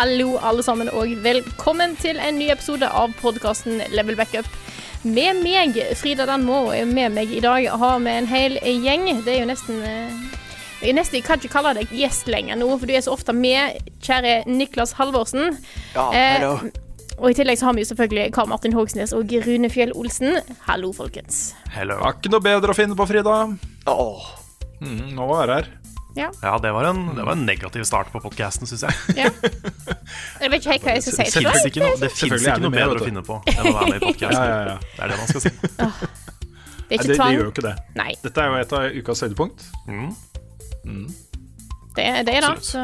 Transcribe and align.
Hallo, 0.00 0.38
alle 0.40 0.62
sammen, 0.64 0.88
og 0.96 1.10
velkommen 1.20 1.90
til 2.00 2.16
en 2.24 2.38
ny 2.40 2.46
episode 2.48 2.88
av 2.88 3.10
podkasten 3.20 3.82
Level 3.92 4.16
Backup. 4.16 4.46
Med 5.04 5.42
meg, 5.42 5.76
Frida 6.00 6.24
Danmo, 6.24 6.70
og 6.70 6.88
med 6.88 7.12
meg 7.12 7.34
i 7.36 7.42
dag 7.44 7.66
har 7.82 7.98
vi 8.00 8.14
en 8.14 8.30
hel 8.30 8.56
gjeng. 8.64 9.04
Det 9.26 9.34
er 9.34 9.42
jo 9.42 9.50
nesten 9.50 9.84
eh, 9.84 10.16
Jeg, 10.80 10.94
er 10.94 10.96
nesten, 10.96 11.18
jeg 11.20 11.26
kan 11.28 11.36
ikke 11.36 11.52
kalle 11.52 11.74
deg 11.76 11.92
gjest 11.92 12.32
lenger 12.32 12.56
nå, 12.56 12.70
for 12.80 12.88
du 12.88 12.96
er 12.96 13.04
så 13.04 13.12
ofte 13.12 13.36
med, 13.36 13.76
kjære 14.00 14.38
Niklas 14.48 14.96
Halvorsen. 14.96 15.58
Ja, 15.92 16.08
Eh, 16.16 16.48
og 17.20 17.28
i 17.28 17.36
tillegg 17.36 17.60
så 17.60 17.68
har 17.68 17.76
vi 17.76 17.84
jo 17.84 17.92
selvfølgelig 17.92 18.30
Karl 18.32 18.48
Martin 18.48 18.72
Hogsnes 18.72 19.12
og 19.12 19.28
Rune 19.44 19.68
Fjell 19.68 19.92
Olsen. 19.92 20.40
Hallo, 20.64 20.94
folkens. 20.96 21.50
hello. 21.76 22.00
var 22.00 22.16
ikke 22.16 22.32
noe 22.32 22.48
bedre 22.48 22.72
å 22.72 22.80
finne 22.86 22.96
på, 22.96 23.04
Frida. 23.12 23.42
Åh, 23.84 24.36
Mm, 24.80 25.12
nå 25.12 25.26
er 25.36 25.50
jeg 25.50 25.56
her. 25.58 25.66
Ja, 26.16 26.56
det 26.62 26.72
var, 26.74 26.84
en, 26.90 27.02
det 27.16 27.24
var 27.24 27.32
en 27.36 27.44
negativ 27.46 27.84
start 27.86 28.10
på 28.12 28.20
podkasten, 28.24 28.66
syns 28.66 28.82
jeg. 28.82 28.94
Ja. 29.16 29.30
Jeg 30.42 30.50
vet 30.50 30.58
ikke 30.64 30.72
helt 30.74 30.82
hva 30.88 30.94
jeg 30.96 31.02
skal 31.04 31.14
si. 31.14 31.24
Det 31.30 31.42
deg 31.46 31.66
ikke, 31.70 31.82
noe- 31.84 31.98
det 32.00 32.08
finnes 32.16 32.42
er 32.42 32.56
ikke 32.56 32.64
noe 32.64 32.74
bedre 32.74 32.98
å 32.98 33.04
finne 33.06 33.22
på 33.26 33.36
enn 33.52 33.68
å 33.70 33.74
være 33.76 33.90
med 33.92 33.98
i 34.00 34.04
podkasten. 34.08 34.42
Ja, 34.42 34.48
ja, 34.50 34.62
ja. 34.66 34.78
Det 34.96 35.04
er 35.04 35.12
det 35.12 35.18
man 35.20 35.30
skal 35.30 35.44
si. 35.44 35.52
Det 36.90 36.96
er 36.96 37.04
Nei, 37.04 37.06
det, 37.06 37.14
det 37.20 37.26
gjør 37.36 37.44
jo 37.44 37.50
ikke 37.52 37.62
det. 37.68 37.74
Nei, 37.94 38.08
Dette 38.24 38.42
er 38.42 38.48
jo 38.50 38.56
et 38.64 38.72
av 38.74 38.96
ukas 38.98 39.20
høydepunkt. 39.22 39.66
det, 41.94 42.06
det 42.26 42.34
er 42.34 42.46
det. 42.48 42.56
Så 42.66 42.82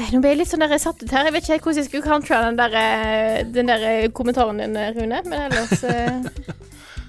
Eh, 0.00 0.08
Nå 0.14 0.20
ble 0.22 0.30
jeg 0.32 0.38
litt 0.40 0.48
sånn 0.48 0.62
der 0.64 0.70
jeg 0.72 0.80
satt 0.80 1.02
ut 1.02 1.10
her. 1.12 1.26
Jeg 1.28 1.34
vet 1.34 1.44
ikke 1.44 1.52
helt 1.58 1.66
hvordan 1.66 1.80
jeg 1.82 1.88
skulle 1.90 2.06
countra 2.06 2.38
den 2.46 2.56
der, 2.56 2.76
eh, 2.80 3.40
den 3.52 3.68
der 3.68 3.82
eh, 3.84 4.06
kommentaren 4.16 4.62
din, 4.62 4.78
Rune. 4.96 5.18
Men 5.28 5.50
ellers 5.50 5.82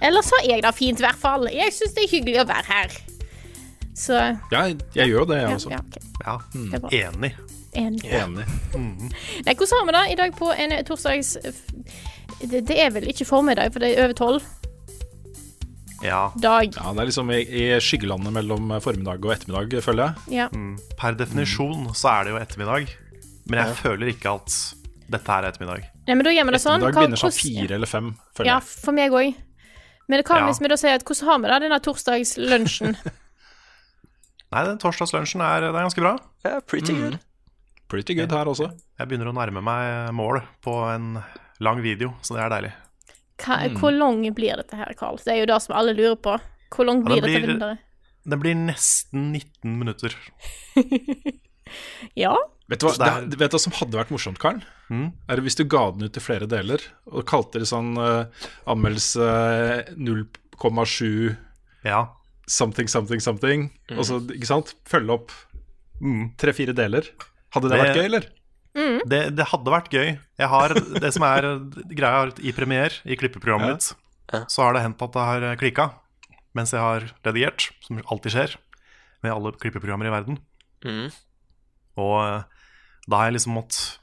Ellers 0.02 0.32
var 0.34 0.44
jeg 0.50 0.64
da 0.66 0.72
fint, 0.74 1.00
i 1.00 1.06
hvert 1.06 1.20
fall. 1.22 1.46
Jeg 1.54 1.72
syns 1.76 1.94
det 1.96 2.04
er 2.08 2.12
hyggelig 2.18 2.42
å 2.42 2.48
være 2.50 2.68
her. 2.68 2.96
Så 3.96 4.14
Ja, 4.52 4.62
jeg 4.68 4.78
gjør 5.12 5.20
jo 5.20 5.26
det, 5.26 5.38
jeg 5.42 5.50
ja, 5.50 5.56
også. 5.56 5.70
ja, 5.72 5.80
ok. 5.80 5.96
Ja, 6.26 6.80
bra. 6.80 6.90
Enig. 6.92 7.32
Enig. 7.74 8.04
Enig. 8.12 8.46
Nei, 9.46 9.54
hvordan 9.56 9.78
har 9.80 9.86
vi 9.88 9.92
det 9.98 10.06
i 10.12 10.16
dag 10.22 10.34
på 10.38 10.52
en 10.58 10.74
torsdags... 10.86 11.38
Det, 12.42 12.64
det 12.68 12.78
er 12.82 12.90
vel 12.92 13.04
ikke 13.12 13.26
formiddag, 13.28 13.72
for 13.74 13.80
det 13.84 13.92
er 13.98 14.06
over 14.06 14.14
tolv 14.18 14.42
Ja. 16.04 16.32
dag. 16.42 16.72
Ja, 16.76 16.94
Det 16.94 17.02
er 17.04 17.06
liksom 17.12 17.30
i, 17.32 17.42
i 17.46 17.66
skyggelandet 17.84 18.34
mellom 18.34 18.72
formiddag 18.82 19.22
og 19.26 19.34
ettermiddag, 19.36 19.76
føler 19.86 20.08
jeg. 20.08 20.40
Ja. 20.40 20.48
Mm. 20.50 20.78
Per 20.98 21.14
definisjon 21.20 21.92
så 21.94 22.10
er 22.16 22.24
det 22.26 22.34
jo 22.34 22.40
ettermiddag, 22.42 22.90
men 23.52 23.60
jeg 23.62 23.76
føler 23.84 24.10
ikke 24.16 24.34
at 24.40 24.58
dette 25.12 25.36
er 25.38 25.50
ettermiddag. 25.52 25.86
Nei, 26.08 26.16
men 26.18 26.26
da 26.26 26.34
gjør 26.34 26.48
vi 26.50 26.56
det 26.56 26.62
sånn. 26.64 26.80
Ettermiddag 26.80 26.96
Hva- 26.98 27.04
begynner 27.06 27.22
sånn 27.22 27.36
hvordan- 27.36 27.68
fire 27.68 27.76
eller 27.78 27.92
fem, 27.94 28.10
føler 28.36 28.50
Ja, 28.50 28.58
jeg. 28.58 28.64
for 28.88 28.92
meg 28.98 29.12
òg. 29.12 29.36
Men 30.10 30.18
det 30.18 30.26
kan 30.26 30.38
Ja. 30.42 30.48
hvis 30.50 30.60
vi 30.60 30.68
da 30.68 30.76
sier 30.76 30.96
at 30.98 31.06
hvordan 31.06 31.28
har 31.30 31.40
vi 31.40 31.48
det 31.48 31.62
denne 31.62 31.80
torsdagslunsjen? 31.86 32.98
Nei, 34.52 34.64
den 34.68 34.80
torsdagslunsjen 34.84 35.44
er, 35.46 35.70
er 35.70 35.76
ganske 35.78 36.02
bra. 36.04 36.16
Yeah, 36.46 36.60
pretty 36.68 36.96
good. 36.98 37.20
Pretty 37.92 38.16
good 38.18 38.32
her 38.36 38.50
også. 38.52 38.70
Jeg 39.00 39.08
begynner 39.10 39.32
å 39.32 39.36
nærme 39.36 39.64
meg 39.64 40.12
mål 40.16 40.42
på 40.64 40.74
en 40.92 41.22
lang 41.64 41.82
video, 41.84 42.14
så 42.24 42.36
det 42.38 42.44
er 42.46 42.54
deilig. 42.56 42.72
Hva, 43.42 43.58
Hvor 43.80 43.96
lang 43.96 44.22
blir 44.36 44.60
dette 44.60 44.78
her, 44.78 44.92
Karl? 45.00 45.18
Det 45.24 45.34
er 45.34 45.40
jo 45.42 45.48
det 45.50 45.62
som 45.64 45.76
alle 45.80 45.96
lurer 45.98 46.20
på. 46.20 46.36
Hvor 46.72 46.88
lang 46.88 47.02
Ja, 47.02 47.08
blir 47.08 47.22
det 47.26 47.32
dette 47.48 47.58
blir- 47.58 47.80
Den 48.32 48.40
blir 48.44 48.56
nesten 48.56 49.32
19 49.34 49.80
minutter. 49.80 50.16
Ja? 52.20 52.36
Vet 52.68 52.82
du 52.84 52.88
hva, 52.88 52.96
det 53.28 53.38
vet 53.40 53.52
du 53.52 53.56
hva 53.58 53.60
som 53.64 53.74
hadde 53.76 53.96
vært 54.00 54.12
morsomt, 54.12 54.40
Karl? 54.42 54.62
Mm. 54.92 55.12
Er 55.28 55.40
det 55.40 55.44
hvis 55.46 55.58
du 55.60 55.64
ga 55.72 55.86
den 55.96 56.08
ut 56.08 56.18
i 56.20 56.24
flere 56.24 56.48
deler, 56.52 56.84
og 57.08 57.24
kalte 57.30 57.62
det 57.62 57.68
sånn 57.70 57.94
uh, 58.00 58.26
anmeldelse 58.72 59.28
eh, 59.28 59.94
0,7 59.96 61.38
Ja. 61.88 62.02
Something, 62.48 62.88
something, 62.90 63.20
something, 63.22 63.70
og 63.98 64.06
så, 64.06 64.20
ikke 64.34 64.48
sant? 64.50 64.74
Følge 64.90 65.10
opp 65.20 65.32
Mm. 66.02 66.32
tre-fire 66.36 66.74
deler. 66.74 67.06
Hadde 67.54 67.70
det, 67.70 67.78
Det- 67.78 67.82
vært 67.86 67.96
gøy, 68.00 68.06
eller? 68.06 68.26
Det, 69.06 69.36
det 69.36 69.46
hadde 69.52 69.70
vært 69.70 69.90
gøy. 69.92 70.20
Jeg 70.40 70.48
har, 70.50 70.70
det 70.74 71.14
som 71.14 71.24
er 71.24 71.42
greia 71.94 72.32
i 72.42 72.52
Premiere, 72.52 72.94
i 73.06 73.16
klippeprogrammet 73.16 73.68
Ja. 73.68 73.74
mitt, 73.74 73.94
Ja. 74.34 74.40
så 74.48 74.64
har 74.64 74.74
det 74.74 74.82
hendt 74.82 75.02
at 75.02 75.12
det 75.12 75.22
har 75.22 75.56
klikka 75.58 75.94
mens 76.56 76.72
jeg 76.72 76.80
har 76.82 77.02
redigert, 77.24 77.70
som 77.86 77.98
alltid 78.10 78.32
skjer 78.32 78.56
med 79.24 79.32
alle 79.32 79.52
klippeprogrammer 79.52 80.08
i 80.08 80.10
verden. 80.10 80.40
Mm. 80.84 81.12
Og 81.98 82.16
eh, 82.26 82.44
da 83.10 83.18
har 83.18 83.30
jeg 83.30 83.36
liksom 83.40 83.54
måttet 83.56 83.98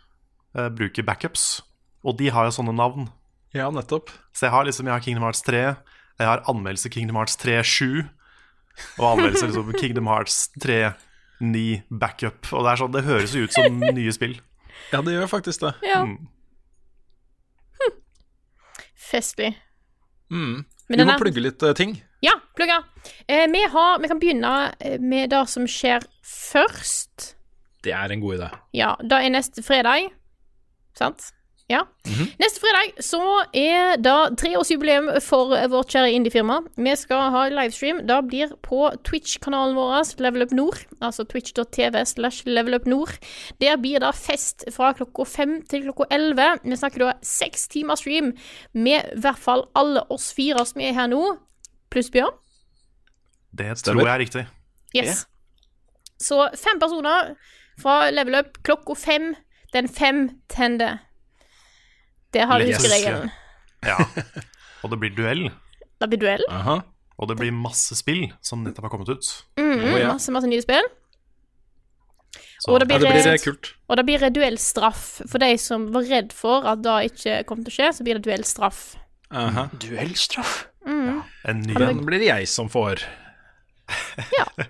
uh, 0.56 0.69
bruke 0.71 1.03
backups, 1.04 1.62
og 2.04 2.16
de 2.19 2.28
har 2.31 2.44
jo 2.48 2.50
sånne 2.62 2.75
navn. 2.75 3.09
Ja, 3.54 3.71
nettopp. 3.71 4.09
Så 4.32 4.47
jeg 4.47 4.50
har 4.50 4.65
liksom, 4.65 4.87
jeg 4.87 4.93
har 4.94 5.00
Kingdom 5.00 5.22
Hearts 5.25 5.43
3, 5.43 5.77
jeg 6.19 6.27
har 6.27 6.43
anmeldelse 6.48 6.91
Kingdom 6.91 7.16
Hearts 7.16 7.37
3 7.37 7.62
7, 7.62 8.09
og 8.99 9.12
anmeldelser 9.12 9.50
liksom 9.50 9.77
Kingdom 9.78 10.11
Hearts 10.11 10.49
3 10.62 10.81
9 11.41 11.83
backup. 11.89 12.49
Og 12.53 12.65
det 12.65 12.72
er 12.72 12.81
sånn, 12.81 12.94
det 12.94 13.05
høres 13.06 13.37
jo 13.37 13.47
ut 13.47 13.55
som 13.55 13.78
nye 13.78 14.15
spill. 14.15 14.37
Ja, 14.91 15.03
det 15.05 15.15
gjør 15.15 15.31
faktisk 15.31 15.62
det. 15.66 15.72
Ja. 15.87 16.03
Mm. 16.06 16.28
Festlig. 19.09 19.55
Mm. 20.33 20.66
Vi 20.89 21.05
må 21.05 21.16
plugge 21.21 21.43
litt 21.44 21.62
uh, 21.65 21.72
ting. 21.77 21.97
Ja, 22.25 22.34
plugga. 22.59 22.83
Eh, 23.28 23.47
vi, 23.53 23.62
har, 23.71 24.00
vi 24.03 24.09
kan 24.11 24.21
begynne 24.21 24.55
eh, 24.81 24.99
med 25.00 25.31
det 25.31 25.45
som 25.53 25.69
skjer 25.71 26.05
først. 26.27 27.33
Det 27.87 27.95
er 27.95 28.12
en 28.12 28.22
god 28.25 28.41
idé. 28.41 28.49
Ja, 28.77 28.95
da 28.99 29.21
er 29.22 29.33
neste 29.33 29.62
fredag. 29.62 30.10
Sant? 30.99 31.31
Ja. 31.68 31.82
Neste 32.40 32.62
fredag 32.62 33.02
så 33.04 33.20
er 33.52 33.98
det 34.00 34.40
treårsjubileum 34.40 35.10
for 35.20 35.52
vårt 35.68 35.92
kjære 35.92 36.14
indiefirma. 36.16 36.62
Vi 36.80 36.94
skal 36.96 37.26
ha 37.34 37.42
livestream. 37.52 38.00
Det 38.08 38.16
blir 38.30 38.54
på 38.64 38.86
Twitch-kanalen 39.04 39.76
vår, 39.76 40.14
Level 40.24 40.46
Up 40.46 40.54
Nord. 40.56 40.78
Altså 41.04 41.26
twitch.tv 41.28 42.00
slash 42.08 42.48
Level 42.48 42.78
Up 42.78 42.86
Nord. 42.88 43.18
Der 43.60 43.76
blir 43.76 44.00
det 44.00 44.14
fest 44.16 44.64
fra 44.72 44.94
klokka 44.96 45.26
fem 45.28 45.58
til 45.68 45.84
klokka 45.84 46.08
elleve. 46.16 46.54
Vi 46.64 46.78
snakker 46.80 47.04
da 47.04 47.10
seks 47.20 47.68
timer 47.68 48.00
stream 48.00 48.32
med 48.72 49.04
i 49.12 49.20
hvert 49.20 49.42
fall 49.42 49.66
alle 49.76 50.06
oss 50.08 50.30
fire 50.32 50.64
som 50.64 50.80
er 50.80 50.96
her 50.96 51.10
nå, 51.12 51.20
pluss 51.92 52.08
Bjørn. 52.14 52.32
Det 53.52 53.74
tror 53.84 54.00
jeg 54.06 54.14
er 54.14 54.22
riktig. 54.24 54.46
Yes. 54.96 55.26
Så 56.16 56.48
fem 56.56 56.80
personer 56.80 57.34
fra 57.80 58.08
Level 58.08 58.40
Up 58.40 58.56
klokka 58.64 58.96
fem. 58.96 59.34
Den 59.76 59.84
femtende. 59.84 60.94
Det 62.34 62.44
har 62.47 62.61
vi 62.61 62.72
huskeregelen. 62.72 63.31
Ja. 63.87 63.97
Og 64.84 64.91
det 64.93 64.99
blir 65.00 65.11
duell, 65.16 65.49
Det 66.00 66.09
blir 66.12 66.21
duell. 66.22 66.44
Aha. 66.50 66.81
og 67.19 67.28
det 67.31 67.37
blir 67.41 67.50
masse 67.55 67.97
spill 67.99 68.28
som 68.44 68.62
nettopp 68.66 68.84
har 68.89 68.91
kommet 68.93 69.09
ut. 69.10 69.28
Mm, 69.59 69.72
oh, 69.89 69.97
ja. 69.98 70.13
Masse, 70.13 70.30
masse 70.34 70.47
nye 70.51 70.63
spill. 70.63 70.86
Så 72.59 72.72
Og 72.75 72.80
det 72.83 72.89
Ja, 72.91 72.98
blir, 72.98 73.09
det 73.15 73.22
blir 73.25 73.39
kult. 73.42 73.72
og 73.89 73.97
det 73.97 74.04
blir 74.07 74.30
duellstraff. 74.34 75.21
For 75.30 75.39
de 75.42 75.53
som 75.59 75.89
var 75.95 76.03
redd 76.10 76.33
for 76.34 76.66
at 76.66 76.83
det 76.83 76.97
ikke 77.13 77.36
kom 77.47 77.65
til 77.65 77.72
å 77.72 77.77
skje, 77.77 77.91
så 77.97 78.04
blir 78.07 78.19
det 78.19 78.25
duellstraff. 78.27 78.97
Aha. 79.31 79.69
Duellstraff. 79.78 80.66
Mm. 80.89 81.22
en 81.45 81.60
ny 81.60 81.74
Den 81.74 82.04
blir 82.07 82.19
det 82.22 82.28
jeg 82.31 82.48
som 82.48 82.69
får. 82.72 83.03
Ja. 84.39 84.47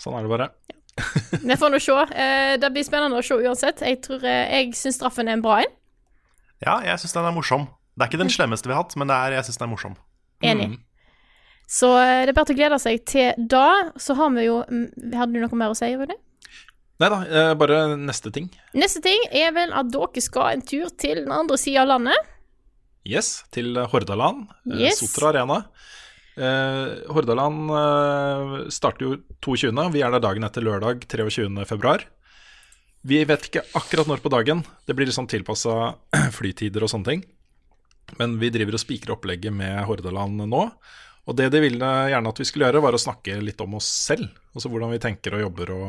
Sånn 0.00 0.14
er 0.18 0.26
det 0.26 0.30
bare. 0.30 0.50
Vi 1.42 1.56
får 1.56 1.72
nå 1.72 1.80
se. 1.82 1.96
Eh, 2.16 2.56
Det 2.60 2.70
blir 2.72 2.84
spennende 2.86 3.18
å 3.20 3.24
se 3.24 3.34
uansett. 3.34 3.80
Jeg 3.84 4.00
tror 4.04 4.24
eh, 4.24 4.44
jeg 4.60 4.74
syns 4.76 4.96
straffen 5.00 5.28
er 5.28 5.36
en 5.38 5.42
bra 5.44 5.58
en. 5.64 5.72
Ja, 6.64 6.78
jeg 6.86 6.98
syns 7.02 7.12
den 7.16 7.26
er 7.28 7.34
morsom. 7.36 7.66
Det 7.96 8.04
er 8.04 8.10
ikke 8.10 8.20
den 8.22 8.32
slemmeste 8.32 8.68
vi 8.68 8.74
har 8.76 8.82
hatt, 8.84 8.94
men 8.96 9.08
det 9.10 9.16
er, 9.16 9.34
jeg 9.38 9.48
syns 9.48 9.58
den 9.60 9.66
er 9.68 9.72
morsom. 9.72 9.96
Enig. 10.44 10.68
Mm. 10.72 10.78
Så 11.66 11.90
eh, 11.98 12.22
det 12.24 12.30
er 12.32 12.36
bare 12.36 12.48
til 12.50 12.56
å 12.56 12.60
glede 12.60 12.78
seg 12.80 13.02
til 13.08 13.46
da. 13.50 13.64
Så 14.00 14.14
har 14.18 14.30
vi 14.36 14.44
jo 14.46 14.60
mm, 14.68 14.86
Hadde 15.16 15.32
du 15.34 15.40
noe 15.42 15.58
mer 15.58 15.72
å 15.74 15.76
si, 15.78 15.88
Rune? 15.98 16.16
Nei 17.02 17.08
da, 17.12 17.18
eh, 17.28 17.50
bare 17.60 17.80
neste 18.00 18.30
ting. 18.32 18.46
Neste 18.76 19.02
ting 19.04 19.26
er 19.36 19.50
vel 19.56 19.74
at 19.76 19.90
dere 19.92 20.22
skal 20.24 20.54
en 20.54 20.62
tur 20.64 20.88
til 20.96 21.24
den 21.24 21.32
andre 21.34 21.58
sida 21.60 21.82
av 21.84 21.90
landet. 21.96 22.32
Yes, 23.06 23.44
til 23.54 23.76
Hordaland. 23.92 24.46
eh, 24.70 24.86
Yes. 24.86 25.02
Sotra 25.02 25.28
Arena. 25.34 25.58
Eh, 26.36 27.10
Hordaland 27.12 27.70
eh, 27.72 28.54
starter 28.72 29.06
jo 29.06 29.16
22., 29.44 29.90
vi 29.94 30.02
er 30.04 30.10
der 30.16 30.20
dagen 30.24 30.44
etter 30.44 30.64
lørdag 30.64 31.04
23. 31.08 31.48
Vi 33.06 33.22
vet 33.28 33.48
ikke 33.48 33.62
akkurat 33.78 34.08
når 34.10 34.22
på 34.24 34.32
dagen, 34.32 34.64
det 34.86 34.94
blir 34.98 35.06
liksom 35.06 35.28
tilpassa 35.30 35.94
flytider 36.38 36.82
og 36.82 36.90
sånne 36.90 37.12
ting. 37.12 37.26
Men 38.20 38.36
vi 38.40 38.50
driver 38.54 38.78
og 38.78 38.82
spikrer 38.82 39.14
opplegget 39.16 39.54
med 39.54 39.78
Hordaland 39.86 40.42
nå. 40.46 40.62
Og 41.26 41.38
det 41.38 41.48
de 41.50 41.62
ville 41.62 41.92
gjerne 42.10 42.30
at 42.30 42.40
vi 42.40 42.46
skulle 42.46 42.68
gjøre, 42.68 42.82
var 42.84 42.94
å 42.94 43.02
snakke 43.02 43.38
litt 43.42 43.62
om 43.62 43.78
oss 43.78 43.88
selv. 44.06 44.28
Altså 44.54 44.70
hvordan 44.70 44.92
vi 44.94 45.02
tenker 45.02 45.34
og 45.34 45.42
jobber 45.42 45.72
og, 45.74 45.88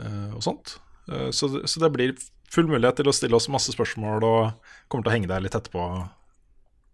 eh, 0.00 0.30
og 0.32 0.44
sånt. 0.44 0.78
Eh, 1.12 1.28
så, 1.36 1.50
så 1.68 1.82
det 1.84 1.92
blir 1.92 2.14
full 2.50 2.70
mulighet 2.70 3.00
til 3.00 3.10
å 3.10 3.14
stille 3.14 3.36
oss 3.36 3.50
masse 3.52 3.72
spørsmål, 3.74 4.24
og 4.24 4.72
kommer 4.88 5.06
til 5.06 5.12
å 5.12 5.14
henge 5.14 5.30
deg 5.30 5.44
litt 5.44 5.56
etterpå 5.56 5.84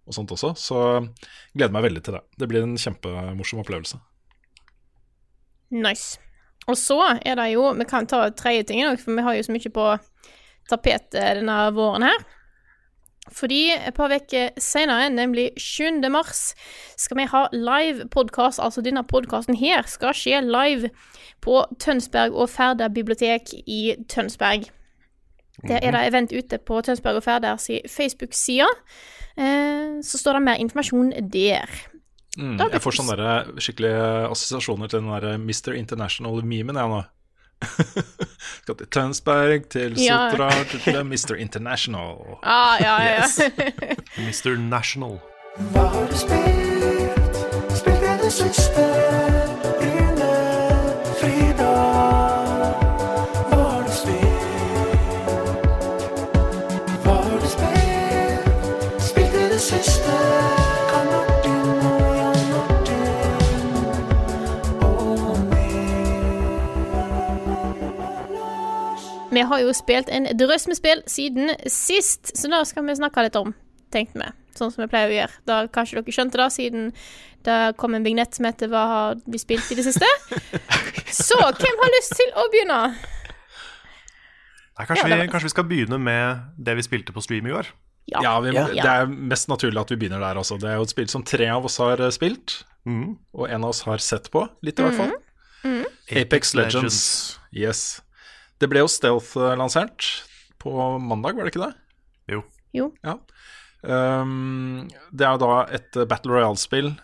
og 0.06 0.14
sånt 0.14 0.34
også. 0.34 0.52
Så 0.58 0.82
gleder 1.54 1.74
meg 1.74 1.86
veldig 1.86 2.02
til 2.04 2.18
det. 2.18 2.22
Det 2.38 2.50
blir 2.50 2.66
en 2.66 2.76
kjempemorsom 2.78 3.62
opplevelse. 3.62 4.02
Nice. 5.74 6.20
Og 6.66 6.78
så 6.78 6.98
er 7.22 7.36
det 7.38 7.52
jo 7.52 7.72
Vi 7.78 7.84
kan 7.84 8.06
ta 8.06 8.28
tredje 8.30 8.66
ting 8.70 8.84
òg, 8.86 8.98
for 8.98 9.14
vi 9.14 9.22
har 9.22 9.36
jo 9.36 9.42
så 9.46 9.54
mye 9.54 9.72
på 9.72 9.90
tapetet 10.70 11.38
denne 11.38 11.58
våren 11.74 12.06
her. 12.08 12.24
Fordi 13.32 13.72
et 13.74 13.94
par 13.94 14.12
uker 14.14 14.54
senere, 14.58 15.10
nemlig 15.10 15.50
7. 15.58 15.98
mars, 16.10 16.54
skal 16.96 17.18
vi 17.18 17.26
ha 17.26 17.46
live 17.52 18.08
podkast. 18.08 18.60
Altså 18.62 18.80
denne 18.80 19.02
podkasten 19.02 19.56
her 19.58 19.82
skal 19.86 20.14
skje 20.14 20.40
live 20.46 20.90
på 21.42 21.64
Tønsberg 21.82 22.34
og 22.34 22.50
Færder 22.50 22.88
bibliotek 22.88 23.50
i 23.66 23.96
Tønsberg. 24.08 24.70
Der 25.66 25.80
er 25.82 25.90
det 25.90 26.06
event 26.06 26.32
ute 26.32 26.58
på 26.58 26.80
Tønsberg 26.80 27.16
og 27.16 27.22
Færder 27.22 27.56
si 27.56 27.80
Facebook-side. 27.88 28.68
Eh, 29.38 29.98
så 30.02 30.18
står 30.18 30.32
det 30.32 30.42
mer 30.42 30.62
informasjon 30.62 31.12
der. 31.32 31.70
Mm, 32.36 32.58
jeg 32.60 32.82
får 32.84 32.96
sånne 32.98 33.16
der 33.16 33.52
skikkelige 33.64 34.00
assosiasjoner 34.30 34.90
til 34.92 35.00
den 35.00 35.12
der 35.14 35.38
Mr. 35.40 35.72
International-memen, 35.78 36.76
jeg 36.76 36.92
nå. 36.92 37.02
Skal 38.62 38.76
til 38.76 38.86
Tønsberg, 38.92 39.68
til 39.72 39.96
Ja. 40.00 40.18
Sotra, 40.30 40.50
til, 40.70 40.80
til 40.84 41.04
Mr. 41.04 41.34
International. 41.40 42.36
Ah, 42.42 42.76
ja, 42.80 42.96
ja, 43.00 43.12
ja. 43.14 43.24
Yes. 43.24 43.40
Mr. 44.44 44.58
National. 44.60 45.20
Vi 69.36 69.44
har 69.44 69.60
jo 69.60 69.72
spilt 69.76 70.08
en 70.12 70.28
drøss 70.38 70.64
med 70.70 70.78
spill 70.78 71.02
siden 71.10 71.52
sist, 71.68 72.32
så 72.38 72.48
da 72.52 72.62
skal 72.64 72.86
vi 72.88 72.96
snakke 72.96 73.26
litt 73.26 73.36
om, 73.36 73.52
tenkte 73.92 74.22
vi. 74.22 74.28
Sånn 74.56 74.70
som 74.72 74.80
vi 74.80 74.88
pleier 74.88 75.10
å 75.12 75.16
gjøre. 75.18 75.40
Da 75.48 75.56
kanskje 75.68 75.98
dere 76.00 76.14
skjønte 76.16 76.40
det, 76.40 76.46
siden 76.54 76.86
det 77.44 77.58
kom 77.78 77.94
en 77.94 78.06
vignett 78.06 78.34
som 78.34 78.48
heter 78.48 78.70
'Hva 78.72 78.84
har 78.92 79.18
vi 79.26 79.38
spilt 79.38 79.68
i 79.70 79.76
det 79.76 79.84
siste?' 79.84 80.08
Så 81.26 81.36
hvem 81.36 81.82
har 81.82 81.92
lyst 81.98 82.16
til 82.16 82.32
å 82.34 82.46
begynne? 82.50 82.80
Nei, 84.76 84.86
kanskje, 84.86 85.08
Ja, 85.08 85.16
vi, 85.20 85.28
kanskje 85.28 85.48
vi 85.48 85.54
skal 85.54 85.68
begynne 85.68 85.98
med 86.00 86.40
det 86.58 86.76
vi 86.76 86.82
spilte 86.84 87.12
på 87.12 87.22
stream 87.24 87.46
i 87.46 87.52
går? 87.52 87.68
Ja, 88.06 88.40
vi, 88.40 88.52
Ja. 88.54 88.66
Det 88.70 88.84
er 88.86 89.06
mest 89.06 89.48
naturlig 89.48 89.80
at 89.80 89.90
vi 89.90 89.96
begynner 89.96 90.20
der 90.20 90.40
også. 90.40 90.58
Det 90.60 90.70
er 90.70 90.76
jo 90.76 90.82
et 90.82 90.92
spill 90.92 91.08
som 91.08 91.22
tre 91.22 91.48
av 91.48 91.64
oss 91.64 91.76
har 91.78 92.00
eh, 92.00 92.10
spilt, 92.10 92.64
Mm. 92.86 93.16
og 93.34 93.50
en 93.50 93.64
av 93.64 93.70
oss 93.70 93.82
har 93.82 93.98
sett 93.98 94.30
på, 94.30 94.48
litt 94.62 94.78
i 94.78 94.82
hvert 94.82 94.94
fall. 94.94 95.12
Apex 96.10 96.54
Legends. 96.54 97.38
Yes. 97.52 98.00
Det 98.60 98.68
ble 98.72 98.82
jo 98.84 98.90
Stealth-lansert 98.90 100.10
på 100.62 100.72
mandag, 101.02 101.36
var 101.36 101.46
det 101.46 101.52
ikke 101.52 101.66
det? 101.66 101.74
Jo. 102.32 102.42
Jo. 102.76 102.90
Ja. 103.04 103.18
Um, 103.86 104.86
det 105.12 105.26
er 105.26 105.36
jo 105.36 105.42
da 105.44 105.56
et 105.76 105.98
Battle 106.08 106.38
Royale-spill 106.38 106.94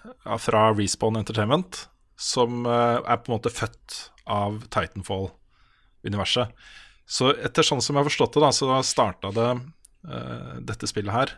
fra 0.42 0.68
Respawn 0.74 1.20
Entertainment 1.20 1.84
som 2.22 2.66
eh, 2.66 2.98
er 3.02 3.20
på 3.20 3.30
en 3.30 3.36
måte 3.36 3.52
født 3.52 3.98
av 4.30 4.62
Titanfall-universet. 4.70 6.52
Så 7.08 7.32
etter 7.34 7.66
sånn 7.66 7.82
som 7.82 7.96
jeg 7.96 8.04
har 8.04 8.08
forstått 8.08 8.36
det, 8.36 8.42
da, 8.44 8.50
så 8.54 8.76
starta 8.86 9.32
det 9.34 9.48
uh, 9.58 10.52
dette 10.62 10.88
spillet 10.88 11.12
her 11.12 11.32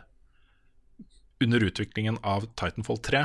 under 1.43 1.65
utviklingen 1.67 2.19
av 2.23 2.45
Titanfall 2.53 3.01
3. 3.03 3.23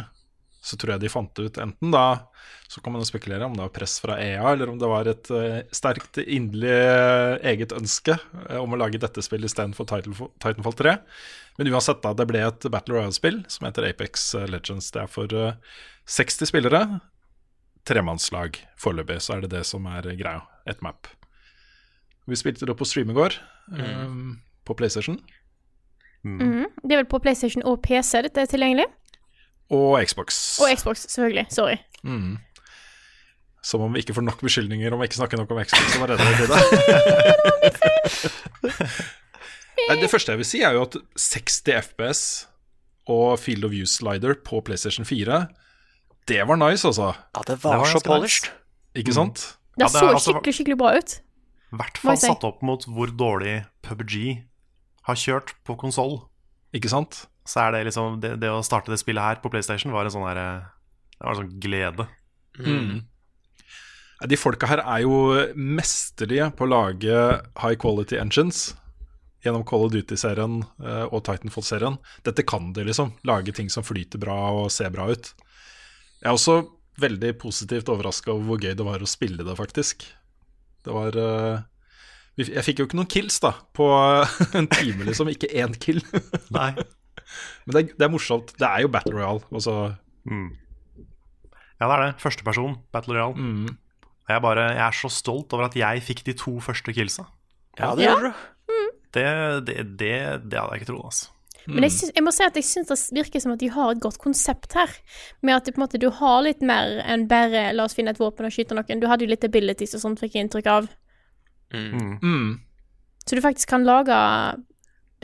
Så 0.60 0.76
tror 0.76 0.94
jeg 0.94 1.04
de 1.04 1.08
fant 1.12 1.40
ut 1.40 1.58
enten 1.62 1.92
da 1.94 2.28
Så 2.68 2.82
kan 2.84 2.92
man 2.92 3.00
jo 3.00 3.08
spekulere 3.08 3.46
om 3.48 3.54
det 3.56 3.62
var 3.64 3.72
press 3.72 3.94
fra 4.02 4.18
EA, 4.20 4.44
eller 4.52 4.68
om 4.70 4.78
det 4.78 4.90
var 4.90 5.08
et 5.08 5.30
uh, 5.32 5.62
sterkt 5.74 6.20
inderlig 6.20 6.74
uh, 6.76 7.40
eget 7.50 7.72
ønske 7.74 8.14
uh, 8.14 8.58
om 8.60 8.76
å 8.76 8.78
lage 8.78 9.00
dette 9.00 9.24
spillet 9.24 9.50
istedenfor 9.50 9.88
Titanfall, 9.90 10.30
Titanfall 10.38 10.76
3. 10.78 10.94
Men 11.58 11.72
uansett, 11.74 11.98
da, 12.04 12.12
det 12.16 12.28
ble 12.30 12.44
et 12.46 12.66
Battle 12.72 12.94
Royale-spill 12.96 13.42
som 13.50 13.66
heter 13.66 13.88
Apex 13.88 14.30
Legends. 14.48 14.92
Det 14.94 15.02
er 15.02 15.10
for 15.10 15.34
eh, 15.36 15.58
60 16.08 16.48
spillere. 16.48 16.80
Tremannslag 17.84 18.56
foreløpig, 18.80 19.18
så 19.20 19.34
er 19.34 19.44
det 19.44 19.50
det 19.58 19.66
som 19.68 19.84
er 19.90 20.08
greia. 20.16 20.46
Et 20.70 20.80
map. 20.80 21.10
Vi 22.30 22.38
spilte 22.38 22.64
det 22.64 22.78
på 22.78 22.88
stream 22.88 23.12
i 23.12 23.18
går, 23.18 23.36
eh, 23.76 24.16
på 24.64 24.78
PlayStation 24.78 25.20
Mhm. 26.22 26.66
Det 26.84 26.92
er 26.92 27.00
vel 27.00 27.08
på 27.08 27.20
PlayStation 27.22 27.64
og 27.64 27.80
PC 27.84 28.20
dette 28.26 28.42
er 28.42 28.48
tilgjengelig? 28.50 28.84
Og 29.70 29.98
Xbox. 30.06 30.58
Og 30.60 30.70
Xbox, 30.76 31.06
selvfølgelig. 31.08 31.46
Sorry. 31.54 31.76
Mm. 32.02 32.38
Som 33.62 33.84
om 33.84 33.92
vi 33.94 34.00
ikke 34.02 34.16
får 34.16 34.24
nok 34.24 34.40
beskyldninger 34.42 34.92
om 34.94 35.02
å 35.02 35.06
ikke 35.06 35.20
snakke 35.20 35.36
nok 35.38 35.50
om 35.54 35.60
Xbox 35.64 35.84
tide. 35.94 36.56
Nei, 39.88 39.96
det 40.00 40.10
første 40.12 40.34
jeg 40.34 40.40
vil 40.40 40.48
si, 40.48 40.60
er 40.66 40.76
jo 40.76 40.84
at 40.86 40.96
60 41.18 41.72
FPS 41.90 42.22
og 43.10 43.38
Field 43.42 43.64
of 43.66 43.72
View-slider 43.74 44.36
på 44.46 44.60
PlayStation 44.66 45.06
4, 45.08 45.40
det 46.30 46.42
var 46.46 46.58
nice, 46.60 46.86
altså. 46.86 47.12
Ja, 47.34 47.42
det 47.46 47.56
Det 47.56 47.64
var, 47.64 47.80
var 47.80 47.90
så 47.90 48.02
polished. 48.04 48.50
Ikke 48.94 49.14
sant? 49.14 49.56
Det 49.74 49.82
Ja, 49.82 49.86
det 49.86 49.94
er 49.94 49.98
så 49.98 50.06
altså- 50.12 50.32
skikkelig, 50.34 50.54
skikkelig 50.54 50.78
bra 50.78 50.96
ut. 50.98 51.20
I 51.70 51.76
hvert 51.76 51.98
fall 51.98 52.16
satt 52.18 52.44
opp 52.44 52.62
mot 52.62 52.84
hvor 52.84 53.06
dårlig 53.06 53.64
PubG 53.82 54.42
har 55.06 55.14
kjørt 55.14 55.54
på 55.64 55.76
konsoll. 55.78 56.28
Ikke 56.74 56.90
sant? 56.90 57.26
Så 57.50 57.64
er 57.64 57.74
det 57.74 57.86
liksom 57.88 58.20
det, 58.22 58.36
det 58.42 58.50
å 58.52 58.62
starte 58.66 58.92
det 58.92 59.00
spillet 59.00 59.26
her 59.26 59.40
på 59.42 59.50
PlayStation 59.50 59.94
var 59.94 60.06
en 60.06 60.14
sånn 60.14 60.28
her, 60.28 60.42
Det 61.16 61.24
var 61.24 61.34
en 61.34 61.40
sånn 61.42 61.56
glede. 61.62 62.06
Mm. 62.60 63.00
De 64.30 64.36
folka 64.36 64.68
her 64.68 64.82
er 64.84 65.02
jo 65.06 65.16
mesterlige 65.56 66.50
på 66.56 66.66
å 66.66 66.70
lage 66.70 67.16
high 67.62 67.78
quality 67.80 68.18
engines 68.20 68.74
gjennom 69.44 69.64
Call 69.64 69.86
of 69.86 69.94
Duty-serien 69.94 70.60
eh, 70.84 71.06
og 71.08 71.24
Titanfall-serien. 71.24 71.96
Dette 72.26 72.44
kan 72.44 72.74
de, 72.76 72.84
liksom. 72.84 73.14
Lage 73.28 73.54
ting 73.56 73.70
som 73.72 73.86
flyter 73.86 74.20
bra 74.20 74.36
og 74.58 74.68
ser 74.74 74.92
bra 74.92 75.08
ut. 75.08 75.32
Jeg 76.20 76.28
er 76.28 76.36
også 76.36 76.58
veldig 77.00 77.32
positivt 77.40 77.88
overraska 77.88 78.34
over 78.34 78.44
hvor 78.50 78.60
gøy 78.60 78.74
det 78.76 78.84
var 78.84 79.00
å 79.00 79.08
spille 79.08 79.46
det, 79.46 79.56
faktisk. 79.56 80.04
Det 80.84 80.92
var 80.92 81.16
eh, 81.16 81.64
Jeg 82.44 82.66
fikk 82.66 82.82
jo 82.82 82.88
ikke 82.90 83.00
noen 83.00 83.12
kills, 83.16 83.40
da, 83.40 83.54
på 83.76 83.88
en 84.58 84.68
time, 84.68 85.08
liksom. 85.08 85.32
Ikke 85.32 85.48
én 85.56 85.72
kill. 85.80 86.04
Nei. 86.52 86.74
Men 87.66 87.74
det 87.76 87.80
er, 87.82 87.94
det 87.98 88.06
er 88.06 88.12
morsomt. 88.12 88.52
Det 88.58 88.66
er 88.68 88.80
jo 88.84 88.88
Battle 88.88 89.14
Royale. 89.18 89.40
Også. 89.52 89.74
Mm. 90.26 90.50
Ja, 91.80 91.86
det 91.88 91.94
er 91.96 92.02
det. 92.06 92.14
Førsteperson, 92.20 92.78
Battle 92.92 93.14
Royale. 93.18 93.34
mm. 93.36 93.76
Jeg, 94.30 94.42
bare, 94.42 94.62
jeg 94.76 94.86
er 94.86 94.94
så 94.94 95.08
stolt 95.10 95.52
over 95.56 95.64
at 95.66 95.74
jeg 95.74 96.02
fikk 96.06 96.20
de 96.26 96.32
to 96.38 96.60
første 96.62 96.92
killsa. 96.94 97.24
Ja, 97.80 97.94
det 97.96 98.04
Ja. 98.04 98.12
gjorde 98.14 98.30
du. 98.30 98.46
Det, 99.12 99.24
det, 99.66 99.76
det, 99.98 100.10
det 100.50 100.58
hadde 100.60 100.70
jeg 100.76 100.80
ikke 100.82 100.90
trodd, 100.92 101.04
altså. 101.08 101.30
Men 101.66 101.82
jeg, 101.82 101.90
syns- 101.92 102.12
jeg 102.14 102.22
må 102.24 102.30
si 102.32 102.44
at 102.46 102.54
jeg 102.56 102.64
syns 102.64 102.88
det 102.88 103.18
virker 103.18 103.40
som 103.42 103.52
at 103.52 103.58
de 103.60 103.68
har 103.74 103.90
et 103.90 104.00
godt 104.00 104.18
konsept 104.22 104.72
her. 104.78 104.88
Med 105.42 105.54
at 105.56 105.64
det, 105.66 105.74
på 105.74 105.80
en 105.80 105.84
måte, 105.84 105.98
du 106.00 106.08
har 106.14 106.42
litt 106.46 106.62
mer 106.62 107.02
enn 107.04 107.26
bare 107.28 107.72
'la 107.74 107.84
oss 107.84 107.94
finne 107.94 108.10
et 108.14 108.18
våpen 108.22 108.46
og 108.46 108.52
skyte 108.54 108.72
noen'. 108.78 109.00
Du 109.02 109.06
hadde 109.10 109.26
jo 109.26 109.30
litt 109.30 109.44
abilities 109.44 109.94
og 109.94 110.00
sånt, 110.00 110.20
fikk 110.22 110.34
jeg 110.38 110.46
inntrykk 110.46 110.66
av. 110.66 110.88
Mm. 111.74 112.18
Mm. 112.22 112.60
Så 113.26 113.34
du 113.36 113.42
faktisk 113.42 113.68
kan 113.68 113.84
lage 113.84 114.14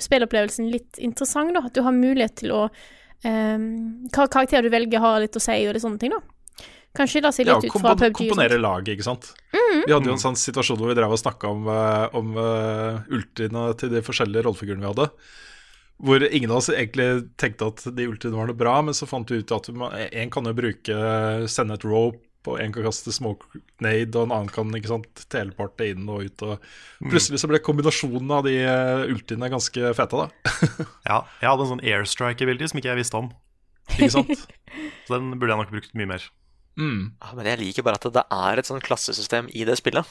spillopplevelsen 0.00 0.70
litt 0.70 1.00
interessant, 1.02 1.54
da. 1.56 1.64
At 1.66 1.76
du 1.76 1.82
har 1.86 1.94
mulighet 1.94 2.38
til 2.42 2.54
å 2.54 2.62
um, 2.66 3.68
Hva 4.12 4.26
karakter 4.28 4.64
du 4.64 4.72
velger, 4.72 5.02
har 5.02 5.20
litt 5.24 5.36
å 5.38 5.42
si, 5.42 5.58
og 5.66 5.76
litt 5.76 5.84
sånne 5.84 6.02
ting, 6.02 6.14
da. 6.14 6.22
Kan 6.96 7.10
skille 7.10 7.32
seg 7.34 7.48
Ja, 7.48 7.56
litt 7.56 7.68
ut 7.68 7.80
fra 7.80 7.96
PubG. 7.96 8.06
Ja, 8.08 8.18
komponere 8.18 8.60
laget, 8.60 8.94
ikke 8.96 9.08
sant. 9.08 9.32
Vi 9.52 9.92
hadde 9.92 10.08
jo 10.08 10.14
en 10.14 10.22
sånn 10.22 10.38
situasjon 10.40 10.78
hvor 10.80 10.90
vi 10.90 10.96
drev 10.96 11.12
og 11.12 11.20
snakka 11.20 11.50
om, 11.52 11.66
eh, 11.68 12.14
om 12.16 12.38
uh, 12.38 13.02
ultiene 13.12 13.66
til 13.80 13.92
de 13.92 14.04
forskjellige 14.04 14.46
rollefigurene 14.46 14.84
vi 14.84 14.92
hadde. 14.94 15.10
Hvor 16.06 16.24
ingen 16.24 16.52
av 16.52 16.60
oss 16.60 16.70
egentlig 16.72 17.08
tenkte 17.40 17.70
at 17.72 17.84
de 17.96 18.08
ultiene 18.08 18.36
var 18.36 18.48
noe 18.50 18.58
bra, 18.58 18.78
men 18.84 18.96
så 18.96 19.08
fant 19.08 19.30
vi 19.32 19.40
ut 19.40 19.52
at 19.56 19.68
en 19.72 20.32
kan 20.32 20.48
jo 20.48 20.56
bruke 20.56 20.96
sende 21.48 21.78
et 21.78 21.86
rope, 21.88 22.20
og 22.50 22.60
en 22.62 22.72
kan 22.74 22.86
kaste 22.86 23.12
smoke 23.14 23.60
nade, 23.84 24.12
og 24.14 24.28
en 24.28 24.34
annen 24.36 24.52
kan 24.52 24.70
ikke 24.78 24.92
sant, 24.92 25.24
teleparte 25.32 25.88
inn 25.92 26.06
og 26.10 26.28
ut. 26.28 26.44
Og 26.46 27.10
plutselig 27.10 27.42
så 27.42 27.50
ble 27.50 27.62
kombinasjonen 27.64 28.32
av 28.38 28.46
de 28.46 28.54
uh, 28.64 29.04
ultiene 29.12 29.50
ganske 29.52 29.92
fete, 29.98 30.22
da. 30.22 30.54
Ja, 31.10 31.20
jeg 31.42 31.50
hadde 31.50 31.66
en 31.66 31.72
sånn 31.74 31.84
airstrike-ability 31.84 32.70
som 32.72 32.82
ikke 32.82 32.92
jeg 32.92 33.02
visste 33.02 33.20
om. 33.20 33.32
Ikke 33.96 34.12
sant? 34.16 34.46
Så 35.06 35.16
den 35.16 35.34
burde 35.36 35.52
jeg 35.54 35.62
nok 35.62 35.74
brukt 35.74 35.98
mye 35.98 36.10
mer. 36.16 36.28
Mm. 36.76 37.02
Ja, 37.22 37.32
Men 37.38 37.48
jeg 37.48 37.62
liker 37.62 37.86
bare 37.86 38.00
at 38.00 38.08
det 38.12 38.24
er 38.36 38.60
et 38.60 38.68
sånn 38.68 38.84
klassesystem 38.84 39.50
i 39.54 39.64
det 39.68 39.78
spillet. 39.80 40.08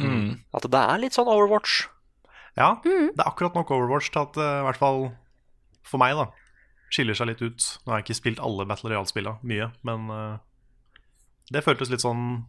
Mm. 0.00 0.42
At 0.54 0.66
det 0.68 0.80
er 0.80 1.00
litt 1.02 1.16
sånn 1.16 1.30
Overwatch. 1.30 1.86
Ja, 2.56 2.76
det 2.84 3.20
er 3.20 3.28
akkurat 3.28 3.56
nok 3.56 3.72
Overwatch 3.74 4.10
til 4.12 4.22
at 4.22 4.36
det 4.36 4.50
i 4.60 4.66
hvert 4.68 4.80
fall 4.80 5.00
for 5.86 6.02
meg, 6.02 6.16
da, 6.18 6.30
skiller 6.92 7.16
seg 7.16 7.30
litt 7.30 7.42
ut. 7.44 7.66
Nå 7.84 7.92
har 7.92 8.00
jeg 8.00 8.08
ikke 8.08 8.20
spilt 8.20 8.42
alle 8.42 8.66
Battle 8.68 8.90
Royale-spilla 8.92 9.36
mye, 9.46 9.70
men 9.86 10.10
eh, 10.12 10.38
det 11.52 11.62
føltes 11.64 11.90
litt 11.92 12.02
sånn 12.02 12.44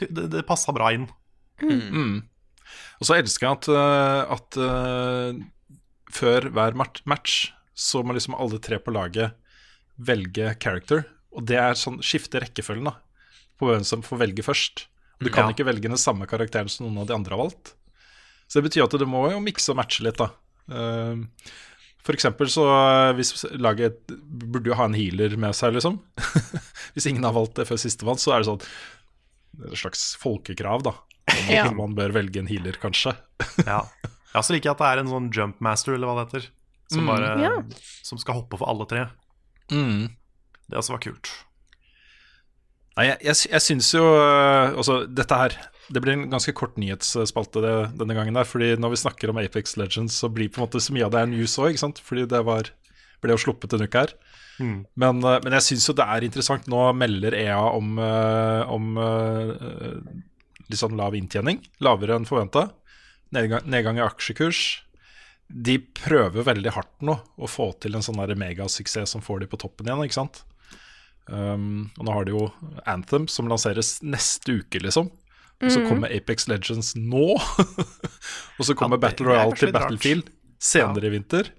Det, 0.00 0.08
det 0.32 0.46
passa 0.48 0.72
bra 0.72 0.92
inn. 0.96 1.08
Mm. 1.60 2.22
Og 3.00 3.04
så 3.04 3.18
elsker 3.18 3.46
jeg 3.46 3.58
at, 3.58 3.66
eh, 3.68 4.32
at 4.36 4.56
uh, 4.56 5.40
før 6.14 6.46
hver 6.54 6.78
match 6.78 7.50
så 7.76 8.00
må 8.04 8.14
liksom 8.16 8.36
alle 8.38 8.60
tre 8.62 8.78
på 8.80 8.94
laget 8.94 9.34
velge 10.00 10.54
character. 10.62 11.04
Og 11.36 11.44
det 11.48 11.58
er 11.60 11.76
sånn 11.76 12.00
skifte 12.04 12.40
rekkefølgen 12.40 12.88
da 12.88 12.94
på 13.60 13.68
hvem 13.68 13.84
som 13.84 14.00
får 14.04 14.22
velge 14.22 14.44
først. 14.46 14.86
Du 15.20 15.28
kan 15.28 15.50
Ja. 15.50 15.52
ikke 15.52 15.66
velge 15.68 15.90
den 15.90 16.00
samme 16.00 16.24
karakteren 16.26 16.70
som 16.72 16.86
noen 16.86 17.02
av 17.02 17.10
de 17.10 17.14
andre 17.18 17.36
har 17.36 17.42
valgt. 17.42 17.74
Så 18.48 18.60
det 18.60 18.70
betyr 18.70 18.86
at 18.86 18.96
du 18.96 19.04
må 19.04 19.26
jo 19.30 19.42
mikse 19.44 19.68
og 19.74 19.76
matche 19.76 20.00
litt, 20.02 20.16
da. 20.16 20.30
Eh, 20.72 21.20
For 22.06 22.16
eksempel 22.16 22.48
så 22.52 22.64
eh, 22.70 23.12
hvis 23.18 23.44
laget 23.60 24.00
burde 24.10 24.70
jo 24.72 24.76
ha 24.78 24.86
en 24.88 24.94
healer 24.96 25.34
med 25.40 25.52
seg, 25.56 25.74
liksom. 25.76 25.98
hvis 26.94 27.06
ingen 27.10 27.26
har 27.28 27.34
valgt 27.36 27.58
det 27.60 27.66
før 27.68 27.80
sistemann, 27.82 28.20
så 28.20 28.32
er 28.34 28.40
det 28.44 28.48
sånn 28.48 28.62
et 29.70 29.76
slags 29.82 30.04
folkekrav, 30.22 30.82
da. 30.86 30.94
Om 31.30 31.50
Ja. 31.52 31.66
man 31.76 31.92
bør 31.98 32.14
velge 32.16 32.40
en 32.40 32.48
healer, 32.50 32.78
kanskje. 32.80 33.12
Ja. 33.68 33.82
Jeg 34.30 34.46
så 34.46 34.54
liker 34.54 34.70
jeg 34.70 34.76
at 34.76 34.82
det 34.82 34.88
er 34.92 35.00
en 35.02 35.10
sånn 35.10 35.28
jumpmaster, 35.34 35.94
eller 35.96 36.06
hva 36.06 36.20
det 36.20 36.26
heter, 36.30 36.48
som, 36.94 37.06
Mm. 37.10 37.40
Ja. 37.42 37.50
som 38.06 38.18
skal 38.22 38.36
hoppe 38.40 38.58
for 38.60 38.70
alle 38.70 38.86
tre. 38.86 39.04
Mm. 39.74 40.08
Det 40.70 40.78
også 40.78 40.94
var 40.94 41.02
kult. 41.02 41.30
Nei, 43.00 43.06
jeg, 43.08 43.20
jeg, 43.24 43.38
jeg 43.54 43.64
syns 43.64 43.94
jo 43.94 44.02
øh, 44.04 44.74
Altså, 44.76 45.02
dette 45.08 45.36
her 45.38 45.54
Det 45.90 46.02
blir 46.04 46.18
en 46.18 46.26
ganske 46.32 46.52
kort 46.56 46.76
nyhetsspalte 46.80 47.62
det, 47.64 47.76
denne 48.00 48.14
gangen 48.14 48.36
der. 48.36 48.46
Fordi 48.46 48.74
når 48.78 48.92
vi 48.92 49.00
snakker 49.00 49.32
om 49.32 49.40
Apex 49.40 49.74
Legends, 49.80 50.18
så 50.20 50.28
blir 50.30 50.50
på 50.52 50.60
en 50.60 50.68
måte 50.68 50.82
så 50.84 50.94
mye 50.94 51.06
av 51.08 51.14
det 51.14 51.22
er 51.24 51.30
news 51.32 51.56
òg, 51.58 51.72
ikke 51.72 51.82
sant? 51.82 52.02
Fordi 52.04 52.28
det 52.30 52.44
var 52.46 52.70
ble 53.20 53.34
jo 53.34 53.40
sluppet 53.42 53.74
en 53.74 53.82
uke 53.82 54.04
her. 54.04 54.12
Mm. 54.60 54.76
Men, 55.02 55.18
øh, 55.24 55.40
men 55.42 55.56
jeg 55.58 55.66
syns 55.66 55.88
jo 55.90 55.96
det 55.98 56.06
er 56.06 56.26
interessant. 56.28 56.68
Nå 56.70 56.84
melder 56.94 57.34
EA 57.40 57.58
om, 57.72 57.98
øh, 57.98 58.70
om 58.70 58.92
litt 60.68 60.78
sånn 60.78 60.94
lav 61.00 61.16
inntjening. 61.18 61.58
Lavere 61.82 62.20
enn 62.20 62.28
forventa. 62.28 62.68
Nedgang, 63.34 63.66
nedgang 63.66 63.98
i 63.98 64.06
aksjekurs. 64.06 64.62
De 65.50 65.80
prøver 65.82 66.46
veldig 66.46 66.76
hardt 66.76 67.02
nå 67.02 67.18
å 67.18 67.50
få 67.50 67.72
til 67.82 67.98
en 67.98 68.06
sånn 68.06 68.22
megasuksess 68.38 69.16
som 69.16 69.26
får 69.26 69.42
de 69.42 69.50
på 69.50 69.58
toppen 69.58 69.90
igjen, 69.90 70.06
ikke 70.06 70.20
sant. 70.20 70.44
Um, 71.30 71.90
og 71.98 72.06
nå 72.08 72.14
har 72.16 72.24
de 72.26 72.32
jo 72.34 72.44
Anthem, 72.90 73.28
som 73.30 73.46
lanseres 73.50 74.00
neste 74.02 74.58
uke, 74.60 74.80
liksom. 74.82 75.10
Og 75.60 75.68
så 75.70 75.82
kommer 75.84 76.08
Apex 76.10 76.46
Legends 76.48 76.94
nå. 76.96 77.34
og 78.58 78.62
så 78.64 78.74
kommer 78.74 78.96
Ja, 78.96 79.00
det- 79.00 79.04
Battle 79.04 79.26
Royale 79.28 79.56
til. 79.60 79.72
Battlefield 79.76 80.30
senere 80.60 81.06
i 81.10 81.12
vinter. 81.14 81.50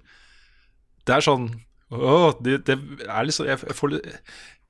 Det 1.06 1.14
er 1.16 1.24
sånn 1.24 1.48
Åh, 1.92 2.32
det, 2.40 2.60
det 2.64 2.74
er 3.04 3.24
liksom 3.26 3.44
Jeg, 3.50 3.58
jeg, 3.68 3.74
får 3.76 3.90
litt- 3.92 4.06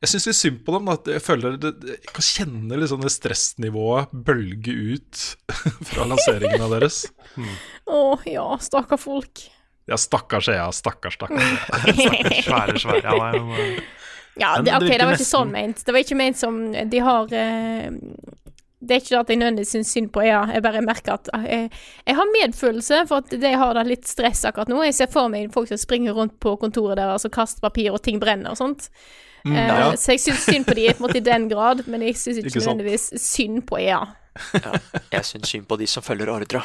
jeg 0.02 0.10
syns 0.10 0.24
litt 0.26 0.36
synd 0.38 0.60
på 0.66 0.72
dem. 0.76 0.88
At 0.92 1.06
jeg 1.12 1.22
føler 1.22 1.56
det, 1.62 1.70
Jeg 1.86 2.12
kan 2.16 2.26
kjenne 2.28 2.78
liksom 2.82 3.02
det 3.04 3.12
stressnivået 3.14 4.10
bølge 4.26 4.74
ut 4.96 5.24
fra 5.92 6.06
lanseringen 6.10 6.64
av 6.66 6.74
deres. 6.76 7.02
Å 7.88 8.00
ja, 8.28 8.46
stakkar 8.60 9.00
folk. 9.00 9.44
Ja, 9.90 9.96
stakkars 9.98 10.48
EA, 10.52 10.68
stakkars, 10.74 11.16
stakkars. 11.18 11.64
Svære, 12.46 12.76
svære. 12.78 13.02
Ja, 13.02 13.16
nei, 13.18 13.40
men, 13.42 13.56
eh, 13.80 13.82
Ja, 14.40 14.56
det, 14.56 14.70
det 14.70 14.76
ok, 14.76 14.92
det 14.98 15.06
var 15.06 15.18
ikke 15.18 15.28
sånn 15.28 15.50
ment. 15.52 15.82
Det 15.84 15.92
var 15.92 16.04
ikke 16.04 16.16
ment 16.16 16.38
som 16.40 16.60
De 16.72 17.00
har 17.04 17.34
eh, 17.36 17.90
Det 18.80 18.94
er 18.94 19.02
ikke 19.02 19.12
det 19.12 19.18
at 19.18 19.32
jeg 19.32 19.40
nødvendigvis 19.42 19.72
syns 19.76 19.90
synd 19.92 20.08
på 20.14 20.22
EA, 20.24 20.40
jeg 20.54 20.64
bare 20.64 20.80
merker 20.84 21.18
at 21.18 21.28
eh, 21.36 21.44
jeg, 21.50 21.82
jeg 22.08 22.16
har 22.18 22.30
medfølelse 22.32 23.02
for 23.10 23.22
at 23.22 23.34
de 23.42 23.52
har 23.60 23.74
det 23.76 23.84
litt 23.90 24.08
stress 24.08 24.46
akkurat 24.48 24.72
nå. 24.72 24.80
Jeg 24.88 24.96
ser 24.96 25.12
for 25.12 25.32
meg 25.32 25.52
folk 25.54 25.68
som 25.68 25.80
springer 25.80 26.16
rundt 26.16 26.38
på 26.42 26.56
kontoret 26.62 26.96
deres 27.00 27.28
og 27.28 27.34
kaster 27.34 27.62
papir, 27.64 27.92
og 27.92 28.00
ting 28.02 28.22
brenner 28.22 28.54
og 28.54 28.60
sånt. 28.60 28.88
Mm, 29.44 29.56
ja. 29.58 29.90
Så 29.98 30.14
jeg 30.14 30.22
syns 30.22 30.44
synd 30.46 30.66
på 30.68 30.74
de 30.78 30.86
på 30.88 31.00
en 31.02 31.04
måte 31.06 31.18
i 31.18 31.24
den 31.26 31.48
grad, 31.50 31.84
men 31.90 32.04
jeg 32.06 32.16
syns 32.16 32.38
ikke, 32.40 32.52
Ikke 32.54 32.62
nødvendigvis 32.62 33.08
synd 33.20 33.64
på 33.68 33.80
EA. 33.82 34.00
Ja, 34.56 34.78
jeg 35.12 35.26
syns 35.28 35.50
synd 35.50 35.66
på 35.68 35.76
de 35.76 35.86
som 35.90 36.04
følger 36.06 36.30
ordra. 36.32 36.62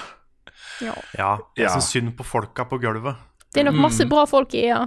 Ja. 0.81 0.93
ja, 1.17 1.31
jeg 1.57 1.73
syns 1.73 1.89
synd 1.89 2.13
på 2.17 2.23
folka 2.27 2.67
på 2.69 2.77
gulvet. 2.81 3.17
Det 3.53 3.63
er 3.63 3.69
nok 3.71 3.79
masse 3.87 4.05
bra 4.09 4.25
folk 4.29 4.53
i 4.53 4.67
EA. 4.67 4.83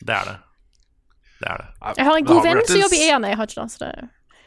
Det 0.00 0.14
er 0.14 0.30
det. 0.32 0.36
Det 1.38 1.46
er 1.52 1.58
det. 1.62 1.68
Jeg 1.98 2.06
har 2.08 2.16
en 2.18 2.28
god 2.28 2.42
venn 2.44 2.60
som 2.66 2.80
jobber 2.82 2.98
i 2.98 3.04
EA, 3.08 3.18
nei, 3.22 3.30
jeg 3.34 3.38
har 3.40 3.46
ikke 3.50 3.62
det. 3.62 3.70
Så 3.74 3.78
det 3.84 3.92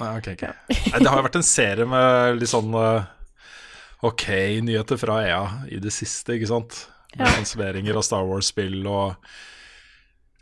Nei, 0.02 0.12
okay, 0.18 0.34
okay. 0.34 0.54
Nei, 0.92 1.00
det 1.04 1.10
har 1.12 1.18
jo 1.20 1.24
vært 1.28 1.36
en 1.38 1.46
serie 1.46 1.86
med 1.86 2.40
litt 2.42 2.50
sånn 2.50 2.72
eh, 2.74 3.04
ok 4.10 4.24
nyheter 4.66 4.98
fra 4.98 5.20
EA 5.28 5.44
i 5.70 5.78
det 5.84 5.92
siste, 5.94 6.34
ikke 6.40 6.50
sant? 6.50 6.74
Med 7.14 7.28
Ja. 7.28 7.34
kanselleringer 7.38 7.96
av 8.00 8.04
Star 8.08 8.26
Wars-spill 8.26 8.80
og 8.88 9.14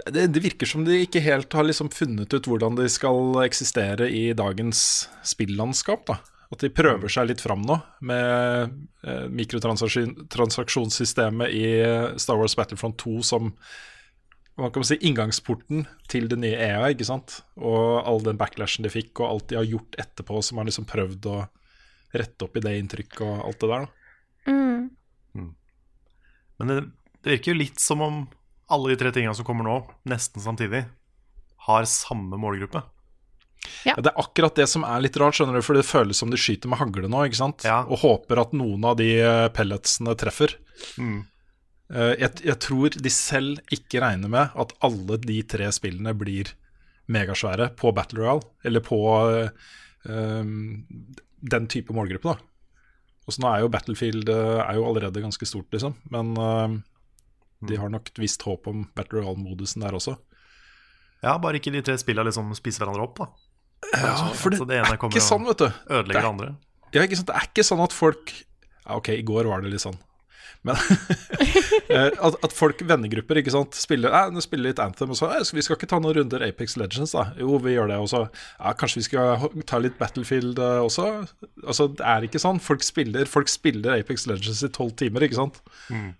det, 0.07 0.29
det 0.31 0.39
virker 0.45 0.65
som 0.69 0.85
de 0.87 1.01
ikke 1.03 1.19
helt 1.25 1.51
har 1.57 1.65
liksom 1.67 1.89
funnet 1.91 2.31
ut 2.31 2.45
hvordan 2.47 2.77
de 2.77 2.85
skal 2.87 3.35
eksistere 3.43 4.07
i 4.07 4.29
dagens 4.37 5.09
spillandskap. 5.27 6.05
da. 6.07 6.15
At 6.53 6.61
de 6.63 6.69
prøver 6.71 7.09
seg 7.11 7.27
litt 7.33 7.41
fram 7.43 7.59
nå 7.67 7.75
med 8.07 8.71
eh, 9.03 9.25
mikrotransaksjonssystemet 9.27 11.51
i 11.53 11.65
eh, 11.83 12.15
Star 12.17 12.37
Wars 12.39 12.55
Battlefront 12.55 12.97
2 13.03 13.19
som 13.23 13.51
man 14.61 14.73
kan 14.75 14.85
si 14.87 14.97
inngangsporten 15.07 15.85
til 16.11 16.27
det 16.31 16.39
nye 16.41 16.57
EA, 16.57 16.83
ikke 16.93 17.07
sant? 17.07 17.39
Og 17.57 18.01
all 18.03 18.21
den 18.25 18.39
backlashen 18.39 18.85
de 18.85 18.91
fikk, 18.93 19.13
og 19.19 19.27
alt 19.29 19.49
de 19.51 19.59
har 19.59 19.67
gjort 19.69 19.97
etterpå 20.01 20.41
som 20.45 20.61
har 20.61 20.69
liksom 20.69 20.87
prøvd 20.89 21.29
å 21.31 21.37
rette 22.15 22.45
opp 22.45 22.57
i 22.57 22.63
det 22.65 22.75
inntrykket 22.79 23.23
og 23.25 23.47
alt 23.47 23.61
det 23.61 23.71
der. 23.71 23.85
da. 23.85 24.53
mm. 24.53 25.49
Men 26.59 26.71
det, 26.71 26.79
det 27.23 27.35
virker 27.37 27.53
jo 27.53 27.61
litt 27.61 27.79
som 27.79 28.01
om 28.03 28.23
alle 28.69 28.91
de 28.91 28.99
tre 28.99 29.11
tingene 29.15 29.35
som 29.37 29.47
kommer 29.47 29.65
nå, 29.65 29.77
nesten 30.09 30.43
samtidig, 30.43 30.83
har 31.69 31.87
samme 31.89 32.37
målgruppe. 32.39 32.83
Ja, 33.83 33.95
det 33.99 34.11
er 34.11 34.19
akkurat 34.21 34.55
det 34.55 34.67
som 34.71 34.85
er 34.87 35.01
litt 35.03 35.17
rart, 35.19 35.35
skjønner 35.37 35.59
du, 35.59 35.63
for 35.65 35.77
det 35.77 35.87
føles 35.87 36.19
som 36.21 36.31
de 36.31 36.39
skyter 36.39 36.71
med 36.71 36.79
hagle 36.79 37.09
nå, 37.11 37.25
ikke 37.27 37.39
sant? 37.41 37.65
Ja. 37.67 37.81
Og 37.87 38.03
håper 38.03 38.43
at 38.43 38.55
noen 38.55 38.85
av 38.87 38.97
de 38.99 39.09
eh, 39.19 39.47
pelletsene 39.55 40.15
treffer. 40.19 40.55
Mm. 40.99 41.23
Eh, 41.89 42.13
Jeg, 42.21 42.41
jeg 42.45 42.59
tror 42.59 42.89
de 43.01 43.09
selv 43.09 43.59
ikke 43.73 44.01
regner 44.03 44.29
med 44.29 44.51
at 44.55 44.73
alle 44.85 45.17
de 45.23 45.39
tre 45.43 45.71
spillene 45.73 46.13
blir 46.17 46.51
megasvære 47.09 47.71
på 47.75 47.89
Battle 47.97 48.21
Royale, 48.21 48.45
eller 48.63 48.79
på 48.85 48.99
um, 50.05 50.85
den 51.41 51.67
type 51.71 51.93
målgruppe, 51.95 52.35
da. 52.35 52.37
Og 53.25 53.33
så 53.35 53.41
nå 53.43 53.49
er 53.51 53.63
jo 53.63 53.69
Battlefield 53.73 54.29
eh, 54.29 54.59
er 54.63 54.77
jo 54.77 54.85
allerede 54.89 55.21
ganske 55.21 55.45
stort, 55.45 55.67
liksom, 55.73 55.95
men 56.13 56.31
eh, 56.37 56.77
de 57.69 57.77
har 57.77 57.89
nok 57.93 58.09
et 58.09 58.21
visst 58.21 58.41
håp 58.47 58.65
om 58.71 58.87
Battle 58.97 59.21
Royale-modusen 59.21 59.83
der 59.85 59.97
også. 59.97 60.15
Ja, 61.21 61.35
bare 61.41 61.59
ikke 61.59 61.73
de 61.75 61.81
tre 61.85 61.97
spillene 61.99 62.29
liksom 62.29 62.53
spiser 62.57 62.85
hverandre 62.85 63.05
opp, 63.05 63.19
da. 63.19 63.27
Ja, 63.93 64.13
for 64.35 64.51
det 64.51 64.59
altså, 64.59 64.67
det 64.69 64.77
er 64.81 64.97
ikke 64.97 65.21
sånn, 65.23 65.45
vet 65.47 65.61
du. 65.61 65.67
ødelegger 65.69 66.13
Det 66.13 66.17
er- 66.17 66.21
det 66.21 66.33
andre. 66.33 66.49
Ja, 66.93 67.03
ikke 67.05 67.17
sant? 67.19 67.27
Det 67.29 67.35
er 67.37 67.49
ikke 67.49 67.63
sånn 67.67 67.83
at 67.85 67.93
folk 67.93 68.31
ja, 68.33 68.95
Ok, 68.97 69.09
i 69.13 69.21
går 69.23 69.45
var 69.45 69.61
det 69.61 69.69
litt 69.71 69.83
sånn. 69.83 69.97
Men 70.67 70.75
eh, 71.89 72.09
at, 72.11 72.37
at 72.43 72.55
folk, 72.55 72.81
vennegrupper, 72.89 73.39
ikke 73.41 73.53
sant, 73.53 73.77
spiller 73.79 74.13
eh, 74.15 74.39
spiller 74.43 74.71
litt 74.71 74.81
Anthem, 74.83 75.13
og 75.13 75.19
så 75.19 75.29
eh, 75.35 75.43
Vi 75.55 75.63
skal 75.65 75.77
ikke 75.79 75.89
ta 75.91 76.01
noen 76.03 76.17
runder 76.19 76.43
Apex 76.47 76.75
Legends, 76.79 77.15
da. 77.15 77.29
Jo, 77.39 77.57
vi 77.63 77.75
gjør 77.77 77.91
det. 77.93 77.99
Og 78.03 78.09
så 78.11 78.23
ja, 78.27 78.73
kanskje 78.79 79.01
vi 79.01 79.07
skal 79.09 79.47
ta 79.69 79.79
litt 79.83 79.97
Battlefield 80.01 80.59
eh, 80.59 80.81
også. 80.85 81.07
Altså, 81.65 81.89
det 81.99 82.05
er 82.15 82.27
ikke 82.27 82.43
sånn. 82.43 82.61
Folk 82.63 82.85
spiller, 82.85 83.29
folk 83.29 83.51
spiller 83.51 83.97
Apex 83.99 84.27
Legends 84.29 84.63
i 84.65 84.71
tolv 84.75 84.95
timer, 84.99 85.25
ikke 85.27 85.39
sant. 85.39 85.61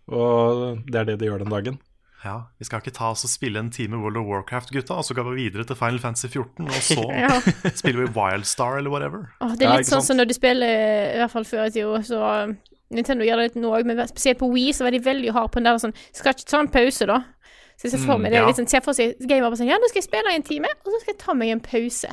Og 0.09 0.81
det 0.89 1.03
er 1.03 1.12
det 1.13 1.19
de 1.21 1.29
gjør 1.29 1.43
den 1.45 1.53
dagen. 1.53 1.79
Ja, 2.19 2.50
Vi 2.59 2.65
skal 2.67 2.81
ikke 2.81 2.91
ta 2.91 3.13
oss 3.13 3.24
og 3.24 3.31
spille 3.31 3.62
en 3.62 3.69
time 3.71 3.95
World 4.01 4.17
of 4.19 4.25
Warcraft, 4.27 4.74
gutta, 4.75 4.98
og 5.00 5.05
så 5.07 5.15
går 5.15 5.29
vi 5.29 5.45
videre 5.45 5.63
til 5.63 5.77
Final 5.79 6.01
Fantasy 6.03 6.27
14, 6.27 6.65
og 6.67 6.81
så 6.83 7.05
Ja. 7.24 7.29
spiller 7.71 8.01
vi 8.03 8.09
Wildstar 8.17 8.75
eller 8.81 8.91
whatever. 8.91 9.29
Oh, 9.39 9.53
det 9.55 9.63
er 9.69 9.77
litt 9.79 9.88
ja, 9.88 9.93
sånn 9.93 10.03
som 10.03 10.19
når 10.19 10.27
du 10.27 10.36
spiller, 10.36 10.81
i 11.15 11.21
hvert 11.21 11.31
fall 11.31 11.48
før 11.48 11.69
i 11.69 11.71
tida, 11.77 12.01
så 12.03 12.19
um, 12.50 12.57
Nintendo 12.89 13.25
gjør 13.27 13.38
det 13.41 13.43
litt 13.50 13.58
nå 13.62 13.69
òg, 13.77 13.86
men 13.86 14.00
spesielt 14.10 14.39
på 14.39 14.50
Wii 14.50 14.72
så 14.74 14.86
var 14.88 14.96
de 14.96 15.00
veldig 15.05 15.34
harde 15.36 15.51
på 15.53 15.62
den 15.62 15.67
der 15.69 15.77
sånn 15.81 15.93
Skal 16.15 16.34
ikke 16.34 16.48
ta 16.50 16.60
en 16.63 16.72
pause, 16.74 17.05
da. 17.10 17.19
Så 17.77 17.88
jeg 17.88 17.93
ser 17.93 18.01
for 18.10 18.19
meg 18.19 18.34
det 18.34 18.39
ja. 18.41 18.48
litt 18.50 18.58
sånn, 18.60 18.67
ser 18.67 18.81
for 18.84 18.98
seg 18.98 19.15
gamer 19.29 19.48
bare 19.48 19.60
sånn 19.62 19.69
Ja, 19.69 19.77
nå 19.79 19.88
skal 19.91 20.01
jeg 20.01 20.08
spille 20.10 20.34
i 20.34 20.39
en 20.39 20.43
time, 20.48 20.72
og 20.84 20.89
så 20.91 21.00
skal 21.03 21.13
jeg 21.13 21.19
ta 21.22 21.36
meg 21.38 21.53
en 21.53 21.62
pause. 21.63 22.10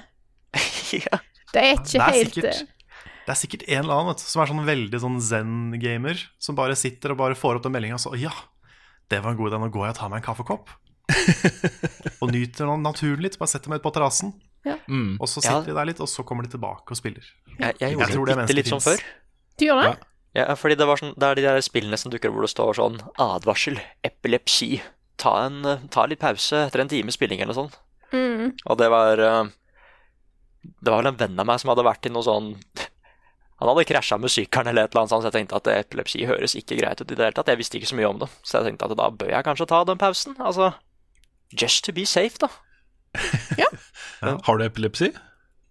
ja. 1.01 1.21
Det 1.55 1.63
er 1.63 1.73
ikke 1.75 1.97
Det 1.97 2.03
er 2.05 2.19
helt 2.19 2.35
sikkert, 2.37 2.51
eh, 2.53 3.13
det 3.27 3.33
er 3.35 3.39
sikkert 3.41 3.65
en 3.67 3.81
eller 3.83 3.95
annen 4.03 4.19
som 4.23 4.43
er 4.45 4.51
sånn 4.53 4.67
veldig 4.69 5.01
sånn 5.03 5.17
zen-gamer, 5.25 6.21
som 6.39 6.59
bare 6.59 6.77
sitter 6.79 7.15
og 7.17 7.19
bare 7.25 7.39
får 7.39 7.59
opp 7.59 7.65
den 7.67 7.75
meldinga 7.75 7.99
så 7.99 8.13
Ja, 8.21 8.31
det 9.11 9.23
var 9.25 9.33
en 9.33 9.41
god 9.41 9.51
idé, 9.51 9.59
nå 9.63 9.71
går 9.75 9.89
jeg 9.89 9.97
og 9.97 9.99
tar 10.03 10.13
meg 10.13 10.21
en 10.23 10.29
kaffekopp. 10.29 10.71
og 12.23 12.31
nyter 12.35 12.71
naturen 12.83 13.23
litt. 13.23 13.39
Bare 13.39 13.51
setter 13.51 13.71
meg 13.73 13.81
ut 13.81 13.87
på 13.87 13.95
terrassen, 13.97 14.35
Mm. 14.67 15.21
og 15.23 15.29
så 15.31 15.39
Ja. 15.39 15.61
sitter 15.61 15.71
de 15.71 15.75
der 15.79 15.87
litt, 15.87 16.01
og 16.03 16.09
så 16.11 16.25
kommer 16.27 16.43
de 16.43 16.51
tilbake 16.51 16.91
og 16.91 16.97
spiller. 16.99 17.23
Jeg, 17.59 17.75
jeg 17.79 17.81
Jeg 17.81 17.93
gjorde 17.95 18.13
tror 18.13 18.27
det 18.27 18.55
litt 18.57 18.67
sånn 18.67 18.83
mennesket 18.83 18.83
før. 18.83 19.05
Du 19.59 19.65
gjør 19.65 19.83
det? 19.83 19.99
Ja. 20.37 20.45
Ja, 20.51 20.57
fordi 20.59 20.77
det 20.77 20.87
var 20.89 21.01
sånn, 21.01 21.15
det 21.17 21.29
er 21.29 21.39
de 21.39 21.45
der 21.47 21.63
spillene 21.65 21.97
som 22.01 22.13
dukker 22.13 22.29
opp 22.29 22.37
hvor 22.37 22.45
det 22.45 22.53
står 22.53 22.77
sånn 22.77 22.99
Advarsel, 23.23 23.79
epilepsi. 24.05 24.83
Ta, 25.17 25.33
en, 25.47 25.63
ta 25.89 26.05
litt 26.05 26.21
pause 26.21 26.67
etter 26.67 26.83
en 26.83 26.91
time 26.93 27.15
spilling 27.15 27.41
eller 27.41 27.55
noe 27.55 27.63
sånt. 27.63 27.79
Og 28.69 28.77
det 28.79 28.91
var 28.93 29.19
eh, 29.19 29.49
Det 30.61 30.93
var 30.93 31.01
vel 31.01 31.09
en 31.11 31.17
venn 31.23 31.41
av 31.41 31.49
meg 31.49 31.63
som 31.63 31.73
hadde 31.73 31.87
vært 31.87 32.07
i 32.07 32.13
noe 32.13 32.23
sånn 32.23 32.51
Han 33.59 33.71
hadde 33.71 33.87
krasja 33.89 34.19
med 34.21 34.31
sykkelen 34.31 34.69
eller 34.71 34.87
et 34.87 34.93
eller 34.93 35.07
annet 35.07 35.15
sånt, 35.15 35.25
så 35.25 35.31
jeg 35.33 35.39
tenkte 35.39 35.57
at 35.57 35.71
epilepsi 35.73 36.27
høres 36.29 36.55
ikke 36.61 36.77
greit 36.79 37.01
ut 37.01 37.09
i 37.09 37.17
det 37.17 37.25
hele 37.25 37.37
tatt. 37.39 37.49
Jeg 37.49 37.63
visste 37.63 37.81
ikke 37.81 37.89
så 37.89 37.97
mye 37.97 38.11
om 38.13 38.21
det, 38.21 38.29
så 38.45 38.61
jeg 38.61 38.69
tenkte 38.69 38.91
at 38.91 38.99
da 39.01 39.09
bør 39.11 39.33
jeg 39.33 39.49
kanskje 39.49 39.69
ta 39.73 39.81
den 39.89 40.03
pausen. 40.03 40.37
Altså 40.37 40.75
just 41.57 41.85
to 41.87 41.93
be 41.97 42.05
safe, 42.05 42.37
da. 42.43 42.51
Har 44.47 44.61
du 44.61 44.65
epilepsi? 44.67 45.15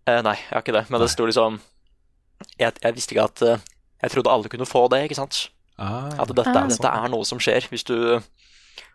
Eh, 0.09 0.21
nei, 0.25 0.35
jeg 0.41 0.51
har 0.53 0.65
ikke 0.65 0.75
det, 0.75 0.85
men 0.89 1.01
det 1.01 1.11
sto 1.13 1.25
liksom 1.29 1.61
jeg, 2.59 2.73
jeg 2.81 2.93
visste 2.97 3.15
ikke 3.15 3.29
at 3.29 3.41
eh, 3.45 3.63
Jeg 4.05 4.13
trodde 4.13 4.31
alle 4.31 4.49
kunne 4.53 4.67
få 4.69 4.85
det, 4.93 5.03
ikke 5.09 5.17
sant? 5.17 5.47
Ah, 5.81 6.07
At 6.21 6.29
dette, 6.31 6.53
dette 6.71 6.87
er 6.93 7.09
noe 7.11 7.25
som 7.27 7.41
skjer 7.41 7.65
hvis 7.71 7.83
du 7.89 7.95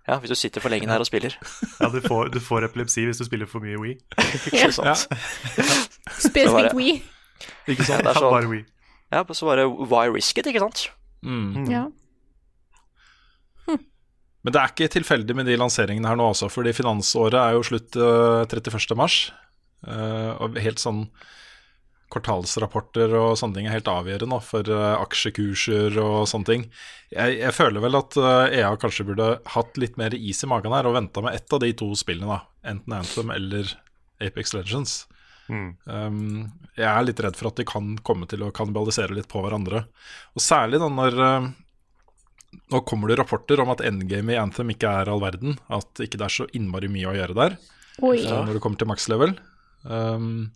ja, 0.08 0.16
hvis 0.22 0.30
du 0.32 0.36
sitter 0.38 0.62
for 0.64 0.72
lenge 0.72 0.88
her 0.88 1.02
og 1.02 1.06
spiller. 1.06 1.34
Ja, 1.80 1.90
du 1.92 1.98
får, 2.02 2.30
du 2.32 2.38
får 2.42 2.64
epilepsi 2.70 3.04
hvis 3.06 3.20
du 3.20 3.26
spiller 3.26 3.46
for 3.50 3.60
mye 3.62 3.76
Wii. 3.78 3.98
Ikke 4.48 4.70
sant? 4.74 5.04
Spesifikt 6.16 6.74
We. 6.78 6.94
Ikke 7.68 7.84
sant? 7.84 8.02
det 8.06 8.14
er 8.14 8.18
sånn- 8.22 8.32
Bare 8.32 8.48
Wii. 8.50 8.64
Ja, 9.12 9.24
så 9.34 9.46
bare 9.50 9.64
why 9.66 10.06
risk 10.14 10.38
it, 10.38 10.46
ikke 10.46 10.60
sant? 10.62 10.84
Mm. 11.26 11.64
Ja. 11.66 11.88
Men 14.40 14.54
det 14.54 14.60
er 14.62 14.70
ikke 14.72 14.86
tilfeldig 14.94 15.34
med 15.36 15.48
de 15.50 15.56
lanseringene 15.60 16.08
her 16.08 16.16
nå 16.16 16.30
også, 16.32 16.48
fordi 16.48 16.72
finansåret 16.72 17.36
er 17.36 17.56
jo 17.58 17.64
slutt 17.66 17.98
eh, 18.00 18.46
31. 18.48 18.94
mars. 18.96 19.16
Eh, 19.84 20.30
og 20.40 20.56
helt 20.62 20.80
sånn 20.80 21.02
kvartalsrapporter 22.10 23.14
og 23.18 23.36
sånne 23.38 23.56
ting 23.56 23.68
er 23.68 23.76
helt 23.78 23.90
avgjørende 23.90 24.40
for 24.44 24.66
eh, 24.70 24.94
aksjekurser 24.98 25.98
og 26.02 26.26
sånne 26.30 26.48
ting. 26.48 26.66
Jeg, 27.14 27.38
jeg 27.40 27.54
føler 27.56 27.84
vel 27.84 27.98
at 27.98 28.18
eh, 28.18 28.58
EA 28.60 28.72
kanskje 28.80 29.06
burde 29.10 29.30
hatt 29.54 29.80
litt 29.80 29.98
mer 30.00 30.16
is 30.18 30.42
i 30.44 30.50
magen 30.50 30.74
her 30.74 30.88
og 30.90 30.96
venta 30.98 31.22
med 31.24 31.38
ett 31.38 31.54
av 31.54 31.62
de 31.62 31.72
to 31.78 31.92
spillene, 31.98 32.38
da. 32.38 32.70
Enten 32.74 32.98
Anthem 32.98 33.32
eller 33.34 33.72
Apex 34.20 34.54
Legends. 34.56 35.00
Mm. 35.50 35.70
Um, 35.84 36.44
jeg 36.78 36.86
er 36.86 37.06
litt 37.06 37.20
redd 37.24 37.38
for 37.38 37.50
at 37.50 37.58
de 37.58 37.66
kan 37.66 37.96
komme 38.06 38.28
til 38.30 38.44
å 38.46 38.52
kannibalisere 38.54 39.16
litt 39.16 39.28
på 39.30 39.42
hverandre. 39.42 39.84
Og 40.36 40.44
særlig 40.44 40.80
da 40.82 40.90
når 40.92 41.18
uh, 41.18 41.50
Nå 42.70 42.80
kommer 42.82 43.06
det 43.06 43.20
rapporter 43.20 43.60
om 43.62 43.70
at 43.70 43.82
endgame 43.86 44.34
i 44.34 44.38
Anthem 44.38 44.72
ikke 44.72 44.90
er 45.02 45.10
all 45.10 45.20
verden. 45.22 45.54
At 45.70 46.00
ikke 46.02 46.18
det 46.18 46.24
er 46.26 46.34
så 46.34 46.46
innmari 46.58 46.88
mye 46.90 47.06
å 47.06 47.14
gjøre 47.14 47.36
der 47.38 47.52
Oi. 48.02 48.16
eh, 48.24 48.26
når 48.26 48.56
det 48.56 48.62
kommer 48.64 48.80
til 48.80 48.88
max 48.90 49.06
level. 49.10 49.36
Um, 49.86 50.50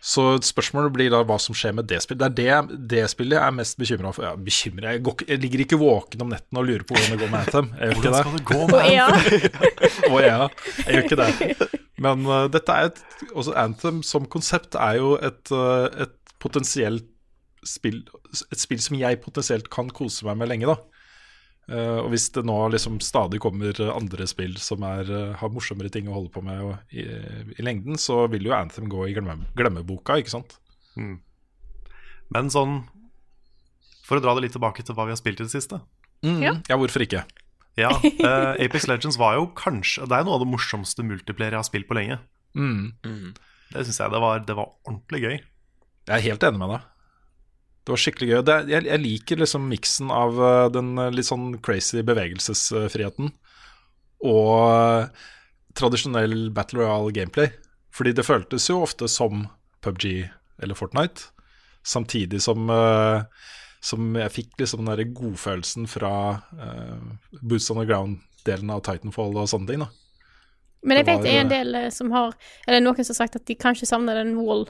så 0.00 0.22
spørsmålet 0.40 0.94
blir 0.94 1.10
da 1.12 1.20
hva 1.28 1.36
som 1.42 1.56
skjer 1.56 1.74
med 1.76 1.88
det 1.90 1.98
spillet. 2.00 2.32
Det 2.36 2.46
er 2.48 2.64
det, 2.64 2.78
det 2.88 3.02
spillet 3.12 3.36
jeg 3.36 3.44
er 3.44 3.56
mest 3.56 3.76
bekymra 3.80 4.12
for. 4.16 4.24
Ja, 4.24 4.32
bekymret, 4.40 4.94
jeg, 4.96 5.02
går, 5.04 5.24
jeg 5.28 5.42
ligger 5.42 5.64
ikke 5.66 5.78
våken 5.80 6.24
om 6.24 6.32
netten 6.32 6.60
og 6.60 6.64
lurer 6.68 6.86
på 6.88 6.96
hvordan 6.96 7.12
det 7.12 7.20
går 7.20 7.32
med 7.34 7.40
Anthem. 7.42 7.68
Jeg 7.76 7.90
gjør 7.90 8.00
ikke 8.00 8.14
det. 8.16 8.44
gå 8.48 8.60
med 8.70 8.80
Anthem? 8.86 9.68
Og 10.14 10.18
ja, 10.24 10.38
jeg 10.86 10.94
gjør 10.94 11.04
ikke 11.04 11.20
det. 11.20 11.80
Men 12.00 12.24
uh, 12.24 12.46
dette 12.52 12.76
er 12.76 12.88
et 12.88 13.02
også 13.34 13.56
Anthem 13.60 14.00
som 14.06 14.28
konsept 14.32 14.78
er 14.80 14.96
jo 15.02 15.12
et, 15.20 15.52
uh, 15.52 15.84
et 16.00 16.16
potensielt 16.40 17.04
spill 17.66 18.00
Et 18.32 18.56
spill 18.56 18.80
som 18.80 18.96
jeg 18.96 19.18
potensielt 19.20 19.66
kan 19.68 19.90
kose 19.92 20.24
meg 20.24 20.38
med 20.40 20.48
lenge, 20.48 20.70
da. 20.70 20.78
Uh, 21.70 22.00
og 22.02 22.08
hvis 22.10 22.30
det 22.34 22.42
nå 22.48 22.56
liksom 22.72 22.96
stadig 23.04 23.38
kommer 23.42 23.76
andre 23.92 24.26
spill 24.26 24.56
som 24.58 24.82
er, 24.86 25.06
uh, 25.06 25.34
har 25.38 25.52
morsommere 25.54 25.92
ting 25.92 26.08
å 26.10 26.16
holde 26.16 26.32
på 26.34 26.42
med 26.42 26.62
og, 26.66 26.72
i, 26.90 27.04
i 27.54 27.66
lengden, 27.66 27.98
så 28.00 28.24
vil 28.32 28.48
jo 28.48 28.54
Anthem 28.56 28.88
gå 28.90 29.04
i 29.06 29.14
glemme, 29.14 29.36
glemmeboka, 29.58 30.16
ikke 30.18 30.32
sant? 30.32 30.56
Men 32.34 32.50
sånn 32.50 32.80
For 34.06 34.18
å 34.18 34.24
dra 34.24 34.34
det 34.34 34.42
litt 34.44 34.56
tilbake 34.56 34.82
til 34.82 34.96
hva 34.98 35.06
vi 35.06 35.14
har 35.14 35.20
spilt 35.20 35.42
i 35.42 35.46
det 35.46 35.52
siste. 35.54 35.78
Ja. 36.26 36.56
ja, 36.68 36.76
hvorfor 36.76 37.04
ikke? 37.04 37.22
Ja, 37.78 37.92
uh, 37.94 38.52
Apex 38.64 38.88
Legends 38.90 39.16
var 39.20 39.38
jo 39.38 39.46
kanskje 39.56 40.08
Det 40.10 40.18
er 40.18 40.26
noe 40.26 40.36
av 40.36 40.42
det 40.42 40.50
morsomste 40.50 41.06
multiplayer 41.06 41.54
jeg 41.54 41.62
har 41.62 41.68
spilt 41.68 41.88
på 41.88 41.96
lenge. 41.96 42.18
Mm. 42.58 43.30
Det 43.70 43.86
syns 43.86 44.00
jeg 44.02 44.12
det 44.12 44.20
var, 44.22 44.42
det 44.42 44.56
var 44.58 44.72
ordentlig 44.88 45.22
gøy. 45.22 45.36
Jeg 46.10 46.16
er 46.16 46.26
helt 46.26 46.44
enig 46.48 46.60
med 46.60 46.74
deg. 46.74 46.88
Det 47.90 47.96
var 47.96 48.02
skikkelig 48.04 48.28
gøy. 48.30 48.40
Det, 48.46 48.56
jeg, 48.70 48.86
jeg 48.86 49.02
liker 49.02 49.40
liksom 49.42 49.64
miksen 49.66 50.12
av 50.14 50.36
uh, 50.38 50.68
den 50.70 50.92
uh, 50.94 51.08
litt 51.10 51.26
sånn 51.26 51.56
crazy 51.58 52.04
bevegelsesfriheten 52.06 53.32
og 54.30 54.52
uh, 54.70 55.26
tradisjonell 55.74 56.52
Battle 56.54 56.84
Royale 56.84 57.10
gameplay. 57.16 57.50
Fordi 57.90 58.14
det 58.14 58.22
føltes 58.28 58.68
jo 58.70 58.78
ofte 58.84 59.08
som 59.10 59.48
PubG 59.82 60.06
eller 60.62 60.78
Fortnite, 60.78 61.32
samtidig 61.82 62.38
som, 62.44 62.68
som 63.82 64.16
jeg 64.20 64.32
fikk 64.34 64.60
liksom 64.60 64.84
den 64.84 64.92
der 64.92 65.10
godfølelsen 65.16 65.88
fra 65.90 66.12
uh, 66.60 67.00
Boots 67.40 67.70
on 67.72 67.80
the 67.80 67.88
Ground-delen 67.88 68.70
av 68.70 68.84
Titanfall 68.86 69.34
og 69.34 69.50
sånne 69.50 69.72
ting. 69.72 69.82
da. 69.82 69.90
Men 70.86 71.00
jeg 71.00 71.08
vet 71.10 71.24
det 71.24 71.32
er 71.32 71.42
en 71.42 71.52
del 71.52 71.74
eh, 71.76 71.88
som 71.92 72.12
har 72.14 72.36
Eller 72.66 72.84
noen 72.84 73.04
som 73.04 73.12
har 73.12 73.22
sagt 73.24 73.40
at 73.40 73.46
de 73.48 73.56
kanskje 73.58 73.88
savner 73.90 74.20
den 74.20 74.36
wall 74.38 74.68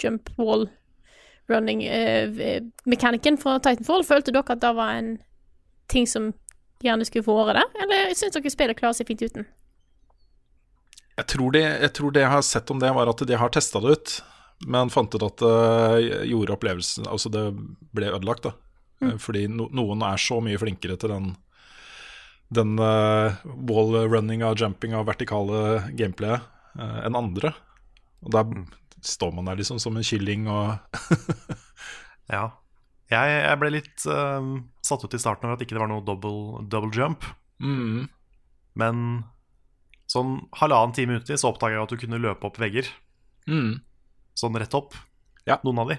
jump 0.00 0.32
wall 0.40 0.66
running-mekanikken 1.50 3.38
fra 3.40 3.58
Titanfall. 3.62 4.04
Følte 4.06 4.34
dere 4.34 4.54
at 4.54 4.62
det 4.62 4.72
var 4.76 4.94
en 4.98 5.16
ting 5.92 6.06
som 6.08 6.32
gjerne 6.82 7.06
skulle 7.06 7.26
få 7.26 7.36
der, 7.46 7.60
det, 7.60 7.84
eller 7.84 8.14
syns 8.18 8.34
dere 8.36 8.52
spillet 8.52 8.78
klarer 8.78 8.98
seg 8.98 9.10
fint 9.10 9.22
uten? 9.22 9.46
Jeg 11.18 11.28
tror, 11.28 11.52
det, 11.54 11.62
jeg 11.62 11.92
tror 11.94 12.14
det 12.14 12.24
jeg 12.24 12.32
har 12.32 12.44
sett 12.46 12.70
om 12.72 12.80
det, 12.82 12.90
var 12.96 13.10
at 13.10 13.22
de 13.28 13.38
har 13.38 13.52
testa 13.52 13.82
det 13.84 13.94
ut, 13.94 14.16
men 14.66 14.90
fant 14.90 15.14
ut 15.14 15.26
at 15.26 15.42
det 15.42 16.26
gjorde 16.30 16.54
opplevelsen 16.54 17.08
Altså, 17.10 17.30
det 17.32 17.44
ble 17.94 18.10
ødelagt, 18.14 18.46
da. 18.46 18.54
Mm. 19.02 19.16
Fordi 19.20 19.46
no, 19.50 19.66
noen 19.74 20.04
er 20.06 20.20
så 20.22 20.38
mye 20.42 20.60
flinkere 20.60 20.96
til 21.00 21.12
den 21.12 21.32
den 22.52 22.76
uh, 22.76 23.32
wall-runninga, 23.68 24.52
jumpinga 24.60 25.00
og 25.00 25.08
vertikale 25.08 25.60
gameplayet 25.96 26.44
uh, 26.76 26.98
enn 27.06 27.16
andre. 27.16 27.54
Og 28.22 28.34
da 28.34 28.42
står 29.02 29.32
man 29.34 29.48
der 29.50 29.58
liksom 29.58 29.80
som 29.82 29.96
en 29.98 30.06
kylling 30.06 30.48
og 30.50 30.78
Ja. 32.32 32.44
Jeg, 33.12 33.32
jeg 33.44 33.58
ble 33.60 33.70
litt 33.74 34.04
uh, 34.08 34.40
satt 34.86 35.02
ut 35.04 35.14
i 35.14 35.20
starten 35.20 35.44
over 35.50 35.58
at 35.58 35.64
ikke 35.66 35.74
det 35.76 35.82
var 35.82 35.90
noe 35.90 36.04
double, 36.06 36.62
double 36.72 36.94
jump. 36.96 37.26
mm, 37.60 38.06
Men 38.80 39.02
sånn 40.08 40.38
halvannen 40.60 40.94
time 40.96 41.18
uti 41.20 41.36
så 41.36 41.50
oppdaga 41.50 41.76
jeg 41.76 41.82
at 41.84 41.92
du 41.92 42.00
kunne 42.00 42.20
løpe 42.22 42.48
opp 42.48 42.56
vegger. 42.62 42.88
mm. 43.48 43.74
Sånn 44.38 44.56
rett 44.56 44.72
opp. 44.78 44.94
Ja. 45.44 45.58
Noen 45.66 45.82
av 45.82 45.90
de. 45.92 45.98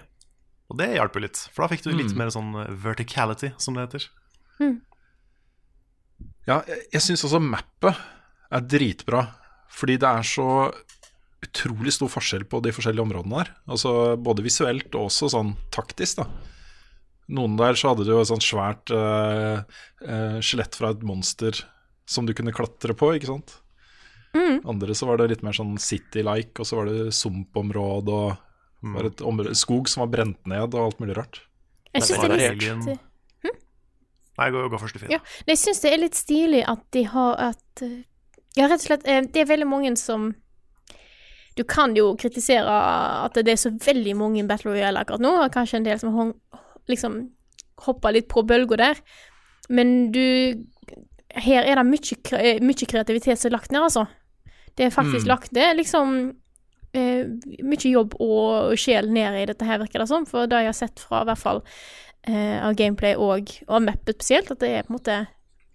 Og 0.73 0.79
det 0.79 0.87
hjalp 0.95 1.13
jo 1.19 1.21
litt. 1.21 1.37
For 1.53 1.61
da 1.67 1.69
fikk 1.69 1.83
du 1.85 1.91
litt 1.93 2.09
Mm. 2.15 2.17
mer 2.17 2.31
sånn 2.33 2.49
verticality, 2.81 3.51
som 3.61 3.75
det 3.77 3.83
heter. 3.85 4.07
Ja, 6.47 6.57
jeg, 6.67 6.79
jeg 6.95 7.03
syns 7.05 7.23
også 7.27 7.39
mappet 7.43 7.99
er 8.53 8.65
dritbra, 8.67 9.21
fordi 9.71 9.99
det 10.01 10.09
er 10.09 10.25
så 10.27 10.47
utrolig 11.43 11.93
stor 11.95 12.11
forskjell 12.11 12.45
på 12.49 12.61
de 12.63 12.73
forskjellige 12.75 13.03
områdene 13.03 13.43
der. 13.43 13.51
Altså 13.67 13.93
Både 14.19 14.45
visuelt 14.45 14.93
og 14.95 15.09
også 15.09 15.31
sånn 15.33 15.53
taktisk, 15.73 16.21
da. 16.21 16.27
Noen 17.33 17.55
der 17.59 17.77
så 17.79 17.93
hadde 17.93 18.05
du 18.07 18.13
et 18.17 18.27
sånt 18.27 18.43
svært 18.43 18.91
eh, 18.91 19.61
uh, 20.03 20.39
skjelett 20.43 20.75
fra 20.75 20.89
et 20.91 21.05
monster 21.07 21.55
som 22.03 22.27
du 22.27 22.33
kunne 22.35 22.51
klatre 22.55 22.95
på, 22.99 23.13
ikke 23.15 23.29
sant. 23.31 23.55
Andre 24.65 24.95
så 24.97 25.07
var 25.07 25.19
det 25.21 25.29
litt 25.29 25.43
mer 25.45 25.55
sånn 25.55 25.75
city-like, 25.79 26.57
og 26.59 26.67
så 26.67 26.79
var 26.79 26.89
det 26.89 27.13
sumpområde 27.15 28.13
og 28.13 28.93
var 28.95 29.07
et 29.07 29.21
område, 29.23 29.55
skog 29.55 29.89
som 29.91 30.03
var 30.03 30.11
brent 30.17 30.47
ned 30.49 30.73
og 30.73 30.87
alt 30.87 31.01
mulig 31.03 31.17
rart. 31.19 31.43
Jeg 31.93 32.07
synes 32.07 32.09
syns 32.09 32.23
det 32.23 32.29
er 32.29 32.39
litt 32.39 32.63
Alien 32.63 33.01
Nei, 34.33 34.47
gå, 34.49 34.63
gå 34.65 34.79
først, 34.81 34.97
Finn. 34.97 35.11
Ja. 35.13 35.19
Nei, 35.45 35.53
Jeg 35.53 35.61
syns 35.61 35.83
det 35.83 35.91
er 35.93 35.99
litt 36.01 36.17
stilig 36.17 36.63
at 36.65 36.81
de 36.95 37.03
har 37.11 37.35
at 37.51 37.83
eh, 37.85 37.99
Ja, 38.57 38.65
rett 38.65 38.81
og 38.81 38.87
slett 38.87 39.05
Det 39.05 39.43
er 39.43 39.49
veldig 39.49 39.67
mange 39.69 39.91
som 40.01 40.31
Du 41.55 41.63
kan 41.63 41.93
jo 41.95 42.15
kritisere 42.17 42.73
at 43.25 43.33
det 43.37 43.51
er 43.53 43.59
så 43.61 43.69
veldig 43.71 44.15
mange 44.17 44.45
Battle 44.49 44.71
Royale 44.73 45.03
akkurat 45.03 45.21
nå, 45.21 45.31
og 45.43 45.51
kanskje 45.53 45.77
en 45.81 45.85
del 45.87 45.99
som 46.01 46.13
har 46.17 46.33
liksom 46.89 47.19
hoppa 47.85 48.11
litt 48.13 48.27
på 48.31 48.43
bølga 48.47 48.77
der, 48.77 49.01
men 49.69 50.11
du 50.11 50.21
Her 51.33 51.63
er 51.65 51.79
det 51.79 51.85
mye, 51.89 52.15
eh, 52.37 52.59
mye 52.61 52.85
kreativitet 52.85 53.39
som 53.41 53.49
er 53.49 53.55
lagt 53.55 53.71
ned, 53.73 53.81
altså. 53.81 54.03
Det 54.77 54.85
er 54.85 54.91
faktisk 54.93 55.25
Mm. 55.25 55.29
lagt 55.31 55.51
ned 55.51 55.77
liksom 55.77 56.11
eh, 56.93 57.25
mye 57.63 57.89
jobb 57.89 58.13
og 58.21 58.77
sjel 58.77 59.09
ned 59.09 59.33
i 59.41 59.45
dette 59.49 59.65
her, 59.65 59.79
virker 59.79 59.97
det 60.03 60.07
som, 60.11 60.27
for 60.29 60.45
det 60.45 60.59
jeg 60.61 60.69
har 60.69 60.77
sett 60.77 60.99
fra 60.99 61.23
i 61.23 61.25
hvert 61.25 61.41
fall 61.41 61.63
eh, 62.27 62.61
av 62.63 62.75
gameplay 62.75 63.15
og 63.17 63.49
av 63.67 63.81
mappet 63.81 64.21
spesielt, 64.21 64.51
at 64.51 64.59
det 64.59 64.69
er 64.69 64.83
på 64.83 64.93
en 64.93 64.99
måte 64.99 65.27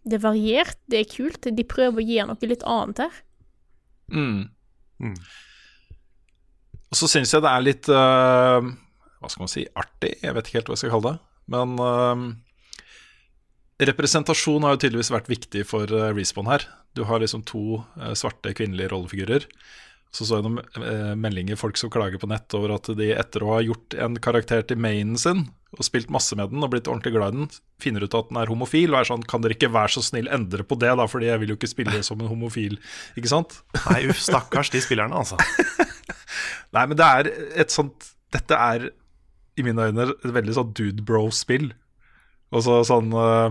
det 0.06 0.14
er 0.20 0.22
variert, 0.30 0.76
det 0.88 1.00
er 1.00 1.10
kult. 1.16 1.42
De 1.42 1.64
prøver 1.64 1.98
å 1.98 2.06
gi 2.06 2.22
noe 2.22 2.48
litt 2.48 2.62
annet 2.62 2.98
her. 2.98 3.18
Mm. 4.14 4.48
Mm. 5.02 5.16
Og 6.88 6.96
så 6.96 7.08
syns 7.10 7.34
jeg 7.34 7.44
det 7.44 7.52
er 7.52 7.64
litt 7.64 7.88
uh, 7.92 8.64
Hva 9.20 9.28
skal 9.28 9.44
man 9.44 9.50
si 9.52 9.64
artig, 9.76 10.14
jeg 10.22 10.36
vet 10.36 10.48
ikke 10.48 10.60
helt 10.60 10.70
hva 10.70 10.76
jeg 10.76 10.84
skal 10.84 10.94
kalle 10.96 11.14
det. 11.14 11.20
Men 11.52 11.74
uh, 11.80 12.22
representasjon 13.88 14.64
har 14.64 14.76
jo 14.76 14.82
tydeligvis 14.84 15.12
vært 15.14 15.30
viktig 15.30 15.64
for 15.68 15.90
uh, 15.92 16.10
Respawn 16.16 16.50
her. 16.50 16.64
Du 16.98 17.04
har 17.04 17.20
liksom 17.20 17.44
to 17.46 17.82
eh, 18.00 18.14
svarte 18.18 18.54
kvinnelige 18.56 18.90
rollefigurer. 18.90 19.44
Så 20.10 20.24
så 20.24 20.38
jeg 20.38 20.46
noen 20.46 20.62
eh, 20.82 21.12
meldinger 21.20 21.58
folk 21.60 21.78
som 21.78 21.92
klager 21.92 22.18
på 22.18 22.30
nett 22.30 22.54
over 22.56 22.74
at 22.78 22.88
de 22.98 23.10
etter 23.14 23.44
å 23.44 23.52
ha 23.52 23.60
gjort 23.62 23.94
en 24.00 24.16
karakter 24.24 24.64
til 24.66 24.80
mainen 24.80 25.20
sin, 25.20 25.44
og 25.76 25.84
spilt 25.84 26.08
masse 26.12 26.36
med 26.38 26.48
den 26.48 26.64
og 26.64 26.70
blitt 26.72 26.88
ordentlig 26.88 27.12
glad 27.12 27.34
i 27.34 27.38
den, 27.42 27.48
finner 27.82 28.04
ut 28.06 28.14
at 28.16 28.30
den 28.30 28.38
er 28.40 28.48
homofil, 28.48 28.94
og 28.94 29.02
er 29.02 29.08
sånn 29.10 29.24
Kan 29.28 29.42
dere 29.44 29.56
ikke 29.56 29.68
være 29.74 29.92
så 29.98 30.02
snill 30.06 30.30
endre 30.32 30.64
på 30.64 30.78
det, 30.80 30.94
da, 30.96 31.04
fordi 31.10 31.28
jeg 31.28 31.42
vil 31.42 31.52
jo 31.52 31.58
ikke 31.58 31.70
spille 31.70 32.00
som 32.06 32.22
en 32.22 32.30
homofil, 32.30 32.78
ikke 33.20 33.32
sant? 33.32 33.58
Nei, 33.90 34.06
uff, 34.08 34.22
stakkars 34.24 34.72
de 34.72 34.80
spillerne, 34.84 35.12
altså. 35.12 35.36
Nei, 36.76 36.86
men 36.86 36.96
det 36.96 37.04
er 37.04 37.30
et 37.64 37.74
sånt 37.74 38.14
Dette 38.32 38.56
er 38.56 38.90
i 39.58 39.64
mine 39.64 39.88
øyne 39.88 40.10
et 40.12 40.32
veldig 40.36 40.54
sånn 40.54 40.74
dude 40.76 41.02
bro-spill. 41.04 41.70
Og 42.52 42.64
så 42.64 42.82
sånn 42.86 43.08
uh, 43.16 43.48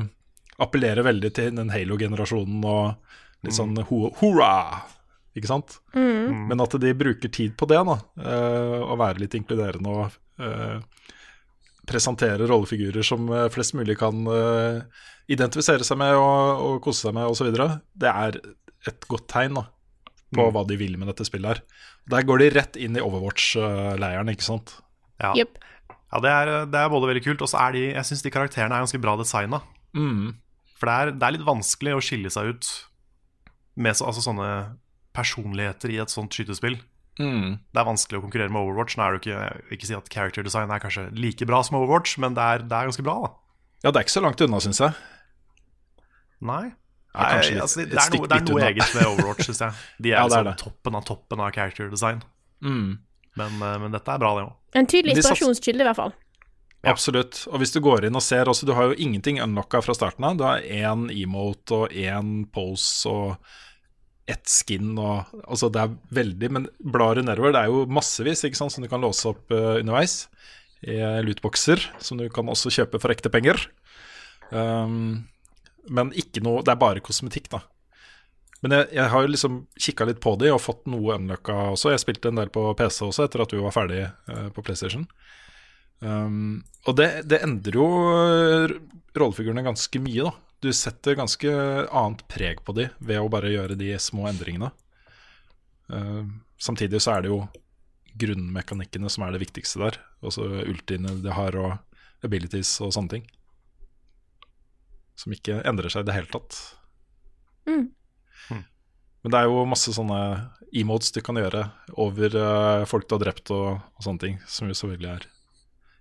Appellerer 0.61 1.05
veldig 1.05 1.31
til 1.33 1.57
den 1.57 1.71
Halo-generasjonen 1.73 2.61
og 2.65 3.17
litt 3.45 3.57
sånn 3.57 3.73
ho 3.89 3.99
hurra! 4.21 4.85
Ikke 5.37 5.49
sant? 5.49 5.75
Men 6.49 6.61
at 6.63 6.73
de 6.81 6.93
bruker 6.97 7.29
tid 7.33 7.57
på 7.57 7.67
det, 7.69 7.81
da. 7.89 7.97
Uh, 8.17 8.85
å 8.89 8.95
være 8.97 9.21
litt 9.21 9.35
inkluderende 9.37 9.93
og 9.93 10.15
uh, 10.41 10.79
presentere 11.87 12.47
rollefigurer 12.49 13.05
som 13.05 13.29
uh, 13.31 13.47
flest 13.53 13.75
mulig 13.77 13.97
kan 13.99 14.27
uh, 14.27 14.83
identifisere 15.31 15.85
seg 15.87 15.99
med 16.01 16.15
og, 16.17 16.63
og 16.65 16.81
kose 16.85 17.07
seg 17.07 17.15
med 17.17 17.29
osv. 17.29 17.51
Det 17.51 18.11
er 18.11 18.39
et 18.87 19.07
godt 19.11 19.27
tegn 19.31 19.59
da, 19.59 19.67
på 20.35 20.49
hva 20.53 20.63
de 20.67 20.79
vil 20.79 20.97
med 20.99 21.11
dette 21.11 21.27
spillet 21.27 21.55
her. 21.55 21.63
Der 22.11 22.27
går 22.27 22.43
de 22.43 22.51
rett 22.55 22.79
inn 22.79 22.95
i 22.95 23.03
Overwatch-leiren, 23.03 24.31
ikke 24.31 24.47
sant? 24.47 24.77
Ja, 25.19 25.33
yep. 25.35 25.57
ja 26.13 26.21
det, 26.23 26.31
er, 26.31 26.51
det 26.71 26.81
er 26.81 26.91
både 26.93 27.09
veldig 27.11 27.23
kult, 27.25 27.43
og 27.43 27.49
så 27.51 27.59
er 27.65 27.73
de 27.75 27.87
Jeg 27.89 28.07
syns 28.07 28.21
de 28.23 28.31
karakterene 28.31 28.75
er 28.75 28.85
ganske 28.85 29.01
bra 29.03 29.17
designa. 29.19 29.63
Mm. 29.97 30.37
For 30.77 30.89
det 30.89 30.97
er, 30.97 31.15
det 31.17 31.27
er 31.27 31.35
litt 31.35 31.47
vanskelig 31.47 31.95
å 31.97 32.03
skille 32.03 32.31
seg 32.31 32.53
ut 32.53 32.69
med 33.77 33.97
så, 33.97 34.07
altså 34.09 34.23
sånne 34.25 34.51
personligheter 35.17 35.91
i 35.93 35.99
et 36.01 36.13
sånt 36.13 36.33
skytespill. 36.33 36.77
Mm. 37.17 37.57
Det 37.73 37.81
er 37.81 37.87
vanskelig 37.87 38.19
å 38.19 38.23
konkurrere 38.27 38.53
med 38.53 38.61
Overwatch. 38.61 38.97
Nå 38.97 39.03
er 39.07 39.15
det 39.17 39.29
jo 39.31 39.37
ikke, 39.37 39.61
ikke 39.77 39.87
si 39.89 39.95
at 39.97 40.09
character 40.13 40.45
design 40.45 40.69
er 40.71 40.81
kanskje 40.83 41.07
like 41.17 41.45
bra 41.49 41.63
som 41.65 41.79
Overwatch, 41.79 42.17
men 42.21 42.35
det 42.37 42.43
er, 42.43 42.65
det 42.67 42.77
er 42.77 42.89
ganske 42.91 43.05
bra, 43.07 43.15
da. 43.25 43.31
Ja, 43.85 43.91
det 43.91 43.99
er 44.01 44.05
ikke 44.07 44.15
så 44.17 44.23
langt 44.25 44.41
unna, 44.45 44.59
syns 44.63 44.81
jeg. 44.83 44.93
Nei. 46.47 46.71
Kanskje 47.17 47.55
litt- 47.55 47.63
altså, 47.63 47.81
det, 47.81 47.97
er 47.97 48.13
noe, 48.13 48.27
det 48.29 48.37
er 48.37 48.45
noe 48.45 48.59
unna. 48.59 48.67
eget 48.69 48.93
med 48.93 49.07
Overwatch, 49.09 49.47
syns 49.49 49.61
jeg. 49.63 49.81
De 50.05 50.11
er, 50.13 50.17
Ja, 50.19 50.27
det 50.27 50.37
er 50.37 50.45
liksom 50.45 50.47
det. 50.51 50.57
toppen 50.61 50.95
av 50.99 51.05
toppen 51.09 51.41
av 51.41 51.51
character 51.55 51.89
design. 51.89 52.21
Mm. 52.61 52.99
Men, 53.37 53.59
eh, 53.61 53.77
men 53.81 53.91
dette 53.93 54.13
er 54.13 54.21
bra, 54.21 54.31
det 54.37 54.45
òg. 54.47 54.53
En 54.77 54.89
tydelig 54.89 55.15
De 55.17 55.21
inspirasjonskilde, 55.23 55.81
i 55.81 55.87
hvert 55.89 55.97
fall. 55.97 56.13
Ja. 56.85 56.91
Absolutt. 56.93 57.39
Og 57.49 57.57
hvis 57.63 57.73
du 57.73 57.79
går 57.81 58.05
inn 58.05 58.15
og 58.15 58.21
ser 58.21 58.45
også, 58.47 58.67
du 58.69 58.73
har 58.77 58.91
jo 58.91 58.97
ingenting 59.01 59.39
unlocka 59.41 59.81
fra 59.81 59.95
starten 59.97 60.23
av. 60.29 60.37
Du 60.37 60.43
har 60.45 60.61
én 60.61 61.07
emote 61.11 61.73
og 61.73 61.89
én 61.97 62.45
pose 62.53 63.09
og 63.09 63.35
ett 64.27 64.49
skin 64.51 64.93
og 64.99 65.29
Altså, 65.43 65.69
det 65.71 65.81
er 65.81 65.95
veldig 66.17 66.49
Men 66.51 66.67
blar 66.79 67.15
du 67.15 67.23
nedover, 67.23 67.53
det 67.55 67.63
er 67.63 67.71
jo 67.71 67.85
massevis 67.89 68.43
ikke 68.47 68.59
sant, 68.59 68.73
som 68.73 68.83
du 68.83 68.89
kan 68.91 69.03
låse 69.03 69.27
opp 69.29 69.53
uh, 69.53 69.79
underveis. 69.79 70.25
I 70.85 70.99
lootboxer, 71.25 71.81
som 72.03 72.19
du 72.19 72.27
kan 72.29 72.45
også 72.51 72.69
kjøpe 72.69 72.99
for 73.01 73.09
ekte 73.09 73.31
penger. 73.33 73.57
Um, 74.51 75.25
men 75.89 76.11
ikke 76.15 76.43
noe 76.45 76.61
Det 76.61 76.71
er 76.71 76.79
bare 76.79 77.01
kosmetikk, 77.03 77.49
da. 77.55 77.63
Men 78.61 78.73
jeg, 78.73 78.87
jeg 78.97 79.11
har 79.13 79.23
jo 79.23 79.31
liksom 79.31 79.57
kikka 79.77 80.07
litt 80.09 80.21
på 80.23 80.33
de 80.41 80.51
og 80.53 80.61
fått 80.61 80.87
noe 80.89 81.17
unlocka 81.17 81.55
også. 81.73 81.91
Jeg 81.93 82.03
spilte 82.03 82.31
en 82.31 82.39
del 82.41 82.49
på 82.53 82.63
PC 82.77 83.03
også 83.05 83.27
etter 83.27 83.43
at 83.43 83.53
du 83.53 83.59
var 83.61 83.75
ferdig 83.75 84.03
uh, 84.05 84.47
på 84.53 84.63
PlayStation. 84.65 85.05
Um, 85.99 86.63
og 86.85 86.97
det, 86.97 87.09
det 87.29 87.41
endrer 87.41 87.77
jo 87.79 87.85
eh, 88.13 88.73
rollefigurene 89.17 89.65
ganske 89.65 90.01
mye, 90.01 90.29
da. 90.29 90.46
Du 90.63 90.71
setter 90.73 91.17
ganske 91.19 91.51
annet 91.85 92.23
preg 92.31 92.63
på 92.65 92.73
de 92.73 92.87
ved 92.97 93.21
å 93.21 93.29
bare 93.29 93.53
gjøre 93.53 93.77
de 93.77 93.91
små 94.01 94.25
endringene. 94.29 94.71
Uh, 95.91 96.25
samtidig 96.59 97.01
så 97.03 97.15
er 97.15 97.25
det 97.25 97.31
jo 97.31 97.43
grunnmekanikkene 98.17 99.11
som 99.13 99.27
er 99.27 99.35
det 99.35 99.43
viktigste 99.45 99.83
der. 99.83 99.99
Også 100.25 100.47
ultiene 100.65 101.19
de 101.21 101.35
har, 101.35 101.57
og 101.61 102.25
abilities 102.25 102.73
og 102.81 102.95
sånne 102.95 103.17
ting. 103.17 103.27
Som 105.17 105.35
ikke 105.37 105.61
endrer 105.67 105.93
seg 105.93 106.05
i 106.05 106.09
det 106.09 106.17
hele 106.17 106.33
tatt. 106.33 106.57
Mm. 107.69 107.91
Men 109.27 109.33
det 109.33 109.39
er 109.39 109.49
jo 109.49 109.63
masse 109.67 109.91
sånne 109.91 110.17
emotes 110.77 111.11
du 111.11 111.19
kan 111.25 111.35
gjøre 111.35 111.65
over 111.99 112.35
uh, 112.37 112.85
folk 112.87 113.09
du 113.09 113.17
har 113.17 113.23
drept 113.25 113.51
og, 113.51 113.81
og 113.97 114.05
sånne 114.05 114.23
ting, 114.23 114.37
som 114.47 114.69
jo 114.69 114.77
selvfølgelig 114.77 115.09
er 115.13 115.25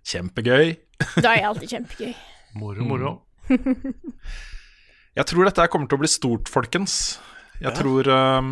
kjempegøy. 0.07 0.75
Da 1.19 1.33
er 1.33 1.49
alltid 1.49 1.73
kjempegøy. 1.75 2.13
Moro, 2.57 2.85
moro. 2.87 3.11
Jeg 5.17 5.25
tror 5.31 5.47
dette 5.47 5.65
kommer 5.73 5.89
til 5.89 5.97
å 5.97 6.03
bli 6.03 6.09
stort, 6.11 6.49
folkens. 6.51 7.17
Jeg 7.57 7.73
tror, 7.73 8.05
um, 8.05 8.51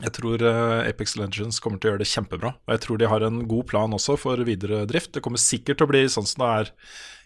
jeg 0.00 0.10
tror 0.16 0.42
eh, 0.42 0.88
Apex 0.88 1.14
Legends 1.14 1.60
kommer 1.62 1.78
til 1.78 1.86
å 1.86 1.92
gjøre 1.92 2.02
det 2.02 2.10
kjempebra. 2.10 2.50
Og 2.66 2.72
jeg 2.74 2.82
tror 2.82 2.98
de 2.98 3.10
har 3.10 3.22
en 3.22 3.44
god 3.46 3.68
plan 3.70 3.94
også 3.94 4.16
for 4.18 4.40
videre 4.48 4.82
drift. 4.90 5.12
Det 5.14 5.22
kommer 5.22 5.38
sikkert 5.38 5.78
til 5.78 5.86
å 5.86 5.92
bli 5.92 6.00
sånn 6.10 6.26
som 6.26 6.42
det 6.42 6.48
er 6.56 6.72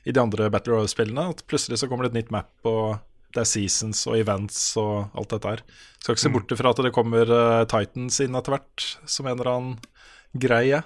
i 0.05 0.13
de 0.13 0.21
andre 0.21 0.51
Battle 0.53 0.75
Royale-spillene. 0.75 1.25
At 1.33 1.41
plutselig 1.49 1.81
så 1.81 1.89
kommer 1.89 2.05
det 2.05 2.13
et 2.13 2.19
nytt 2.19 2.35
map, 2.35 2.53
og 2.69 2.99
det 3.33 3.41
er 3.45 3.49
seasons 3.49 4.03
og 4.11 4.19
events 4.19 4.61
og 4.81 5.17
alt 5.17 5.33
dette 5.33 5.55
her. 5.55 5.63
Skal 5.97 6.17
ikke 6.17 6.25
se 6.27 6.33
bort 6.35 6.53
fra 6.61 6.73
at 6.75 6.83
det 6.85 6.93
kommer 6.97 7.33
eh, 7.39 7.63
Titans 7.73 8.21
inn 8.25 8.37
etter 8.37 8.59
hvert, 8.59 8.89
som 9.09 9.29
en 9.29 9.39
eller 9.39 9.53
annen 9.55 10.37
greie. 10.37 10.83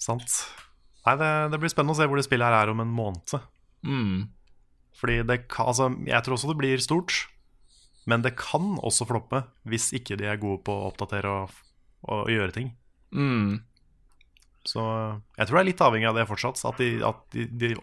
Sant. 0.00 0.42
Nei, 1.06 1.16
det, 1.20 1.32
det 1.54 1.62
blir 1.62 1.72
spennende 1.72 1.96
å 1.96 2.00
se 2.02 2.08
hvor 2.08 2.20
det 2.20 2.26
spillet 2.28 2.52
her 2.52 2.66
er 2.66 2.74
om 2.74 2.84
en 2.84 2.92
måned. 2.92 3.40
Mm. 3.86 4.28
Fordi 5.00 5.22
det 5.28 5.42
kan, 5.48 5.70
altså, 5.72 5.88
jeg 6.06 6.24
tror 6.24 6.36
også 6.36 6.50
det 6.52 6.60
blir 6.60 6.84
stort, 6.84 7.24
men 8.10 8.24
det 8.24 8.34
kan 8.40 8.74
også 8.80 9.06
floppe 9.08 9.44
hvis 9.68 9.90
ikke 9.96 10.18
de 10.20 10.28
er 10.28 10.40
gode 10.40 10.62
på 10.66 10.74
å 10.74 10.90
oppdatere 10.90 11.30
og, 11.30 11.58
og 12.10 12.30
gjøre 12.32 12.56
ting. 12.56 12.72
Mm. 13.14 13.60
Så 14.68 14.82
jeg 15.38 15.46
tror 15.46 15.56
det 15.56 15.62
er 15.62 15.70
litt 15.70 15.84
avhengig 15.84 16.10
av 16.10 16.18
det 16.18 16.28
fortsatt, 16.28 16.60
at, 16.68 16.80
de, 16.80 16.90
at, 17.06 17.22
de, 17.32 17.46
de, 17.60 17.74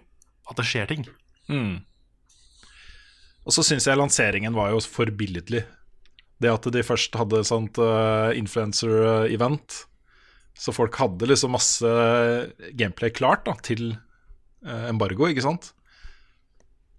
at 0.49 0.59
det 0.59 0.67
skjer 0.67 0.89
ting. 0.91 1.07
Mm. 1.49 1.79
Og 3.47 3.55
så 3.55 3.63
syns 3.63 3.87
jeg 3.87 3.97
lanseringen 3.97 4.55
var 4.57 4.73
jo 4.73 4.83
forbilledlig. 4.83 5.63
Det 6.37 6.51
at 6.51 6.67
de 6.69 6.83
først 6.85 7.15
hadde 7.17 7.45
sånt 7.47 7.79
uh, 7.81 8.29
influencer-event. 8.37 9.85
Så 10.57 10.73
folk 10.75 10.97
hadde 10.99 11.29
liksom 11.29 11.55
masse 11.55 11.89
gameplay 12.77 13.13
klart 13.13 13.45
da, 13.45 13.53
til 13.61 13.91
eh, 13.93 14.85
embargo, 14.89 15.27
ikke 15.29 15.43
sant? 15.45 15.67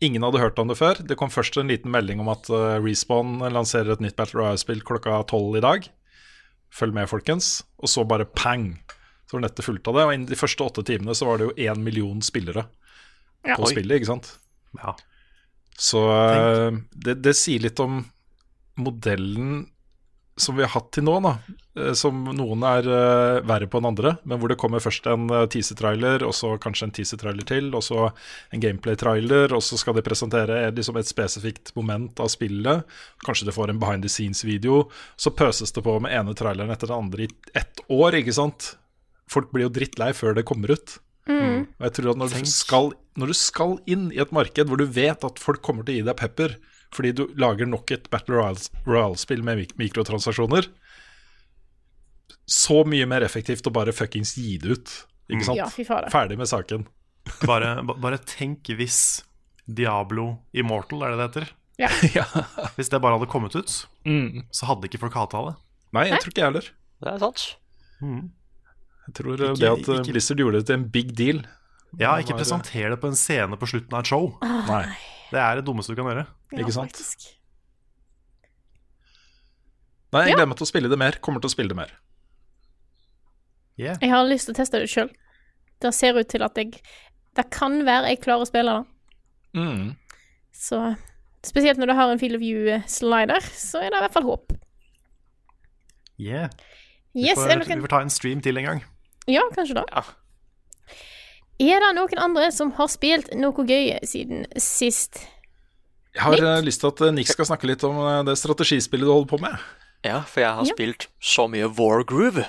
Ingen 0.05 0.23
hadde 0.23 0.39
hørt 0.39 0.59
om 0.63 0.69
det 0.71 0.77
før. 0.79 1.01
Det 1.03 1.17
kom 1.19 1.31
først 1.33 1.57
en 1.59 1.71
liten 1.73 1.91
melding 1.91 2.21
om 2.23 2.29
at 2.31 2.47
uh, 2.55 2.77
Respawn 2.83 3.41
lanserer 3.51 3.97
et 3.97 4.03
nytt 4.05 4.15
Battle 4.19 4.39
Royale-spill 4.41 4.85
klokka 4.87 5.17
tolv 5.31 5.57
i 5.59 5.63
dag. 5.65 5.89
Følg 6.71 6.95
med, 6.95 7.09
folkens. 7.11 7.65
Og 7.83 7.91
så 7.91 8.05
bare 8.07 8.29
pang! 8.29 8.71
Så 9.29 9.37
var 9.37 9.43
nettet 9.49 9.67
fullt 9.67 9.89
av 9.91 9.99
det. 9.99 10.05
Og 10.07 10.13
innen 10.15 10.29
de 10.31 10.39
første 10.39 10.65
åtte 10.65 10.85
timene 10.87 11.17
så 11.19 11.27
var 11.29 11.41
det 11.41 11.49
jo 11.49 11.57
én 11.73 11.83
million 11.83 12.23
spillere 12.25 12.69
Ja. 13.47 13.57
på 13.57 13.67
Oi. 13.67 13.73
spillet, 13.75 13.99
ikke 13.99 14.13
sant? 14.13 14.31
Ja. 14.79 14.95
Så 15.79 16.05
uh, 16.07 16.79
det, 16.95 17.19
det 17.25 17.35
sier 17.39 17.63
litt 17.67 17.81
om 17.83 18.01
modellen 18.79 19.67
som 20.41 20.57
vi 20.57 20.65
har 20.65 20.73
hatt 20.73 20.91
til 20.95 21.05
nå, 21.07 21.17
da. 21.25 21.33
Eh, 21.79 21.93
Som 21.99 22.25
noen 22.37 22.65
er 22.67 22.89
uh, 22.89 23.41
verre 23.47 23.69
på 23.71 23.81
enn 23.81 23.91
andre, 23.91 24.15
men 24.29 24.41
hvor 24.41 24.51
det 24.51 24.59
kommer 24.61 24.83
først 24.83 25.07
en 25.11 25.27
uh, 25.33 25.47
teaser-trailer, 25.51 26.25
og 26.27 26.35
så 26.37 26.55
kanskje 26.63 26.89
en 26.89 26.95
teaser-trailer 26.97 27.49
til, 27.49 27.71
og 27.77 27.85
så 27.85 28.09
en 28.55 28.63
gameplay-trailer, 28.63 29.55
og 29.57 29.65
så 29.65 29.79
skal 29.81 29.99
de 29.99 30.05
presentere 30.07 30.61
eh, 30.65 30.73
liksom 30.75 30.99
et 31.01 31.11
spesifikt 31.11 31.75
moment 31.79 32.23
av 32.23 32.31
spillet. 32.33 32.87
Kanskje 33.27 33.49
du 33.49 33.55
får 33.55 33.75
en 33.75 33.83
behind 33.83 34.07
the 34.07 34.13
scenes-video. 34.13 34.87
Så 35.21 35.35
pøses 35.37 35.75
det 35.75 35.85
på 35.87 35.99
med 36.03 36.15
ene 36.15 36.37
traileren 36.39 36.73
etter 36.75 36.91
den 36.91 37.03
andre 37.03 37.27
i 37.27 37.33
ett 37.59 37.85
år, 37.89 38.19
ikke 38.23 38.37
sant? 38.37 38.73
Folk 39.29 39.53
blir 39.53 39.67
jo 39.67 39.75
drittlei 39.75 40.15
før 40.17 40.39
det 40.39 40.47
kommer 40.49 40.73
ut. 40.73 40.99
Og 41.29 41.85
jeg 41.85 41.95
tror 41.99 42.15
at 42.15 42.21
når 42.23 42.33
du, 42.33 42.49
skal, 42.49 42.93
når 43.21 43.31
du 43.31 43.37
skal 43.37 43.75
inn 43.91 44.07
i 44.15 44.21
et 44.23 44.31
marked 44.33 44.71
hvor 44.71 44.81
du 44.81 44.87
vet 44.89 45.27
at 45.27 45.43
folk 45.43 45.61
kommer 45.65 45.85
til 45.85 45.99
å 45.99 46.01
gi 46.01 46.07
deg 46.07 46.17
pepper 46.17 46.55
fordi 46.95 47.13
du 47.15 47.27
lager 47.37 47.67
nok 47.69 47.91
et 47.95 48.09
Battle 48.11 48.39
Royale- 48.39 48.71
Royale-spill 48.87 49.43
med 49.45 49.59
mik 49.63 49.75
mikrotransaksjoner, 49.81 50.69
så 52.49 52.81
mye 52.89 53.07
mer 53.09 53.25
effektivt 53.27 53.67
å 53.69 53.73
bare 53.75 53.93
fuckings 53.93 54.35
gi 54.39 54.57
det 54.63 54.77
ut. 54.79 54.93
Ikke 55.29 55.45
sant? 55.45 55.59
Ja. 55.61 55.69
Ferdig 56.09 56.39
med 56.41 56.49
saken. 56.49 56.87
Bare, 57.49 57.75
bare 58.01 58.17
tenk 58.25 58.71
hvis 58.79 59.21
Diablo 59.69 60.39
Immortal, 60.57 61.03
er 61.05 61.13
det 61.13 61.19
det 61.19 61.27
heter? 61.29 61.51
ja. 62.17 62.25
Hvis 62.79 62.89
det 62.89 62.99
bare 63.05 63.19
hadde 63.19 63.29
kommet 63.31 63.53
ut, 63.55 63.75
mm. 64.09 64.47
så 64.51 64.67
hadde 64.71 64.89
ikke 64.89 64.99
folk 65.03 65.15
hata 65.19 65.43
det. 65.51 65.53
Nei, 65.95 66.07
jeg 66.09 66.23
tror 66.23 66.33
ikke 66.33 66.41
jeg 66.41 66.49
heller. 66.49 66.71
Det 67.05 67.13
er 67.13 67.21
sant. 67.21 67.45
Jeg 68.01 69.15
tror 69.21 69.35
eh, 69.37 69.53
Ikke- 69.53 69.61
det 69.61 69.69
at 69.75 69.85
eh, 69.93 70.01
ikke- 70.01 70.15
Blizzard 70.17 70.41
gjorde 70.41 70.63
det 70.63 70.67
til 70.71 70.79
en 70.79 70.89
big 70.97 71.13
deal 71.21 71.43
Ja, 72.01 72.17
ikke 72.17 72.33
var- 72.33 72.41
presenter 72.41 72.91
det 72.95 72.99
på 73.05 73.13
en 73.13 73.21
scene 73.21 73.61
på 73.61 73.69
slutten 73.69 73.93
av 73.95 74.01
et 74.07 74.11
show. 74.15 74.33
Nei. 74.73 74.83
Det 75.29 75.41
er 75.41 75.59
det 75.59 75.65
dummeste 75.67 75.93
du 75.93 75.99
kan 76.01 76.09
gjøre. 76.11 76.27
Ja, 76.53 76.63
Ikke 76.63 76.75
sant? 76.75 76.93
faktisk. 76.93 77.27
Nei, 80.13 80.23
jeg 80.25 80.39
gleder 80.39 80.49
meg 80.49 80.57
til 80.61 80.65
å 80.65 80.71
spille 80.71 80.89
det 80.89 80.99
mer. 81.01 81.19
Kommer 81.25 81.43
til 81.45 81.51
å 81.51 81.53
spille 81.53 81.73
det 81.75 81.77
mer. 81.77 81.91
Yeah. 83.79 83.99
Jeg 84.03 84.11
har 84.11 84.25
lyst 84.27 84.49
til 84.49 84.57
å 84.57 84.59
teste 84.59 84.81
det 84.81 84.89
sjøl. 84.91 85.11
Det 85.79 85.93
ser 85.95 86.17
ut 86.19 86.27
til 86.27 86.43
at 86.43 86.57
jeg 86.59 86.81
Det 87.39 87.45
kan 87.55 87.85
være 87.87 88.09
jeg 88.11 88.23
klarer 88.25 88.43
å 88.43 88.49
spille 88.49 88.73
det. 88.73 88.87
Mm. 89.55 89.93
Så 90.51 90.81
Spesielt 91.47 91.79
når 91.79 91.93
du 91.93 91.95
har 91.95 92.11
en 92.11 92.19
Field 92.19 92.35
of 92.35 92.43
View-slider, 92.43 93.45
så 93.55 93.79
er 93.79 93.93
det 93.93 94.01
i 94.01 94.03
hvert 94.03 94.17
fall 94.17 94.27
håp. 94.27 94.57
Yeah. 96.19 96.49
Vi, 97.15 97.29
Yes, 97.29 97.39
får, 97.39 97.63
vi 97.63 97.77
får 97.81 97.93
ta 97.93 98.01
en 98.03 98.11
stream 98.11 98.41
til 98.43 98.59
en 98.59 98.67
gang. 98.67 98.81
Ja, 99.31 99.45
kanskje 99.55 99.79
da. 99.79 99.85
Ja. 99.93 100.03
Er 101.59 101.81
det 101.83 101.91
noen 101.97 102.21
andre 102.23 102.51
som 102.55 102.71
har 102.77 102.87
spilt 102.93 103.33
noe 103.35 103.65
gøy 103.67 103.97
siden 104.07 104.45
sist? 104.63 105.19
Jeg 106.15 106.23
har 106.23 106.37
Nick? 106.39 106.67
lyst 106.69 106.81
til 106.83 106.91
at 106.93 107.01
eh, 107.03 107.13
Nick 107.15 107.31
skal 107.31 107.49
snakke 107.49 107.67
litt 107.71 107.83
om 107.87 107.99
eh, 107.99 108.21
det 108.29 108.37
strategispillet 108.39 109.07
du 109.09 109.13
holder 109.13 109.31
på 109.33 109.41
med. 109.43 109.59
Ja, 110.07 110.21
for 110.23 110.41
jeg 110.45 110.55
har 110.55 110.65
Ja. 110.67 110.75
spilt 110.75 111.09
så 111.21 111.49
mye 111.51 111.67
War 111.79 112.05
Groove. 112.07 112.45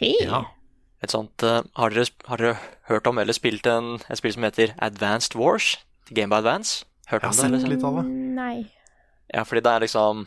Hei. 0.00 0.14
Et 1.02 1.10
sånt, 1.14 1.42
uh, 1.46 1.62
har, 1.78 1.90
dere, 1.94 2.06
har 2.28 2.36
dere 2.36 2.56
hørt 2.90 3.06
om 3.06 3.18
eller 3.22 3.32
spilt 3.32 3.64
en, 3.70 3.94
et 4.10 4.18
spill 4.20 4.34
som 4.34 4.42
heter 4.44 4.74
Advanced 4.82 5.34
Wars? 5.38 5.78
Game 6.12 6.28
by 6.28 6.42
Advance? 6.42 6.84
Hørt 7.08 7.22
Jeg 7.22 7.30
om 7.30 7.36
har 7.38 7.48
det? 7.48 7.60
sett 7.60 7.64
Eller? 7.64 7.76
litt 7.76 7.84
av 7.88 7.94
det. 8.00 8.04
Nei. 8.36 8.66
Ja, 9.32 9.44
fordi 9.46 9.62
det 9.64 9.72
er 9.72 9.80
liksom 9.86 10.26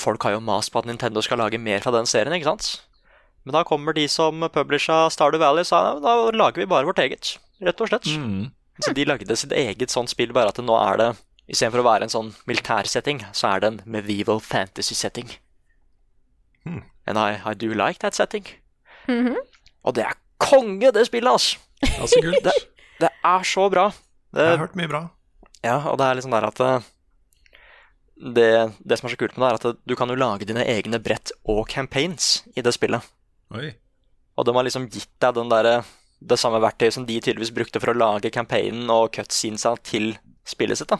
Folk 0.00 0.24
har 0.26 0.32
jo 0.34 0.40
mast 0.42 0.72
på 0.74 0.80
at 0.80 0.86
Nintendo 0.90 1.20
skal 1.22 1.38
lage 1.38 1.60
mer 1.62 1.78
fra 1.84 1.92
den 1.94 2.06
serien, 2.10 2.32
ikke 2.34 2.48
sant? 2.50 2.80
Men 3.44 3.52
da 3.58 3.64
kommer 3.68 3.92
de 3.96 4.06
som 4.08 4.40
publisha 4.52 5.02
Stardew 5.12 5.40
Valley 5.42 5.64
og 5.64 5.68
sa 5.68 5.80
ja, 5.84 5.94
da 6.00 6.14
lager 6.32 6.62
vi 6.64 6.68
bare 6.70 6.88
vårt 6.88 7.02
eget. 7.02 7.34
Rett 7.64 7.80
og 7.84 7.90
slett. 7.90 8.08
Mm. 8.16 8.50
Så 8.82 8.92
de 8.96 9.04
lagde 9.06 9.36
sitt 9.38 9.52
eget 9.52 9.92
sånt 9.92 10.10
spill, 10.10 10.32
bare 10.34 10.50
at 10.54 10.58
nå 10.64 10.74
er 10.80 11.00
det 11.00 11.10
Istedenfor 11.44 11.82
å 11.82 11.84
være 11.84 12.06
en 12.06 12.12
sånn 12.12 12.30
militærsetting, 12.48 13.18
så 13.36 13.50
er 13.50 13.60
det 13.60 13.68
en 13.68 13.80
medieval 13.84 14.38
fantasy-setting. 14.40 15.28
Mm. 16.64 16.78
And 17.04 17.20
I, 17.20 17.36
I 17.44 17.52
do 17.52 17.68
like 17.76 18.00
that 18.00 18.16
setting. 18.16 18.46
Mhm. 19.04 19.36
Og 19.84 19.92
det 19.98 20.06
er 20.08 20.16
konge, 20.40 20.88
det 20.96 21.04
spillet, 21.04 21.28
altså! 21.28 21.60
Ja, 21.84 22.08
kult. 22.08 22.38
Det, 22.46 22.54
det 23.02 23.10
er 23.12 23.44
så 23.44 23.66
bra. 23.68 23.90
Det, 24.32 24.40
Jeg 24.40 24.54
har 24.56 24.62
hørt 24.64 24.78
mye 24.80 24.88
bra. 24.88 25.02
ja, 25.60 25.76
og 25.92 25.98
det 26.00 26.06
er 26.06 26.16
liksom 26.16 26.32
der 26.32 26.46
at 26.48 26.60
eh, 26.64 26.86
det, 28.40 28.48
det 28.80 28.98
som 28.98 29.10
er 29.10 29.12
så 29.12 29.20
kult 29.20 29.36
med 29.36 29.44
det, 29.44 29.50
er 29.52 29.74
at 29.74 29.84
du 29.84 29.94
kan 30.00 30.08
jo 30.08 30.16
lage 30.16 30.48
dine 30.48 30.64
egne 30.64 30.96
brett 31.04 31.34
og 31.44 31.66
campaigns 31.68 32.38
i 32.56 32.64
det 32.64 32.72
spillet. 32.72 33.04
Oi. 33.54 33.72
Og 34.36 34.46
de 34.48 34.54
har 34.56 34.64
liksom 34.66 34.88
gitt 34.90 35.10
deg 35.22 35.34
den 35.36 35.48
der, 35.52 35.84
det 36.24 36.38
samme 36.40 36.58
verktøyet 36.62 36.92
som 36.96 37.04
de 37.06 37.20
tydeligvis 37.20 37.52
brukte 37.54 37.80
for 37.82 37.92
å 37.92 37.96
lage 37.98 38.30
campaignen 38.34 38.90
og 38.90 39.12
cutscenesa 39.14 39.76
til 39.86 40.16
spillet 40.44 40.78
sitt. 40.80 40.88
da. 40.90 40.98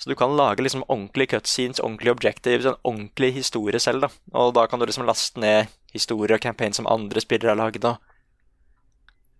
Så 0.00 0.08
du 0.08 0.14
kan 0.16 0.32
lage 0.32 0.62
liksom 0.64 0.84
ordentlige 0.88 1.34
cutscenes, 1.34 1.80
ordentlige 1.84 2.14
objectives, 2.14 2.64
en 2.64 2.78
ordentlig 2.88 3.34
historie 3.34 3.78
selv. 3.78 4.00
da. 4.06 4.08
Og 4.32 4.54
da 4.56 4.66
kan 4.66 4.80
du 4.80 4.86
liksom 4.86 5.04
laste 5.04 5.36
ned 5.40 5.68
historier 5.92 6.36
og 6.38 6.40
campaign 6.40 6.72
som 6.72 6.86
andre 6.88 7.20
spillere 7.20 7.52
har 7.52 7.60
lagd. 7.60 7.84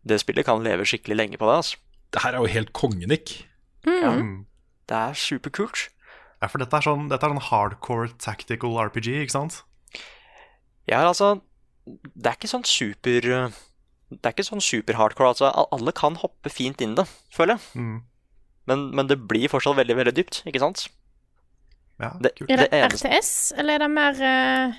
Det 0.04 0.20
spillet 0.20 0.44
kan 0.44 0.62
leve 0.64 0.84
skikkelig 0.84 1.16
lenge 1.16 1.38
på 1.40 1.46
det. 1.48 1.56
altså. 1.62 1.76
Det 2.12 2.22
her 2.22 2.34
er 2.34 2.38
jo 2.44 2.52
helt 2.52 2.72
konge, 2.72 3.06
Nick. 3.06 3.46
Ja, 3.86 4.10
Mm. 4.12 4.44
det 4.88 4.96
er 4.96 5.12
superkult. 5.14 5.88
Ja, 6.42 6.48
for 6.48 6.58
dette 6.58 6.74
er 6.76 6.80
sånn, 6.82 7.08
dette 7.08 7.22
er 7.24 7.30
sånn 7.30 7.40
hardcore 7.50 8.08
tactical 8.18 8.76
RPG, 8.76 9.22
ikke 9.24 9.30
sant? 9.30 9.62
Ja, 10.88 11.06
altså 11.08 11.40
Det 12.02 12.26
er 12.30 12.36
ikke 12.38 12.50
sånn 12.50 12.64
super 12.68 13.20
Det 14.10 14.26
er 14.26 14.32
ikke 14.34 14.46
sånn 14.46 14.62
super 14.64 14.94
hardcore. 14.98 15.28
altså 15.34 15.50
Alle 15.72 15.92
kan 15.92 16.16
hoppe 16.18 16.50
fint 16.50 16.80
inn 16.82 16.92
i 16.96 17.00
det, 17.02 17.06
føler 17.34 17.56
jeg. 17.58 17.80
Mm. 17.80 17.98
Men, 18.70 18.86
men 18.94 19.06
det 19.10 19.16
blir 19.30 19.48
fortsatt 19.50 19.76
veldig 19.78 19.96
veldig 19.96 20.14
dypt, 20.16 20.42
ikke 20.46 20.60
sant? 20.62 20.88
Ja, 22.00 22.12
Det. 22.22 22.32
Er 22.48 22.56
det, 22.56 22.68
det 22.72 22.84
RTS, 22.94 23.52
eller 23.58 23.74
er 23.74 23.84
det 23.84 23.90
mer 23.92 24.14
uh... 24.20 24.78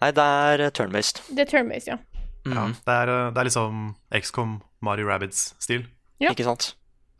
Nei, 0.00 0.10
det 0.16 0.24
er 0.24 0.60
eh, 0.64 0.70
turn-based. 0.72 1.20
Det 1.36 1.44
er 1.44 1.50
turn-based, 1.50 1.88
ja. 1.92 1.98
Ja, 2.46 2.62
Mhm, 2.64 2.74
det, 2.86 2.92
er, 2.94 3.10
eh, 3.12 3.30
det 3.34 3.40
er 3.42 3.44
liksom 3.50 3.80
XCOM, 4.16 4.52
Mario 4.80 5.08
Rabbids-stil. 5.10 5.82
Ja. 6.22 6.30
Ikke 6.32 6.46
sant? 6.46 6.70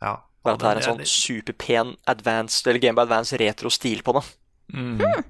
Ja. 0.01 0.15
Bare 0.41 0.55
at 0.57 0.63
det 0.63 0.69
er 0.71 0.79
en 0.79 0.87
sånn 0.87 1.05
superpen 1.05 1.91
advanced, 2.09 2.65
eller 2.67 2.81
Game 2.81 2.97
by 2.97 3.03
Advance 3.05 3.37
retro-stil 3.37 4.01
på 4.01 4.15
det. 4.17 4.23
Mm. 4.73 5.01
Ah, 5.05 5.21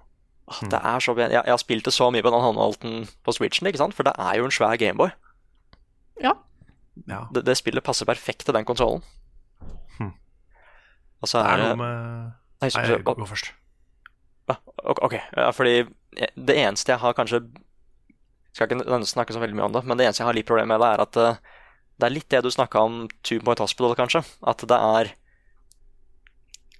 Det 0.59 0.79
er 0.83 0.99
så. 0.99 1.15
Jeg, 1.17 1.31
jeg 1.31 1.53
har 1.53 1.61
spilt 1.61 1.85
det 1.85 1.93
så 1.93 2.09
mye 2.11 2.23
på 2.23 2.31
den 2.33 2.43
håndholdten 2.43 3.07
på 3.23 3.35
Switchen, 3.35 3.67
ikke 3.67 3.81
sant? 3.81 3.95
For 3.97 4.07
det 4.07 4.13
er 4.19 4.37
jo 4.39 4.47
en 4.47 4.53
svær 4.53 4.75
Gameboy. 4.79 5.09
Ja. 6.21 6.35
ja. 7.07 7.23
Det, 7.33 7.45
det 7.47 7.57
spillet 7.57 7.83
passer 7.83 8.05
perfekt 8.09 8.45
til 8.45 8.55
den 8.57 8.67
konsollen. 8.67 9.03
Hm. 9.97 10.13
Og 11.21 11.31
så 11.31 11.41
Det 11.41 11.53
er 11.53 11.63
noe 11.65 11.79
med 11.79 11.97
Nei, 12.61 12.69
så, 12.69 12.81
Nei, 12.81 12.87
så, 12.91 12.99
gå, 13.01 13.25
først. 13.25 13.53
Ja, 14.49 14.57
ok. 14.85 15.15
Ja, 15.37 15.49
fordi 15.55 15.85
det 16.35 16.57
eneste 16.59 16.91
jeg 16.91 16.99
har 16.99 17.13
kanskje 17.15 17.39
Skal 18.51 18.67
ikke 18.67 19.05
snakke 19.07 19.33
så 19.33 19.39
veldig 19.39 19.55
mye 19.55 19.69
om 19.69 19.75
det, 19.77 19.85
men 19.87 19.97
det 19.97 20.05
eneste 20.05 20.21
jeg 20.21 20.27
har 20.27 20.35
litt 20.35 20.49
problemer 20.49 20.75
med, 20.75 20.81
det 20.83 20.89
er 20.91 21.03
at 21.05 21.19
eh, 21.21 21.59
det 22.01 22.07
er 22.07 22.13
litt 22.13 22.29
det 22.33 22.41
du 22.43 22.49
snakka 22.51 22.81
om 22.83 22.95
Two 23.23 23.39
Point 23.39 23.61
Hospital, 23.63 23.93
kanskje. 23.95 24.23
At 24.43 24.63
det 24.67 24.75
er 24.75 25.11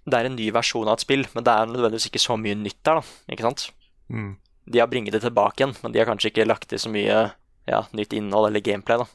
Det 0.06 0.18
er 0.18 0.28
en 0.28 0.38
ny 0.38 0.48
versjon 0.54 0.90
av 0.90 0.98
et 0.98 1.04
spill, 1.06 1.28
men 1.36 1.46
det 1.46 1.54
er 1.54 1.70
nødvendigvis 1.70 2.10
ikke 2.10 2.24
så 2.24 2.38
mye 2.40 2.58
nytt 2.58 2.80
der, 2.88 3.02
da. 3.02 3.34
Ikke 3.34 3.46
sant? 3.46 3.68
Mm. 4.10 4.32
De 4.72 4.82
har 4.82 4.90
bringet 4.90 5.14
det 5.14 5.24
tilbake 5.26 5.62
igjen, 5.62 5.76
men 5.84 5.94
de 5.94 6.02
har 6.02 6.10
kanskje 6.10 6.32
ikke 6.32 6.48
lagt 6.48 6.70
til 6.72 6.82
så 6.82 6.90
mye 6.92 7.18
ja, 7.70 7.84
nytt 7.98 8.16
innhold 8.18 8.50
eller 8.50 8.66
gameplay, 8.66 9.02
da. 9.04 9.08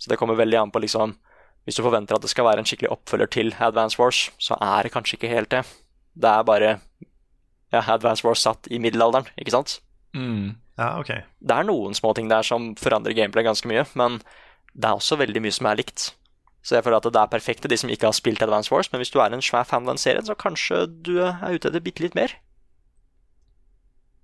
Så 0.00 0.10
det 0.10 0.16
kommer 0.20 0.38
veldig 0.38 0.56
an 0.56 0.70
på 0.72 0.80
liksom 0.80 1.18
Hvis 1.68 1.76
du 1.76 1.82
forventer 1.84 2.16
at 2.16 2.22
det 2.24 2.30
skal 2.32 2.46
være 2.46 2.62
en 2.62 2.64
skikkelig 2.64 2.88
oppfølger 2.88 3.28
til 3.34 3.50
Advance 3.60 3.98
Wars, 4.00 4.30
så 4.40 4.56
er 4.64 4.86
det 4.86 4.94
kanskje 4.94 5.18
ikke 5.18 5.28
helt 5.28 5.50
det. 5.52 5.60
Det 6.16 6.30
er 6.30 6.46
bare 6.48 6.70
ja, 7.70 7.82
Advance 7.82 8.24
Wars 8.24 8.40
satt 8.40 8.66
i 8.72 8.78
middelalderen, 8.80 9.28
ikke 9.36 9.52
sant? 9.52 9.76
Mm. 10.16 10.56
Ja, 10.80 10.94
ok. 10.98 11.12
Det 11.38 11.56
er 11.56 11.68
noen 11.68 11.94
små 11.94 12.14
ting 12.16 12.30
der 12.32 12.46
som 12.46 12.72
forandrer 12.80 13.14
gameplay 13.14 13.44
ganske 13.44 13.68
mye, 13.68 13.84
men 13.92 14.18
det 14.72 14.88
er 14.88 14.96
også 14.96 15.20
veldig 15.20 15.42
mye 15.44 15.54
som 15.54 15.68
er 15.68 15.82
likt. 15.82 16.14
Så 16.62 16.76
jeg 16.76 16.84
føler 16.84 16.98
at 17.00 17.06
det 17.08 17.16
er 17.22 17.30
perfekt 17.32 17.62
til 17.64 17.72
de 17.72 17.78
som 17.80 17.88
ikke 17.92 18.04
har 18.10 18.12
spilt 18.16 18.42
Advance 18.44 18.68
Wars, 18.72 18.90
men 18.92 19.00
hvis 19.00 19.10
du 19.14 19.18
er 19.22 19.32
en 19.32 19.40
svær 19.44 19.64
fan 19.64 19.86
av 19.86 19.94
den 19.94 20.00
serien, 20.02 20.26
så 20.26 20.34
kanskje 20.36 20.82
du 21.06 21.14
er 21.24 21.54
ute 21.56 21.70
etter 21.70 21.80
bitte 21.80 22.04
litt 22.04 22.14
mer. 22.18 22.34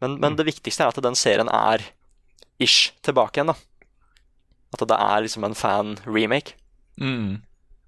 Men, 0.04 0.18
men 0.20 0.36
det 0.36 0.44
viktigste 0.44 0.84
er 0.84 0.92
at 0.92 1.00
den 1.00 1.16
serien 1.16 1.48
er 1.48 1.80
ish 2.60 2.90
tilbake 3.06 3.40
igjen, 3.40 3.54
da. 3.54 3.56
At 4.76 4.84
det 4.90 4.98
er 5.00 5.22
liksom 5.24 5.46
en 5.48 5.56
fan-remake. 5.56 6.52
Mm. 7.00 7.38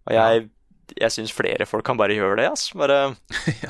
Og 0.08 0.14
jeg, 0.16 0.46
jeg 0.96 1.12
syns 1.12 1.34
flere 1.36 1.66
folk 1.68 1.84
kan 1.84 2.00
bare 2.00 2.16
gjøre 2.16 2.38
det, 2.40 2.46
ass. 2.54 2.70
Bare 2.72 3.10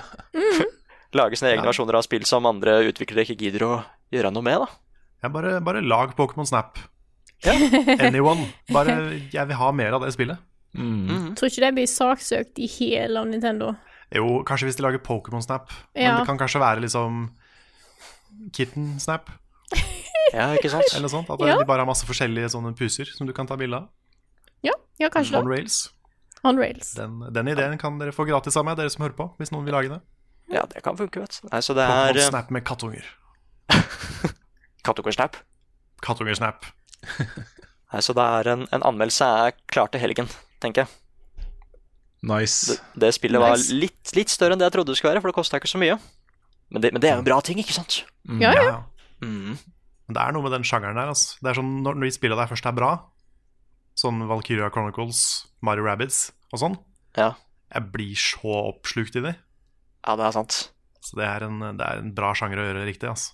lage 1.18 1.38
sine 1.40 1.50
egne 1.54 1.64
Ja. 1.64 1.70
versjoner 1.72 1.98
av 1.98 2.04
spill 2.06 2.26
som 2.28 2.46
andre 2.46 2.78
utviklere 2.86 3.24
ikke 3.26 3.38
gidder 3.42 3.64
å 3.66 3.72
gjøre 4.14 4.30
noe 4.34 4.44
med, 4.46 4.62
da. 4.62 4.68
Ja, 5.24 5.30
bare, 5.34 5.56
bare 5.64 5.82
lag 5.82 6.14
Pokémon 6.14 6.46
Snap. 6.46 6.78
Ja. 7.42 7.54
Anyone. 7.98 8.46
Bare, 8.70 8.94
jeg 9.34 9.46
vil 9.50 9.58
ha 9.58 9.72
mer 9.74 9.96
av 9.98 10.04
det 10.06 10.12
spillet. 10.14 10.38
Mm. 10.76 11.06
Mhm. 11.08 11.28
Tror 11.38 11.48
ikke 11.50 11.64
det 11.64 11.74
blir 11.78 11.86
saksøkt 11.90 12.58
i 12.60 12.66
hele 12.68 13.18
av 13.20 13.26
Nintendo. 13.30 13.72
Jo, 14.14 14.42
kanskje 14.48 14.68
hvis 14.68 14.76
de 14.78 14.82
lager 14.84 14.98
Pokémon 15.04 15.42
Snap. 15.44 15.70
Men 15.94 16.18
det 16.20 16.26
kan 16.28 16.38
kanskje 16.40 16.60
være 16.60 16.80
liksom 16.84 17.30
Kitten 18.52 18.98
Snap, 19.00 19.30
Ja, 20.32 20.50
ikke 20.54 20.70
sant? 20.70 20.84
eller 20.92 21.06
noe 21.08 21.12
sånt. 21.12 21.30
At 21.32 21.40
Ja. 21.40 21.56
de 21.58 21.64
bare 21.68 21.80
har 21.84 21.86
masse 21.88 22.06
forskjellige 22.06 22.50
sånne 22.52 22.74
puser 22.76 23.08
som 23.16 23.26
du 23.26 23.32
kan 23.32 23.46
ta 23.46 23.56
bilde 23.56 23.76
av. 23.76 23.88
Ja, 24.62 24.72
ja 25.00 25.08
kanskje 25.08 25.36
On 25.40 25.44
da. 25.48 25.50
rails. 25.56 25.88
On 26.44 26.56
rails. 26.60 26.92
Den, 26.94 27.18
den 27.32 27.48
ideen 27.48 27.78
kan 27.78 27.98
dere 27.98 28.12
få 28.12 28.24
gratis 28.28 28.56
av 28.56 28.64
meg, 28.64 28.76
dere 28.78 28.90
som 28.92 29.02
hører 29.04 29.16
på, 29.16 29.26
hvis 29.40 29.50
noen 29.52 29.64
vil 29.66 29.74
lage 29.74 29.88
det. 29.90 30.00
Ja, 30.52 30.62
det 30.70 30.82
kan 30.84 30.96
funke, 30.96 31.20
vet 31.20 31.40
du. 31.42 31.48
Altså, 31.52 31.74
det 31.74 31.84
er 31.84 32.16
eh, 32.16 32.28
Snap 32.28 32.50
med 32.54 32.64
kattunger. 32.64 33.04
Kattunger-snap. 34.84 35.36
Kattunger-snap. 36.04 36.64
Nei, 37.92 38.00
så 38.04 38.14
det 38.16 38.24
er 38.24 38.50
en, 38.54 38.66
en 38.72 38.84
anmeldelse 38.86 39.24
er 39.48 39.56
klar 39.72 39.90
til 39.92 40.00
helgen, 40.02 40.28
tenker 40.62 40.84
jeg. 40.84 40.90
Nice. 42.28 42.74
Det, 42.74 43.02
det 43.04 43.12
spillet 43.14 43.40
var 43.42 43.58
litt, 43.78 44.12
litt 44.18 44.32
større 44.32 44.56
enn 44.56 44.60
det 44.60 44.66
jeg 44.66 44.74
trodde 44.78 44.90
det 44.90 44.98
skulle 44.98 45.12
være, 45.14 45.22
for 45.22 45.30
det 45.30 45.38
kosta 45.38 45.60
ikke 45.60 45.70
så 45.70 45.78
mye. 45.80 45.98
Men 46.74 46.82
det, 46.84 46.90
men 46.92 47.00
det 47.02 47.10
er 47.10 47.14
jo 47.16 47.22
en 47.22 47.28
bra 47.28 47.38
ting, 47.46 47.60
ikke 47.62 47.76
sant? 47.76 48.00
Mm. 48.28 48.40
Ja, 48.42 48.50
ja. 48.58 48.72
Mm. 49.24 49.54
Det 50.08 50.20
er 50.22 50.34
noe 50.34 50.44
med 50.44 50.52
den 50.56 50.66
sjangeren 50.66 50.98
der. 50.98 51.12
Altså. 51.12 51.38
Det 51.40 51.52
er 51.52 51.58
sånn, 51.60 51.70
når, 51.84 52.00
de 52.02 52.10
spillene 52.16 52.40
der 52.42 52.50
først 52.50 52.66
er 52.68 52.74
bra, 52.76 52.90
sånn 53.98 54.20
Valkyria 54.30 54.68
Chronicles, 54.74 55.22
Mario 55.64 55.86
Rabbids 55.86 56.28
og 56.52 56.62
sånn, 56.62 56.76
Ja. 57.18 57.32
jeg 57.74 57.88
blir 57.94 58.18
så 58.18 58.52
oppslukt 58.72 59.16
i 59.18 59.24
det. 59.24 59.34
ja, 60.06 60.14
det 60.18 60.26
er 60.28 60.36
sant. 60.36 60.58
Så 61.04 61.16
det 61.18 61.24
er 61.28 61.44
en, 61.46 61.60
det 61.78 61.84
er 61.86 62.02
en 62.02 62.12
bra 62.16 62.34
sjanger 62.36 62.60
å 62.60 62.66
gjøre 62.68 62.84
riktig. 62.88 63.08
Altså. 63.08 63.32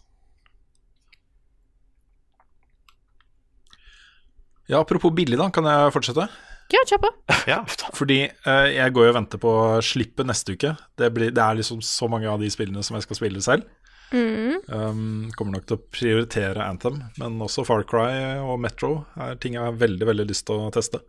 Ja, 4.70 4.80
apropos 4.80 5.12
billig, 5.12 5.36
da. 5.40 5.50
Kan 5.52 5.66
jeg 5.68 5.92
fortsette? 5.92 6.28
Ja, 6.74 6.82
kjør 6.88 7.06
på. 7.06 7.14
Ja. 7.54 7.60
Fordi 7.94 8.18
uh, 8.46 8.68
jeg 8.72 8.94
går 8.96 9.08
jo 9.08 9.12
og 9.12 9.16
venter 9.18 9.40
på 9.42 9.54
slippet 9.84 10.28
neste 10.28 10.56
uke. 10.56 10.74
Det, 10.98 11.10
blir, 11.14 11.32
det 11.34 11.42
er 11.44 11.58
liksom 11.58 11.82
så 11.84 12.08
mange 12.10 12.30
av 12.30 12.40
de 12.42 12.50
spillene 12.52 12.82
som 12.86 12.96
jeg 12.98 13.06
skal 13.06 13.20
spille 13.20 13.42
selv. 13.44 13.66
Mm. 14.14 14.60
Um, 14.68 15.30
kommer 15.34 15.56
nok 15.56 15.66
til 15.68 15.78
å 15.78 15.84
prioritere 15.92 16.66
Anthem, 16.66 17.00
men 17.18 17.40
også 17.42 17.64
Far 17.66 17.82
Cry 17.88 18.38
og 18.44 18.60
Metro 18.62 19.00
er 19.18 19.40
ting 19.42 19.56
jeg 19.56 19.64
har 19.64 19.80
veldig 19.80 20.06
veldig 20.12 20.28
lyst 20.30 20.46
til 20.48 20.66
å 20.66 20.70
teste. 20.74 21.00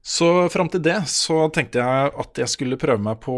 Så 0.00 0.48
fram 0.52 0.70
til 0.72 0.82
det 0.84 1.02
så 1.12 1.42
tenkte 1.52 1.82
jeg 1.82 2.14
at 2.22 2.40
jeg 2.40 2.48
skulle 2.48 2.80
prøve 2.80 3.02
meg 3.04 3.20
på 3.24 3.36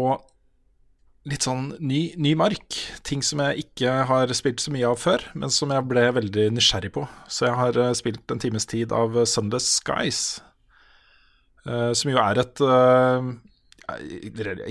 litt 1.29 1.45
sånn 1.45 1.71
ny, 1.79 2.13
ny 2.19 2.33
mark. 2.39 2.77
Ting 3.07 3.23
som 3.23 3.41
jeg 3.43 3.65
ikke 3.65 3.91
har 4.09 4.31
spilt 4.35 4.63
så 4.63 4.73
mye 4.75 4.89
av 4.89 4.99
før, 4.99 5.23
men 5.39 5.51
som 5.53 5.71
jeg 5.71 5.87
ble 5.87 6.05
veldig 6.19 6.49
nysgjerrig 6.55 6.93
på. 6.95 7.05
Så 7.31 7.47
jeg 7.47 7.59
har 7.59 7.79
eh, 7.79 7.93
spilt 7.97 8.31
en 8.31 8.43
times 8.43 8.67
tid 8.69 8.95
av 8.95 9.15
Sunday 9.15 9.31
Sunless 9.33 9.69
Skies, 9.79 10.23
som 11.65 12.11
jo 12.11 12.17
er 12.19 12.39
et 12.41 12.59
eh, 12.67 13.27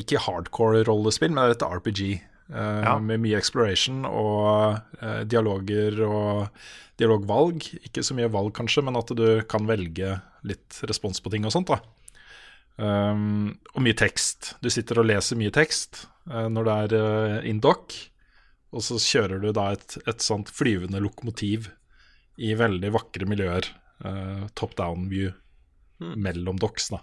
ikke 0.00 0.20
hardcore 0.26 0.84
rollespill, 0.88 1.32
men 1.34 1.50
et 1.50 1.62
RPG. 1.62 2.20
eh, 2.52 2.82
Ja. 2.84 2.98
med 2.98 3.20
mye 3.20 3.36
exploration 3.38 4.04
og 4.04 4.78
eh, 5.00 5.24
dialoger 5.24 6.02
og 6.04 6.48
dialogvalg. 6.98 7.62
Ikke 7.86 8.02
så 8.04 8.14
mye 8.14 8.28
valg, 8.30 8.52
kanskje, 8.52 8.84
men 8.84 8.96
at 8.96 9.08
du 9.16 9.42
kan 9.48 9.66
velge 9.66 10.20
litt 10.44 10.80
respons 10.88 11.20
på 11.20 11.30
ting 11.30 11.44
og 11.46 11.52
sånt. 11.52 11.68
da. 11.68 11.80
Um, 12.76 13.58
og 13.76 13.82
mye 13.84 13.94
tekst. 13.94 14.54
Du 14.62 14.70
sitter 14.72 14.98
og 14.98 15.06
leser 15.06 15.36
mye 15.36 15.52
tekst 15.52 16.06
uh, 16.30 16.48
når 16.48 16.64
det 16.64 16.72
er 16.72 16.94
uh, 17.42 17.48
in 17.48 17.60
dock, 17.60 17.92
og 18.72 18.80
så 18.82 18.96
kjører 18.96 19.40
du 19.42 19.52
da 19.52 19.72
et, 19.72 19.98
et 20.08 20.20
sånt 20.24 20.48
flyvende 20.48 21.00
lokomotiv 21.04 21.68
i 22.40 22.54
veldig 22.56 22.90
vakre 22.94 23.28
miljøer. 23.28 23.68
Uh, 24.02 24.48
top 24.58 24.74
down 24.76 25.08
view 25.12 25.30
mellom 26.16 26.60
docks, 26.60 26.90
da. 26.92 27.02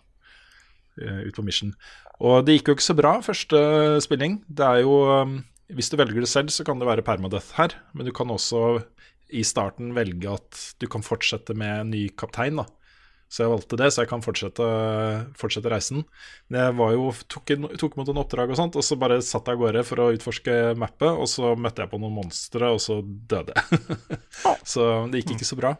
eh, 1.01 1.25
ut 1.29 1.35
på 1.37 1.45
mission. 1.45 1.73
Og 2.19 2.43
det 2.45 2.57
gikk 2.57 2.71
jo 2.71 2.77
ikke 2.77 2.89
så 2.89 2.97
bra 2.97 3.13
første 3.23 3.59
spilling. 4.03 4.41
Det 4.47 4.65
er 4.65 4.83
jo 4.83 4.97
um, 5.07 5.37
Hvis 5.71 5.91
du 5.91 5.95
velger 5.99 6.25
det 6.25 6.31
selv, 6.31 6.49
så 6.49 6.65
kan 6.65 6.79
det 6.81 6.89
være 6.89 7.05
permadeath 7.05 7.53
her, 7.59 7.75
men 7.93 8.07
du 8.07 8.11
kan 8.15 8.31
også 8.33 8.81
i 9.29 9.43
starten 9.45 9.93
velge 9.93 10.31
at 10.31 10.59
du 10.81 10.87
kan 10.89 11.05
fortsette 11.05 11.53
med 11.53 11.83
en 11.83 11.91
ny 11.93 12.07
kaptein, 12.17 12.57
da. 12.57 12.65
Så 13.29 13.43
jeg 13.43 13.51
valgte 13.51 13.77
det, 13.77 13.91
så 13.93 14.01
jeg 14.01 14.09
kan 14.09 14.23
fortsette, 14.25 14.67
fortsette 15.37 15.69
reisen. 15.69 16.01
Men 16.49 16.63
jeg 16.63 16.77
var 16.79 16.95
jo, 16.95 17.11
tok, 17.29 17.51
tok 17.77 17.93
imot 17.93 18.09
en 18.09 18.21
oppdrag 18.23 18.49
og 18.49 18.57
sånt, 18.57 18.79
og 18.79 18.85
så 18.85 18.97
bare 18.97 19.19
satt 19.21 19.45
jeg 19.45 19.59
av 19.59 19.61
gårde 19.61 19.83
for 19.85 20.01
å 20.01 20.07
utforske 20.15 20.55
mappet, 20.81 21.11
og 21.13 21.29
så 21.29 21.53
møtte 21.53 21.85
jeg 21.85 21.91
på 21.91 21.99
noen 22.01 22.17
monstre, 22.17 22.71
og 22.73 22.81
så 22.81 22.97
døde 23.05 23.53
jeg. 23.53 24.17
så 24.73 24.89
det 25.13 25.21
gikk 25.21 25.35
ikke 25.37 25.49
så 25.51 25.59
bra. 25.61 25.75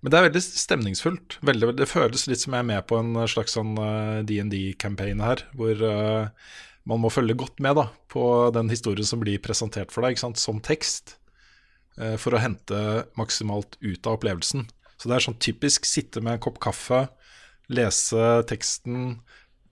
Men 0.00 0.12
det 0.12 0.18
er 0.18 0.26
veldig 0.28 0.42
stemningsfullt. 0.44 1.38
Veldig, 1.46 1.72
det 1.80 1.88
føles 1.90 2.28
litt 2.30 2.42
som 2.44 2.54
jeg 2.54 2.62
er 2.62 2.70
med 2.70 2.86
på 2.86 3.00
en 3.00 3.18
slags 3.30 3.56
sånn 3.56 3.74
eh, 3.82 4.20
DND-campaign 4.28 5.22
her, 5.24 5.42
hvor 5.58 5.82
uh, 5.82 6.52
man 6.88 7.02
må 7.02 7.10
følge 7.10 7.36
godt 7.38 7.58
med 7.64 7.80
da, 7.80 7.88
på 8.12 8.22
den 8.54 8.70
historien 8.70 9.08
som 9.08 9.22
blir 9.22 9.42
presentert 9.42 9.90
for 9.94 10.06
deg, 10.06 10.20
som 10.20 10.62
tekst, 10.62 11.16
uh, 11.98 12.14
for 12.20 12.36
å 12.36 12.42
hente 12.42 12.82
maksimalt 13.18 13.74
ut 13.82 14.06
av 14.06 14.20
opplevelsen. 14.20 14.68
Så 14.98 15.10
det 15.10 15.18
er 15.18 15.26
sånn 15.26 15.42
typisk 15.42 15.86
sitte 15.86 16.22
med 16.22 16.36
en 16.36 16.44
kopp 16.46 16.62
kaffe, 16.62 17.08
lese 17.74 18.30
teksten, 18.48 19.18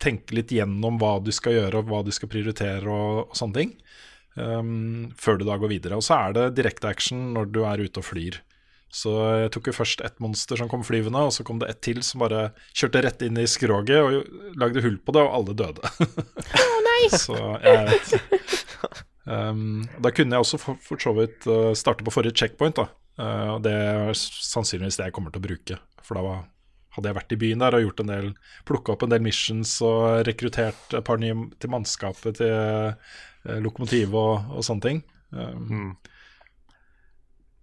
tenke 0.03 0.35
litt 0.37 0.51
gjennom 0.53 0.99
hva 1.01 1.17
du 1.25 1.31
skal 1.33 1.55
gjøre 1.55 1.81
og 1.81 1.89
hva 1.89 2.03
du 2.05 2.11
skal 2.13 2.29
prioritere 2.29 2.85
og, 2.91 3.31
og 3.31 3.39
sånne 3.39 3.63
ting, 3.63 3.73
um, 4.35 5.07
før 5.17 5.39
du 5.39 5.47
da 5.47 5.57
går 5.63 5.73
videre. 5.79 6.03
Og 6.03 6.05
så 6.05 6.19
er 6.19 6.37
det 6.37 6.51
direkte 6.59 6.91
action 6.91 7.31
når 7.39 7.55
du 7.55 7.63
er 7.63 7.87
ute 7.87 8.03
og 8.03 8.11
flyr. 8.11 8.43
Så 8.97 9.13
jeg 9.43 9.51
tok 9.53 9.69
jo 9.69 9.77
først 9.77 10.01
ett 10.07 10.21
monster 10.25 10.57
som 10.57 10.71
kom 10.73 10.85
flyvende, 10.87 11.27
og 11.29 11.35
så 11.35 11.45
kom 11.45 11.59
det 11.61 11.69
ett 11.69 11.83
til 11.85 12.01
som 12.07 12.23
bare 12.23 12.49
kjørte 12.73 13.03
rett 13.05 13.25
inn 13.27 13.37
i 13.43 13.45
skroget 13.51 13.99
og 14.01 14.57
lagde 14.57 14.85
hull 14.85 14.97
på 15.05 15.13
det, 15.13 15.25
og 15.27 15.35
alle 15.37 15.57
døde. 15.59 15.91
Å 16.63 16.79
nei! 16.87 17.03
så 17.27 17.37
jeg 17.61 17.83
vet. 17.91 19.05
Um, 19.27 19.83
da 20.01 20.13
kunne 20.15 20.39
jeg 20.39 20.47
også 20.47 20.61
for, 20.63 20.81
for 20.81 21.03
så 21.03 21.13
vidt 21.17 21.45
uh, 21.51 21.75
starte 21.77 22.07
på 22.07 22.15
forrige 22.15 22.39
checkpoint, 22.41 22.79
da. 22.79 22.89
Uh, 23.21 23.57
og 23.57 23.65
det 23.67 23.75
er 23.75 24.17
sannsynligvis 24.17 25.01
det 25.01 25.11
jeg 25.11 25.17
kommer 25.19 25.35
til 25.35 25.43
å 25.43 25.49
bruke. 25.51 25.79
For 26.07 26.17
da 26.17 26.25
var, 26.25 26.43
hadde 26.97 27.13
jeg 27.13 27.19
vært 27.21 27.37
i 27.37 27.41
byen 27.45 27.65
der 27.67 27.77
og 27.77 27.87
gjort 27.89 28.03
en 28.05 28.13
del 28.15 28.33
plukka 28.69 28.97
opp 28.97 29.05
en 29.05 29.13
del 29.13 29.25
missions 29.27 29.77
og 29.85 30.25
rekruttert 30.29 30.97
et 30.97 31.05
par 31.05 31.21
nye 31.21 31.51
til 31.61 31.75
mannskapet 31.75 32.41
til 32.41 32.55
uh, 32.57 33.57
lokomotivet 33.61 34.17
og, 34.17 34.57
og 34.57 34.65
sånne 34.65 34.89
ting. 34.89 35.05
Um, 35.37 35.97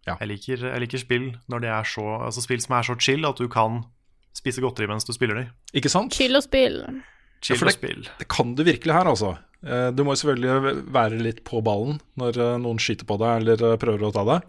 Jeg, 0.05 0.27
liker, 0.27 0.65
jeg 0.67 0.83
liker 0.83 0.99
spill 0.99 1.29
når 1.47 1.61
det 1.63 1.69
er 1.71 1.85
så 1.87 2.03
Altså 2.25 2.41
spill 2.43 2.59
som 2.63 2.75
er 2.75 2.83
så 2.89 2.95
chill 2.99 3.23
at 3.29 3.39
du 3.39 3.47
kan 3.51 3.81
spise 4.35 4.59
godteri 4.63 4.87
mens 4.89 5.05
du 5.07 5.13
spiller 5.15 5.37
de. 5.39 5.45
Ikke 5.79 5.91
sant? 5.93 6.13
Chill 6.17 6.35
og 6.35 6.43
spill. 6.43 6.81
Chill 7.43 7.59
for 7.59 7.69
og 7.71 7.75
spill. 7.75 8.03
Det 8.19 8.27
kan 8.31 8.53
du 8.57 8.63
virkelig 8.67 8.93
her, 8.95 9.07
altså. 9.07 9.35
Eh, 9.63 9.89
Du 9.95 10.03
må 10.03 10.15
jo 10.15 10.19
selvfølgelig 10.23 10.83
være 10.95 11.19
litt 11.23 11.43
på 11.47 11.61
ballen 11.63 11.99
når 12.19 12.39
eh, 12.39 12.57
noen 12.63 12.79
skyter 12.81 13.07
på 13.07 13.15
deg 13.21 13.43
eller 13.43 13.63
eh, 13.71 13.77
prøver 13.79 14.03
å 14.09 14.11
ta 14.15 14.23
deg. 14.27 14.47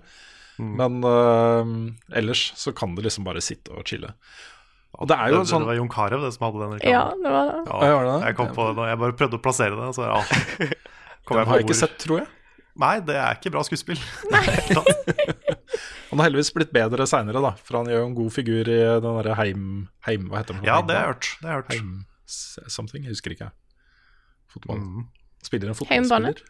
Men 0.59 1.01
uh, 1.03 1.67
ellers 2.15 2.53
så 2.55 2.71
kan 2.79 2.93
du 2.95 3.01
liksom 3.03 3.25
bare 3.27 3.41
sitte 3.43 3.73
og 3.75 3.83
chille. 3.91 4.13
Og 4.95 5.09
det 5.11 5.17
er 5.19 5.33
jo 5.33 5.41
det, 5.41 5.49
sånn 5.51 5.65
det 5.65 5.73
var 5.73 5.79
Jon 5.81 5.89
Carew 5.91 6.23
som 6.31 6.45
hadde 6.47 6.69
den 6.79 6.85
Ja, 6.93 7.01
det 7.19 7.33
var 7.35 7.49
det. 7.51 7.57
Ja, 7.67 7.81
Ja, 7.89 7.97
var 7.99 8.05
det 8.07 8.13
det? 8.13 8.21
jeg 8.29 8.37
kom 8.39 8.53
på 8.55 8.67
det, 8.79 8.85
jeg 8.93 9.01
bare 9.03 9.17
prøvde 9.19 9.41
å 9.41 9.43
plassere 9.43 9.75
det, 9.81 9.89
så 9.97 10.07
ja. 10.07 10.21
kom 11.27 11.35
Den 11.35 11.43
jeg 11.43 11.51
har 11.51 11.59
jeg 11.59 11.67
ikke 11.67 11.75
ord. 11.75 11.81
sett, 11.83 11.97
tror 12.05 12.21
jeg. 12.23 12.29
Nei, 12.85 12.93
det 13.07 13.19
er 13.19 13.35
ikke 13.41 13.51
bra 13.55 13.67
skuespill. 13.67 13.99
Han 16.15 16.23
har 16.23 16.31
heldigvis 16.31 16.55
blitt 16.55 16.73
bedre 16.75 17.05
seinere, 17.11 17.43
da. 17.43 17.53
For 17.59 17.83
han 17.83 17.91
gjør 17.91 18.05
jo 18.05 18.09
en 18.09 18.19
god 18.23 18.33
figur 18.33 18.71
i 18.71 18.81
den 18.81 19.07
derre 19.19 19.35
Heim... 19.43 19.63
Heim 20.07 20.29
Hva 20.31 20.41
heter 20.41 20.57
den? 20.57 20.67
Ja, 20.69 20.81
det 20.87 20.95
har 20.95 21.09
jeg 21.09 21.17
hørt. 21.17 21.31
Det 21.41 21.51
har 21.51 21.57
jeg 21.57 21.65
hørt. 21.65 21.73
Heim 21.75 21.95
something, 22.27 23.05
jeg 23.05 23.15
husker 23.15 23.35
ikke. 23.35 23.51
Fotball. 24.53 24.81
Mm. 24.81 25.05
Spiller 25.45 25.71
en 25.71 25.79
fotballspiller. 25.79 26.41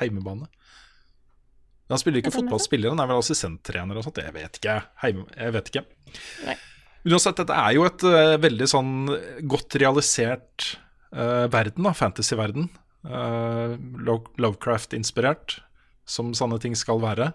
Heimebane. 0.00 0.48
Men 1.88 1.96
han 1.96 2.02
spiller 2.02 2.22
ikke 2.22 2.34
fotballspiller, 2.34 2.92
han 2.92 3.00
er 3.02 3.08
vel 3.10 3.22
assistenttrener 3.22 3.98
og 3.98 4.04
sånt. 4.04 4.20
Jeg 4.20 4.34
vet 4.36 4.60
ikke. 4.60 4.74
Heim, 5.02 5.22
jeg 5.36 5.54
vet 5.56 5.70
ikke. 5.72 5.84
Nei. 6.46 6.58
Uansett, 7.08 7.38
dette 7.38 7.56
er 7.56 7.72
jo 7.76 7.86
et 7.88 8.04
uh, 8.04 8.34
veldig 8.42 8.68
sånn 8.68 8.92
godt 9.48 9.78
realisert 9.80 10.66
uh, 11.14 11.46
verden, 11.48 11.86
da, 11.86 11.94
fantasy-verden. 11.96 12.68
Uh, 13.08 13.78
Lovecraft-inspirert, 14.04 15.60
som 16.08 16.34
sånne 16.36 16.58
ting 16.60 16.76
skal 16.76 17.00
være. 17.00 17.30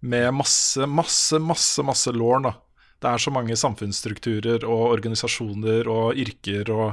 Med 0.00 0.30
masse, 0.32 0.86
masse, 0.88 1.38
masse, 1.44 1.84
masse 1.84 2.12
law. 2.16 2.40
Det 3.00 3.08
er 3.08 3.20
så 3.20 3.32
mange 3.32 3.56
samfunnsstrukturer 3.56 4.64
og 4.68 4.94
organisasjoner 4.94 5.88
og 5.92 6.16
yrker 6.20 6.70
og 6.72 6.88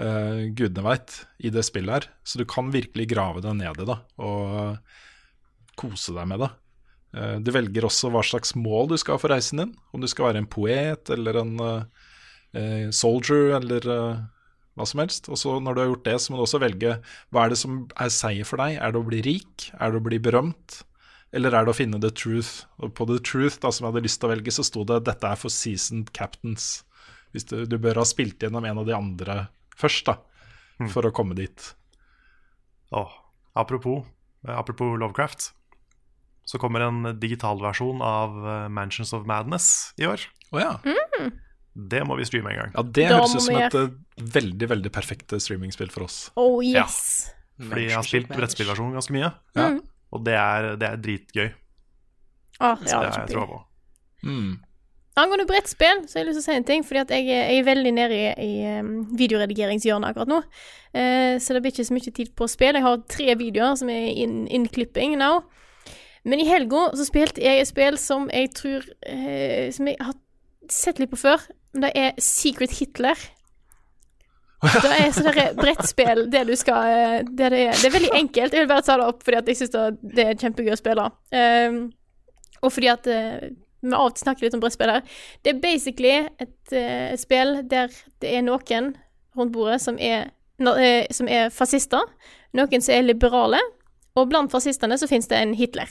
uh, 0.00 0.40
gudene 0.56 0.84
veit 0.84 1.18
i 1.44 1.52
det 1.52 1.64
spillet 1.68 1.94
her. 1.96 2.08
Så 2.24 2.40
du 2.40 2.46
kan 2.48 2.72
virkelig 2.72 3.08
grave 3.12 3.44
deg 3.44 3.56
ned 3.60 3.80
i 3.84 3.88
det 3.88 3.98
og 4.24 4.78
kose 5.80 6.14
deg 6.16 6.28
med 6.32 6.44
det. 6.44 6.50
Uh, 7.16 7.36
Du 7.44 7.52
velger 7.52 7.88
også 7.88 8.12
hva 8.12 8.24
slags 8.24 8.54
mål 8.56 8.92
du 8.92 8.98
skal 9.00 9.16
ha 9.16 9.22
for 9.22 9.32
reisen 9.32 9.60
din. 9.60 9.74
Om 9.92 10.04
du 10.04 10.08
skal 10.08 10.30
være 10.30 10.44
en 10.44 10.50
poet 10.50 11.12
eller 11.12 11.40
en 11.40 11.56
eh, 12.54 12.88
soldier 12.94 13.58
eller 13.60 13.88
hva 14.74 14.86
som 14.88 15.00
helst. 15.04 15.28
Og 15.28 15.38
så 15.40 15.58
når 15.60 15.76
du 15.76 15.80
har 15.82 15.92
gjort 15.92 16.08
det, 16.08 16.16
så 16.20 16.32
må 16.32 16.40
du 16.40 16.46
også 16.46 16.62
velge 16.62 16.96
hva 17.32 17.44
er 17.44 17.54
det 17.54 17.60
som 17.60 17.84
er 18.00 18.12
seier 18.12 18.48
for 18.48 18.60
deg. 18.64 18.80
Er 18.80 18.92
det 18.94 19.00
å 19.00 19.08
bli 19.08 19.22
rik? 19.24 19.70
Er 19.78 19.92
det 19.92 20.00
å 20.00 20.08
bli 20.08 20.20
berømt? 20.22 20.80
Eller 21.34 21.54
er 21.58 21.66
det 21.66 21.72
å 21.72 21.76
finne 21.76 21.98
the 22.02 22.10
truth? 22.14 22.64
Og 22.78 22.92
på 22.94 23.06
the 23.10 23.18
truth, 23.26 23.58
da, 23.62 23.72
som 23.74 23.86
jeg 23.88 23.92
hadde 23.94 24.04
lyst 24.06 24.20
til 24.22 24.28
å 24.28 24.32
velge, 24.34 24.52
så 24.54 24.64
sto 24.66 24.84
det 24.86 25.00
dette 25.08 25.26
er 25.34 25.40
for 25.40 25.50
seasoned 25.52 26.12
captains. 26.14 26.84
Hvis 27.34 27.48
du, 27.50 27.56
du 27.66 27.74
bør 27.82 27.98
ha 27.98 28.04
spilt 28.06 28.42
gjennom 28.44 28.64
en 28.68 28.78
av 28.84 28.86
de 28.86 28.94
andre 28.94 29.38
først, 29.74 30.06
da, 30.06 30.18
for 30.92 31.06
å 31.08 31.12
komme 31.14 31.34
dit. 31.38 31.72
Åh, 32.94 33.10
apropos, 33.58 34.04
eh, 34.46 34.54
apropos 34.54 34.94
Lovecraft, 35.00 35.48
så 36.46 36.60
kommer 36.60 36.84
en 36.86 37.14
digital 37.18 37.58
versjon 37.64 38.02
av 38.04 38.34
eh, 38.44 38.68
Mansions 38.70 39.10
of 39.16 39.26
Madness 39.26 39.94
i 39.98 40.06
år. 40.06 40.22
Oh, 40.52 40.60
ja. 40.62 40.76
Det 41.74 42.04
må 42.06 42.14
vi 42.20 42.26
streame 42.28 42.52
en 42.52 42.60
gang. 42.60 42.74
ja. 42.76 42.82
Det 42.86 43.08
Da 43.10 43.16
høres 43.18 43.34
ut 43.34 43.46
som 43.48 43.56
et 43.58 43.74
eh, 43.80 43.88
veldig, 44.36 44.68
veldig 44.70 44.92
perfekt 44.94 45.34
streamingspill 45.34 45.90
for 45.90 46.06
oss. 46.06 46.28
Oh 46.38 46.60
yes. 46.62 47.32
Fordi 47.58 47.88
jeg 47.88 47.96
har 47.98 48.06
spilt 48.06 48.30
brettspillversjonen 48.30 48.94
ganske 49.00 49.14
mye, 49.16 49.32
Ja. 49.58 49.72
Og 50.14 50.22
det 50.26 50.34
er, 50.38 50.70
det 50.80 50.88
er 50.88 51.00
dritgøy. 51.02 51.48
Ah, 52.60 52.76
Så 52.78 52.94
ja, 52.94 53.00
det 53.02 53.10
har 53.10 53.24
jeg 53.26 53.32
troa 53.34 53.46
på. 53.50 53.58
Mm. 54.24 54.52
Angående 55.16 55.44
brettspill, 55.46 56.04
så 56.08 56.16
har 56.18 56.24
jeg 56.24 56.28
lyst 56.32 56.40
til 56.40 56.42
å 56.42 56.46
si 56.48 56.54
en 56.58 56.64
ting. 56.66 56.84
Fordi 56.86 57.02
jeg, 57.14 57.26
er- 57.30 57.50
jeg 57.52 57.58
er 57.60 57.66
veldig 57.68 57.92
nede 57.94 58.16
i, 58.18 58.30
i 58.42 58.54
videoredigeringshjørnet 59.18 60.08
akkurat 60.10 60.30
nå. 60.32 60.38
Eh, 60.94 61.36
så 61.42 61.54
det 61.54 61.62
blir 61.62 61.74
ikke 61.74 61.86
så 61.86 61.94
mye 61.94 62.14
tid 62.16 62.32
på 62.38 62.48
spill. 62.50 62.78
Jeg 62.78 62.86
har 62.86 63.02
tre 63.10 63.36
videoer 63.38 63.76
som 63.78 63.90
er 63.94 64.08
in- 64.24 64.46
innklipping 64.48 65.14
nå. 65.20 65.30
Men 66.24 66.40
i 66.40 66.46
helga 66.48 66.86
så 66.96 67.04
spilte 67.06 67.42
jeg 67.44 67.60
et 67.60 67.68
spill 67.68 67.98
som 68.00 68.30
jeg 68.32 68.48
tror 68.56 68.86
eh, 69.04 69.68
Som 69.76 69.90
jeg 69.90 69.98
har 70.00 70.14
sett 70.72 70.98
litt 71.02 71.10
på 71.12 71.18
før. 71.20 71.42
Det 71.74 71.90
er 71.94 72.14
Secret 72.22 72.72
Hitler. 72.78 73.18
Det 74.64 74.92
er 74.94 75.10
sånn 75.14 75.28
derre 75.28 75.50
brettspill 75.58 76.24
det 76.32 76.44
du 76.48 76.54
skal 76.58 76.86
det, 77.28 77.50
det, 77.50 77.50
er, 77.50 77.74
det 77.74 77.88
er 77.88 77.94
veldig 77.94 78.14
enkelt. 78.20 78.54
Jeg 78.54 78.64
vil 78.64 78.70
bare 78.70 78.86
ta 78.86 78.96
det 79.00 79.10
opp 79.10 79.22
fordi 79.26 79.42
jeg 79.52 79.60
syns 79.60 79.74
det 80.00 80.24
er 80.24 80.40
kjempegøy 80.40 80.74
å 80.74 80.80
spille. 80.80 81.06
Um, 81.34 81.78
og 82.64 82.72
fordi 82.72 82.90
at 82.92 83.08
eh, 83.10 83.50
vi 83.84 83.92
av 83.92 84.06
og 84.08 84.14
til 84.14 84.24
snakker 84.24 84.46
litt 84.46 84.56
om 84.56 84.62
brettspill 84.62 84.92
her. 84.94 85.02
Det 85.44 85.52
er 85.52 85.60
basically 85.60 86.14
et 86.40 86.72
uh, 86.72 87.12
spill 87.20 87.58
der 87.68 87.92
det 88.24 88.32
er 88.38 88.46
noen 88.46 88.94
rundt 89.36 89.52
bordet 89.52 89.80
som 89.82 89.98
er, 90.00 90.30
eh, 90.60 91.04
som 91.12 91.28
er 91.28 91.50
fascister, 91.52 92.08
noen 92.56 92.84
som 92.84 92.94
er 92.94 93.04
liberale, 93.04 93.60
og 94.14 94.30
blant 94.30 94.52
fascistene 94.52 94.96
så 94.98 95.08
finnes 95.10 95.28
det 95.28 95.40
en 95.40 95.54
Hitler. 95.58 95.90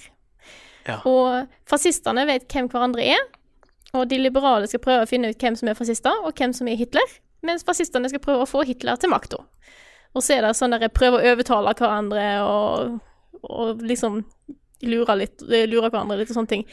Ja. 0.88 1.00
Og 1.08 1.52
fascistene 1.70 2.26
vet 2.28 2.48
hvem 2.52 2.70
hverandre 2.72 3.06
er, 3.16 3.22
og 3.94 4.08
de 4.10 4.18
liberale 4.18 4.68
skal 4.68 4.82
prøve 4.84 5.06
å 5.06 5.10
finne 5.10 5.30
ut 5.30 5.44
hvem 5.44 5.58
som 5.60 5.70
er 5.70 5.78
fascister, 5.78 6.24
og 6.24 6.34
hvem 6.40 6.56
som 6.56 6.72
er 6.72 6.80
Hitler, 6.80 7.18
mens 7.44 7.64
fascistene 7.68 8.10
skal 8.12 8.22
prøve 8.24 8.46
å 8.46 8.50
få 8.50 8.64
Hitler 8.68 8.98
til 9.02 9.12
makta. 9.14 9.40
Og 10.14 10.22
så 10.24 10.36
er 10.38 10.46
det 10.46 10.56
sånn 10.58 10.76
der 10.76 10.88
prøver 10.94 11.20
å 11.24 11.32
overtale 11.34 11.74
hverandre 11.78 12.26
og, 12.46 13.00
og 13.50 13.82
liksom 13.82 14.22
lure 14.84 15.16
litt, 15.18 15.42
lure 15.48 15.90
hverandre 15.90 16.20
litt 16.20 16.30
og 16.34 16.38
sånne 16.38 16.52
ting. 16.52 16.66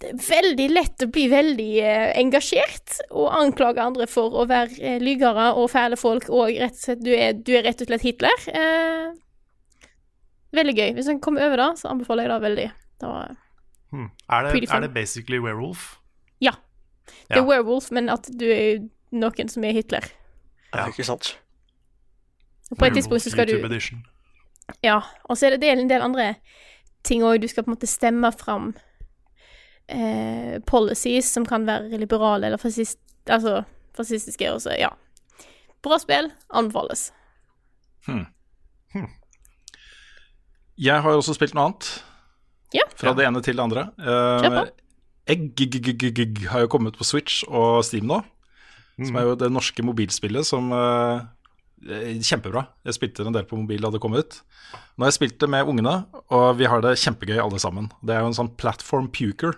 Det 0.00 0.14
er 0.14 0.20
veldig 0.24 0.66
lett 0.72 1.02
å 1.04 1.10
bli 1.12 1.26
veldig 1.28 1.68
eh, 1.84 2.06
engasjert 2.22 3.02
og 3.10 3.26
anklage 3.36 3.82
andre 3.84 4.06
for 4.08 4.32
å 4.40 4.46
være 4.48 4.78
eh, 4.80 4.98
lygere 5.02 5.50
og 5.60 5.68
fæle 5.70 5.98
folk, 6.00 6.30
og 6.32 6.48
rett 6.56 6.72
og 6.78 6.84
slett, 6.86 7.02
du 7.04 7.10
er, 7.12 7.34
du 7.36 7.52
er 7.58 7.66
rett 7.68 7.82
og 7.84 7.90
slett 7.90 8.06
Hitler. 8.08 8.46
Eh, 8.48 9.10
Veldig 10.56 10.72
gøy. 10.74 10.88
Hvis 10.96 11.06
en 11.12 11.20
kommer 11.22 11.44
over 11.46 11.60
det, 11.60 11.66
så 11.78 11.92
anbefaler 11.92 12.26
jeg 12.26 12.32
det 12.32 12.44
veldig. 12.48 12.68
Det 13.00 13.10
var 13.12 13.36
Hmm. 13.90 14.06
Er, 14.30 14.44
det, 14.46 14.68
er 14.70 14.80
det 14.84 14.92
basically 14.94 15.38
werewolf? 15.42 15.96
Ja. 16.40 16.52
Det 17.28 17.36
er 17.36 17.40
Ja. 17.40 17.46
werewolf, 17.46 17.88
men 17.90 18.08
at 18.08 18.28
du 18.38 18.44
er 18.46 18.84
noen 19.10 19.50
som 19.50 19.64
er 19.66 19.76
Hitler. 19.76 20.06
Ja, 20.74 20.86
ikke 20.86 21.06
sant? 21.06 21.34
Og 22.70 22.78
på 22.78 22.86
et 22.86 22.94
tidspunkt 22.94 23.24
så 23.24 23.32
skal 23.32 23.48
du. 23.48 23.56
Ja. 24.84 25.00
Og 25.24 25.38
så 25.38 25.46
er 25.46 25.56
det, 25.56 25.62
det 25.64 25.70
er 25.70 25.80
en 25.80 25.90
del 25.90 26.04
andre 26.04 26.34
ting 27.06 27.24
òg. 27.26 27.40
Du 27.42 27.48
skal 27.50 27.66
på 27.66 27.72
en 27.72 27.74
måte 27.74 27.90
stemme 27.90 28.30
fram 28.38 28.72
eh, 29.90 30.60
policies 30.66 31.32
som 31.34 31.46
kan 31.46 31.66
være 31.66 31.98
liberale 31.98 32.46
eller 32.46 32.62
fascist, 32.62 33.00
altså 33.26 33.62
fascistiske. 33.96 34.52
Og 34.52 34.62
så, 34.62 34.76
ja. 34.78 34.92
Bra 35.82 35.98
spill. 35.98 36.30
Anbefales. 36.54 37.10
Jeg 40.78 41.02
har 41.02 41.16
også 41.16 41.34
spilt 41.36 41.54
noe 41.54 41.70
annet. 41.70 41.90
Ja. 42.74 42.86
Fra 42.96 43.12
det 43.18 43.26
ene 43.26 43.42
til 43.42 43.58
det 43.58 43.64
andre. 43.66 43.88
Uh, 43.98 44.68
Egg 45.30 46.46
har 46.50 46.64
jo 46.64 46.70
kommet 46.70 46.96
på 46.96 47.04
Switch 47.04 47.42
og 47.48 47.84
Steam 47.84 48.06
nå. 48.06 48.22
Som 49.08 49.16
er 49.16 49.28
jo 49.28 49.36
det 49.38 49.50
norske 49.52 49.84
mobilspillet 49.86 50.46
som 50.46 50.72
uh, 50.74 51.22
Kjempebra. 51.80 52.66
Jeg 52.84 52.98
spilte 52.98 53.24
en 53.24 53.32
del 53.32 53.46
på 53.48 53.56
mobil 53.56 53.80
da 53.80 53.88
det 53.94 54.02
kom 54.02 54.12
ut. 54.12 54.40
Nå 54.96 55.06
har 55.06 55.08
jeg 55.08 55.16
spilt 55.16 55.38
det 55.40 55.48
med 55.48 55.68
ungene, 55.70 55.94
og 56.28 56.58
vi 56.58 56.68
har 56.68 56.82
det 56.84 56.98
kjempegøy 57.00 57.40
alle 57.40 57.60
sammen. 57.62 57.88
Det 58.04 58.12
er 58.12 58.20
jo 58.20 58.30
en 58.30 58.36
sånn 58.36 58.52
platform 58.60 59.08
puker, 59.08 59.56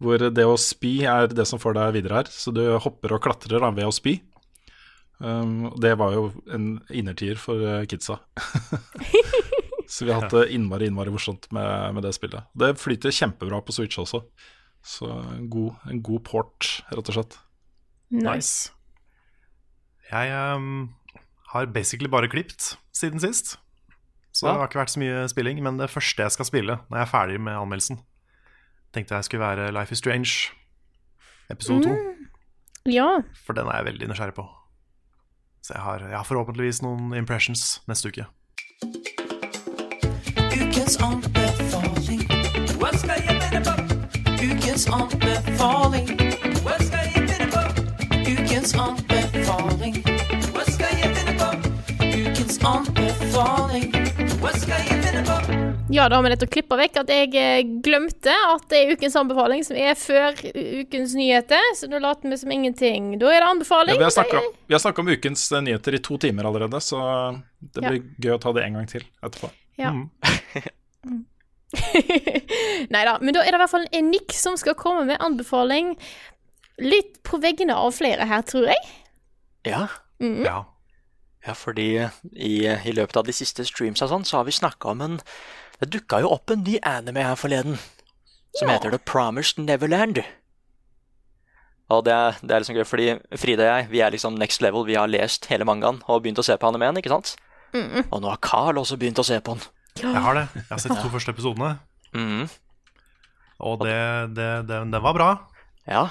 hvor 0.00 0.22
det 0.22 0.46
å 0.46 0.54
spy 0.60 1.00
er 1.10 1.32
det 1.34 1.48
som 1.50 1.60
får 1.60 1.74
deg 1.76 1.96
videre 1.98 2.20
her. 2.20 2.30
Så 2.30 2.54
du 2.54 2.62
hopper 2.78 3.16
og 3.16 3.24
klatrer 3.26 3.58
da, 3.58 3.72
ved 3.74 3.90
å 3.90 3.94
spy. 3.94 4.20
Um, 5.18 5.72
det 5.82 5.96
var 6.00 6.14
jo 6.14 6.30
en 6.54 6.78
innertier 6.96 7.36
for 7.36 7.60
eh, 7.60 7.82
kidsa. 7.90 8.20
Så 9.90 10.06
vi 10.06 10.14
har 10.14 10.22
hatt 10.22 10.32
det 10.32 10.52
innmari, 10.54 10.86
innmari 10.86 11.10
morsomt 11.10 11.48
med, 11.52 11.96
med 11.96 12.06
det 12.06 12.14
spillet. 12.14 12.46
Det 12.54 12.76
flyter 12.78 13.12
kjempebra 13.12 13.58
på 13.66 13.74
Switch 13.74 13.98
også. 13.98 14.22
Så 14.86 15.10
en 15.10 15.48
god, 15.50 15.74
en 15.90 15.98
god 16.06 16.22
port, 16.30 16.68
rett 16.94 17.10
og 17.10 17.16
slett. 17.16 17.40
Nice. 18.10 18.72
Jeg 20.10 20.54
um, 20.56 20.90
har 21.52 21.66
basically 21.66 22.10
bare 22.10 22.28
klipt 22.28 22.78
siden 22.92 23.20
sist. 23.20 23.58
Så 24.32 24.46
det 24.46 24.54
har 24.54 24.68
ikke 24.68 24.78
vært 24.78 24.94
så 24.94 25.00
mye 25.02 25.26
spilling. 25.30 25.62
Men 25.62 25.78
det 25.78 25.90
første 25.90 26.22
jeg 26.22 26.34
skal 26.34 26.48
spille 26.48 26.78
når 26.88 26.98
jeg 26.98 27.06
er 27.06 27.10
ferdig 27.10 27.40
med 27.40 27.58
anmeldelsen, 27.58 28.00
tenkte 28.94 29.14
jeg 29.14 29.24
skulle 29.24 29.46
være 29.46 29.72
Life 29.74 29.92
is 29.92 29.98
Strange 29.98 30.54
episode 31.50 31.82
to. 31.82 31.94
Ja. 32.86 33.20
For 33.46 33.52
den 33.52 33.66
er 33.66 33.76
jeg 33.76 33.84
veldig 33.84 34.08
nysgjerrig 34.08 34.34
på. 34.34 34.46
Så 35.62 35.74
jeg 35.74 35.82
har, 35.82 35.98
jeg 36.08 36.16
har 36.16 36.24
forhåpentligvis 36.24 36.82
noen 36.82 37.14
impressions 37.14 37.82
neste 37.88 38.08
uke. 38.08 38.24
Ukens 40.56 40.96
anbefaling. 41.04 42.24
Hva 42.80 42.92
skal 42.96 43.20
jeg 43.20 43.40
finne 43.44 43.64
på? 43.68 43.74
Ukens 44.40 44.88
anbefaling. 44.88 46.14
Hva 46.64 46.78
skal 46.80 47.04
jeg? 47.04 47.19
Ukens 48.60 48.74
anbefaling. 48.76 49.94
Hva 50.52 50.62
skal 50.68 50.90
jeg 51.00 51.14
finne 51.16 51.32
på? 51.40 51.46
Ukens 52.04 52.58
anbefaling. 52.68 53.86
Hva 54.42 54.50
skal 54.52 54.82
jeg 54.84 54.98
finne 55.06 55.22
på? 55.24 55.36
Ja, 55.96 56.10
da 56.12 56.18
har 56.18 56.26
vi 56.26 56.32
nettopp 56.34 56.52
klippa 56.52 56.76
vekk 56.76 56.98
at 57.00 57.08
jeg 57.14 57.30
eh, 57.40 57.62
glemte 57.80 58.34
at 58.50 58.66
det 58.68 58.82
er 58.82 58.92
ukens 58.92 59.16
anbefaling 59.16 59.64
som 59.64 59.80
er 59.80 59.96
før 59.96 60.36
ukens 60.52 61.16
nyheter, 61.16 61.70
så 61.78 61.88
nå 61.88 62.02
later 62.04 62.28
vi 62.34 62.36
som 62.42 62.52
ingenting. 62.52 63.14
Da 63.16 63.30
er 63.32 63.38
det 63.38 63.46
Ja, 63.46 63.54
anbefaling. 63.54 63.96
vi 63.96 64.04
har 64.76 64.84
snakka 64.84 65.00
om 65.06 65.08
ukens 65.08 65.46
eh, 65.56 65.64
nyheter 65.64 65.96
i 65.96 66.02
to 66.04 66.20
timer 66.20 66.44
allerede, 66.52 66.82
så 66.84 67.00
det 67.64 67.80
Ja. 67.80 67.88
blir 67.94 68.04
gøy 68.20 68.36
å 68.36 68.40
ta 68.44 68.52
det 68.52 68.66
en 68.68 68.76
gang 68.76 68.92
til 68.92 69.08
etterpå. 69.24 69.48
Ja. 69.80 69.94
Nei 72.90 73.04
da, 73.06 73.12
men 73.22 73.32
da 73.34 73.40
er 73.44 73.52
det 73.54 73.58
i 73.58 73.62
hvert 73.62 73.70
fall 73.70 73.84
en 73.94 74.08
Nick 74.10 74.32
som 74.34 74.56
skal 74.58 74.74
komme 74.74 75.04
med 75.06 75.20
anbefaling. 75.22 75.92
Litt 76.80 77.18
på 77.26 77.38
veggene 77.42 77.74
av 77.76 77.92
flere 77.96 78.26
her, 78.30 78.42
tror 78.48 78.66
jeg. 78.70 78.90
Ja. 79.68 79.86
Mhm. 80.20 80.44
Ja. 80.46 80.64
Ja, 81.46 81.54
fordi 81.56 81.86
i, 82.36 82.66
i 82.68 82.92
løpet 82.92 83.16
av 83.16 83.24
de 83.24 83.32
siste 83.32 83.64
streams 83.64 84.02
og 84.04 84.10
sånn, 84.10 84.26
så 84.28 84.36
har 84.40 84.44
vi 84.44 84.52
snakka 84.52 84.90
om 84.92 85.00
en 85.00 85.20
Det 85.80 85.88
dukka 85.94 86.18
jo 86.20 86.28
opp 86.34 86.50
en 86.52 86.60
ny 86.66 86.74
anime 86.84 87.22
her 87.24 87.36
forleden. 87.40 87.78
Som 88.58 88.68
Ja. 88.68 88.74
heter 88.76 88.90
The 88.90 88.98
Promised 88.98 89.58
Neverland. 89.64 90.18
Og 91.90 92.04
det 92.04 92.12
er, 92.12 92.36
det 92.42 92.50
er 92.54 92.60
liksom 92.62 92.76
gøy, 92.76 92.84
fordi 92.86 93.06
Frida 93.40 93.64
og 93.64 93.70
jeg 93.80 93.88
vi 93.90 94.00
er 94.04 94.10
liksom 94.14 94.36
next 94.38 94.60
level. 94.62 94.84
Vi 94.86 94.94
har 94.98 95.08
lest 95.10 95.46
hele 95.50 95.64
mangaen 95.64 96.02
og 96.06 96.22
begynt 96.22 96.38
å 96.38 96.44
se 96.44 96.54
på 96.60 96.68
animeen, 96.68 96.96
ikke 97.00 97.08
sant? 97.10 97.32
Mm. 97.72 98.04
Og 98.12 98.20
nå 98.22 98.28
har 98.30 98.38
Carl 98.44 98.78
også 98.78 98.98
begynt 99.00 99.18
å 99.18 99.24
se 99.26 99.40
på 99.40 99.56
den. 99.56 99.64
Jeg 100.02 100.22
har 100.22 100.34
det. 100.38 100.44
Jeg 100.54 100.68
har 100.70 100.78
sett 100.78 100.92
de 100.94 101.02
to 101.02 101.08
første 101.12 101.32
episodene, 101.34 101.78
Mm. 102.12 102.48
og 103.60 103.78
det, 103.84 104.34
det, 104.34 104.66
det, 104.66 104.78
den 104.90 105.02
var 105.02 105.14
bra. 105.14 105.28
Ja. 105.86 106.08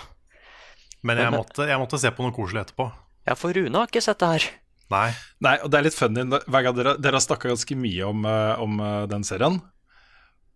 Men 1.05 1.21
jeg 1.21 1.31
måtte, 1.33 1.67
jeg 1.69 1.79
måtte 1.79 1.99
se 2.01 2.11
på 2.11 2.25
noe 2.25 2.35
koselig 2.35 2.65
etterpå. 2.65 2.89
ja, 3.29 3.35
for 3.39 3.55
Rune 3.55 3.77
har 3.77 3.91
ikke 3.91 4.03
sett 4.03 4.19
det 4.19 4.31
her. 4.33 4.47
Nei. 4.89 5.07
Nei, 5.45 5.55
og 5.63 5.71
det 5.71 5.79
er 5.79 5.85
litt 5.85 5.97
funny 5.97 6.25
hver 6.25 6.65
gang 6.65 6.77
dere, 6.77 6.95
dere 6.97 7.19
har 7.19 7.23
snakka 7.23 7.51
ganske 7.51 7.77
mye 7.77 8.07
om, 8.09 8.25
eh, 8.25 8.61
om 8.63 8.79
eh, 8.83 9.03
den 9.11 9.25
serien. 9.27 9.59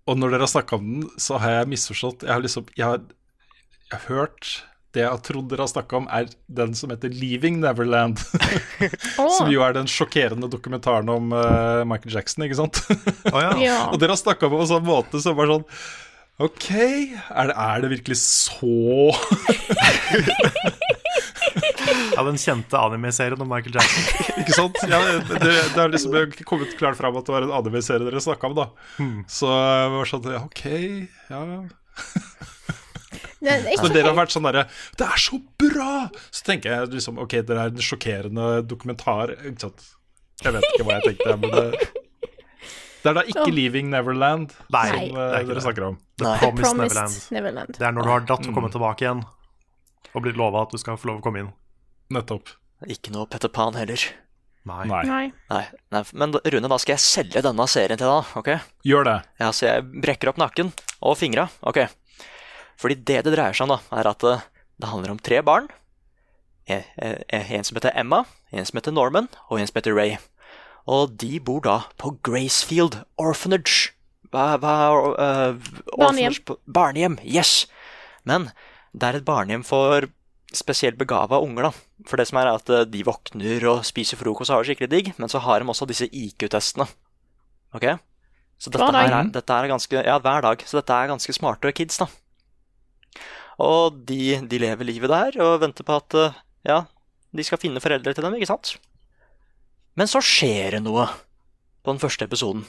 Og 0.10 0.20
når 0.20 0.34
dere 0.34 0.48
har 0.48 0.54
snakka 0.56 0.80
om 0.80 0.88
den, 0.90 1.10
så 1.22 1.40
har 1.40 1.60
jeg 1.60 1.72
misforstått. 1.76 2.26
Jeg 2.28 2.34
har 2.34 2.44
liksom 2.44 2.68
Jeg 2.76 2.86
har, 2.90 3.04
jeg 3.92 4.00
har 4.00 4.08
hørt 4.10 4.54
det 4.94 5.02
jeg 5.02 5.10
har 5.10 5.22
trodd 5.26 5.48
dere 5.50 5.66
har 5.66 5.72
snakka 5.72 5.98
om, 5.98 6.08
er 6.14 6.28
den 6.54 6.76
som 6.78 6.92
heter 6.94 7.10
'Leaving 7.10 7.58
Neverland'. 7.64 8.22
som 9.38 9.50
jo 9.50 9.64
er 9.66 9.74
den 9.74 9.90
sjokkerende 9.90 10.50
dokumentaren 10.52 11.10
om 11.10 11.34
uh, 11.34 11.82
Michael 11.90 12.14
Jackson, 12.14 12.46
ikke 12.46 12.60
sant? 12.60 12.82
oh, 13.32 13.40
ja. 13.42 13.54
ja. 13.58 13.80
Og 13.92 13.98
dere 14.02 14.14
har 14.14 14.22
snakka 14.22 14.52
på 14.52 14.60
en 14.62 14.70
sånn 14.70 14.86
måte 14.86 15.22
som 15.24 15.38
bare 15.40 15.58
sånn 15.58 15.66
OK, 16.42 16.70
er 16.74 17.50
det, 17.52 17.54
er 17.54 17.84
det 17.84 17.90
virkelig 17.92 18.16
så 18.18 19.14
ja, 22.16 22.24
den 22.26 22.40
kjente 22.42 22.80
anime-serien 22.80 23.42
om 23.44 23.52
Michael 23.52 23.76
Jackson. 23.78 24.08
Ikke 24.42 24.56
sant? 24.56 24.80
Ja, 24.90 25.00
det, 25.30 25.38
det 25.44 25.78
har 25.78 25.94
liksom 25.94 26.16
kommet 26.50 26.74
klart 26.80 26.98
fram 26.98 27.18
at 27.20 27.28
det 27.28 27.36
var 27.36 27.46
en 27.46 27.54
anime-serie 27.54 28.08
dere 28.08 28.24
snakka 28.24 28.50
om, 28.50 28.58
da. 28.58 28.68
Så 29.30 29.50
jeg 29.52 29.94
var 29.94 30.10
sånn 30.10 30.30
ja, 30.34 30.42
OK, 30.48 30.64
ja. 31.30 31.42
Det 33.44 33.52
er 33.52 33.66
Så 33.76 33.86
når 33.86 33.94
dere 33.98 34.10
har 34.10 34.16
vært 34.18 34.32
sånn 34.34 34.46
derre 34.48 34.64
Det 34.98 35.06
er 35.06 35.20
så 35.22 35.38
bra! 35.62 35.96
Så 36.34 36.46
tenker 36.48 36.74
jeg 36.74 36.94
liksom 36.96 37.20
OK, 37.22 37.36
det 37.46 37.58
er 37.58 37.70
en 37.70 37.84
sjokkerende 37.84 38.48
dokumentar. 38.66 39.36
Ikke 39.44 39.68
sant? 39.68 39.92
Jeg 40.42 40.56
vet 40.56 40.66
ikke 40.72 40.88
hva 40.88 40.98
jeg 40.98 41.12
tenkte, 41.12 41.36
men 41.44 41.54
det 41.54 42.03
Det 43.04 43.12
er 43.12 43.18
da 43.18 43.24
ikke 43.28 43.44
Åh. 43.44 43.52
'Leaving 43.52 43.90
Neverland' 43.92 44.54
Nei, 44.72 44.84
som 44.88 45.00
det 45.00 45.12
eh, 45.12 45.24
er 45.36 45.42
ikke 45.44 45.50
dere 45.50 45.60
det. 45.60 45.64
snakker 45.66 45.86
om. 45.90 45.98
The 46.18 46.26
Nei. 46.26 46.38
Promised, 46.40 46.64
Promised 46.64 46.92
Neverland. 46.96 47.32
Neverland. 47.36 47.78
Det 47.78 47.88
er 47.88 47.96
når 47.98 48.04
du 48.08 48.12
har 48.14 48.28
datt 48.30 48.48
og 48.48 48.54
kommet 48.56 48.72
tilbake 48.76 49.04
igjen 49.04 49.24
og 50.14 50.22
blitt 50.24 50.38
lova 50.40 50.62
at 50.64 50.72
du 50.72 50.78
skal 50.80 50.96
få 51.02 51.10
lov 51.10 51.20
å 51.20 51.24
komme 51.26 51.42
inn. 51.44 51.50
Nettopp. 52.14 52.54
Ikke 52.88 53.12
noe 53.16 53.28
Petter 53.28 53.50
Pan 53.52 53.76
heller. 53.76 54.00
Nei. 54.64 54.86
Nei. 54.88 55.02
Nei. 55.10 55.24
Nei, 55.52 55.64
nei, 55.92 56.02
men 56.16 56.38
Rune, 56.40 56.70
da 56.72 56.78
skal 56.80 56.94
jeg 56.96 57.04
selge 57.04 57.42
denne 57.44 57.66
serien 57.68 58.00
til 58.00 58.08
deg, 58.08 58.30
ok? 58.40 58.50
Gjør 58.88 59.08
det. 59.10 59.18
Ja, 59.42 59.50
så 59.52 59.66
jeg 59.68 59.84
brekker 60.06 60.32
opp 60.32 60.40
nakken 60.40 60.72
og 61.04 61.18
fingra. 61.20 61.50
Ok. 61.68 61.82
Fordi 62.80 62.96
det 62.96 63.24
det 63.26 63.34
dreier 63.36 63.52
seg 63.58 63.68
om, 63.68 63.76
da, 63.76 64.00
er 64.00 64.08
at 64.14 64.24
det, 64.24 64.38
det 64.80 64.92
handler 64.92 65.12
om 65.16 65.20
tre 65.20 65.42
barn. 65.44 65.68
En, 66.72 66.84
en, 66.96 67.18
en 67.28 67.68
som 67.68 67.76
heter 67.76 67.92
Emma, 68.00 68.22
en 68.56 68.66
som 68.70 68.80
heter 68.80 68.96
Norman, 68.96 69.28
og 69.50 69.60
en 69.60 69.68
som 69.68 69.76
heter 69.82 69.98
Ray. 69.98 70.16
Og 70.90 71.14
de 71.20 71.40
bor 71.40 71.62
da 71.64 71.78
på 72.02 72.16
Gracefield 72.26 73.00
Orphanage. 73.22 73.94
Hva, 74.34 74.58
hva 74.60 74.74
uh, 75.14 75.72
Barnehjem. 75.96 76.36
Barnehjem, 76.66 77.20
yes! 77.24 77.68
Men 78.28 78.50
det 78.94 79.10
er 79.10 79.20
et 79.20 79.28
barnehjem 79.28 79.64
for 79.68 80.10
spesielt 80.54 81.00
begava 81.00 81.40
unger, 81.42 81.70
da. 81.70 82.02
For 82.10 82.20
det 82.20 82.28
som 82.30 82.40
er 82.42 82.52
at 82.52 82.70
eh, 82.70 82.86
de 82.86 83.02
våkner 83.08 83.64
og 83.72 83.86
spiser 83.88 84.20
frokost 84.20 84.52
og 84.52 84.60
har 84.60 84.66
det 84.66 84.74
skikkelig 84.74 84.92
digg, 84.92 85.12
men 85.18 85.32
så 85.32 85.42
har 85.42 85.64
de 85.64 85.70
også 85.72 85.88
disse 85.90 86.06
IQ-testene. 86.14 86.86
Ok? 87.74 87.88
Så 88.62 88.70
dette 88.70 88.86
Hver 88.86 88.94
dag. 88.94 89.10
er, 89.10 89.32
dette 89.34 89.56
er 89.56 89.72
ganske 89.72 90.04
Ja, 90.06 90.20
hver 90.22 90.46
dag. 90.46 90.62
Så 90.68 90.78
dette 90.78 90.94
er 90.94 91.10
ganske 91.10 91.34
smarte 91.36 91.74
kids, 91.76 91.98
da. 92.04 92.08
Og 93.64 93.98
de, 94.08 94.38
de 94.50 94.60
lever 94.62 94.88
livet 94.88 95.12
der 95.12 95.38
og 95.46 95.60
venter 95.62 95.86
på 95.88 95.98
at 95.98 96.20
eh, 96.20 96.42
ja, 96.70 96.84
de 97.34 97.46
skal 97.46 97.62
finne 97.62 97.82
foreldre 97.84 98.14
til 98.14 98.26
dem, 98.26 98.38
ikke 98.38 98.52
sant? 98.54 98.76
Men 100.00 100.10
så 100.10 100.22
skjer 100.26 100.78
det 100.78 100.84
noe 100.86 101.06
på 101.84 101.94
den 101.94 102.02
første 102.02 102.26
episoden. 102.26 102.64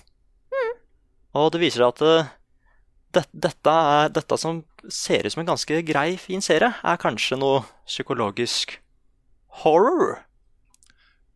Og 1.34 1.48
det 1.54 1.60
viser 1.64 1.82
seg 1.82 1.92
at 1.94 2.02
eh, 2.06 2.28
det, 3.16 3.22
dette, 3.46 3.72
er, 3.72 4.10
dette 4.14 4.36
som 4.38 4.60
ser 4.92 5.26
ut 5.26 5.34
som 5.34 5.42
en 5.42 5.48
ganske 5.52 5.80
grei, 5.86 6.08
fin 6.20 6.42
serie, 6.44 6.68
er 6.84 7.00
kanskje 7.02 7.38
noe 7.40 7.64
psykologisk 7.88 8.76
horror. 9.62 10.20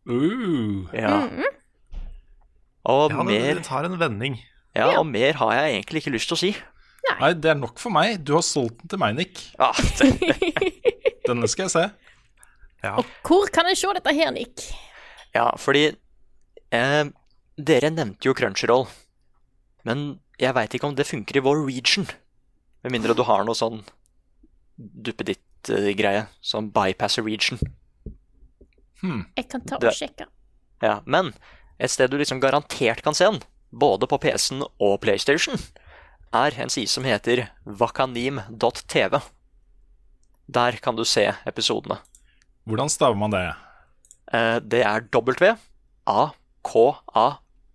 Uh. 0.07 0.87
Ja. 0.95 1.15
Mhm. 1.27 1.55
Og, 2.89 3.11
Ja, 3.11 3.23
mer, 3.27 3.55
det 3.59 3.65
tar 3.67 3.85
en 3.85 3.97
vending. 3.99 4.37
ja, 4.73 4.87
og 4.97 5.05
mer 5.05 5.35
har 5.37 5.51
jeg 5.53 5.73
egentlig 5.75 5.99
ikke 6.01 6.13
lyst 6.15 6.29
til 6.31 6.37
å 6.37 6.39
si. 6.39 6.51
Nei, 7.19 7.33
det 7.35 7.51
er 7.51 7.57
nok 7.59 7.77
for 7.81 7.91
meg. 7.93 8.21
Du 8.25 8.31
har 8.37 8.43
solgt 8.45 8.79
den 8.81 8.89
til 8.93 9.01
meg, 9.01 9.17
Nick. 9.17 9.41
Ja, 9.59 9.71
det, 9.99 10.07
Denne 11.27 11.47
skal 11.51 11.67
jeg 11.67 11.73
se. 11.75 11.83
Ja. 12.83 12.95
Hvor 13.27 13.51
kan 13.53 13.67
jeg 13.69 13.77
se 13.81 13.91
dette 13.97 14.13
her, 14.15 14.31
Nick? 14.33 14.63
Ja 15.35 15.45
fordi 15.61 15.85
eh, 16.75 17.03
dere 17.59 17.91
nevnte 17.91 18.29
jo 18.29 18.33
Crunchyroll 18.37 18.87
Men 19.87 20.19
jeg 20.39 20.55
veit 20.55 20.75
ikke 20.75 20.87
om 20.87 20.95
det 20.95 21.07
funker 21.07 21.37
i 21.37 21.43
vår 21.43 21.65
region. 21.67 22.07
Med 22.83 22.93
mindre 22.93 23.15
du 23.15 23.23
har 23.27 23.43
noe 23.43 23.57
sånn 23.57 23.81
duppeditt-greie 24.79 26.27
som 26.39 26.69
bypasser 26.71 27.25
region. 27.25 27.59
Jeg 29.03 29.47
kan 29.51 29.63
ta 29.67 29.79
og 29.79 29.95
sjekke. 29.95 30.27
Ja, 30.83 30.99
men 31.05 31.33
et 31.79 31.91
sted 31.91 32.11
du 32.11 32.17
liksom 32.19 32.39
garantert 32.43 33.03
kan 33.03 33.15
se 33.15 33.27
den, 33.27 33.41
både 33.71 34.07
på 34.07 34.19
PC-en 34.23 34.63
og 34.63 34.99
PlayStation, 35.03 35.59
er 36.35 36.55
en 36.61 36.71
side 36.71 36.91
som 36.91 37.07
heter 37.07 37.47
wakanim.tv. 37.65 39.19
Der 40.49 40.79
kan 40.83 40.95
du 40.95 41.03
se 41.05 41.25
episodene. 41.47 41.99
Hvordan 42.69 42.91
staver 42.91 43.17
man 43.19 43.33
det? 43.33 43.47
Eh, 44.33 44.59
Det 44.59 44.81
er 44.85 44.99
W-A-K-A, 45.11 47.27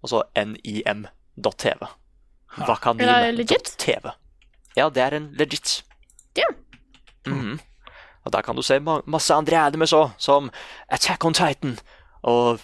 og 0.02 0.08
så 0.10 0.22
N-I-M.tv. 0.36 1.86
Er 3.00 3.06
det 3.06 3.34
legit? 3.38 3.76
Ja, 4.76 4.88
det 4.90 5.02
er 5.02 5.14
en 5.16 5.30
legit. 5.38 5.82
Ja. 6.36 6.44
Mhm. 7.26 7.60
Og 8.24 8.32
der 8.32 8.42
kan 8.42 8.56
du 8.56 8.62
se 8.62 8.78
masse 8.80 9.34
andre 9.34 9.56
animes 9.66 9.92
òg, 9.92 10.10
som 10.18 10.50
Attack 10.88 11.24
on 11.24 11.34
Titan 11.34 11.78
og 12.22 12.60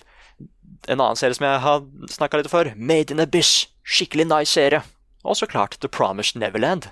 en 0.89 1.01
annen 1.01 1.17
serie 1.17 1.35
som 1.37 1.45
jeg 1.45 1.61
har 1.61 1.81
snakka 2.09 2.37
litt 2.41 2.49
for, 2.51 2.65
Made 2.77 3.11
in 3.13 3.21
Abyss. 3.21 3.67
Skikkelig 3.85 4.27
nice 4.27 4.51
serie. 4.53 4.83
Og 5.25 5.37
så 5.37 5.47
klart 5.47 5.77
The 5.81 5.89
Promised 5.89 6.39
Neverland. 6.41 6.87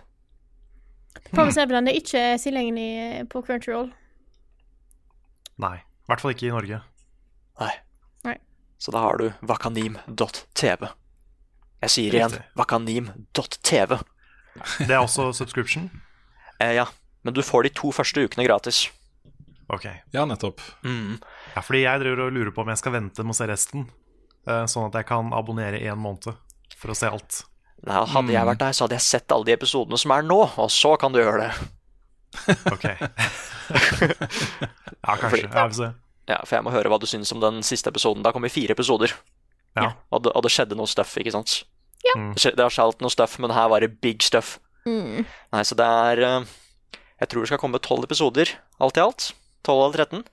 Promised 1.32 1.56
Neverland 1.62 1.88
er 1.88 1.92
ikke 1.96 2.36
tilgjengelig 2.42 3.28
på 3.30 3.40
Crunchyroll. 3.46 3.88
Nei. 5.58 5.76
I 5.78 6.06
hvert 6.08 6.20
fall 6.20 6.30
ikke 6.34 6.46
i 6.48 6.52
Norge. 6.52 6.80
Nei. 7.60 7.72
Nei. 8.26 8.36
Så 8.78 8.94
da 8.94 9.02
har 9.04 9.18
du 9.20 9.28
vakanim.tv. 9.46 10.88
Jeg 11.82 11.94
sier 11.94 12.14
igjen 12.18 12.36
vakanim.tv. 12.58 13.98
Det 14.82 14.90
er 14.90 15.00
også 15.02 15.32
subscription? 15.36 15.90
Eh, 16.58 16.72
ja, 16.74 16.88
men 17.22 17.34
du 17.36 17.38
får 17.46 17.68
de 17.68 17.70
to 17.78 17.92
første 17.94 18.18
ukene 18.26 18.42
gratis. 18.42 18.88
Ok. 19.70 19.84
Ja, 20.10 20.24
nettopp. 20.26 20.58
Mm. 20.82 21.20
Ja, 21.54 21.62
fordi 21.62 21.84
jeg 21.84 22.00
driver 22.02 22.24
og 22.24 22.32
lurer 22.34 22.50
på 22.50 22.64
om 22.64 22.72
jeg 22.72 22.80
skal 22.80 22.96
vente 22.96 23.22
med 23.22 23.30
å 23.30 23.38
se 23.38 23.46
resten, 23.46 23.84
eh, 24.42 24.64
sånn 24.66 24.88
at 24.88 24.98
jeg 24.98 25.06
kan 25.06 25.30
abonnere 25.38 25.78
én 25.78 26.00
måned 26.02 26.34
for 26.74 26.90
å 26.90 26.96
se 26.98 27.06
alt. 27.06 27.44
Nei, 27.86 28.00
hadde 28.10 28.34
jeg 28.34 28.48
vært 28.50 28.64
der, 28.64 28.74
så 28.74 28.88
hadde 28.88 28.98
jeg 28.98 29.06
sett 29.06 29.36
alle 29.36 29.46
de 29.46 29.54
episodene 29.54 30.02
som 30.02 30.16
er 30.16 30.26
nå, 30.26 30.40
og 30.58 30.70
så 30.74 30.96
kan 30.98 31.14
du 31.14 31.20
gjøre 31.20 31.46
det. 31.46 31.52
Ok. 32.74 32.86
ja, 35.06 35.14
kanskje. 35.22 35.46
Ja, 35.54 35.62
vi 35.62 35.70
får 35.70 35.78
se. 35.78 35.92
Ja, 36.28 36.42
For 36.44 36.58
jeg 36.58 36.64
må 36.66 36.72
høre 36.74 36.90
hva 36.92 36.98
du 37.00 37.06
syns 37.08 37.32
om 37.32 37.40
den 37.40 37.62
siste 37.64 37.88
episoden. 37.92 38.22
Da 38.22 38.32
kom 38.34 38.44
vi 38.44 38.52
fire 38.52 38.76
episoder, 38.76 39.14
Ja. 39.76 39.92
og 40.12 40.24
det, 40.24 40.32
og 40.36 40.44
det 40.44 40.52
skjedde 40.52 40.76
noe 40.76 40.90
stuff, 40.90 41.16
ikke 41.20 41.32
sant? 41.32 41.62
Ja. 42.04 42.14
Mm. 42.16 42.32
Det, 42.36 42.54
det 42.56 42.62
har 42.64 42.74
skjedd 42.74 43.02
noe 43.02 43.12
stuff, 43.12 43.38
men 43.42 43.54
her 43.56 43.68
var 43.72 43.80
det 43.84 44.00
big 44.04 44.22
stuff. 44.22 44.58
Mm. 44.86 45.24
Nei, 45.52 45.62
så 45.66 45.76
det 45.76 45.84
er 45.84 46.22
eh, 46.24 46.46
Jeg 47.20 47.28
tror 47.28 47.42
det 47.42 47.50
skal 47.50 47.60
komme 47.60 47.80
tolv 47.82 48.06
episoder, 48.06 48.52
alt 48.80 48.96
i 49.00 49.02
alt. 49.02 49.32
12 49.66 49.80
eller 49.82 50.04
13. 50.04 50.24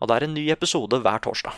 Og 0.00 0.08
det 0.08 0.16
er 0.16 0.26
en 0.26 0.34
ny 0.36 0.48
episode 0.52 0.98
hver 1.00 1.22
torsdag. 1.24 1.54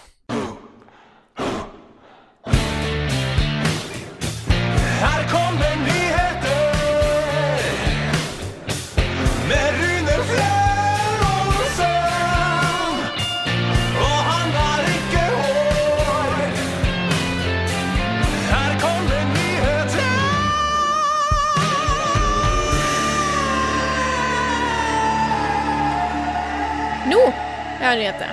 Er 27.88 28.00
nyheter. 28.02 28.32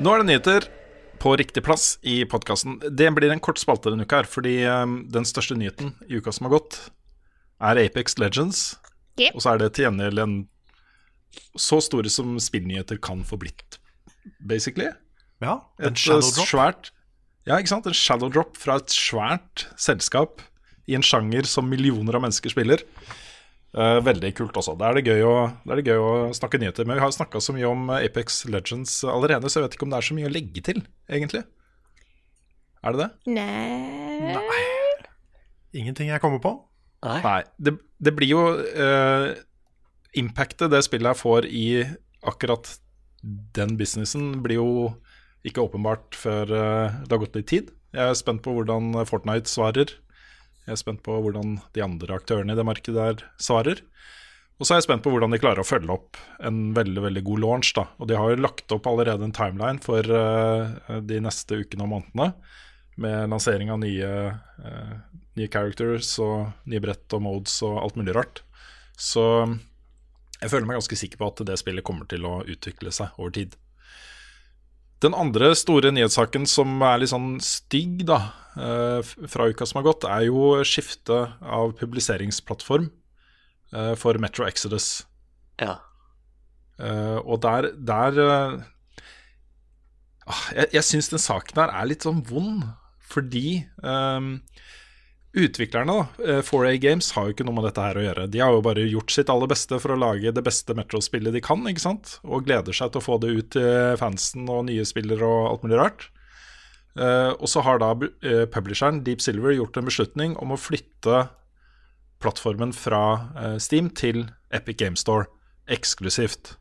Nå 0.00 0.12
er 0.12 0.22
det 0.22 0.28
nyheter 0.30 0.68
på 1.20 1.34
riktig 1.36 1.62
plass 1.66 1.98
i 2.06 2.22
podkasten. 2.24 2.78
Det 2.80 3.10
blir 3.16 3.32
en 3.32 3.42
kort 3.44 3.60
spalte 3.60 3.92
denne 3.92 4.06
uka 4.08 4.22
her, 4.22 4.28
fordi 4.30 4.54
um, 4.64 5.02
den 5.12 5.26
største 5.28 5.56
nyheten 5.58 5.92
i 6.08 6.20
uka 6.20 6.32
som 6.32 6.48
har 6.48 6.54
gått, 6.56 6.78
er 7.60 7.82
Apex 7.82 8.16
Legends. 8.20 8.62
Yep. 9.20 9.34
Og 9.34 9.44
så 9.44 9.52
er 9.52 9.60
det 9.60 9.72
til 9.76 9.88
gjengjeld 9.88 10.22
en 10.22 10.38
så 11.60 11.80
store 11.84 12.10
som 12.10 12.38
spillnyheter 12.42 12.98
kan 13.04 13.20
få 13.26 13.36
blitt, 13.42 13.76
basically. 14.40 14.88
Ja, 15.44 15.60
en 15.80 15.92
Et 15.92 16.00
shadow 16.00 16.24
uh, 16.24 16.34
drop. 16.36 16.48
svært 16.48 16.90
Ja, 17.48 17.56
ikke 17.56 17.72
sant? 17.72 17.86
En 17.88 17.96
shadow 17.96 18.32
drop 18.32 18.56
fra 18.60 18.76
et 18.80 18.92
svært 18.92 19.66
selskap 19.80 20.42
i 20.88 20.96
en 20.96 21.04
sjanger 21.04 21.48
som 21.48 21.68
millioner 21.68 22.16
av 22.16 22.24
mennesker 22.24 22.52
spiller. 22.52 22.82
Eh, 23.70 24.00
veldig 24.02 24.32
kult 24.34 24.56
også. 24.58 24.74
Da 24.78 24.88
er, 24.90 24.98
er 24.98 25.78
det 25.78 25.86
gøy 25.86 26.00
å 26.02 26.14
snakke 26.34 26.58
nyheter. 26.58 26.86
Men 26.88 26.98
vi 26.98 27.04
har 27.04 27.12
snakka 27.14 27.42
så 27.42 27.54
mye 27.54 27.68
om 27.68 27.86
eh, 27.94 28.06
Apex 28.08 28.42
Legends 28.50 28.96
allerede, 29.06 29.46
så 29.46 29.60
jeg 29.60 29.68
vet 29.68 29.76
ikke 29.78 29.86
om 29.86 29.92
det 29.94 30.00
er 30.00 30.08
så 30.08 30.16
mye 30.18 30.30
å 30.30 30.32
legge 30.34 30.64
til, 30.66 30.82
egentlig. 31.10 31.44
Er 32.80 32.96
det 32.96 33.04
det? 33.04 33.10
Nei 33.36 34.00
Nei. 34.20 34.64
Ingenting 35.76 36.10
jeg 36.10 36.22
kommer 36.22 36.42
på. 36.42 36.52
Nei. 37.06 37.20
Nei. 37.24 37.40
Det, 37.62 37.76
det 38.02 38.12
blir 38.16 38.28
jo 38.28 38.40
uh, 38.58 39.30
Impactet 40.18 40.72
det 40.72 40.82
spillet 40.84 41.12
her 41.12 41.16
får 41.16 41.46
i 41.48 41.84
akkurat 42.26 42.68
den 43.56 43.76
businessen, 43.78 44.42
blir 44.44 44.58
jo 44.58 44.70
ikke 45.46 45.62
åpenbart 45.64 46.18
før 46.18 46.50
uh, 46.52 46.98
det 47.06 47.14
har 47.14 47.22
gått 47.22 47.38
litt 47.38 47.48
tid. 47.52 47.70
Jeg 47.96 48.12
er 48.12 48.18
spent 48.18 48.42
på 48.44 48.52
hvordan 48.56 48.92
Fortnite 49.08 49.48
svarer. 49.48 49.94
Jeg 50.70 50.76
er 50.76 50.84
spent 50.84 51.00
på 51.02 51.16
hvordan 51.18 51.56
de 51.74 51.82
andre 51.82 52.14
aktørene 52.14 52.54
i 52.54 52.58
det 52.58 52.62
markedet 52.62 52.94
der 52.94 53.24
svarer. 53.42 53.80
Og 54.60 54.68
så 54.68 54.74
er 54.74 54.78
jeg 54.78 54.84
spent 54.86 55.02
på 55.02 55.10
hvordan 55.10 55.32
de 55.34 55.40
klarer 55.42 55.64
å 55.64 55.66
følge 55.66 55.90
opp 55.90 56.18
en 56.46 56.60
veldig 56.76 57.02
veldig 57.08 57.22
god 57.26 57.40
launch. 57.42 57.72
da. 57.74 57.88
Og 57.98 58.06
de 58.06 58.14
har 58.14 58.30
jo 58.30 58.42
lagt 58.44 58.70
opp 58.76 58.86
allerede 58.86 59.26
en 59.26 59.34
timeline 59.34 59.82
for 59.82 60.06
uh, 60.06 61.00
de 61.02 61.18
neste 61.24 61.58
ukene 61.64 61.88
og 61.88 61.90
månedene. 61.90 62.28
Med 63.02 63.32
lansering 63.32 63.72
av 63.74 63.80
nye, 63.82 64.12
uh, 64.62 64.94
nye 65.40 65.50
characters 65.50 66.12
og 66.22 66.52
nye 66.70 66.84
brett 66.84 67.18
og 67.18 67.24
modes 67.26 67.56
og 67.66 67.80
alt 67.82 67.98
mulig 67.98 68.14
rart. 68.14 68.44
Så 68.94 69.24
jeg 70.38 70.52
føler 70.52 70.70
meg 70.70 70.78
ganske 70.78 71.00
sikker 71.02 71.18
på 71.18 71.32
at 71.32 71.42
det 71.50 71.58
spillet 71.58 71.86
kommer 71.88 72.06
til 72.06 72.30
å 72.30 72.44
utvikle 72.46 72.94
seg 72.94 73.18
over 73.18 73.34
tid. 73.40 73.58
Den 75.00 75.16
andre 75.16 75.54
store 75.56 75.92
nyhetssaken 75.96 76.44
som 76.48 76.80
er 76.84 77.00
litt 77.00 77.12
sånn 77.12 77.38
stygg 77.40 78.02
da, 78.08 78.18
eh, 78.60 79.00
fra 79.32 79.46
uka 79.48 79.64
som 79.64 79.80
har 79.80 79.86
gått, 79.88 80.04
er 80.04 80.26
jo 80.28 80.60
skifte 80.66 81.22
av 81.40 81.72
publiseringsplattform 81.78 82.90
eh, 83.72 83.94
for 83.96 84.20
Metro 84.20 84.44
Exodus. 84.44 85.06
Ja. 85.60 85.78
Eh, 86.80 87.16
og 87.24 87.40
der, 87.44 87.72
der 87.76 88.20
ah, 90.26 90.44
Jeg, 90.56 90.68
jeg 90.76 90.84
syns 90.84 91.08
den 91.12 91.20
saken 91.20 91.62
her 91.62 91.72
er 91.80 91.88
litt 91.88 92.04
sånn 92.04 92.20
vond, 92.28 92.68
fordi 93.00 93.64
utviklerne, 95.36 95.94
da, 95.94 96.24
eh, 96.24 96.42
4A 96.42 96.78
Games, 96.80 97.10
har 97.12 97.28
jo 97.28 97.34
ikke 97.34 97.46
noe 97.46 97.54
med 97.54 97.68
dette 97.68 97.82
her 97.84 97.98
å 97.98 98.04
gjøre. 98.04 98.30
De 98.30 98.40
har 98.42 98.52
jo 98.52 98.62
bare 98.62 98.86
gjort 98.90 99.10
sitt 99.14 99.30
aller 99.30 99.50
beste 99.50 99.78
for 99.78 99.94
å 99.94 99.98
lage 99.98 100.34
det 100.34 100.44
beste 100.44 100.74
Metro-spillet 100.74 101.32
de 101.32 101.40
kan, 101.40 101.62
ikke 101.70 101.84
sant? 101.84 102.18
Og 102.24 102.46
gleder 102.46 102.74
seg 102.74 102.92
til 102.92 103.00
å 103.00 103.06
få 103.06 103.20
det 103.20 103.30
ut 103.30 103.50
til 103.50 103.96
fansen 104.00 104.48
og 104.48 104.66
nye 104.66 104.86
spillere 104.88 105.22
og 105.22 105.50
alt 105.50 105.62
mulig 105.66 105.78
rart. 105.78 106.08
Eh, 106.98 107.30
og 107.38 107.46
så 107.46 107.62
har 107.62 107.78
da 107.78 107.92
eh, 108.26 108.46
publisheren 108.50 109.04
Deep 109.06 109.20
Silver 109.22 109.54
gjort 109.54 109.76
en 109.78 109.86
beslutning 109.86 110.36
om 110.42 110.50
å 110.50 110.58
flytte 110.58 111.28
plattformen 112.20 112.74
fra 112.74 113.30
eh, 113.38 113.58
Steam 113.62 113.90
til 113.94 114.26
Epic 114.50 114.80
Game 114.82 114.98
Store 114.98 115.30
eksklusivt. 115.70 116.56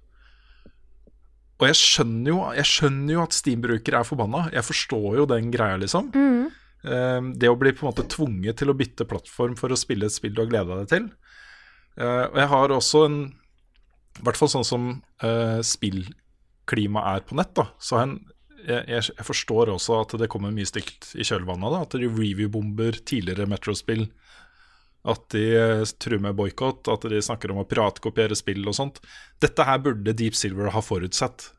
Og 1.60 1.68
jeg 1.68 1.76
skjønner 1.76 2.32
jo, 2.32 2.40
jeg 2.56 2.70
skjønner 2.70 3.14
jo 3.18 3.24
at 3.26 3.36
Steam-brukere 3.36 4.00
er 4.00 4.08
forbanna. 4.08 4.46
Jeg 4.54 4.64
forstår 4.64 5.18
jo 5.20 5.26
den 5.28 5.50
greia, 5.52 5.80
liksom. 5.82 6.14
Eh, 6.16 6.59
det 6.80 7.50
å 7.52 7.58
bli 7.60 7.74
på 7.76 7.84
en 7.84 7.90
måte 7.90 8.06
tvunget 8.08 8.62
til 8.62 8.72
å 8.72 8.76
bytte 8.78 9.08
plattform 9.10 9.58
for 9.60 9.74
å 9.74 9.78
spille 9.80 10.08
et 10.08 10.16
spill 10.16 10.32
du 10.32 10.46
har 10.46 10.52
gleda 10.52 10.78
deg 10.80 10.92
til. 10.94 11.10
Eh, 12.00 12.26
og 12.30 12.40
jeg 12.40 12.50
har 12.54 12.74
også 12.74 13.06
en 13.10 13.20
I 14.20 14.26
hvert 14.26 14.40
fall 14.40 14.52
sånn 14.52 14.68
som 14.68 14.88
uh, 15.24 15.60
spillklima 15.64 17.06
er 17.14 17.22
på 17.28 17.38
nett, 17.40 17.54
da. 17.56 17.70
Så 17.80 17.96
jeg, 17.96 18.08
en, 18.08 18.16
jeg, 18.66 19.04
jeg, 19.06 19.26
forstår 19.28 19.72
også 19.72 20.00
at 20.02 20.16
det 20.20 20.28
kommer 20.32 20.52
mye 20.52 20.68
stygt 20.68 21.14
i 21.16 21.24
kjølvannet. 21.24 21.72
da, 21.72 21.84
At 21.86 21.96
de 21.96 22.10
review-bomber 22.10 23.00
tidligere 23.08 23.48
Metro-spill. 23.48 24.10
At 25.08 25.24
de 25.32 25.46
uh, 25.56 25.86
truer 26.04 26.20
med 26.26 26.36
boikott, 26.36 26.90
at 26.92 27.08
de 27.08 27.22
snakker 27.24 27.54
om 27.54 27.62
å 27.62 27.68
piratkopiere 27.70 28.36
spill 28.36 28.68
og 28.68 28.76
sånt. 28.76 29.00
Dette 29.40 29.68
her 29.68 29.80
burde 29.86 30.16
Deep 30.20 30.36
Silver 30.36 30.74
ha 30.76 30.84
forutsett. 30.84 31.54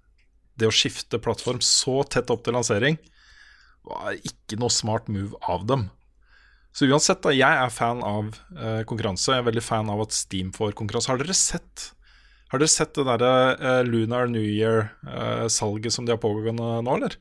Det 0.61 0.69
å 0.69 0.75
skifte 0.75 1.23
plattform 1.23 1.63
så 1.65 2.03
tett 2.05 2.29
opp 2.35 2.45
til 2.45 2.59
lansering 2.59 3.01
var 3.87 4.19
ikke 4.19 4.59
noe 4.61 4.73
smart 4.73 5.09
move 5.13 5.39
av 5.49 5.65
dem. 5.71 5.89
Så 6.73 6.87
uansett, 6.87 7.23
da, 7.25 7.33
jeg 7.35 7.63
er 7.65 7.73
fan 7.75 8.03
av 8.07 8.37
eh, 8.55 8.83
konkurranse. 8.87 9.33
Jeg 9.33 9.43
er 9.43 9.49
veldig 9.49 9.65
fan 9.65 9.91
av 9.91 10.05
at 10.05 10.15
Steam 10.15 10.53
får 10.55 10.77
konkurranse. 10.79 11.11
Har 11.11 11.19
dere 11.19 11.35
sett 11.35 11.89
Har 12.53 12.63
dere 12.63 12.71
sett 12.71 12.95
det 12.95 13.07
derre 13.09 13.33
eh, 13.59 13.83
Lunar 13.87 14.31
New 14.31 14.45
Year-salget 14.45 15.95
som 15.95 16.07
de 16.07 16.15
har 16.15 16.23
pågående 16.23 16.79
nå, 16.87 16.95
eller? 16.95 17.19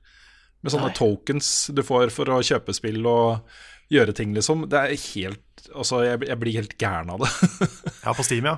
Med 0.62 0.74
sånne 0.74 0.92
Nei. 0.92 0.98
tokens 0.98 1.50
du 1.74 1.82
får 1.86 2.12
for 2.14 2.30
å 2.34 2.42
kjøpe 2.46 2.76
spill 2.76 3.06
og 3.08 3.60
gjøre 3.90 4.14
ting, 4.18 4.34
liksom. 4.38 4.68
Det 4.70 4.82
er 4.82 4.98
helt 5.14 5.46
Altså, 5.76 6.00
jeg, 6.06 6.22
jeg 6.26 6.40
blir 6.40 6.56
helt 6.56 6.78
gæren 6.80 7.12
av 7.14 7.22
det. 7.26 7.30
Ja, 8.06 8.14
på 8.16 8.24
Steam, 8.24 8.46
ja. 8.48 8.56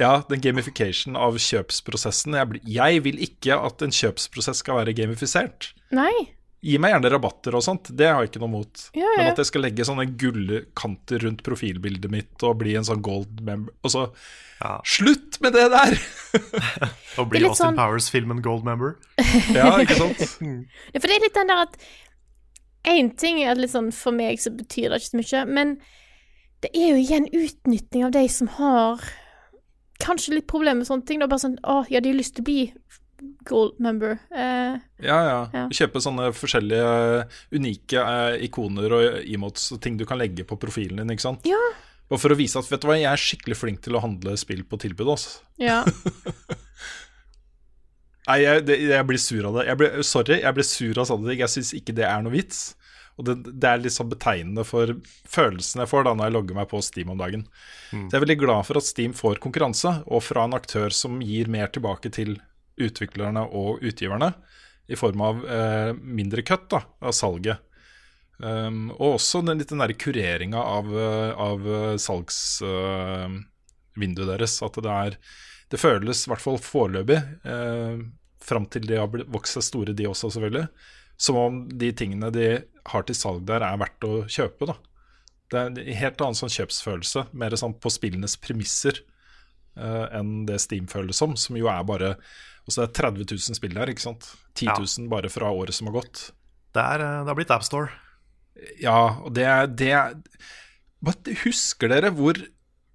ja, 0.00 0.12
den 0.30 0.40
gamification 0.40 1.16
av 1.18 1.36
kjøpsprosessen. 1.42 2.36
Jeg, 2.38 2.48
blir, 2.52 2.62
jeg 2.70 3.02
vil 3.04 3.18
ikke 3.26 3.58
at 3.66 3.82
en 3.82 3.92
kjøpsprosess 3.92 4.62
skal 4.62 4.78
være 4.78 4.94
gamifisert. 4.96 5.72
Nei. 5.96 6.12
Gi 6.66 6.78
meg 6.82 6.90
gjerne 6.96 7.10
rabatter 7.12 7.54
og 7.54 7.62
sånt, 7.62 7.92
det 7.94 8.08
har 8.10 8.24
jeg 8.24 8.32
ikke 8.32 8.40
noe 8.42 8.50
mot. 8.56 8.80
Ja, 8.98 9.06
Men 9.20 9.28
at 9.30 9.38
jeg 9.38 9.46
skal 9.52 9.62
legge 9.62 9.84
sånne 9.86 10.06
gullkanter 10.18 11.22
rundt 11.22 11.44
profilbildet 11.46 12.10
mitt 12.10 12.42
og 12.46 12.56
bli 12.64 12.74
en 12.78 12.86
sånn 12.88 13.04
gold 13.06 13.40
member 13.46 13.72
Og 13.86 13.92
så 13.94 14.06
Ja. 14.56 14.80
Slutt 14.88 15.36
med 15.44 15.52
det 15.52 15.66
der! 15.74 15.94
Og 17.20 17.28
bli 17.30 17.42
er 17.42 17.48
Austin 17.50 17.68
sånn- 17.70 17.76
Powers-filmen 17.78 18.40
Gold 18.44 18.64
Member. 18.64 18.94
Ja, 19.54 19.74
ikke 19.82 19.98
sant? 20.00 20.22
Ja, 20.94 20.98
For 21.00 21.06
det 21.06 21.18
er 21.18 21.24
litt 21.26 21.36
den 21.36 21.52
der 21.52 21.62
at 21.66 21.76
Én 22.88 23.10
ting 23.18 23.42
er 23.42 23.50
at 23.52 23.58
litt 23.60 23.72
sånn 23.74 23.92
for 23.92 24.14
meg 24.16 24.38
så 24.40 24.52
betyr 24.54 24.92
det 24.94 25.02
ikke 25.02 25.10
så 25.10 25.18
mye, 25.20 25.44
men 25.58 25.72
det 26.64 26.70
er 26.72 26.92
jo 26.94 27.00
igjen 27.02 27.26
utnytting 27.34 28.04
av 28.06 28.12
de 28.14 28.22
som 28.32 28.46
har 28.56 29.02
kanskje 30.00 30.36
litt 30.36 30.46
problemer 30.48 30.80
med 30.84 30.88
sånne 30.88 31.04
ting. 31.08 31.18
Da 31.20 31.26
bare 31.28 31.42
sånn 31.42 31.58
Å, 31.66 31.80
ja, 31.90 32.00
de 32.00 32.12
har 32.12 32.18
lyst 32.20 32.36
til 32.36 32.44
å 32.44 32.48
bli 32.48 32.60
gold 33.48 33.78
member. 33.82 34.18
Eh, 34.30 34.76
Ja, 35.04 35.18
ja. 35.26 35.38
Ja. 35.54 35.64
Kjøpe 35.72 36.00
sånne 36.04 36.30
forskjellige 36.36 37.26
unike 37.56 38.02
eh, 38.02 38.44
ikoner 38.48 38.92
og 38.96 39.18
emotes 39.24 39.70
og 39.76 39.80
ting 39.84 39.98
du 40.00 40.04
kan 40.08 40.18
legge 40.20 40.44
på 40.48 40.58
profilen 40.60 41.00
din, 41.02 41.12
ikke 41.16 41.26
sant. 41.28 41.46
Ja. 41.48 41.60
Og 42.06 42.20
for 42.22 42.30
å 42.30 42.38
vise 42.38 42.58
at 42.60 42.68
vet 42.70 42.84
du 42.84 42.86
hva, 42.86 42.96
jeg 43.00 43.10
er 43.10 43.18
skikkelig 43.18 43.56
flink 43.58 43.80
til 43.82 43.96
å 43.98 44.02
handle 44.04 44.36
spill 44.38 44.62
på 44.68 44.78
tilbud. 44.84 45.08
Altså. 45.16 45.40
ja. 45.62 45.82
Nei, 48.26 48.40
jeg, 48.42 48.64
det, 48.66 48.76
jeg 48.90 49.06
blir 49.06 49.20
sur 49.22 49.44
av 49.46 49.54
det. 49.60 49.68
Jeg 49.68 49.78
ble, 49.78 49.88
sorry, 50.06 50.40
jeg 50.42 50.56
blir 50.56 50.66
sur 50.66 50.98
av 50.98 51.06
sånne 51.06 51.30
ting. 51.30 51.42
Jeg 51.44 51.52
syns 51.52 51.68
ikke 51.78 51.94
det 51.94 52.06
er 52.08 52.24
noe 52.24 52.34
vits. 52.34 52.64
Og 53.16 53.24
det, 53.28 53.36
det 53.54 53.68
er 53.70 53.78
litt 53.84 53.94
sånn 53.94 54.10
betegnende 54.10 54.64
for 54.66 54.90
følelsen 55.30 55.80
jeg 55.80 55.88
får 55.88 56.04
da 56.04 56.12
når 56.18 56.26
jeg 56.28 56.34
logger 56.34 56.58
meg 56.58 56.66
på 56.72 56.80
Steam 56.84 57.12
om 57.14 57.20
dagen. 57.20 57.46
Så 57.92 58.02
jeg 58.10 58.18
er 58.18 58.24
veldig 58.26 58.38
glad 58.42 58.66
for 58.68 58.80
at 58.80 58.88
Steam 58.88 59.14
får 59.16 59.38
konkurranse, 59.44 59.92
og 60.10 60.24
fra 60.26 60.42
en 60.44 60.56
aktør 60.58 60.92
som 60.92 61.22
gir 61.24 61.48
mer 61.54 61.70
tilbake 61.72 62.10
til 62.12 62.34
utviklerne 62.76 63.46
og 63.46 63.82
utgiverne, 63.84 64.32
i 64.86 64.96
form 64.98 65.20
av 65.24 65.46
eh, 65.50 65.92
mindre 65.98 66.42
kutt 66.46 66.68
da, 66.70 66.82
av 67.02 67.12
salget. 67.16 67.62
Um, 68.36 68.90
og 68.98 69.16
også 69.16 69.40
den 69.46 69.58
litt 69.62 69.70
den 69.72 69.80
der 69.80 69.94
kureringa 69.96 70.60
av, 70.60 70.90
eh, 70.92 71.32
av 71.40 71.62
salgsvinduet 72.02 74.28
deres. 74.28 74.62
At 74.62 74.76
det 74.84 74.92
er 74.92 75.16
Det 75.66 75.82
føles, 75.82 76.20
i 76.22 76.30
hvert 76.30 76.44
fall 76.44 76.60
foreløpig, 76.62 77.16
eh, 77.42 77.98
fram 78.38 78.70
til 78.70 78.86
de 78.86 79.00
har 79.00 79.10
vokst 79.10 79.56
seg 79.56 79.64
store, 79.66 79.90
de 79.98 80.06
også, 80.06 80.30
selvfølgelig, 80.30 80.70
som 81.18 81.34
om 81.40 81.66
de 81.66 81.90
tingene 81.90 82.30
de 82.30 82.62
har 82.86 83.02
til 83.02 83.18
salg 83.18 83.42
der, 83.48 83.66
er 83.66 83.74
verdt 83.80 83.98
å 84.06 84.30
kjøpe. 84.30 84.62
da. 84.70 84.76
Det 85.50 85.58
er 85.58 85.66
en 85.66 85.98
helt 85.98 86.22
annen 86.22 86.38
sånn 86.38 86.54
kjøpsfølelse, 86.54 87.26
mer 87.32 87.50
sånn 87.58 87.74
på 87.80 87.90
spillenes 87.90 88.38
premisser 88.38 88.94
eh, 88.94 89.15
enn 89.76 90.46
det 90.48 90.56
Steam 90.62 90.86
føles 90.88 91.18
som, 91.20 91.34
som 91.36 91.56
jo 91.58 91.68
er 91.68 91.82
bare 91.84 92.14
Altså 92.66 92.82
det 92.82 92.86
er 92.88 92.94
30 92.98 93.26
000 93.30 93.56
spill 93.60 93.76
der, 93.78 93.90
ikke 93.92 94.02
sant? 94.02 94.26
10 94.58 94.72
000 94.74 95.10
bare 95.12 95.30
fra 95.30 95.52
året 95.54 95.76
som 95.76 95.86
har 95.86 96.00
gått. 96.00 96.30
Det, 96.74 96.82
er, 96.82 97.04
eh, 97.04 97.20
det 97.22 97.30
har 97.30 97.38
blitt 97.38 97.52
AppStore. 97.54 97.92
Ja, 98.82 99.22
og 99.22 99.34
det 99.36 99.44
er, 99.46 99.66
det 99.68 99.90
er 99.92 100.14
Bare 101.04 101.34
Husker 101.42 101.90
dere 101.92 102.08
hvor 102.16 102.38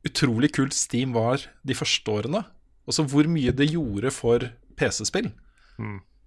utrolig 0.08 0.50
kult 0.56 0.74
Steam 0.74 1.14
var 1.16 1.44
de 1.62 1.78
første 1.78 2.12
årene? 2.12 2.42
Altså 2.90 3.06
hvor 3.08 3.30
mye 3.30 3.54
det 3.56 3.70
gjorde 3.70 4.12
for 4.12 4.48
PC-spill? 4.80 5.30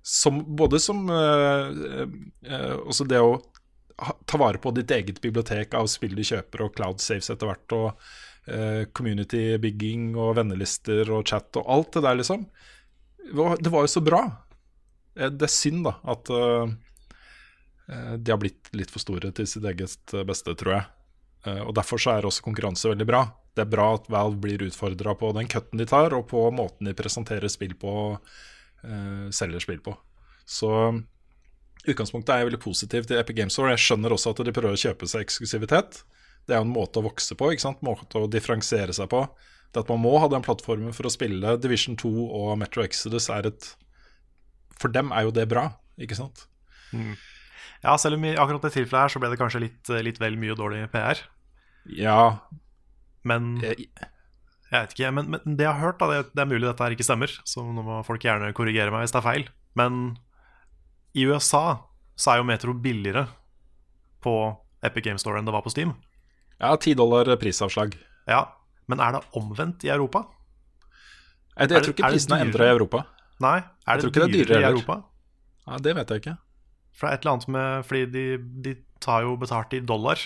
Som, 0.04 0.40
både 0.56 0.78
som 0.82 1.02
eh, 1.10 2.06
eh, 2.46 2.74
Også 2.84 3.06
det 3.08 3.20
å 3.20 3.36
ta 4.26 4.38
vare 4.40 4.58
på 4.58 4.72
ditt 4.74 4.90
eget 4.90 5.20
bibliotek 5.22 5.74
av 5.78 5.86
spill 5.90 6.16
du 6.18 6.24
kjøper, 6.26 6.64
og 6.64 6.72
cloud 6.74 7.02
saves 7.02 7.28
etter 7.30 7.46
hvert, 7.46 7.74
og 7.76 7.84
eh, 7.92 8.14
community-bygging 8.92 10.14
og 10.20 10.34
vennelister 10.36 11.08
og 11.14 11.24
chat 11.30 11.56
og 11.60 11.68
alt 11.72 11.92
det 11.96 12.02
der, 12.04 12.18
liksom. 12.20 12.42
Det 13.24 13.70
var, 13.72 13.84
jo 13.84 13.88
så 13.88 14.02
bra. 14.04 14.24
Eh, 15.16 15.30
Det 15.30 15.46
er 15.46 15.52
synd, 15.52 15.84
da, 15.86 15.94
at 16.12 16.28
eh, 16.30 16.74
eh, 17.88 18.12
de 18.18 18.30
har 18.34 18.40
blitt 18.42 18.68
litt 18.76 18.92
for 18.92 19.00
store 19.00 19.32
til 19.32 19.48
sitt 19.48 19.64
eget 19.64 20.14
beste, 20.28 20.54
tror 20.54 20.74
jeg. 20.76 20.84
Eh, 21.46 21.62
Og 21.64 21.74
Derfor 21.74 21.98
så 22.00 22.16
er 22.18 22.28
også 22.28 22.44
konkurranse 22.44 22.90
veldig 22.90 23.06
bra. 23.08 23.24
Det 23.54 23.64
er 23.64 23.70
bra 23.70 23.94
at 23.94 24.10
Valve 24.10 24.40
blir 24.42 24.66
utfordra 24.66 25.14
på 25.16 25.32
den 25.36 25.48
cutten 25.48 25.78
de 25.78 25.86
tar, 25.86 26.12
og 26.12 26.28
på 26.28 26.50
måten 26.52 26.84
de 26.88 26.94
presenterer 26.94 27.48
spill 27.48 27.74
på, 27.78 27.88
og 27.88 29.32
selger 29.32 29.62
spill 29.62 29.78
på. 29.80 29.94
Så 30.44 30.68
utgangspunktet 31.88 32.34
er 32.34 32.42
jeg 32.42 32.48
veldig 32.50 32.60
positiv 32.60 33.06
til 33.08 33.16
Epic 33.16 33.36
Games 33.38 33.54
Store. 33.56 33.70
Jeg 33.72 33.80
skjønner 33.80 34.12
også 34.12 34.34
at 34.34 34.42
de 34.44 34.52
prøver 34.52 34.76
å 34.76 34.82
kjøpe 34.82 35.08
seg 35.08 35.22
eksklusivitet. 35.24 36.02
Det 36.44 36.54
er 36.54 36.60
jo 36.60 36.68
en 36.68 36.74
måte 36.74 37.00
å 37.00 37.06
vokse 37.06 37.36
på, 37.38 37.50
ikke 37.54 37.64
sant? 37.64 37.82
måte 37.86 38.20
å 38.20 38.30
differensiere 38.30 38.94
seg 38.96 39.08
på. 39.12 39.22
Det 39.74 39.82
at 39.82 39.90
man 39.90 40.02
må 40.04 40.12
ha 40.22 40.28
den 40.30 40.44
plattformen 40.44 40.94
for 40.94 41.08
å 41.08 41.12
spille 41.12 41.56
Division 41.58 41.96
2 41.98 42.10
og 42.28 42.50
Metro 42.60 42.84
Exodus 42.84 43.26
er 43.32 43.48
et 43.50 43.70
For 44.78 44.92
dem 44.92 45.10
er 45.14 45.26
jo 45.26 45.32
det 45.34 45.48
bra, 45.50 45.68
ikke 45.98 46.18
sant? 46.18 46.46
Ja, 47.84 47.96
selv 47.98 48.18
om 48.18 48.24
i 48.24 48.34
akkurat 48.38 48.62
det 48.64 48.74
tilfellet 48.76 49.06
her 49.06 49.12
så 49.12 49.20
ble 49.22 49.30
det 49.32 49.38
kanskje 49.40 49.62
litt, 49.66 49.90
litt 50.06 50.20
vel 50.22 50.38
mye 50.40 50.54
dårlig 50.58 50.84
PR. 50.92 51.20
Ja, 51.90 52.38
Men 53.24 53.56
jeg, 53.64 53.88
jeg 54.70 54.76
vet 54.76 54.94
ikke, 54.94 55.10
men, 55.16 55.28
men 55.32 55.56
det 55.58 55.66
jeg 55.66 55.72
har 55.74 55.82
hørt, 55.82 55.98
da, 56.00 56.08
det, 56.10 56.32
det 56.36 56.44
er 56.44 56.50
mulig 56.50 56.66
dette 56.68 56.84
her 56.84 56.94
ikke 56.94 57.06
stemmer, 57.06 57.32
så 57.48 57.64
nå 57.64 57.84
må 57.84 57.98
folk 58.06 58.24
gjerne 58.24 58.52
korrigere 58.56 58.92
meg 58.94 59.04
hvis 59.04 59.14
det 59.14 59.20
er 59.20 59.26
feil. 59.26 59.44
Men 59.78 60.00
i 61.14 61.26
USA 61.28 61.64
så 62.18 62.32
er 62.32 62.40
jo 62.40 62.48
Metro 62.48 62.74
billigere 62.78 63.26
på 64.24 64.34
Epic 64.84 65.04
Game 65.06 65.20
Store 65.20 65.40
enn 65.40 65.48
det 65.48 65.54
var 65.54 65.64
på 65.66 65.72
Steam. 65.72 65.94
Ja 66.60 66.76
10 66.76 66.94
dollar 66.94 67.36
prisavslag. 67.36 67.96
Ja, 68.28 68.44
Men 68.88 69.00
er 69.00 69.12
det 69.12 69.20
omvendt 69.34 69.84
i 69.84 69.88
Europa? 69.88 70.26
Jeg, 71.56 71.68
jeg 71.68 71.68
det- 71.68 71.82
tror 71.84 71.92
ikke 71.94 72.08
prisene 72.10 72.36
er 72.38 72.44
endra 72.44 72.64
i 72.66 72.72
Europa. 72.74 73.04
Nei, 73.40 73.58
er 73.86 73.96
det 73.96 74.02
tror 74.04 74.12
det 74.12 74.22
er 74.22 74.28
dyrere 74.28 74.46
dyrere 74.46 74.60
i. 74.60 74.72
Europa? 74.74 74.96
Ja, 75.66 75.76
Det 75.78 75.94
vet 75.96 76.08
jeg 76.10 76.20
ikke. 76.22 76.38
For 76.92 77.06
det 77.06 77.10
er 77.10 77.14
et 77.16 77.24
eller 77.24 77.32
annet 77.32 77.48
med 77.48 77.84
Fordi 77.88 78.04
de, 78.12 78.38
de 78.62 78.74
tar 79.00 79.22
jo 79.22 79.36
betalt 79.36 79.72
i 79.72 79.80
dollar. 79.80 80.18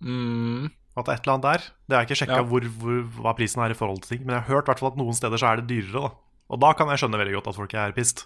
Mm, 0.00 0.70
At 0.96 1.06
det 1.06 1.12
er 1.12 1.16
et 1.18 1.24
eller 1.26 1.34
annet 1.34 1.42
der. 1.48 1.58
Det 1.88 1.96
har 1.96 2.02
jeg 2.04 2.08
ikke 2.10 2.20
sjekka 2.20 2.36
Ja. 2.36 2.42
hvor, 2.44 2.60
hvor, 2.60 3.00
hva 3.22 3.32
prisen 3.36 3.62
er 3.64 3.70
i 3.70 3.74
forhold 3.74 4.02
til 4.02 4.16
ting. 4.16 4.26
Men 4.26 4.34
jeg 4.36 4.42
har 4.44 4.54
hørt 4.54 4.66
hvert 4.66 4.82
at 4.92 4.96
noen 5.00 5.14
steder 5.14 5.36
så 5.38 5.52
er 5.52 5.56
det 5.62 5.66
dyrere. 5.72 6.02
da 6.10 6.10
Og 6.54 6.60
da 6.60 6.72
kan 6.74 6.88
jeg 6.88 6.98
skjønne 7.02 7.18
veldig 7.18 7.34
godt 7.40 7.48
at 7.48 7.56
folk 7.56 7.74
er 7.74 7.92
pissed. 7.92 8.24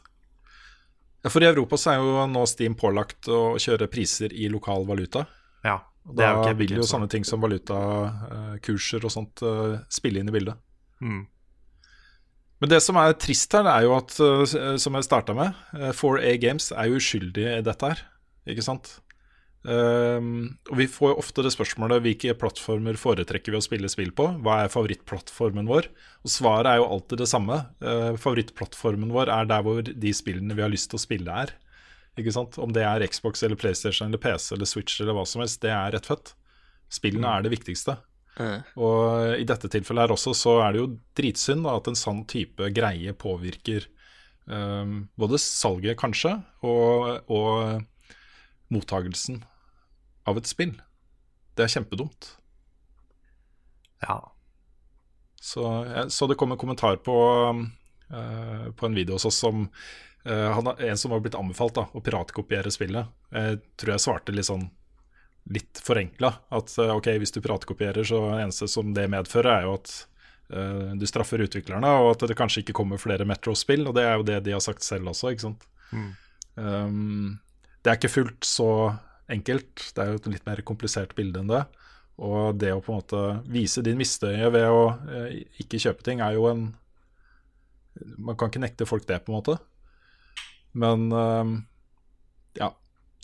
Ja, 1.25 1.31
For 1.31 1.41
i 1.43 1.47
Europa 1.49 1.77
så 1.77 1.93
er 1.95 1.97
jo 2.03 2.27
nå 2.27 2.47
Steam 2.47 2.75
pålagt 2.75 3.27
å 3.29 3.55
kjøre 3.57 3.89
priser 3.91 4.33
i 4.33 4.49
lokal 4.49 4.85
valuta. 4.87 5.27
Ja, 5.65 5.81
Og 6.09 6.17
Da 6.17 6.31
jo 6.33 6.55
vil 6.57 6.79
jo 6.79 6.87
sånne 6.89 7.09
ting 7.13 7.27
som 7.29 7.43
valutakurser 7.45 9.05
og 9.05 9.13
sånt 9.13 9.43
eh, 9.45 9.81
spille 9.93 10.23
inn 10.23 10.31
i 10.31 10.35
bildet. 10.35 10.57
Mm. 11.05 11.27
Men 12.59 12.73
det 12.73 12.81
som 12.83 12.99
er 12.99 13.15
trist 13.21 13.53
her, 13.55 13.69
er 13.71 13.85
jo 13.87 13.93
at, 13.99 14.15
eh, 14.19 14.79
som 14.81 14.97
jeg 14.97 15.07
starta 15.07 15.37
med, 15.37 15.59
eh, 15.77 15.93
4A 15.95 16.39
Games 16.43 16.73
er 16.73 16.89
jo 16.89 16.99
uskyldig 16.99 17.45
i 17.59 17.61
dette 17.67 17.93
her, 17.93 18.03
ikke 18.49 18.65
sant? 18.67 18.97
Um, 19.69 20.55
og 20.71 20.79
vi 20.79 20.87
får 20.89 21.11
jo 21.11 21.19
ofte 21.19 21.43
det 21.45 21.51
spørsmålet 21.53 22.01
hvilke 22.05 22.33
plattformer 22.39 22.97
foretrekker 22.97 23.53
vi 23.53 23.59
å 23.59 23.65
spille 23.65 23.91
spill 23.91 24.13
på? 24.17 24.29
Hva 24.45 24.63
er 24.63 24.73
favorittplattformen 24.73 25.67
vår? 25.69 25.91
Og 26.25 26.33
svaret 26.33 26.71
er 26.71 26.79
jo 26.79 26.87
alltid 26.87 27.21
det 27.21 27.29
samme. 27.29 27.59
Uh, 27.83 28.15
favorittplattformen 28.17 29.11
vår 29.13 29.33
er 29.35 29.51
der 29.51 29.67
hvor 29.67 29.83
de 29.83 30.13
spillene 30.15 30.57
vi 30.57 30.65
har 30.65 30.73
lyst 30.73 30.93
til 30.93 31.01
å 31.01 31.03
spille 31.03 31.43
er. 31.43 31.53
Ikke 32.19 32.35
sant? 32.35 32.59
Om 32.59 32.73
det 32.75 32.85
er 32.85 33.07
Xbox 33.07 33.45
eller 33.47 33.59
PlayStation 33.61 34.09
eller 34.09 34.21
PC 34.23 34.55
eller 34.57 34.69
Switch 34.69 35.01
eller 35.01 35.17
hva 35.17 35.25
som 35.29 35.43
helst, 35.45 35.61
det 35.63 35.73
er 35.75 35.95
rett 35.95 36.09
fett. 36.09 36.35
Spillene 36.93 37.31
er 37.31 37.45
det 37.45 37.53
viktigste. 37.53 37.99
Mm. 38.39 38.63
Og 38.79 39.37
i 39.43 39.47
dette 39.47 39.71
tilfellet 39.71 40.07
her 40.07 40.15
også, 40.15 40.35
så 40.37 40.57
er 40.63 40.75
det 40.75 40.83
jo 40.83 40.91
dritsynd 41.19 41.67
da, 41.67 41.77
at 41.79 41.91
en 41.91 41.99
sånn 41.99 42.25
type 42.31 42.71
greie 42.75 43.15
påvirker 43.19 43.87
um, 44.47 45.09
både 45.19 45.41
salget, 45.43 45.99
kanskje, 46.01 46.37
og, 46.67 47.29
og 47.31 47.83
mottagelsen 48.75 49.43
av 50.29 50.39
et 50.39 50.51
spill. 50.51 50.77
Det 51.59 51.67
er 51.67 51.75
kjempedumt. 51.75 52.33
Ja. 54.05 54.21
Så, 55.43 55.65
jeg, 55.89 56.11
så 56.15 56.29
det 56.31 56.39
kom 56.39 56.55
en 56.55 56.61
kommentar 56.61 57.01
på, 57.03 57.17
eh, 58.11 58.67
på 58.73 58.89
en 58.89 58.97
video 58.97 59.17
hos 59.17 59.29
oss 59.29 59.39
som 59.45 59.65
uh, 59.67 60.51
han, 60.57 60.73
En 60.79 60.99
som 60.99 61.15
var 61.15 61.23
blitt 61.25 61.39
anbefalt 61.39 61.77
da, 61.79 61.87
å 61.93 62.03
piratkopiere 62.05 62.73
spillet. 62.75 63.09
Jeg 63.35 63.63
tror 63.81 63.95
jeg 63.95 64.05
svarte 64.05 64.35
litt 64.35 64.49
sånn 64.51 64.69
litt 65.49 65.81
forenkla. 65.81 66.33
At 66.53 66.75
eh, 66.77 66.93
ok, 66.93 67.11
hvis 67.23 67.33
du 67.33 67.41
piratkopierer, 67.41 68.05
så 68.05 68.21
eneste 68.37 68.69
som 68.69 68.93
det 68.97 69.09
medfører, 69.13 69.51
er 69.61 69.69
jo 69.69 69.79
at 69.81 69.99
du 70.49 71.03
straffer 71.05 71.43
utviklerne, 71.45 71.85
og 72.01 72.07
at 72.15 72.23
det 72.31 72.35
kanskje 72.39 72.63
ikke 72.63 72.73
kommer 72.79 72.97
flere 72.97 73.27
Metro-spill. 73.29 73.83
Og 73.85 73.93
det 73.93 74.07
er 74.09 74.15
jo 74.17 74.25
det 74.25 74.39
de 74.47 74.55
har 74.55 74.63
sagt 74.65 74.81
selv 74.81 75.11
også, 75.13 75.35
ikke 75.35 75.45
sant. 75.45 75.67
Mm. 75.93 76.07
Um, 76.57 77.35
det 77.85 77.93
er 77.93 77.99
ikke 77.99 78.13
fullt 78.13 78.49
så 78.49 78.71
enkelt. 79.33 79.91
Det 79.95 80.03
er 80.03 80.13
jo 80.13 80.21
et 80.21 80.31
litt 80.33 80.49
mer 80.49 80.63
komplisert 80.67 81.15
bilde 81.19 81.43
enn 81.43 81.53
det. 81.53 81.63
Og 82.19 82.59
det 82.59 82.73
å 82.75 82.83
på 82.83 82.93
en 82.93 82.99
måte 82.99 83.23
vise 83.53 83.83
din 83.87 83.99
misnøye 84.01 84.51
ved 84.51 84.67
å 84.67 84.83
eh, 85.13 85.43
ikke 85.63 85.81
kjøpe 85.85 86.07
ting, 86.07 86.23
er 86.25 86.35
jo 86.35 86.49
en 86.51 86.65
Man 88.17 88.37
kan 88.39 88.53
ikke 88.53 88.63
nekte 88.63 88.89
folk 88.89 89.07
det, 89.09 89.21
på 89.25 89.33
en 89.33 89.39
måte. 89.39 89.57
Men 90.79 91.09
eh, 91.13 91.55
ja. 92.61 92.69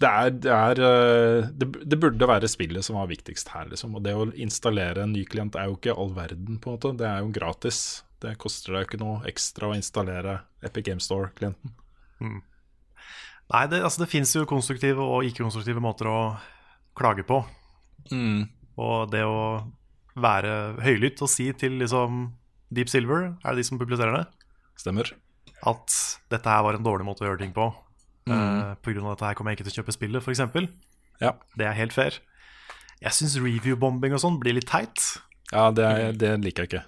det 0.01 0.11
er, 0.11 0.33
det, 0.47 0.55
er 0.55 0.83
eh, 0.89 1.51
det, 1.53 1.69
det 1.85 2.01
burde 2.01 2.31
være 2.31 2.51
spillet 2.51 2.87
som 2.87 2.99
var 2.99 3.11
viktigst 3.13 3.53
her, 3.55 3.69
liksom. 3.73 3.99
Og 3.99 4.07
det 4.07 4.17
å 4.17 4.31
installere 4.33 5.05
en 5.05 5.15
ny 5.15 5.27
klient 5.29 5.59
er 5.59 5.71
jo 5.71 5.79
ikke 5.79 5.97
all 5.99 6.15
verden, 6.17 6.59
på 6.59 6.73
en 6.73 6.79
måte. 6.79 6.95
Det 7.01 7.09
er 7.11 7.23
jo 7.23 7.35
gratis. 7.35 7.85
Det 8.25 8.37
koster 8.41 8.79
deg 8.79 8.89
ikke 8.89 9.03
noe 9.03 9.23
ekstra 9.29 9.71
å 9.71 9.77
installere 9.77 10.41
Epic 10.65 10.89
Game 10.89 11.03
Store-klienten. 11.05 11.75
Nei, 12.25 13.65
det, 13.69 13.83
altså, 13.85 14.05
det 14.05 14.11
fins 14.13 14.33
jo 14.33 14.47
konstruktive 14.49 15.05
og 15.05 15.27
ikke-konstruktive 15.29 15.83
måter 15.85 16.09
å 16.09 16.21
klage 16.97 17.27
på. 17.29 17.43
Og 18.81 19.11
det 19.13 19.25
å 19.29 19.43
være 20.15 20.79
høylytt 20.85 21.23
og 21.25 21.31
si 21.31 21.49
til 21.59 21.77
liksom 21.81 22.29
Deep 22.75 22.91
Silver, 22.91 23.35
er 23.43 23.55
det 23.55 23.63
de 23.63 23.69
som 23.69 23.81
publiserer 23.81 24.17
det, 24.17 24.25
Stemmer. 24.81 25.13
at 25.65 25.95
dette 26.29 26.51
her 26.51 26.63
var 26.67 26.77
en 26.77 26.85
dårlig 26.85 27.07
måte 27.07 27.25
å 27.25 27.29
gjøre 27.31 27.41
ting 27.41 27.53
på. 27.57 27.71
Eh, 28.29 28.75
på 28.81 28.93
grunn 28.93 29.07
av 29.07 29.15
dette 29.15 29.29
her 29.29 29.37
kommer 29.39 29.53
jeg 29.53 29.61
ikke 29.61 29.69
til 29.69 29.75
å 29.75 29.83
kjøpe 29.83 29.95
spillet, 29.97 30.25
f.eks. 30.25 30.41
Ja, 31.23 31.35
Det 31.57 31.67
er 31.69 31.77
helt 31.79 31.93
fair. 31.93 32.19
Jeg 33.01 33.13
syns 33.17 33.37
review-bombing 33.41 34.15
og 34.17 34.21
sånn 34.23 34.39
blir 34.41 34.57
litt 34.57 34.69
teit. 34.71 35.01
ja 35.53 35.71
det, 35.71 35.85
er, 35.85 36.13
det 36.17 36.33
liker 36.43 36.65
jeg 36.65 36.71
ikke. 36.73 36.85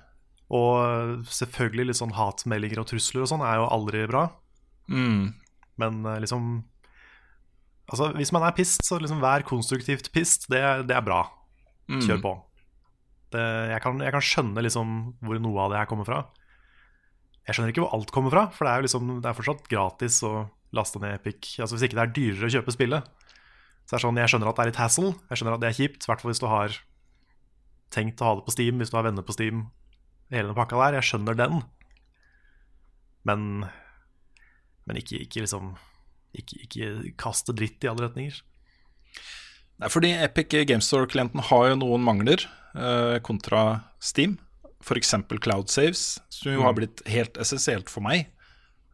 Og 0.57 1.25
selvfølgelig 1.27 1.89
litt 1.91 1.99
sånn 1.99 2.15
hatmeldinger 2.15 2.81
og 2.81 2.87
trusler 2.91 3.25
og 3.25 3.31
sånn 3.33 3.43
er 3.45 3.59
jo 3.61 3.67
aldri 3.75 4.05
bra. 4.07 4.27
Mm. 4.89 5.35
Men 5.83 6.05
eh, 6.07 6.21
liksom 6.25 6.65
Altså, 7.87 8.09
hvis 8.19 8.33
man 8.35 8.43
er 8.43 8.51
pissed, 8.51 8.83
så 8.83 8.97
liksom 8.99 9.21
vær 9.23 9.45
konstruktivt 9.47 10.09
pissed. 10.11 10.49
Det, 10.51 10.59
det 10.89 10.95
er 10.97 11.05
bra. 11.07 11.21
Kjør 11.87 12.19
på. 12.19 12.33
Det, 13.31 13.43
jeg, 13.71 13.79
kan, 13.85 14.01
jeg 14.03 14.11
kan 14.11 14.25
skjønne 14.27 14.65
liksom 14.67 14.97
hvor 15.23 15.39
noe 15.39 15.61
av 15.63 15.71
det 15.71 15.79
her 15.79 15.87
kommer 15.87 16.09
fra. 16.09 16.25
Jeg 17.47 17.55
skjønner 17.55 17.71
ikke 17.73 17.85
hvor 17.85 17.95
alt 17.95 18.11
kommer 18.15 18.35
fra, 18.35 18.45
for 18.51 18.67
det 18.67 18.73
er 18.73 18.81
jo 18.81 18.87
liksom 18.89 19.11
Det 19.23 19.31
er 19.31 19.39
fortsatt 19.39 19.69
gratis 19.71 20.19
å 20.27 20.33
laste 20.75 21.01
ned 21.03 21.15
Epic. 21.15 21.53
Altså 21.63 21.77
Hvis 21.77 21.87
ikke 21.87 21.99
det 21.99 22.05
er 22.05 22.15
dyrere 22.17 22.49
å 22.49 22.55
kjøpe 22.57 22.75
spillet. 22.75 23.09
Så 23.87 23.95
det 23.95 23.99
er 24.01 24.05
sånn, 24.05 24.19
Jeg 24.19 24.33
skjønner 24.33 24.51
at 24.51 24.59
det 24.59 24.65
er 24.65 24.71
litt 24.73 24.83
hassle, 24.83 25.15
jeg 25.31 25.39
skjønner 25.39 25.57
at 25.57 25.63
det 25.63 25.71
er 25.71 25.79
kjipt. 25.79 26.03
I 26.03 26.11
hvert 26.11 26.23
fall 26.23 26.33
hvis 26.33 26.43
du 26.43 26.49
har 26.51 26.79
tenkt 27.95 28.21
å 28.21 28.27
ha 28.27 28.37
det 28.39 28.47
på 28.49 28.55
Steam, 28.57 28.81
hvis 28.83 28.91
du 28.91 28.97
har 28.99 29.07
venner 29.07 29.27
på 29.27 29.37
Steam. 29.37 29.69
Hele 30.35 30.51
den 30.51 30.59
pakka 30.59 30.81
der. 30.83 30.99
Jeg 30.99 31.07
skjønner 31.13 31.39
den. 31.39 31.63
Men 33.27 33.69
Men 34.87 34.99
ikke, 35.01 35.23
ikke 35.23 35.43
liksom 35.43 35.77
ikke, 36.37 36.59
ikke 36.67 37.15
kaste 37.19 37.55
dritt 37.57 37.83
i 37.83 37.89
alle 37.91 38.07
retninger. 38.07 38.43
Nei, 39.81 39.89
fordi 39.93 40.13
Epic 40.15 40.53
Game 40.69 40.85
Store-klienten 40.85 41.43
har 41.49 41.71
jo 41.71 41.79
noen 41.81 42.05
mangler 42.05 42.45
eh, 42.77 43.19
kontra 43.25 43.63
Steam. 44.01 44.37
F.eks. 44.87 45.15
Cloud 45.43 45.71
Saves, 45.73 46.21
som 46.31 46.53
jo 46.53 46.63
har 46.63 46.77
blitt 46.77 47.03
helt 47.11 47.39
essensielt 47.43 47.91
for 47.91 48.07
meg. 48.07 48.29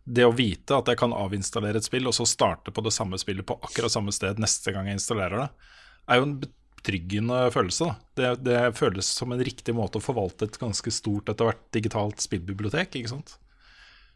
Det 0.05 0.25
å 0.27 0.35
vite 0.35 0.75
at 0.75 0.89
jeg 0.89 0.99
kan 0.99 1.13
avinstallere 1.15 1.79
et 1.79 1.87
spill 1.87 2.09
og 2.11 2.17
så 2.17 2.27
starte 2.27 2.73
på 2.75 2.83
det 2.83 2.95
samme 2.95 3.21
spillet 3.21 3.47
på 3.47 3.59
akkurat 3.61 3.93
samme 3.93 4.15
sted 4.15 4.41
neste 4.43 4.73
gang 4.75 4.89
jeg 4.89 4.99
installerer 4.99 5.45
det, 5.45 5.69
er 6.09 6.19
jo 6.19 6.27
en 6.27 6.35
betryggende 6.43 7.45
følelse. 7.55 7.93
Det, 8.19 8.33
det 8.43 8.59
føles 8.79 9.07
som 9.21 9.33
en 9.33 9.45
riktig 9.45 9.77
måte 9.77 10.01
å 10.01 10.05
forvalte 10.05 10.49
et 10.49 10.59
ganske 10.59 10.91
stort 10.91 11.31
etter 11.31 11.47
hvert 11.47 11.63
digitalt 11.77 12.25
spillbibliotek. 12.25 12.97
ikke 12.99 13.13
sant? 13.13 13.37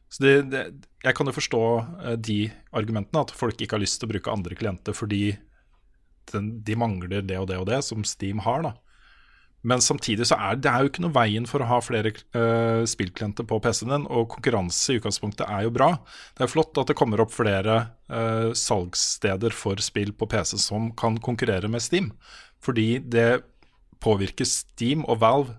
Så 0.08 0.22
det, 0.22 0.34
det, 0.50 0.64
Jeg 1.04 1.14
kan 1.18 1.28
jo 1.28 1.34
forstå 1.36 1.62
eh, 1.78 2.16
de 2.18 2.40
argumentene, 2.72 3.22
at 3.22 3.34
folk 3.34 3.60
ikke 3.60 3.76
har 3.76 3.84
lyst 3.84 4.00
til 4.00 4.08
å 4.08 4.14
bruke 4.14 4.32
andre 4.32 4.58
klienter 4.58 4.96
fordi 4.96 5.36
den, 6.32 6.56
de 6.66 6.74
mangler 6.78 7.22
det 7.22 7.38
og 7.38 7.48
det 7.50 7.60
og 7.60 7.68
det, 7.70 7.82
som 7.86 8.02
Steam 8.06 8.42
har. 8.46 8.64
da. 8.66 8.74
Men 9.66 9.82
samtidig 9.82 10.28
så 10.30 10.38
er 10.38 10.60
det 10.62 10.70
er 10.70 10.84
jo 10.84 10.90
ikke 10.92 11.02
noe 11.02 11.14
veien 11.16 11.46
for 11.50 11.62
å 11.62 11.66
ha 11.66 11.80
flere 11.82 12.12
uh, 12.36 12.84
spillklienter 12.86 13.46
på 13.50 13.58
PC-en 13.64 13.90
din, 13.90 14.06
og 14.06 14.28
konkurranse 14.36 14.94
i 14.94 15.00
utgangspunktet 15.00 15.48
er 15.48 15.66
jo 15.66 15.72
bra. 15.74 15.88
Det 16.38 16.46
er 16.46 16.52
flott 16.52 16.78
at 16.78 16.92
det 16.92 16.96
kommer 16.98 17.22
opp 17.24 17.34
flere 17.34 17.80
uh, 18.06 18.52
salgssteder 18.54 19.56
for 19.56 19.82
spill 19.82 20.12
på 20.14 20.28
PC 20.30 20.54
som 20.62 20.92
kan 20.98 21.18
konkurrere 21.18 21.70
med 21.72 21.82
Steam, 21.82 22.12
fordi 22.62 23.00
det 23.02 23.42
påvirker 24.02 24.46
Steam 24.46 25.02
og 25.08 25.18
Valve 25.24 25.56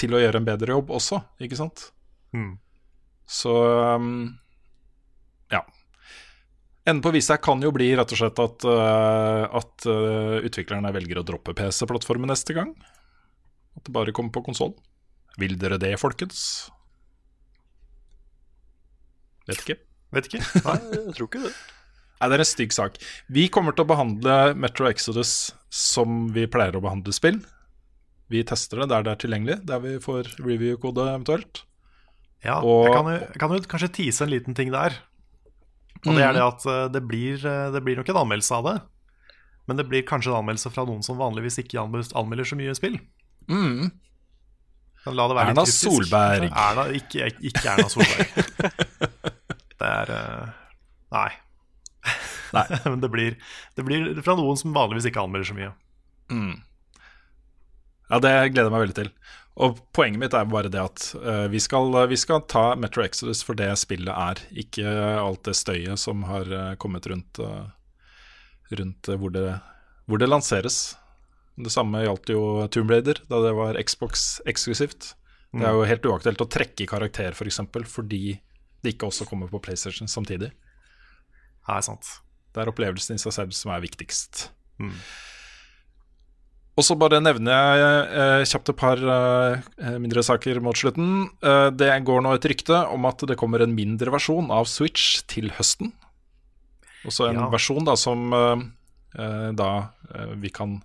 til 0.00 0.16
å 0.16 0.22
gjøre 0.22 0.40
en 0.40 0.48
bedre 0.48 0.72
jobb 0.72 0.94
også, 0.96 1.20
ikke 1.44 1.58
sant? 1.58 1.90
Mm. 2.32 2.54
Så 3.28 3.52
um, 3.52 4.32
ja. 5.52 5.60
Enden 6.88 7.04
på 7.04 7.12
visa 7.12 7.36
kan 7.36 7.60
jo 7.62 7.74
bli 7.74 7.90
rett 7.98 8.16
og 8.16 8.22
slett 8.22 8.40
at, 8.42 8.64
uh, 8.64 9.44
at 9.60 9.86
uh, 9.92 10.40
utviklerne 10.40 10.94
velger 10.96 11.20
å 11.20 11.26
droppe 11.26 11.52
PC-plattformen 11.58 12.32
neste 12.32 12.56
gang. 12.56 12.72
At 13.76 13.84
det 13.86 13.94
bare 13.94 14.12
kommer 14.16 14.32
på 14.34 14.42
konsoll. 14.46 14.74
Vil 15.40 15.56
dere 15.60 15.78
det, 15.80 15.94
folkens? 16.00 16.42
Vet 19.48 19.62
ikke. 19.64 19.78
Vet 20.12 20.28
ikke. 20.28 20.42
Nei, 20.66 20.76
jeg 20.92 21.14
tror 21.16 21.28
ikke 21.30 21.44
det. 21.46 21.52
Nei, 22.22 22.28
det 22.30 22.36
er 22.36 22.44
en 22.44 22.46
stygg 22.52 22.74
sak. 22.76 22.98
Vi 23.34 23.48
kommer 23.50 23.74
til 23.74 23.82
å 23.86 23.90
behandle 23.90 24.36
Metro 24.54 24.86
Exodus 24.90 25.50
som 25.72 26.28
vi 26.34 26.44
pleier 26.50 26.76
å 26.78 26.82
behandle 26.84 27.14
spill. 27.16 27.40
Vi 28.32 28.44
tester 28.48 28.82
det 28.84 28.90
der 28.92 29.02
det 29.06 29.14
er 29.16 29.22
tilgjengelig, 29.24 29.56
der 29.68 29.80
vi 29.82 29.96
får 30.00 30.30
review-kode 30.40 31.08
eventuelt. 31.10 31.64
Ja, 32.44 32.60
Og- 32.60 32.86
jeg, 32.86 32.94
kan 32.94 33.10
jo, 33.10 33.18
kan 33.40 33.56
jo 33.56 33.58
kanskje 33.70 33.90
tease 33.98 34.24
en 34.24 34.30
liten 34.32 34.54
ting 34.58 34.70
der. 34.74 34.94
Og 36.02 36.16
det 36.16 36.22
er 36.26 36.32
det 36.34 36.42
at 36.42 36.64
eh, 36.66 36.86
det 36.90 37.02
blir, 37.06 37.38
eh, 37.46 37.68
det 37.70 37.82
blir 37.86 37.98
nok 38.00 38.08
en 38.10 38.22
anmeldelse 38.24 38.56
av 38.56 38.64
det. 38.66 38.76
Men 39.70 39.78
det 39.78 39.84
blir 39.90 40.02
kanskje 40.06 40.32
en 40.32 40.40
anmeldelse 40.40 40.72
fra 40.74 40.82
noen 40.88 41.04
som 41.06 41.20
vanligvis 41.20 41.60
ikke 41.62 41.78
anmelder 41.82 42.48
så 42.48 42.58
mye 42.58 42.74
spill. 42.74 42.96
Mm. 43.50 43.90
Kan 45.02 45.16
la 45.18 45.28
det 45.28 45.36
være 45.38 45.52
litt 45.52 45.58
Erna. 45.58 45.66
Solberg. 45.66 46.50
Erna, 46.50 46.88
ikke, 46.94 47.30
ikke 47.42 47.64
Erna 47.72 47.88
Solberg. 47.90 48.34
det 49.82 49.88
er 49.88 50.12
eh, 50.16 50.52
Nei. 51.12 51.30
Nei. 52.52 52.66
Men 52.90 53.00
det 53.02 53.10
blir, 53.12 53.38
det 53.76 53.86
blir 53.86 54.12
fra 54.22 54.36
noen 54.38 54.58
som 54.60 54.74
vanligvis 54.76 55.10
ikke 55.10 55.24
anmelder 55.24 55.50
så 55.50 55.56
mye. 55.58 55.72
Ja, 58.12 58.20
det 58.20 58.32
gleder 58.52 58.68
jeg 58.68 58.74
meg 58.74 58.84
veldig 58.86 58.98
til. 58.98 59.10
Og 59.62 59.80
poenget 59.92 60.20
mitt 60.20 60.34
er 60.36 60.48
bare 60.48 60.70
det 60.72 60.80
at 60.80 61.04
uh, 61.20 61.46
vi, 61.52 61.60
skal, 61.60 61.92
vi 62.08 62.16
skal 62.16 62.44
ta 62.48 62.72
Metro 62.76 63.04
Exodus 63.04 63.42
for 63.44 63.58
det 63.58 63.68
spillet 63.80 64.12
er, 64.12 64.40
ikke 64.64 64.88
alt 65.20 65.44
det 65.48 65.56
støyet 65.58 66.00
som 66.00 66.24
har 66.28 66.48
eh, 66.48 66.72
kommet 66.80 67.06
rundt, 67.10 67.40
uh, 67.40 67.68
rundt 68.72 69.12
hvor, 69.12 69.32
det, 69.34 69.58
hvor 70.08 70.20
det 70.20 70.30
lanseres. 70.30 70.80
Det 71.62 71.70
samme 71.72 72.00
gjaldt 72.02 72.32
jo 72.34 72.42
Tomb 72.74 72.90
Raider, 72.90 73.20
da 73.30 73.38
det 73.44 73.52
var 73.54 73.76
Xbox 73.86 74.40
eksklusivt. 74.50 75.12
Det 75.52 75.66
er 75.68 75.74
jo 75.76 75.84
helt 75.84 76.06
uaktuelt 76.08 76.40
å 76.40 76.48
trekke 76.48 76.82
i 76.84 76.88
karakter, 76.88 77.30
f.eks., 77.34 77.38
for 77.38 77.50
eksempel, 77.50 77.84
fordi 77.84 78.22
det 78.82 78.94
ikke 78.94 79.06
også 79.10 79.26
kommer 79.28 79.50
på 79.52 79.60
PlayStation 79.62 80.08
samtidig. 80.08 80.48
Ja, 81.68 81.76
er 81.76 81.84
sant. 81.86 82.08
Det 82.54 82.62
er 82.64 82.70
opplevelsen 82.72 83.14
i 83.14 83.22
seg 83.22 83.34
selv 83.36 83.52
som 83.54 83.70
er 83.74 83.82
viktigst. 83.84 84.46
Og 86.72 86.86
så 86.86 86.96
bare 86.96 87.18
nevner 87.20 87.52
jeg 87.52 88.04
eh, 88.16 88.44
kjapt 88.48 88.70
et 88.72 88.78
par 88.80 89.00
eh, 89.14 89.96
mindre 90.00 90.22
saker 90.24 90.56
mot 90.64 90.76
slutten. 90.78 91.26
Eh, 91.44 91.68
det 91.76 91.90
går 92.08 92.22
nå 92.24 92.32
et 92.38 92.46
rykte 92.48 92.78
om 92.94 93.04
at 93.10 93.20
det 93.28 93.36
kommer 93.40 93.60
en 93.60 93.74
mindre 93.76 94.08
versjon 94.14 94.48
av 94.50 94.64
Switch 94.72 95.20
til 95.28 95.50
høsten. 95.58 95.92
Også 97.04 97.28
en 97.28 97.42
Ja. 97.42 97.50
versjon 97.52 97.84
da 97.84 97.92
som 98.00 98.32
eh, 98.32 98.64
eh, 99.20 99.50
da 99.58 99.68
eh, 100.14 100.32
vi 100.40 100.48
kan 100.48 100.78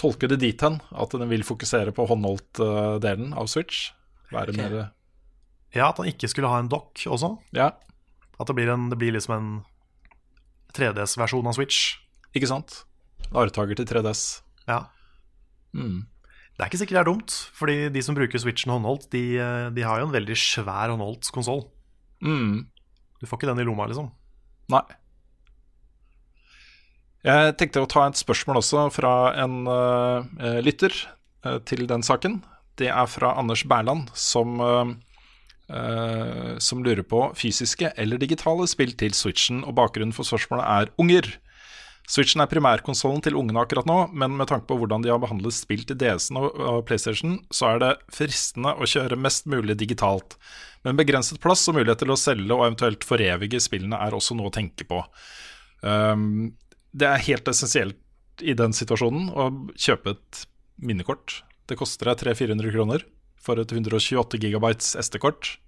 tolke 0.00 0.28
det 0.30 0.40
dit 0.42 0.62
hen 0.64 0.78
at 0.90 1.14
den 1.16 1.30
vil 1.30 1.44
fokusere 1.46 1.92
på 1.96 2.06
håndholdt-delen 2.10 3.32
av 3.38 3.48
Switch. 3.50 3.90
Være 4.30 4.54
mer 4.56 4.76
Ja, 5.74 5.88
at 5.90 5.98
han 5.98 6.10
ikke 6.10 6.28
skulle 6.30 6.50
ha 6.50 6.58
en 6.60 6.70
dock 6.70 6.98
også. 7.06 7.36
Ja, 7.54 7.72
At 8.40 8.48
det 8.48 8.56
blir, 8.56 8.70
en, 8.72 8.88
det 8.90 8.98
blir 8.98 9.12
liksom 9.12 9.34
en 9.36 9.50
3DS-versjon 10.74 11.46
av 11.50 11.56
Switch. 11.58 11.98
ikke 12.34 12.48
sant? 12.48 12.84
Arvtaker 13.30 13.76
til 13.78 13.86
3DS. 13.86 14.42
Ja. 14.68 14.84
Mm. 15.76 16.06
Det 16.56 16.64
er 16.64 16.70
ikke 16.70 16.80
sikkert 16.80 16.96
det 16.98 17.02
er 17.02 17.08
dumt, 17.10 17.34
fordi 17.56 17.76
de 17.92 18.02
som 18.04 18.16
bruker 18.16 18.40
Switchen 18.42 18.72
håndholdt, 18.72 19.08
de, 19.14 19.22
eh, 19.40 19.68
de 19.72 19.84
har 19.86 20.00
jo 20.00 20.08
en 20.08 20.14
veldig 20.14 20.36
svær 20.36 20.92
håndholdt 20.92 21.30
konsoll. 21.32 21.64
Mm. 22.20 22.66
Du 23.20 23.26
får 23.26 23.38
ikke 23.40 23.50
den 23.52 23.62
i 23.62 23.68
lomma, 23.68 23.86
liksom. 23.88 24.10
Nei. 24.72 24.82
Jeg 27.26 27.56
tenkte 27.60 27.82
å 27.84 27.88
ta 27.90 28.06
et 28.08 28.16
spørsmål 28.16 28.62
også 28.62 28.86
fra 28.94 29.12
en 29.42 29.66
uh, 29.68 30.24
lytter 30.64 30.94
uh, 31.44 31.58
til 31.68 31.84
den 31.90 32.04
saken. 32.06 32.38
Det 32.80 32.88
er 32.88 33.10
fra 33.12 33.34
Anders 33.36 33.66
Berland, 33.68 34.08
som, 34.16 34.56
uh, 34.64 34.94
som 36.64 36.80
lurer 36.80 37.04
på 37.04 37.26
fysiske 37.36 37.92
eller 38.00 38.20
digitale 38.22 38.64
spill 38.70 38.94
til 38.96 39.12
Switchen. 39.16 39.60
Og 39.68 39.76
bakgrunnen 39.76 40.16
for 40.16 40.24
spørsmålet 40.24 40.64
er 40.64 40.92
unger. 41.02 41.28
Switchen 42.10 42.40
er 42.42 42.48
primærkonsollen 42.50 43.20
til 43.22 43.36
ungene 43.38 43.60
akkurat 43.62 43.86
nå, 43.86 43.98
men 44.16 44.32
med 44.38 44.48
tanke 44.50 44.66
på 44.66 44.80
hvordan 44.80 45.04
de 45.04 45.12
har 45.12 45.20
behandlet 45.22 45.54
spill 45.54 45.84
til 45.86 46.00
DS-en 46.00 46.40
og 46.40 46.80
PlayStation, 46.88 47.36
så 47.54 47.74
er 47.74 47.84
det 47.84 47.90
fristende 48.16 48.72
å 48.74 48.88
kjøre 48.88 49.20
mest 49.20 49.46
mulig 49.50 49.76
digitalt. 49.78 50.34
Men 50.88 50.98
begrenset 50.98 51.38
plass 51.44 51.68
og 51.70 51.76
mulighet 51.76 52.00
til 52.02 52.10
å 52.10 52.18
selge 52.18 52.56
og 52.56 52.64
eventuelt 52.64 53.06
forevige 53.06 53.60
spillene 53.62 54.00
er 54.00 54.16
også 54.16 54.34
noe 54.40 54.50
å 54.50 54.56
tenke 54.56 54.88
på. 54.88 55.04
Um, 55.84 56.56
det 56.96 57.06
er 57.08 57.22
helt 57.28 57.48
essensielt 57.48 57.98
i 58.42 58.54
den 58.56 58.72
situasjonen 58.72 59.28
å 59.36 59.48
kjøpe 59.76 60.14
et 60.16 60.44
minnekort. 60.80 61.42
Det 61.68 61.76
koster 61.78 62.08
deg 62.10 62.22
300-400 62.24 62.72
kroner 62.74 63.04
for 63.40 63.60
et 63.60 63.72
128 63.72 64.40
gigabytes 64.40 64.94
SD-kort. 64.98 65.58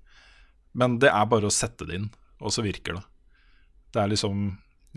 Men 0.75 0.99
det 1.03 1.11
er 1.12 1.27
bare 1.29 1.47
å 1.51 1.53
sette 1.53 1.85
det 1.87 1.99
inn, 2.01 2.09
og 2.41 2.53
så 2.55 2.64
virker 2.64 2.97
det. 2.97 3.03
Det 3.93 4.01
er 4.01 4.09
liksom 4.09 4.47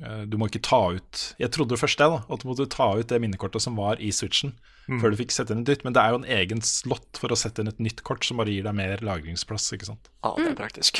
eh, 0.01 0.21
Du 0.31 0.37
må 0.39 0.47
ikke 0.47 0.61
ta 0.63 0.77
ut 0.95 1.23
Jeg 1.37 1.51
trodde 1.51 1.75
først 1.75 1.99
det, 1.99 2.07
da, 2.13 2.21
at 2.31 2.39
du 2.39 2.47
måtte 2.47 2.67
ta 2.71 2.87
ut 2.95 3.09
det 3.11 3.19
minnekortet 3.19 3.61
som 3.61 3.75
var 3.79 3.99
i 3.99 4.11
Switchen, 4.15 4.55
Mm. 4.85 4.99
før 5.01 5.09
du 5.09 5.15
fikk 5.17 5.31
sette 5.33 5.49
inn 5.49 5.63
et 5.63 5.69
nytt. 5.71 5.81
Men 5.83 5.93
det 5.97 6.01
er 6.03 6.11
jo 6.13 6.17
en 6.19 6.27
egen 6.29 6.59
slott 6.61 7.17
for 7.17 7.33
å 7.33 7.37
sette 7.41 7.63
inn 7.63 7.67
et 7.71 7.79
nytt 7.81 8.03
kort, 8.05 8.21
som 8.23 8.37
bare 8.37 8.51
gir 8.53 8.61
deg 8.67 8.75
mer 8.77 9.01
lagringsplass. 9.01 9.71
ikke 9.73 9.87
sant? 9.87 10.11
Ja, 10.23 10.35
det 10.37 10.51
er 10.51 10.57
praktisk. 10.59 10.99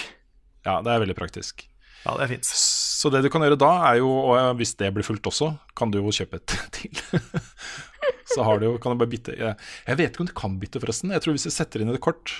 Ja, 0.66 0.80
det 0.82 0.90
er 0.90 1.04
veldig 1.04 1.16
praktisk. 1.20 1.68
Ja, 2.06 2.14
det 2.20 2.26
er 2.26 2.34
fint. 2.36 2.50
Så 2.50 3.10
det 3.14 3.24
du 3.26 3.32
kan 3.34 3.42
gjøre 3.42 3.58
da, 3.60 3.72
er 3.90 4.00
jo, 4.00 4.10
og 4.30 4.60
hvis 4.60 4.76
det 4.78 4.92
blir 4.94 5.06
fullt 5.06 5.26
også, 5.26 5.56
kan 5.78 5.94
du 5.94 6.00
jo 6.00 6.14
kjøpe 6.14 6.38
et 6.38 6.58
til. 6.76 7.22
så 8.36 8.46
har 8.46 8.62
du 8.62 8.68
jo, 8.68 8.76
kan 8.82 8.94
du 8.94 9.02
bare 9.02 9.10
bytte 9.10 9.34
Jeg 9.34 9.98
vet 9.98 10.12
ikke 10.12 10.22
om 10.24 10.30
du 10.30 10.36
kan 10.38 10.60
bytte, 10.62 10.82
forresten. 10.84 11.14
Jeg 11.16 11.26
tror 11.26 11.36
hvis 11.38 11.48
du 11.48 11.54
setter 11.54 11.82
inn 11.82 11.94
et 11.94 12.04
kort, 12.04 12.38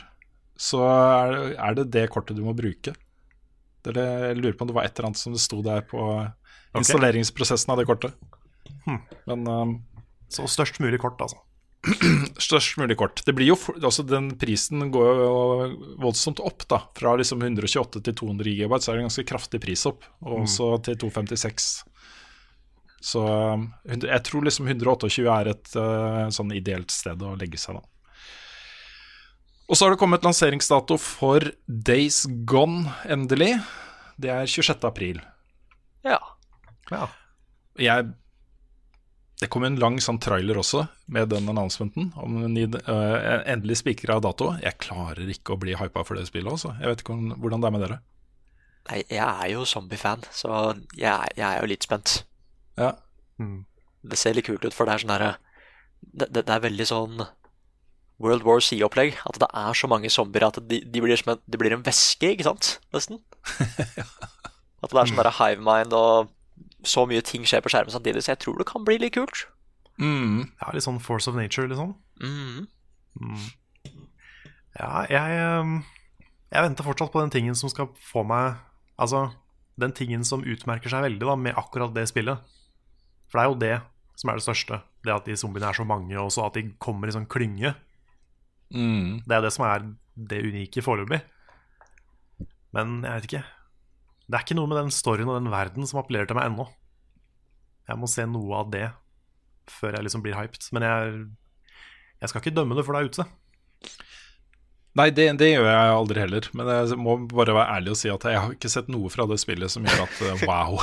så 0.56 0.84
er, 0.86 1.76
det 1.78 1.90
det 1.96 2.06
kortet 2.14 2.38
du 2.38 2.46
må 2.46 2.54
bruke. 2.58 2.94
Det 3.86 3.92
er 3.94 3.98
det, 3.98 4.06
jeg 4.30 4.38
lurer 4.40 4.56
på 4.58 4.66
om 4.66 4.72
det 4.72 4.78
var 4.78 4.88
et 4.88 4.98
eller 4.98 5.12
annet 5.12 5.22
som 5.22 5.34
det 5.36 5.42
sto 5.44 5.60
der 5.66 5.84
på 5.86 6.06
installeringsprosessen 6.78 7.74
av 7.74 7.82
det 7.82 7.88
kortet. 7.90 8.16
Hmm. 8.86 9.02
Men 9.30 9.50
um, 9.50 9.76
Så 10.32 10.48
størst 10.50 10.80
mulig 10.84 11.02
kort, 11.02 11.20
altså. 11.22 11.42
størst 12.48 12.78
mulig 12.82 12.98
kort. 12.98 13.22
Det 13.26 13.34
blir 13.38 13.52
jo, 13.52 13.58
altså 13.82 14.04
Den 14.08 14.32
prisen 14.42 14.88
går 14.94 15.20
jo 15.22 15.34
voldsomt 16.02 16.40
opp. 16.42 16.66
da 16.72 16.80
Fra 16.98 17.16
liksom 17.20 17.42
128 17.46 18.02
til 18.04 18.16
200 18.16 18.56
GB 18.58 18.80
så 18.82 18.92
er 18.92 18.98
det 18.98 19.04
en 19.04 19.10
ganske 19.10 19.28
kraftig 19.30 19.62
pris 19.64 19.86
opp. 19.90 20.04
Og 20.26 20.40
Mm. 20.40 20.46
også 20.48 20.70
til 20.84 20.98
256. 21.06 21.68
Så 23.06 23.22
um, 23.22 23.68
jeg 23.86 24.24
tror 24.26 24.42
liksom 24.48 24.66
128 24.68 25.28
er 25.30 25.52
et 25.52 25.76
uh, 25.78 26.26
sånn 26.34 26.52
ideelt 26.58 26.90
sted 26.90 27.22
å 27.22 27.36
legge 27.38 27.60
seg, 27.62 27.78
da. 27.78 27.84
Og 29.70 29.78
så 29.78 29.86
har 29.86 29.94
det 29.96 30.00
kommet 30.02 30.26
lanseringsdato 30.26 30.98
for 31.02 31.42
Days 31.68 32.24
Gone, 32.46 32.86
endelig. 33.10 33.52
Det 34.22 34.30
er 34.30 34.46
26. 34.50 34.84
april. 34.90 35.22
Ja. 36.06 36.20
Ja. 36.92 37.08
Jeg 37.82 38.12
Det 39.42 39.50
kom 39.52 39.66
en 39.68 39.76
lang 39.82 39.98
sånn 40.00 40.20
trailer 40.24 40.56
også, 40.62 40.86
med 41.12 41.28
den 41.34 41.50
announcementen. 41.52 42.14
Om 42.16 42.38
en 42.48 42.56
uh, 42.56 43.42
endelig 43.52 43.82
spikra 43.82 44.16
dato. 44.24 44.54
Jeg 44.64 44.80
klarer 44.80 45.28
ikke 45.34 45.56
å 45.56 45.60
bli 45.60 45.76
hypa 45.76 46.06
for 46.08 46.16
det 46.16 46.30
spillet, 46.30 46.54
altså. 46.54 46.72
Jeg 46.80 46.94
vet 46.94 47.04
ikke 47.04 47.16
om, 47.18 47.34
hvordan 47.44 47.64
det 47.64 47.68
er 47.68 47.76
med 47.76 47.84
dere. 47.84 47.98
Nei, 48.88 49.02
jeg 49.10 49.26
er 49.26 49.50
jo 49.52 49.66
zombie-fan, 49.68 50.24
så 50.32 50.52
jeg, 50.96 51.10
er- 51.10 51.34
jeg 51.36 51.48
er 51.50 51.60
jo 51.60 51.72
litt 51.74 51.84
spent. 51.88 52.20
Ja. 52.80 52.94
Mm. 53.42 53.66
Det 54.06 54.20
ser 54.22 54.38
litt 54.38 54.48
kult 54.48 54.64
ut, 54.64 54.76
for 54.76 54.88
det 54.88 54.94
er 54.96 55.04
sånn 55.04 55.16
herre 55.16 55.34
det, 56.06 56.28
det, 56.30 56.44
det 56.46 56.54
er 56.54 56.62
veldig 56.68 56.86
sånn 56.86 57.24
World 58.22 58.46
War 58.46 58.62
C-opplegg. 58.64 59.18
At 59.28 59.40
det 59.42 59.50
er 59.52 59.76
så 59.76 59.90
mange 59.92 60.12
zombier 60.14 60.46
at 60.48 60.60
de, 60.70 60.80
de, 60.86 61.02
blir, 61.04 61.18
som 61.20 61.34
en, 61.34 61.42
de 61.44 61.60
blir 61.60 61.74
en 61.76 61.84
væske, 61.84 62.30
ikke 62.36 62.48
sant? 62.48 62.76
Nesten. 62.96 63.20
At 64.86 64.92
det 64.94 65.00
er 65.02 65.10
sånn 65.10 65.18
derre 65.18 65.34
hive 65.40 65.64
mind, 65.66 65.96
og 65.98 66.30
så 66.90 67.06
mye 67.10 67.24
ting 67.26 67.46
skjer 67.48 67.64
på 67.64 67.72
skjermen 67.74 67.94
samtidig, 67.94 68.24
så 68.24 68.34
jeg 68.34 68.44
tror 68.44 68.60
det 68.60 68.68
kan 68.70 68.86
bli 68.88 68.98
litt 69.02 69.16
kult. 69.18 69.46
Mm. 70.02 70.52
Ja, 70.60 70.72
litt 70.76 70.86
sånn 70.86 71.02
force 71.04 71.30
of 71.32 71.38
nature, 71.40 71.70
liksom. 71.72 71.96
Mm. 72.22 72.66
Mm. 73.22 73.46
Ja, 74.76 75.06
jeg, 75.08 75.40
ehm, 75.40 75.76
jeg 76.52 76.68
venter 76.68 76.88
fortsatt 76.88 77.14
på 77.14 77.22
den 77.24 77.34
tingen 77.34 77.56
som 77.56 77.72
skal 77.72 77.92
få 78.12 78.26
meg 78.28 78.62
Altså, 78.96 79.26
den 79.76 79.92
tingen 79.92 80.22
som 80.24 80.46
utmerker 80.48 80.88
seg 80.88 81.02
veldig 81.04 81.28
da 81.28 81.34
med 81.36 81.58
akkurat 81.60 81.92
det 81.92 82.06
spillet. 82.08 82.40
For 83.28 83.36
det 83.36 83.42
er 83.42 83.50
jo 83.50 83.58
det 83.60 83.74
som 84.16 84.30
er 84.32 84.40
det 84.40 84.46
største. 84.46 84.78
Det 85.04 85.12
at 85.12 85.28
de 85.28 85.36
zombiene 85.36 85.68
er 85.68 85.76
så 85.76 85.84
mange, 85.84 86.16
og 86.16 86.32
så 86.32 86.46
at 86.46 86.56
de 86.56 86.70
kommer 86.80 87.12
i 87.12 87.16
sånn 87.16 87.28
klynge. 87.28 87.74
Mm. 88.72 89.26
Det 89.28 89.36
er 89.36 89.44
det 89.44 89.52
som 89.52 89.66
er 89.68 89.84
det 90.16 90.40
unike 90.48 90.80
foreløpig. 90.86 91.20
Men 92.72 93.02
jeg 93.04 93.18
vet 93.18 93.28
ikke. 93.28 93.44
Det 94.26 94.38
er 94.38 94.46
ikke 94.46 94.58
noe 94.58 94.70
med 94.70 94.80
den 94.80 94.94
storyen 94.94 95.30
og 95.30 95.38
den 95.38 95.52
verden 95.54 95.86
som 95.90 96.02
appellerer 96.02 96.30
til 96.30 96.38
meg 96.38 96.50
ennå. 96.50 96.66
Jeg 97.86 98.02
må 98.02 98.10
se 98.10 98.26
noe 98.26 98.62
av 98.64 98.72
det 98.74 98.88
før 99.70 99.98
jeg 99.98 100.08
liksom 100.08 100.24
blir 100.26 100.38
hyped. 100.38 100.70
Men 100.74 100.86
jeg, 100.86 101.18
jeg 102.22 102.32
skal 102.32 102.42
ikke 102.42 102.56
dømme 102.58 102.78
det 102.78 102.86
før 102.88 102.98
det 102.98 103.04
er 103.04 103.12
ute. 103.12 103.28
Nei, 104.96 105.10
det, 105.12 105.28
det 105.42 105.50
gjør 105.52 105.68
jeg 105.68 105.96
aldri 106.00 106.24
heller. 106.24 106.50
Men 106.56 106.72
jeg 106.72 107.00
må 107.02 107.18
bare 107.30 107.56
være 107.58 107.78
ærlig 107.78 107.94
og 107.94 108.00
si 108.00 108.12
at 108.12 108.28
jeg 108.30 108.42
har 108.42 108.54
ikke 108.56 108.72
sett 108.72 108.92
noe 108.92 109.12
fra 109.14 109.28
det 109.30 109.38
spillet 109.42 109.74
som 109.74 109.86
gjør 109.86 110.06
at 110.06 110.22
øh, 110.24 110.46
wow. 110.48 110.80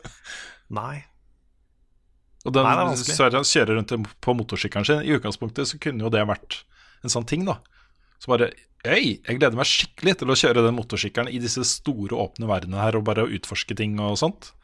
Nei. 0.80 0.96
Og 2.44 2.54
den 2.54 2.64
Nei, 2.64 2.74
er 2.92 3.36
kjører 3.44 3.74
rundt 3.76 4.12
på 4.22 4.34
motorsykkelen 4.36 4.86
sin. 4.88 5.02
I 5.04 5.16
utgangspunktet 5.16 5.68
så 5.72 5.80
kunne 5.80 6.06
jo 6.06 6.12
det 6.12 6.22
vært 6.28 6.62
en 7.04 7.12
sånn 7.12 7.26
ting, 7.28 7.46
da. 7.48 7.58
Så 8.20 8.30
bare 8.34 8.50
Øy, 8.80 9.18
jeg 9.20 9.36
gleder 9.36 9.58
meg 9.58 9.68
skikkelig 9.68 10.14
til 10.22 10.30
å 10.32 10.34
kjøre 10.40 10.62
den 10.64 10.72
motorsykkelen 10.78 11.28
i 11.28 11.40
disse 11.42 11.60
store, 11.68 12.16
åpne 12.16 12.46
verdenene 12.48 12.80
her 12.80 12.96
og 12.96 13.04
bare 13.04 13.26
utforske 13.28 13.76
ting 13.76 13.98
og 14.00 14.14
sånt. 14.16 14.54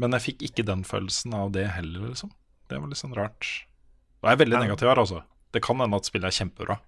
Men 0.00 0.14
jeg 0.16 0.24
fikk 0.24 0.44
ikke 0.46 0.64
den 0.64 0.86
følelsen 0.88 1.34
av 1.36 1.50
det 1.52 1.66
heller, 1.74 2.06
liksom. 2.14 2.30
Det 2.72 2.78
var 2.80 2.88
litt 2.88 3.00
sånn 3.02 3.12
rart. 3.12 3.44
Og 4.22 4.30
jeg 4.30 4.38
er 4.38 4.40
veldig 4.40 4.56
Ja. 4.56 4.62
negativ 4.64 4.88
her, 4.88 4.96
altså. 5.02 5.20
Det 5.52 5.60
kan 5.60 5.76
hende 5.84 6.00
at 6.00 6.08
spillet 6.08 6.30
er 6.32 6.38
kjempebra. 6.38 6.78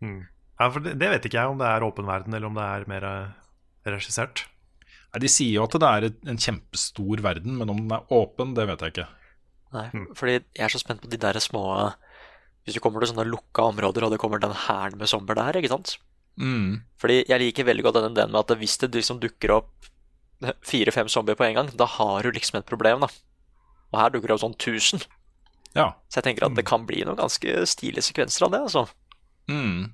Mm. 0.00 0.26
Ja, 0.58 0.70
for 0.70 0.80
det, 0.80 0.96
det 0.98 1.10
vet 1.12 1.28
ikke 1.28 1.42
jeg 1.42 1.52
om 1.52 1.58
det 1.60 1.68
er 1.68 1.84
åpen 1.84 2.06
verden, 2.08 2.32
eller 2.32 2.46
om 2.48 2.54
det 2.56 2.64
er 2.64 2.88
mer 2.88 3.04
eh, 3.04 3.28
regissert. 3.92 4.46
Nei, 5.12 5.20
De 5.20 5.28
sier 5.28 5.52
jo 5.58 5.64
at 5.68 5.76
det 5.76 5.92
er 5.92 6.08
en 6.32 6.40
kjempestor 6.40 7.20
verden, 7.20 7.58
men 7.60 7.68
om 7.68 7.76
den 7.84 7.92
er 7.98 8.08
åpen, 8.16 8.54
det 8.56 8.64
vet 8.72 8.80
jeg 8.80 8.94
ikke. 8.96 9.08
Nei, 9.76 9.86
fordi 10.16 10.38
jeg 10.56 10.64
er 10.64 10.72
så 10.72 10.80
spent 10.80 11.02
på 11.04 11.10
de 11.12 11.20
der 11.20 11.36
små 11.44 11.92
Hvis 12.68 12.76
du 12.76 12.82
kommer 12.84 13.00
til 13.00 13.08
sånne 13.14 13.24
lukka 13.24 13.64
områder, 13.70 14.04
og 14.04 14.10
det 14.12 14.18
kommer 14.20 14.42
den 14.42 14.52
hæren 14.52 14.98
med 15.00 15.08
zombier 15.08 15.38
der, 15.40 15.56
ikke 15.56 15.70
sant? 15.72 15.94
Mm. 16.36 16.82
Fordi 17.00 17.22
jeg 17.24 17.40
liker 17.40 17.64
veldig 17.64 17.86
godt 17.86 17.96
den 17.96 18.10
ideen 18.12 18.34
med 18.34 18.42
at 18.42 18.58
hvis 18.60 18.74
det 18.82 18.90
liksom 18.92 19.22
dukker 19.22 19.54
opp 19.56 19.88
fire-fem 20.70 21.08
zombier 21.08 21.38
på 21.38 21.46
en 21.46 21.56
gang, 21.56 21.70
da 21.80 21.86
har 21.88 22.28
du 22.28 22.36
liksom 22.36 22.60
et 22.60 22.68
problem, 22.68 23.06
da. 23.06 23.08
Og 23.88 24.02
her 24.02 24.12
dukker 24.12 24.28
det 24.28 24.36
opp 24.36 24.42
sånn 24.44 24.58
1000. 24.58 25.06
Ja. 25.78 25.94
Så 26.12 26.20
jeg 26.20 26.26
tenker 26.28 26.44
at 26.44 26.58
det 26.58 26.66
kan 26.68 26.84
bli 26.84 27.00
noen 27.08 27.16
ganske 27.16 27.54
stilige 27.72 28.04
sekvenser 28.04 28.44
av 28.44 28.52
det, 28.52 28.60
altså. 28.68 28.84
Mm. 29.48 29.88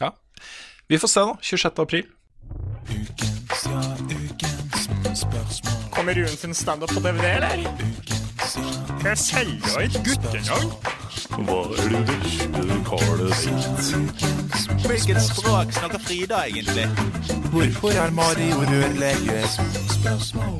Ja. 0.00 0.10
Vi 0.90 0.98
får 0.98 1.12
se, 1.14 1.24
da. 1.30 1.38
26. 1.38 1.78
april. 1.86 2.10
Kommer 5.94 6.18
Ruen 6.18 6.34
sin 6.34 6.58
standup 6.58 6.90
på 6.90 7.06
DVD, 7.06 7.30
eller? 7.38 8.21
Jeg 8.52 9.18
selger 9.18 9.80
et 9.80 9.94
guttenavn. 10.04 10.72
Hva 11.46 11.60
er 11.72 11.86
det 11.92 12.00
vesle 12.08 12.76
karet 12.84 13.32
sitt? 13.40 13.86
Hvilket 14.84 15.20
språk 15.24 15.72
snakker 15.72 16.02
Frida 16.04 16.42
egentlig? 16.50 16.84
Hvorfor 17.54 17.96
er 17.96 18.12
Mario 18.12 18.60
rørlege? 18.68 19.40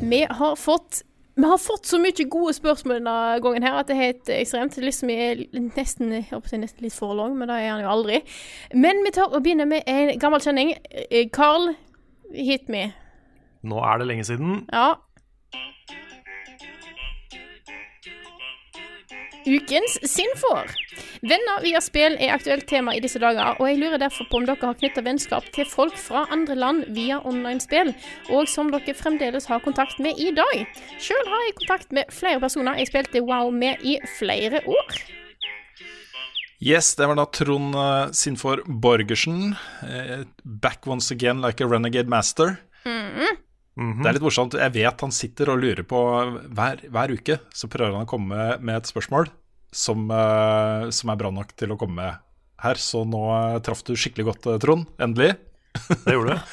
Vi 0.08 0.22
har 0.30 0.56
fått 0.56 1.02
vi 1.34 1.44
har 1.48 1.60
fått 1.60 1.86
så 1.88 2.00
mye 2.00 2.28
gode 2.28 2.52
spørsmål 2.56 2.98
denne 2.98 3.14
gangen 3.44 3.64
her 3.64 3.78
at 3.80 3.88
det 3.88 3.96
er 3.96 4.02
helt 4.02 4.32
ekstremt. 4.38 4.76
Liksom 4.76 5.12
er 5.12 5.44
nesten, 5.76 6.12
jeg 6.12 6.26
håper 6.30 6.52
jeg 6.52 6.58
er 6.58 6.64
nesten 6.66 6.84
litt 6.84 6.96
for 6.96 7.16
lang, 7.16 7.36
men 7.36 7.48
det 7.48 7.60
er 7.60 7.70
han 7.74 7.84
jo 7.84 7.92
aldri. 7.92 8.20
Men 8.72 9.00
vi 9.04 9.14
tar 9.16 9.32
og 9.32 9.40
begynner 9.44 9.68
med 9.68 9.88
en 9.88 10.12
gammel 10.20 10.44
kjenning. 10.44 10.74
Carl, 11.32 11.72
hit 12.36 12.68
me. 12.72 12.90
Nå 13.64 13.80
er 13.80 14.00
det 14.00 14.12
lenge 14.12 14.28
siden. 14.28 14.62
Ja. 14.72 14.94
Ukens 19.46 19.98
Sinfor. 20.06 20.70
Venner 21.22 21.62
via 21.64 21.80
spill 21.82 22.14
er 22.20 22.34
aktuelt 22.36 22.66
tema 22.70 22.94
i 22.94 23.00
disse 23.02 23.20
dager, 23.22 23.56
og 23.58 23.68
jeg 23.68 23.80
lurer 23.80 24.00
derfor 24.02 24.28
på 24.30 24.40
om 24.40 24.46
dere 24.46 24.60
har 24.62 24.78
knytta 24.78 25.02
vennskap 25.06 25.48
til 25.54 25.66
folk 25.68 25.96
fra 25.98 26.24
andre 26.34 26.56
land 26.58 26.84
via 26.94 27.18
online-spill, 27.26 27.92
og 28.30 28.46
som 28.50 28.70
dere 28.72 28.94
fremdeles 28.94 29.48
har 29.50 29.62
kontakt 29.64 29.98
med 30.02 30.18
i 30.20 30.30
dag. 30.36 30.66
Sjøl 31.02 31.26
har 31.30 31.46
jeg 31.46 31.56
kontakt 31.62 31.92
med 31.92 32.14
flere 32.14 32.42
personer 32.42 32.78
jeg 32.78 32.92
spilte 32.92 33.24
WoW 33.24 33.50
med 33.50 33.82
i 33.82 33.98
flere 34.18 34.62
år. 34.66 35.02
Yes, 36.62 36.94
det 36.94 37.08
var 37.10 37.18
da 37.18 37.26
Trond 37.26 37.74
uh, 37.74 38.12
Sinfor 38.14 38.62
Borgersen. 38.66 39.56
eh, 39.82 40.22
back 40.44 40.86
once 40.86 41.10
again 41.10 41.42
like 41.42 41.60
a 41.60 41.66
renegade 41.66 42.08
master. 42.08 42.60
Mhm. 43.78 44.02
Det 44.02 44.08
er 44.10 44.12
litt 44.18 44.22
morsomt. 44.26 44.52
Jeg 44.60 44.72
vet 44.74 45.00
han 45.00 45.12
sitter 45.16 45.48
og 45.54 45.62
lurer 45.62 45.82
på 45.88 46.00
hver, 46.52 46.82
hver 46.92 47.14
uke. 47.16 47.38
Så 47.56 47.70
prøver 47.72 47.94
han 47.96 48.04
å 48.04 48.10
komme 48.10 48.58
med 48.60 48.76
et 48.76 48.90
spørsmål 48.90 49.30
som, 49.72 50.10
uh, 50.12 50.90
som 50.92 51.08
er 51.08 51.16
bra 51.16 51.30
nok 51.32 51.54
til 51.56 51.72
å 51.72 51.78
komme 51.80 51.96
med 51.96 52.18
her. 52.60 52.74
Så 52.76 53.00
nå 53.08 53.22
uh, 53.32 53.58
traff 53.64 53.80
du 53.88 53.94
skikkelig 53.96 54.26
godt, 54.28 54.46
eh, 54.52 54.58
Trond. 54.60 54.84
Endelig. 55.00 55.36
Det 56.04 56.12
gjorde 56.12 56.36
du. 56.36 56.52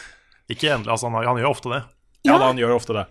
Ikke 0.56 0.72
endelig, 0.72 0.94
altså 0.96 1.10
han, 1.12 1.20
han 1.28 1.38
gjør 1.44 1.52
ofte 1.52 1.74
det. 1.76 1.82
Ja, 2.26 2.38
da, 2.40 2.46
han 2.54 2.58
gjør 2.58 2.78
ofte 2.78 2.96
det. 2.96 3.04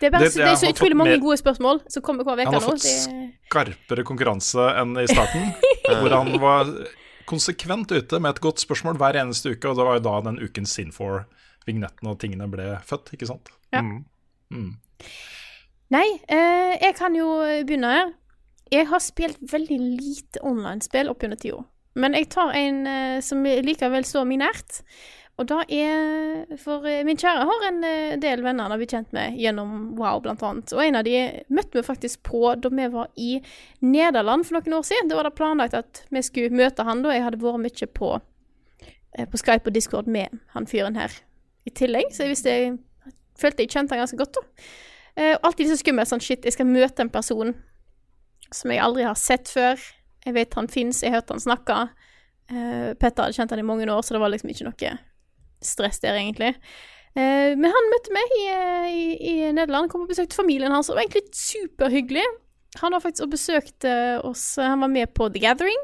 Det 0.00 0.06
er, 0.08 0.12
bare, 0.12 0.26
Det- 0.28 0.34
det, 0.36 0.44
er 0.50 0.58
så 0.60 0.68
utrolig 0.74 0.96
mange 1.00 1.14
mer- 1.16 1.22
gode 1.24 1.38
spørsmål 1.40 1.80
som 1.88 2.02
kommer 2.04 2.24
hver 2.28 2.42
uke 2.42 2.44
Han 2.50 2.54
har 2.54 2.60
nå. 2.60 2.68
fått 2.74 2.84
Det, 2.84 3.32
skarpere 3.48 4.04
konkurranse 4.04 4.68
enn 4.82 4.92
i 5.00 5.06
starten, 5.08 5.48
hvor 6.02 6.12
han 6.12 6.30
var 6.42 6.68
konsekvent 7.24 7.88
ute 7.96 8.20
med 8.20 8.34
et 8.36 8.40
godt 8.44 8.60
spørsmål 8.60 8.98
hver 9.00 9.16
eneste 9.22 9.54
uke, 9.56 9.70
og 9.72 9.78
det 9.80 9.86
var 9.88 9.96
jo 9.98 10.04
da 10.04 10.14
den 10.28 10.38
ukens 10.44 10.74
Sinfor-vignetten 11.64 12.10
og 12.10 12.18
tingene 12.20 12.48
ble 12.50 12.78
født, 12.84 13.14
ikke 13.14 13.28
sant? 13.28 13.50
Ja. 13.72 13.80
Mm. 13.80 14.76
Nei, 15.90 16.20
eh, 16.28 16.76
jeg 16.80 16.94
kan 16.96 17.14
jo 17.16 17.40
begynne 17.64 17.90
her. 17.90 18.12
Jeg 18.72 18.88
har 18.88 19.00
spilt 19.00 19.38
veldig 19.52 19.78
lite 19.78 20.40
online-spill 20.42 21.10
opp 21.10 21.22
gjennom 21.22 21.38
tida. 21.38 21.64
Men 21.94 22.14
jeg 22.14 22.30
tar 22.30 22.54
en 22.54 22.86
eh, 22.86 23.20
som 23.22 23.44
likevel 23.44 24.04
står 24.04 24.24
meg 24.26 24.42
nært. 24.42 24.82
Og 25.34 25.48
da 25.50 25.64
er 25.66 26.46
For 26.62 26.86
eh, 26.86 27.02
min 27.06 27.18
kjære 27.18 27.46
har 27.48 27.66
en 27.68 27.84
eh, 27.86 28.16
del 28.22 28.42
venner 28.42 28.66
han 28.66 28.74
har 28.74 28.78
blitt 28.78 28.94
kjent 28.94 29.12
med 29.14 29.38
gjennom 29.38 29.94
Wow, 29.98 30.20
blant 30.22 30.42
annet. 30.42 30.72
Og 30.74 30.82
en 30.84 30.98
av 31.00 31.04
de 31.06 31.16
møtte 31.48 31.78
vi 31.78 31.86
faktisk 31.86 32.22
på 32.26 32.54
da 32.54 32.70
vi 32.70 32.88
var 32.92 33.10
i 33.16 33.40
Nederland 33.80 34.46
for 34.46 34.58
noen 34.58 34.78
år 34.80 34.86
siden. 34.86 35.10
Da 35.10 35.18
var 35.18 35.28
det 35.28 35.36
planlagt 35.38 35.78
at 35.78 36.04
vi 36.10 36.22
skulle 36.22 36.54
møte 36.54 36.86
han 36.86 37.02
da. 37.04 37.14
Jeg 37.14 37.26
hadde 37.26 37.42
vært 37.42 37.62
mye 37.66 37.90
på, 38.00 38.10
eh, 39.14 39.26
på 39.26 39.42
Skype 39.42 39.70
og 39.70 39.74
Discord 39.74 40.10
med 40.10 40.42
han 40.54 40.70
fyren 40.70 40.98
her 40.98 41.14
i 41.64 41.72
tillegg, 41.72 42.10
så 42.12 42.26
jeg 42.28 42.38
jeg 42.44 42.78
følte 43.40 43.64
jeg 43.64 43.72
kjente 43.72 43.94
han 43.94 44.04
ganske 44.04 44.18
godt, 44.20 44.38
da. 44.38 44.64
Eh, 45.16 45.36
alltid 45.46 45.70
så 45.70 45.78
skummelt 45.78 46.10
sånn 46.10 46.22
shit, 46.22 46.44
jeg 46.44 46.54
skal 46.56 46.68
møte 46.68 47.02
en 47.02 47.12
person 47.12 47.54
som 48.54 48.70
jeg 48.70 48.82
aldri 48.82 49.06
har 49.06 49.18
sett 49.18 49.50
før. 49.50 49.80
Jeg 50.24 50.36
vet 50.36 50.56
han 50.58 50.70
fins, 50.70 51.02
jeg 51.02 51.14
hørte 51.14 51.34
han 51.34 51.42
snakke. 51.42 51.78
Eh, 52.50 52.92
Petter 52.98 53.26
hadde 53.26 53.36
kjent 53.36 53.54
han 53.54 53.62
i 53.62 53.66
mange 53.66 53.88
år, 53.90 54.02
så 54.02 54.16
det 54.16 54.22
var 54.22 54.32
liksom 54.32 54.52
ikke 54.52 54.68
noe 54.68 54.94
stress 55.64 56.02
der, 56.02 56.18
egentlig. 56.20 56.52
Eh, 57.14 57.54
men 57.56 57.70
han 57.70 57.90
møtte 57.92 58.14
meg 58.14 58.36
i, 58.38 58.44
eh, 58.52 58.88
i, 58.90 59.04
i 59.30 59.34
Nederland, 59.54 59.90
kom 59.90 60.04
og 60.04 60.10
besøkte 60.10 60.36
familien 60.36 60.74
hans, 60.74 60.90
og 60.90 60.98
var 60.98 61.06
egentlig 61.06 61.30
superhyggelig. 61.38 62.24
Han 62.82 62.94
var 62.94 63.02
faktisk 63.04 63.26
og 63.26 63.34
besøkte 63.34 63.94
oss, 64.26 64.44
han 64.58 64.82
var 64.82 64.90
med 64.90 65.12
på 65.14 65.28
The 65.30 65.42
Gathering. 65.42 65.82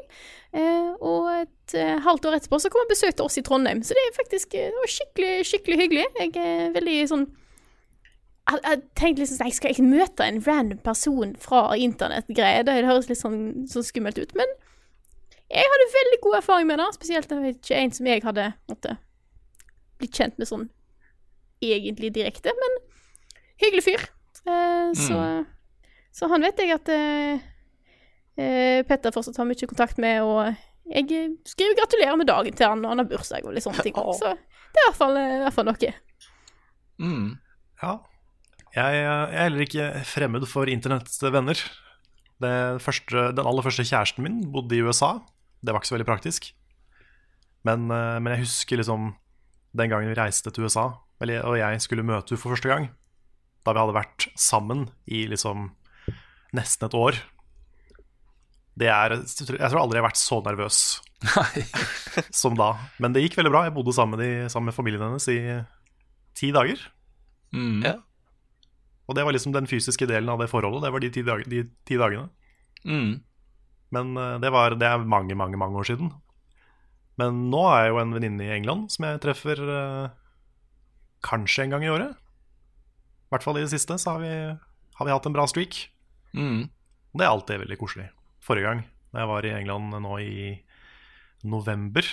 Eh, 0.51 0.89
og 0.99 1.29
et 1.31 1.75
eh, 1.79 1.99
halvt 2.03 2.25
år 2.27 2.35
etterpå 2.35 2.57
så 2.59 2.71
kom 2.71 2.81
han 2.81 2.89
og 2.89 2.91
besøkte 2.91 3.23
oss 3.23 3.39
i 3.39 3.43
Trondheim, 3.47 3.79
så 3.87 3.95
det 3.95 4.01
er 4.03 4.17
faktisk 4.17 4.55
eh, 4.59 4.67
det 4.67 4.81
var 4.81 4.91
skikkelig, 4.91 5.35
skikkelig 5.47 5.77
hyggelig. 5.85 6.07
Jeg 6.19 6.33
er 6.41 6.73
veldig 6.75 6.97
sånn 7.07 7.23
jeg, 8.49 8.59
jeg 8.65 8.81
tenkte 8.99 9.23
liksom 9.23 9.37
sånn, 9.37 9.47
jeg 9.47 9.57
skal 9.59 9.75
ikke 9.75 9.87
møte 9.87 10.27
en 10.27 10.41
random 10.43 10.81
person 10.83 11.31
fra 11.39 11.61
internettgreier. 11.79 12.65
Det 12.67 12.81
høres 12.83 13.07
litt 13.07 13.21
sånn, 13.21 13.39
sånn 13.71 13.87
skummelt 13.87 14.19
ut, 14.19 14.35
men 14.35 14.51
jeg 15.51 15.71
hadde 15.71 15.87
veldig 15.95 16.19
god 16.25 16.37
erfaring 16.41 16.67
med 16.67 16.79
det. 16.81 16.89
Spesielt 16.97 17.31
det 17.31 17.37
var 17.37 17.55
ikke 17.55 17.79
en 17.79 17.95
som 17.95 18.11
jeg 18.11 18.23
hadde 18.25 18.51
måtte, 18.71 18.97
blitt 20.01 20.19
kjent 20.19 20.39
med 20.41 20.49
sånn 20.51 20.67
egentlig 21.61 22.11
direkte, 22.15 22.53
men 22.57 22.77
hyggelig 23.61 23.85
fyr. 23.85 24.05
Eh, 24.49 24.91
så, 24.97 25.17
så 26.15 26.29
han 26.31 26.43
vet 26.43 26.59
jeg 26.59 26.75
at 26.75 26.91
eh, 26.91 27.41
eh, 28.35 28.79
Petter 28.87 29.13
fortsatt 29.15 29.39
har 29.39 29.47
mye 29.47 29.69
kontakt 29.69 29.99
med, 30.01 30.21
og 30.25 30.91
jeg 30.91 31.07
eh, 31.15 31.33
skriver 31.47 31.77
gratulerer 31.79 32.19
med 32.19 32.29
dagen 32.29 32.55
til 32.57 32.67
han 32.67 32.83
når 32.83 32.93
han 32.93 33.03
har 33.03 33.11
bursdag 33.11 33.47
og 33.47 33.55
litt 33.55 33.65
sånne 33.65 33.85
ting. 33.85 33.97
Så 34.19 34.31
det 34.31 34.79
er 34.79 34.85
i 34.85 34.87
hvert 34.89 35.01
fall, 35.01 35.19
eh, 35.19 35.35
i 35.37 35.43
hvert 35.45 35.57
fall 35.57 35.69
noe. 35.69 35.93
Mm. 37.01 37.27
Ja. 37.81 37.97
Jeg, 38.71 38.97
jeg 39.01 39.11
er 39.11 39.37
heller 39.45 39.65
ikke 39.65 39.91
fremmed 40.07 40.47
for 40.47 40.71
internettvenner. 40.71 41.59
Første, 42.81 43.27
den 43.37 43.45
aller 43.45 43.65
første 43.65 43.83
kjæresten 43.85 44.25
min 44.25 44.39
bodde 44.53 44.77
i 44.77 44.81
USA. 44.81 45.19
Det 45.61 45.73
var 45.73 45.81
ikke 45.81 45.91
så 45.91 45.97
veldig 45.97 46.09
praktisk. 46.09 46.47
Men, 47.67 47.85
eh, 47.93 48.17
men 48.19 48.33
jeg 48.35 48.45
husker 48.45 48.81
liksom 48.81 49.11
den 49.77 49.91
gangen 49.91 50.11
vi 50.11 50.17
reiste 50.17 50.51
til 50.51 50.65
USA, 50.65 50.89
og 51.21 51.55
jeg 51.55 51.83
skulle 51.83 52.03
møte 52.03 52.33
henne 52.33 52.41
for 52.41 52.55
første 52.55 52.71
gang. 52.71 52.89
Da 53.63 53.75
vi 53.75 53.79
hadde 53.83 53.95
vært 53.95 54.27
sammen 54.35 54.87
i 55.05 55.27
liksom 55.29 55.69
nesten 56.55 56.87
et 56.87 56.97
år. 56.97 57.19
Det 58.81 58.87
er, 58.89 59.17
jeg 59.19 59.57
tror 59.59 59.81
aldri 59.81 59.99
jeg 59.99 60.03
har 60.03 60.09
vært 60.09 60.21
så 60.21 60.39
nervøs 60.45 60.77
som 62.41 62.55
da. 62.57 62.71
Men 63.03 63.13
det 63.13 63.25
gikk 63.25 63.37
veldig 63.39 63.51
bra. 63.53 63.65
Jeg 63.67 63.75
bodde 63.75 63.93
sammen 63.95 64.17
med, 64.17 64.23
de, 64.25 64.49
sammen 64.51 64.71
med 64.71 64.77
familien 64.77 65.03
hennes 65.05 65.27
i 65.31 65.39
ti 66.37 66.51
dager. 66.55 66.81
Mm. 67.53 67.83
Ja. 67.85 67.97
Og 69.09 69.17
det 69.17 69.25
var 69.27 69.35
liksom 69.35 69.53
den 69.53 69.67
fysiske 69.67 70.07
delen 70.09 70.31
av 70.31 70.39
det 70.41 70.49
forholdet. 70.51 70.85
Det 70.85 70.93
var 70.95 71.03
de 71.03 71.11
ti, 71.13 71.23
dag, 71.27 71.43
de 71.51 71.65
ti 71.87 71.99
dagene. 71.99 72.29
Mm. 72.87 73.19
Men 73.91 74.17
eh, 74.17 74.39
det, 74.41 74.51
var, 74.55 74.77
det 74.79 74.87
er 74.87 75.03
mange, 75.03 75.35
mange 75.37 75.59
mange 75.59 75.77
år 75.81 75.91
siden. 75.91 76.13
Men 77.19 77.45
nå 77.51 77.61
er 77.69 77.85
jeg 77.85 77.93
jo 77.93 78.01
en 78.01 78.15
venninne 78.15 78.47
i 78.47 78.53
England 78.55 78.87
som 78.93 79.05
jeg 79.05 79.21
treffer 79.21 79.59
eh, 79.61 80.13
kanskje 81.27 81.67
en 81.67 81.75
gang 81.75 81.85
i 81.85 81.91
året. 81.91 82.15
I 82.15 83.35
hvert 83.35 83.45
fall 83.45 83.59
i 83.59 83.65
det 83.65 83.73
siste 83.73 83.99
så 83.99 84.15
har 84.15 84.23
vi, 84.23 84.31
har 84.97 85.07
vi 85.07 85.13
hatt 85.13 85.27
en 85.27 85.35
bra 85.35 85.45
streak. 85.47 85.83
Mm. 86.37 86.69
Det 87.11 87.25
er 87.25 87.31
alltid 87.31 87.63
veldig 87.65 87.77
koselig. 87.81 88.07
Forrige 88.41 88.67
gang, 88.69 88.83
da 89.11 89.23
jeg 89.23 89.31
var 89.31 89.45
i 89.47 89.53
England 89.57 89.97
nå 90.01 90.17
i 90.23 90.35
november, 91.43 92.07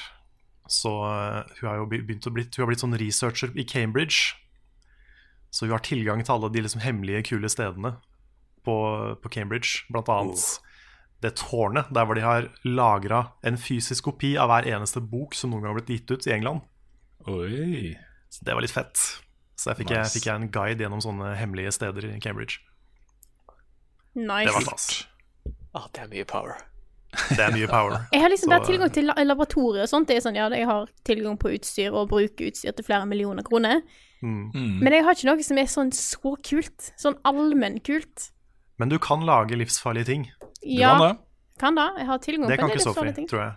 så 0.69 0.93
eh, 1.09 1.55
hun 1.61 1.69
har 1.71 1.79
jo 1.81 1.89
begynt 1.91 2.27
å 2.29 2.33
blitt, 2.35 2.57
hun 2.57 2.65
har 2.65 2.71
blitt 2.73 2.83
sånn 2.85 2.99
researcher 3.01 3.53
i 3.57 3.65
Cambridge. 3.69 4.35
Så 5.51 5.65
hun 5.65 5.73
har 5.73 5.85
tilgang 5.87 6.21
til 6.25 6.35
alle 6.35 6.51
de 6.53 6.65
liksom 6.65 6.83
hemmelige, 6.85 7.25
kule 7.31 7.49
stedene 7.49 7.95
på, 8.67 8.75
på 9.23 9.31
Cambridge. 9.33 9.87
Blant 9.93 10.11
annet 10.13 10.43
det 11.25 11.33
tårnet 11.41 11.89
der 11.95 12.07
hvor 12.07 12.15
de 12.15 12.23
har 12.23 12.51
lagra 12.69 13.23
en 13.47 13.57
fysisk 13.59 14.07
kopi 14.07 14.37
av 14.39 14.53
hver 14.53 14.69
eneste 14.71 15.01
bok 15.03 15.35
som 15.35 15.51
noen 15.51 15.65
gang 15.65 15.73
har 15.73 15.81
blitt 15.81 15.95
gitt 15.97 16.13
ut 16.13 16.29
i 16.29 16.35
England. 16.37 16.63
Oi. 17.27 17.97
Så 18.31 18.45
det 18.47 18.55
var 18.55 18.63
litt 18.63 18.75
fett. 18.75 19.01
Så 19.59 19.73
jeg 19.73 19.81
fikk, 19.81 19.91
Nice. 19.91 19.99
jeg, 20.05 20.15
fikk 20.15 20.29
jeg 20.29 20.39
en 20.39 20.51
guide 20.55 20.85
gjennom 20.85 21.03
sånne 21.03 21.33
hemmelige 21.41 21.73
steder 21.75 22.07
i 22.13 22.21
Cambridge. 22.23 22.61
Nice. 24.19 24.49
Det 24.49 24.57
var 24.57 24.67
stas. 24.67 24.89
Ah, 25.77 25.87
det 25.95 26.03
er 26.03 26.11
mye 26.11 26.27
power. 26.29 26.59
Det 27.31 27.41
er 27.41 27.55
mye 27.55 27.69
power. 27.71 27.95
Jeg 28.13 28.21
har 28.25 28.33
liksom 28.33 28.53
bare 28.53 28.67
tilgang 28.67 28.91
til 28.93 29.09
laboratorier 29.09 29.87
og 29.87 29.91
sånt. 29.91 30.09
Det 30.11 30.19
er 30.19 30.25
sånn, 30.25 30.37
ja, 30.37 30.49
jeg 30.53 30.67
har 30.69 30.91
tilgang 31.09 31.39
på 31.41 31.53
utstyr 31.57 31.95
og 31.97 32.11
bruker 32.11 32.51
utstyr 32.51 32.75
til 32.77 32.85
flere 32.85 33.07
millioner 33.09 33.47
kroner. 33.47 33.81
Mm. 34.21 34.51
Men 34.83 34.93
jeg 34.93 35.07
har 35.07 35.15
ikke 35.17 35.29
noe 35.31 35.47
som 35.47 35.61
er 35.63 35.71
sånn 35.71 35.93
så 35.95 36.35
kult. 36.45 36.91
Sånn 37.01 37.17
allmennkult. 37.29 38.29
Men 38.79 38.93
du 38.93 38.99
kan 39.03 39.25
lage 39.27 39.57
livsfarlige 39.59 40.11
ting. 40.11 40.29
Ja, 40.63 40.93
kan 41.59 41.79
da. 41.79 41.89
Jeg 41.99 42.07
har 42.07 42.21
tilgang 42.23 42.51
Det 42.51 42.59
på 42.59 42.63
kan 42.63 42.71
en 42.71 42.77
del 42.77 42.83
ikke 42.83 42.95
Sophie, 42.95 43.15
ting. 43.17 43.29
tror 43.31 43.43
jeg. 43.45 43.57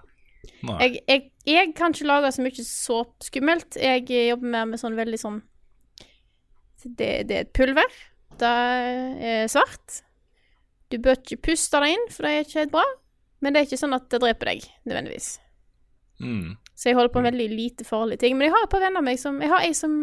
Jeg, 0.82 1.02
jeg, 1.08 1.26
jeg 1.46 1.74
kan 1.78 1.94
ikke 1.94 2.08
lage 2.10 2.32
så 2.34 2.46
mye 2.46 2.66
så 2.66 3.02
skummelt. 3.22 3.78
Jeg 3.78 4.06
jobber 4.10 4.54
mer 4.56 4.70
med 4.72 4.82
sånn 4.82 4.98
veldig 4.98 5.20
sånn 5.22 5.42
det, 6.82 7.28
det 7.30 7.36
er 7.36 7.44
et 7.46 7.54
pulver. 7.54 8.00
Det 8.42 8.50
er 8.50 9.52
svart. 9.52 10.02
Du 10.92 10.98
bør 11.02 11.18
ikke 11.20 11.40
puste 11.50 11.80
det 11.84 11.94
inn, 11.96 12.10
for 12.12 12.28
det 12.28 12.34
er 12.34 12.46
ikke 12.46 12.60
helt 12.64 12.74
bra. 12.76 12.84
Men 13.42 13.54
det 13.54 13.62
er 13.62 13.70
ikke 13.70 13.82
sånn 13.82 13.98
at 13.98 14.10
det 14.12 14.20
dreper 14.22 14.52
deg, 14.52 14.66
nødvendigvis. 14.86 15.30
Mm. 16.22 16.58
Så 16.78 16.90
jeg 16.90 16.98
holder 16.98 17.14
på 17.14 17.22
med 17.22 17.32
veldig 17.32 17.48
lite 17.58 17.86
farlige 17.88 18.22
ting. 18.24 18.38
Men 18.38 18.48
jeg 18.48 18.56
har 18.56 18.68
et 18.68 18.74
par 18.74 18.84
venner 18.84 19.02
av 19.02 19.06
meg 19.08 19.18
som 19.22 19.40
Jeg 19.42 19.50
har 19.50 19.66
ei 19.66 19.74
som 19.78 19.96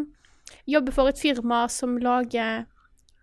jobber 0.69 0.95
for 0.97 1.11
et 1.11 1.21
firma 1.21 1.63
som 1.71 1.97
lager 2.03 2.65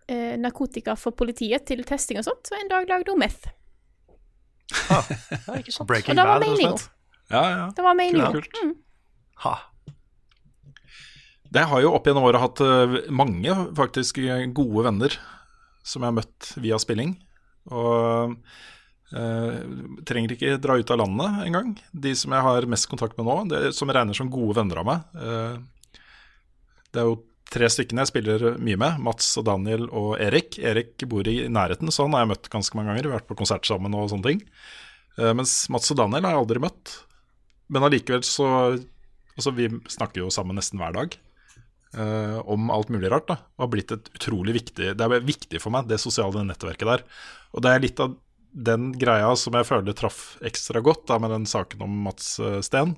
eh, 0.08 0.34
narkotika 0.40 0.96
for 0.98 1.16
politiet 1.16 1.66
til 1.68 1.84
testing 1.88 2.20
og 2.20 2.26
sånt, 2.28 2.50
og 2.52 2.58
en 2.60 2.72
dag 2.72 2.88
lagde 2.90 3.12
hun 3.12 3.20
meth. 3.20 3.48
Ja, 4.88 5.02
ikke 5.60 5.74
sant? 5.74 5.88
Breaking 5.88 6.14
Og 6.14 6.20
det 6.20 6.26
var 6.26 6.40
Bad, 6.40 6.48
rett 6.48 6.52
og 6.52 6.80
slett. 6.80 6.90
Ja, 7.30 7.42
ja. 7.50 7.64
Det 7.74 7.84
var 7.86 7.98
meninga. 7.98 8.30
Kult. 8.34 8.60
Mm. 8.62 8.74
Ha. 9.44 9.54
Det 11.56 11.64
har 11.70 11.82
jo 11.82 11.92
opp 11.96 12.06
gjennom 12.08 12.26
året 12.26 12.42
hatt 12.42 12.62
eh, 12.64 12.98
mange 13.14 13.54
faktisk 13.78 14.18
gode 14.56 14.86
venner 14.88 15.20
som 15.86 16.02
jeg 16.02 16.10
har 16.10 16.18
møtt 16.18 16.50
via 16.62 16.78
spilling. 16.82 17.14
Og 17.74 18.38
Uh, 19.06 19.62
trenger 20.02 20.32
ikke 20.34 20.56
dra 20.58 20.74
ut 20.80 20.90
av 20.90 20.98
landet 20.98 21.44
engang. 21.44 21.68
De 21.94 22.10
som 22.18 22.32
jeg 22.34 22.42
har 22.42 22.66
mest 22.66 22.88
kontakt 22.90 23.14
med 23.14 23.28
nå, 23.28 23.36
det, 23.52 23.60
som 23.76 23.90
regner 23.94 24.18
som 24.18 24.30
gode 24.32 24.56
venner 24.58 24.80
av 24.82 24.88
meg. 24.88 25.04
uh, 25.14 26.00
det 26.90 27.02
er 27.02 27.06
jo 27.06 27.20
tre 27.52 27.68
stykkene 27.70 28.02
jeg 28.02 28.10
spiller 28.10 28.46
mye 28.58 28.80
med. 28.82 28.98
Mats 29.06 29.28
og 29.38 29.46
Daniel 29.46 29.86
og 29.94 30.16
Erik. 30.22 30.58
Erik 30.58 31.06
bor 31.06 31.28
i 31.30 31.36
nærheten, 31.46 31.92
så 31.94 32.08
han 32.08 32.16
har 32.16 32.24
jeg 32.24 32.32
møtt 32.32 32.50
ganske 32.50 32.78
mange 32.78 32.90
ganger. 32.90 33.06
Vi 33.06 33.12
har 33.12 33.20
vært 33.20 33.30
på 33.30 33.38
konsert 33.38 33.68
sammen 33.68 33.94
og 33.94 34.10
sånne 34.10 34.26
ting. 34.32 34.42
Uh, 35.20 35.30
mens 35.38 35.54
Mats 35.70 35.94
og 35.94 36.00
Daniel 36.02 36.26
har 36.26 36.34
jeg 36.34 36.42
aldri 36.42 36.64
møtt. 36.66 36.98
Men 37.70 37.86
allikevel 37.86 38.26
så 38.26 38.50
Altså, 39.36 39.50
vi 39.52 39.66
snakker 39.92 40.22
jo 40.22 40.30
sammen 40.32 40.56
nesten 40.56 40.80
hver 40.80 40.94
dag 40.96 41.12
eh, 41.94 42.38
om 42.44 42.70
alt 42.74 42.90
mulig 42.92 43.10
rart. 43.12 43.28
da 43.28 43.38
Og 43.56 43.66
har 43.66 43.72
blitt 43.72 43.92
et 43.94 44.10
utrolig 44.14 44.56
viktig 44.56 44.94
Det 44.96 45.04
er 45.04 45.26
viktig 45.26 45.60
for 45.62 45.74
meg, 45.74 45.88
det 45.88 46.00
sosiale 46.02 46.44
nettverket 46.46 46.88
der. 46.88 47.04
Og 47.52 47.62
det 47.62 47.72
er 47.72 47.84
litt 47.84 48.00
av 48.02 48.16
den 48.56 48.92
greia 48.96 49.34
som 49.36 49.56
jeg 49.58 49.68
føler 49.68 49.96
traff 49.96 50.38
ekstra 50.46 50.80
godt 50.80 51.04
da 51.10 51.18
med 51.20 51.34
den 51.34 51.44
saken 51.48 51.84
om 51.84 51.98
Mats 52.06 52.38
eh, 52.40 52.62
Steen. 52.64 52.96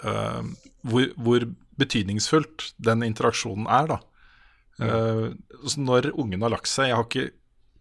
Uh, 0.00 0.46
hvor, 0.86 1.10
hvor 1.18 1.44
betydningsfullt 1.80 2.70
den 2.80 3.02
interaksjonen 3.04 3.66
er, 3.68 3.90
da. 3.90 3.98
Uh, 4.80 5.34
når 5.76 6.12
ungen 6.14 6.40
har 6.40 6.54
lagt 6.54 6.70
seg 6.70 6.88
Jeg 6.88 6.96
har 6.96 7.04
ikke 7.04 7.24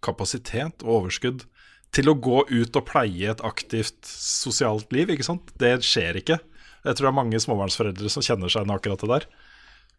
kapasitet 0.04 0.84
og 0.84 0.96
overskudd 0.98 1.46
til 1.96 2.12
å 2.12 2.18
gå 2.18 2.42
ut 2.50 2.76
og 2.76 2.86
pleie 2.90 3.32
et 3.32 3.44
aktivt 3.46 4.04
sosialt 4.10 4.92
liv. 4.94 5.10
ikke 5.14 5.26
sant? 5.26 5.54
Det 5.62 5.78
skjer 5.86 6.20
ikke. 6.20 6.40
Jeg 6.84 6.96
tror 6.96 7.08
det 7.08 7.12
er 7.12 7.18
mange 7.18 7.40
småbarnsforeldre 7.42 8.12
som 8.12 8.26
kjenner 8.26 8.52
seg 8.52 8.64
igjen 8.64 8.76
akkurat 8.76 9.04
det 9.04 9.10
der. 9.14 9.26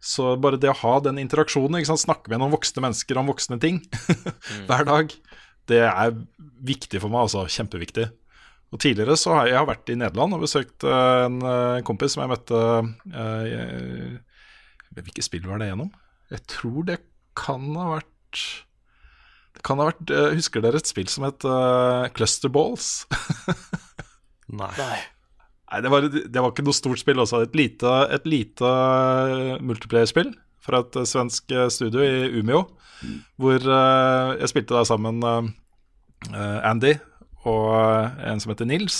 Så 0.00 0.30
bare 0.40 0.56
det 0.60 0.70
å 0.72 0.78
ha 0.80 0.94
den 1.04 1.18
interaksjonen, 1.20 1.76
ikke 1.80 1.90
sant? 1.92 2.00
snakke 2.06 2.32
med 2.32 2.40
noen 2.40 2.54
voksne 2.54 2.80
mennesker 2.86 3.18
om 3.20 3.28
voksne 3.28 3.58
ting 3.60 3.82
hver 4.70 4.86
dag, 4.88 5.12
det 5.68 5.82
er 5.84 6.14
viktig 6.64 7.02
for 7.02 7.12
meg, 7.12 7.26
altså. 7.28 7.44
Kjempeviktig. 7.52 8.06
Og 8.72 8.80
Tidligere 8.80 9.16
så 9.18 9.34
har 9.34 9.44
jeg 9.48 9.52
jeg 9.52 9.58
har 9.60 9.68
vært 9.68 9.90
i 9.92 9.98
Nederland 9.98 10.36
og 10.38 10.44
besøkt 10.46 10.86
en, 10.88 11.36
en 11.42 11.52
eh, 11.52 11.82
kompis 11.86 12.14
som 12.14 12.22
jeg 12.24 12.32
møtte 12.32 12.60
eh, 13.12 13.44
jeg- 13.50 14.18
Hvilket 15.00 15.22
spill 15.26 15.44
var 15.46 15.60
det 15.62 15.68
gjennom? 15.70 15.90
Jeg 16.32 16.42
tror 16.50 16.86
det 16.88 16.96
kan 17.38 17.62
ha 17.78 17.84
vært 17.96 18.40
Det 19.54 19.62
kan 19.66 19.78
ha 19.82 19.86
vært 19.90 20.10
eh, 20.14 20.32
Husker 20.38 20.64
dere 20.64 20.80
et 20.82 20.90
spill 20.90 21.06
som 21.12 21.26
het 21.28 21.44
uh, 21.46 22.08
Cluster 22.16 22.50
Balls? 22.50 23.04
Nei. 24.60 24.70
Nei. 25.70 25.80
Det 25.84 25.90
var, 25.92 26.06
det 26.10 26.42
var 26.42 26.50
ikke 26.50 26.66
noe 26.66 26.76
stort 26.76 27.02
spill 27.02 27.22
også. 27.22 27.44
Et 27.46 27.56
lite, 27.58 27.90
et 28.10 28.26
lite 28.28 28.70
eh, 28.70 29.60
multiplayer-spill 29.62 30.32
fra 30.64 30.82
et 30.82 30.98
eh, 30.98 31.08
svensk 31.08 31.54
eh, 31.54 31.68
studio 31.72 32.02
i 32.04 32.40
Umeå. 32.40 32.64
Hvor 33.40 33.62
uh, 33.64 34.34
jeg 34.36 34.50
spilte 34.50 34.76
da 34.76 34.82
sammen 34.84 35.22
eh, 35.24 36.58
Andy 36.68 36.98
og 37.48 37.70
en 38.28 38.42
som 38.42 38.52
heter 38.52 38.68
Nils. 38.68 38.98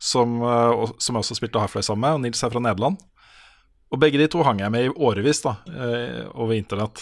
Som, 0.00 0.38
uh, 0.40 0.88
som 1.00 1.16
jeg 1.16 1.24
også 1.24 1.36
spilte 1.36 1.60
Half-Life 1.60 1.90
sammen 1.90 2.06
med. 2.06 2.16
Og 2.16 2.24
Nils 2.24 2.40
er 2.40 2.54
fra 2.54 2.62
Nederland. 2.64 2.96
Og 3.92 4.00
begge 4.02 4.20
de 4.22 4.30
to 4.30 4.40
hang 4.46 4.62
jeg 4.62 4.72
med 4.72 4.88
i 4.88 4.94
årevis 4.94 5.44
da, 5.44 5.52
over 6.34 6.56
internett. 6.56 6.98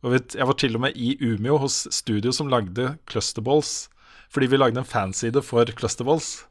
Og 0.00 0.14
jeg 0.16 0.46
var 0.48 0.56
til 0.56 0.78
og 0.78 0.80
med 0.86 0.96
i 0.96 1.12
Umeå 1.20 1.58
hos 1.60 1.82
studio 1.92 2.32
som 2.32 2.48
lagde 2.48 2.94
Clusterballs. 3.10 3.90
Fordi 4.32 4.48
vi 4.48 4.56
lagde 4.56 4.80
en 4.80 4.88
fanside 4.88 5.42
for 5.44 5.68
Clusterballs. 5.76 6.46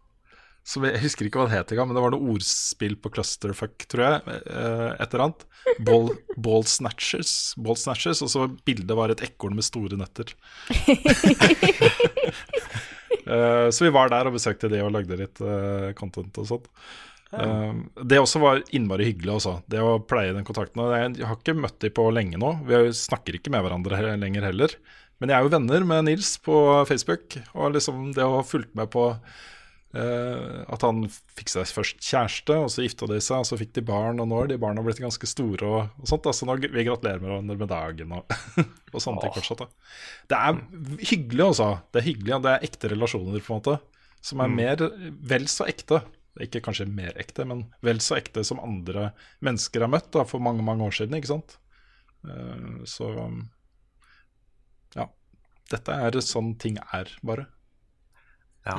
Som 0.64 0.84
jeg, 0.86 0.93
jeg 0.93 1.03
husker 1.07 1.26
ikke 1.28 1.39
hva 1.41 1.47
det 1.49 1.55
het 1.57 1.72
engang, 1.74 1.89
men 1.89 1.97
det 1.97 2.03
var 2.05 2.14
noe 2.14 2.34
ordspill 2.36 2.93
på 3.01 3.09
clusterfuck, 3.16 3.88
tror 3.89 4.03
jeg. 4.05 4.36
eh, 4.45 4.89
Et 5.01 5.07
eller 5.16 5.24
annet. 5.26 5.45
Ball, 5.88 6.12
ball 6.47 6.66
snatchers. 6.70 7.32
Ball 7.57 7.80
snatchers, 7.82 8.22
Og 8.22 8.30
så 8.30 8.45
bildet 8.68 8.93
var 8.97 9.09
et 9.14 9.24
ekorn 9.26 9.57
med 9.57 9.66
store 9.68 9.97
nøtter. 9.99 10.36
Eh, 13.22 13.68
så 13.70 13.84
vi 13.86 13.91
var 13.93 14.09
der 14.09 14.26
og 14.28 14.34
besøkte 14.34 14.68
det 14.72 14.80
og 14.82 14.89
lagde 14.95 15.14
litt 15.20 15.38
eh, 15.45 15.91
content 15.95 16.39
og 16.41 16.47
sånt. 16.49 16.64
Ja. 17.32 17.45
det 18.03 18.18
også 18.20 18.41
var 18.43 18.64
innmari 18.76 19.05
hyggelig 19.07 19.38
også, 19.38 19.53
det 19.72 19.80
å 19.80 20.01
pleie 20.03 20.34
den 20.36 20.43
kontakten. 20.43 20.82
Jeg 20.91 21.28
har 21.30 21.38
ikke 21.38 21.53
møtt 21.55 21.78
dem 21.80 21.93
på 21.95 22.07
lenge 22.12 22.39
nå. 22.41 22.49
Vi 22.68 22.80
snakker 22.97 23.38
ikke 23.38 23.53
med 23.53 23.64
hverandre 23.64 24.16
lenger 24.20 24.49
heller. 24.49 24.74
Men 25.22 25.32
jeg 25.32 25.38
er 25.38 25.45
jo 25.45 25.53
venner 25.53 25.86
med 25.88 26.09
Nils 26.09 26.34
på 26.43 26.57
Facebook, 26.89 27.38
og 27.53 27.78
liksom 27.78 28.09
det 28.18 28.26
å 28.26 28.39
ha 28.39 28.43
fulgt 28.43 28.74
med 28.76 28.89
på 28.91 29.05
at 29.93 30.83
han 30.87 31.01
fikk 31.35 31.49
seg 31.51 31.67
først 31.75 31.97
kjæreste, 31.99 32.55
og 32.63 32.69
så 32.71 32.85
gifta 32.85 33.09
de 33.11 33.17
seg, 33.19 33.41
og 33.43 33.47
så 33.49 33.57
fikk 33.59 33.73
de 33.75 33.83
barn, 33.89 34.21
og 34.23 34.29
nå 34.31 34.37
er 34.43 34.47
de 34.53 34.59
barna 34.61 34.83
blitt 34.85 35.01
ganske 35.03 35.27
store 35.27 35.67
og, 35.67 35.89
og 35.99 36.07
sånt. 36.07 36.23
Da. 36.23 36.31
Så 36.37 36.47
nå, 36.47 36.55
vi 36.63 36.85
gratulerer 36.87 37.19
med 37.19 37.27
hverandre 37.27 37.57
med 37.59 37.71
dagen 37.73 38.13
og, 38.15 38.37
og 38.93 39.03
sånne 39.03 39.25
ting 39.25 39.35
fortsatt. 39.35 39.65
Da. 39.65 39.67
Det 40.31 40.39
er 40.39 40.61
hyggelig, 41.11 41.43
altså. 41.49 41.69
Det 41.91 41.99
er 42.03 42.07
hyggelig, 42.07 42.33
og 42.37 42.45
det 42.47 42.53
er 42.55 42.65
ekte 42.69 42.93
relasjoner, 42.95 43.43
på 43.43 43.51
en 43.51 43.59
måte. 43.59 43.77
Som 44.21 44.43
er 44.45 44.51
Mm. 44.51 44.55
mer, 44.61 44.85
vel 45.33 45.47
så 45.51 45.65
ekte. 45.67 46.03
Ikke 46.39 46.61
kanskje 46.63 46.85
mer 46.87 47.17
ekte, 47.19 47.43
men 47.43 47.65
vel 47.83 47.99
så 47.99 48.15
ekte 48.15 48.45
som 48.47 48.61
andre 48.63 49.09
mennesker 49.43 49.83
har 49.83 49.91
møtt 49.91 50.11
da, 50.15 50.23
for 50.23 50.39
mange, 50.39 50.63
mange 50.63 50.85
år 50.87 50.95
siden, 50.95 51.17
ikke 51.19 51.33
sant. 51.33 51.57
Eh, 52.23 52.85
så 52.87 53.09
ja. 54.95 55.09
Dette 55.71 55.97
er 56.07 56.21
sånn 56.23 56.53
ting 56.61 56.77
er, 56.93 57.11
bare. 57.25 57.49
Ja. 58.63 58.77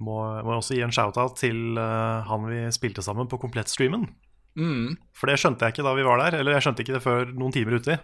Må, 0.00 0.16
må 0.46 0.56
også 0.56 0.78
gi 0.78 0.84
en 0.84 0.94
shout-out 0.94 1.36
til 1.40 1.76
uh, 1.76 2.24
han 2.24 2.46
vi 2.48 2.62
spilte 2.72 3.04
sammen 3.04 3.28
på 3.28 3.38
Komplett-streamen. 3.42 4.06
Mm. 4.58 4.96
For 5.16 5.30
det 5.30 5.36
skjønte 5.40 5.66
jeg 5.66 5.76
ikke 5.76 5.86
da 5.86 5.92
vi 5.96 6.06
var 6.06 6.22
der, 6.22 6.40
eller 6.40 6.56
jeg 6.56 6.64
skjønte 6.66 6.84
ikke 6.84 6.96
det 6.96 7.04
før 7.04 7.34
noen 7.36 7.54
timer 7.54 7.76
uti. 7.78 7.98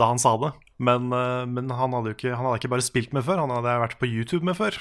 Da 0.00 0.08
han 0.10 0.20
sa 0.20 0.34
det. 0.42 0.52
Men, 0.82 1.12
uh, 1.14 1.44
men 1.46 1.70
han 1.76 1.94
hadde 1.96 2.12
jo 2.12 2.18
ikke, 2.18 2.34
han 2.34 2.48
hadde 2.48 2.62
ikke 2.62 2.72
bare 2.74 2.86
spilt 2.86 3.14
med 3.16 3.26
før, 3.26 3.44
han 3.44 3.54
hadde 3.54 3.76
vært 3.84 4.00
på 4.00 4.10
YouTube 4.10 4.42
med 4.48 4.58
før. 4.58 4.80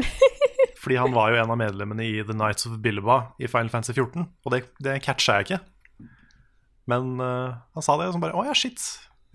Fordi 0.80 0.96
han 0.96 1.12
var 1.12 1.34
jo 1.34 1.42
en 1.42 1.52
av 1.52 1.60
medlemmene 1.60 2.06
i 2.06 2.22
The 2.24 2.36
Nights 2.36 2.64
of 2.70 2.78
Billeba 2.80 3.20
i 3.36 3.50
Final 3.50 3.68
Fantasy 3.72 3.92
14, 3.98 4.24
og 4.24 4.54
det, 4.54 4.62
det 4.80 4.96
catcha 5.04 5.40
jeg 5.40 5.50
ikke. 5.50 5.60
Men 6.88 7.18
uh, 7.20 7.60
han 7.76 7.84
sa 7.84 7.98
det 8.00 8.08
og 8.08 8.16
så 8.16 8.22
bare 8.22 8.38
Å 8.38 8.46
ja, 8.48 8.56
shit. 8.56 8.80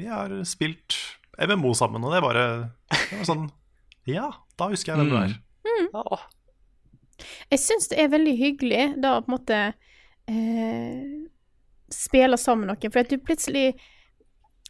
Vi 0.02 0.10
har 0.10 0.34
spilt 0.50 0.98
MMO 1.38 1.76
sammen, 1.78 2.04
og 2.04 2.12
det 2.12 2.20
er 2.20 2.26
bare 2.26 2.46
det 2.90 3.20
var 3.20 3.28
sånn 3.28 3.46
Ja, 4.10 4.30
da 4.60 4.72
husker 4.72 4.94
jeg 4.94 5.04
hvem 5.04 5.14
du 5.14 5.20
er. 5.20 5.36
Jeg 7.52 7.62
syns 7.62 7.90
det 7.92 8.00
er 8.02 8.12
veldig 8.12 8.36
hyggelig 8.40 8.86
da 9.02 9.16
å 9.16 9.24
på 9.24 9.32
en 9.32 9.36
måte 9.38 9.60
eh, 10.32 11.04
spille 11.92 12.38
sammen 12.42 12.70
noen, 12.70 12.92
for 12.92 13.04
at 13.04 13.12
du 13.12 13.22
plutselig 13.22 13.76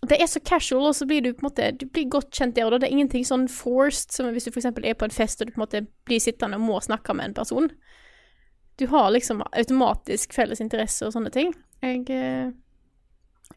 Det 0.06 0.20
er 0.22 0.28
så 0.30 0.40
casual, 0.46 0.90
og 0.92 0.96
så 0.96 1.08
blir 1.10 1.24
du 1.24 1.32
på 1.34 1.46
en 1.46 1.48
måte 1.48 1.72
Du 1.80 1.88
blir 1.88 2.10
godt 2.12 2.36
kjent 2.36 2.56
der, 2.56 2.68
og 2.68 2.76
da. 2.76 2.84
det 2.84 2.90
er 2.90 2.98
ingenting 2.98 3.26
sånn 3.26 3.48
forced, 3.50 4.12
som 4.14 4.30
hvis 4.34 4.46
du 4.46 4.52
f.eks. 4.52 4.68
er 4.70 5.00
på 5.00 5.08
en 5.08 5.16
fest 5.16 5.42
og 5.42 5.48
du 5.48 5.56
på 5.56 5.62
en 5.62 5.66
måte 5.66 5.86
blir 6.06 6.22
sittende 6.22 6.60
og 6.60 6.68
må 6.68 6.82
snakke 6.84 7.16
med 7.16 7.32
en 7.32 7.40
person. 7.40 7.72
Du 8.78 8.86
har 8.92 9.10
liksom 9.16 9.42
automatisk 9.48 10.36
felles 10.36 10.62
interesse 10.62 11.08
og 11.08 11.16
sånne 11.16 11.32
ting. 11.32 11.54
Jeg 11.82 12.04
eh, 12.12 12.52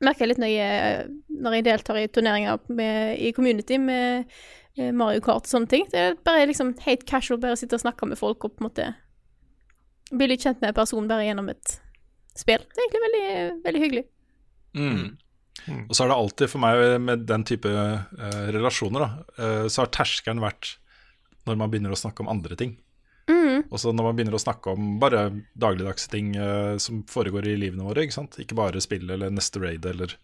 merker 0.04 0.30
litt 0.30 0.38
når 0.40 0.52
jeg, 0.52 1.08
når 1.42 1.58
jeg 1.58 1.66
deltar 1.66 1.98
i 1.98 2.06
turneringer 2.06 2.62
med, 2.70 3.18
i 3.18 3.32
community 3.34 3.80
med 3.82 4.22
eh, 4.22 4.46
Mario 4.94 5.22
Kart 5.24 5.46
og 5.46 5.50
sånne 5.50 5.70
ting. 5.70 5.86
Det 5.92 6.00
er 6.00 6.18
bare 6.26 6.46
liksom 6.50 6.74
helt 6.84 7.04
casual, 7.08 7.40
bare 7.42 7.58
sitte 7.58 7.78
og 7.78 7.84
snakke 7.84 8.08
med 8.08 8.20
folk 8.20 8.44
og 8.46 8.56
på 8.56 8.64
en 8.64 8.68
måte 8.68 8.88
bli 10.08 10.30
litt 10.30 10.44
kjent 10.44 10.60
med 10.62 10.72
en 10.72 10.78
person 10.78 11.08
bare 11.10 11.26
gjennom 11.26 11.50
et 11.52 11.78
spill. 12.38 12.62
Det 12.64 12.80
er 12.80 12.86
egentlig 12.86 13.04
veldig, 13.06 13.30
veldig 13.66 13.82
hyggelig. 13.84 14.04
Mm. 14.78 15.06
Og 15.88 15.94
så 15.96 16.04
er 16.04 16.10
det 16.10 16.18
alltid 16.18 16.52
for 16.52 16.62
meg 16.62 16.82
med 17.04 17.24
den 17.28 17.44
type 17.48 17.68
uh, 17.68 18.44
relasjoner, 18.54 19.04
da, 19.04 19.40
uh, 19.40 19.64
så 19.68 19.82
har 19.82 19.92
terskelen 19.92 20.40
vært 20.40 20.76
når 21.48 21.58
man 21.58 21.72
begynner 21.72 21.92
å 21.92 21.98
snakke 21.98 22.24
om 22.24 22.30
andre 22.30 22.56
ting. 22.60 22.76
Mm. 23.28 23.66
Og 23.68 23.76
så 23.80 23.92
når 23.92 24.06
man 24.06 24.16
begynner 24.16 24.38
å 24.38 24.40
snakke 24.40 24.72
om 24.72 24.96
bare 25.02 25.26
dagligdagse 25.58 26.08
ting 26.12 26.32
uh, 26.38 26.78
som 26.80 27.02
foregår 27.10 27.50
i 27.50 27.58
livene 27.60 27.84
våre. 27.84 28.06
ikke 28.06 28.16
sant? 28.16 28.38
Ikke 28.40 28.56
bare 28.58 28.80
spill 28.84 29.10
eller 29.10 29.34
neste 29.34 29.60
raid 29.60 29.84
eller 29.88 30.16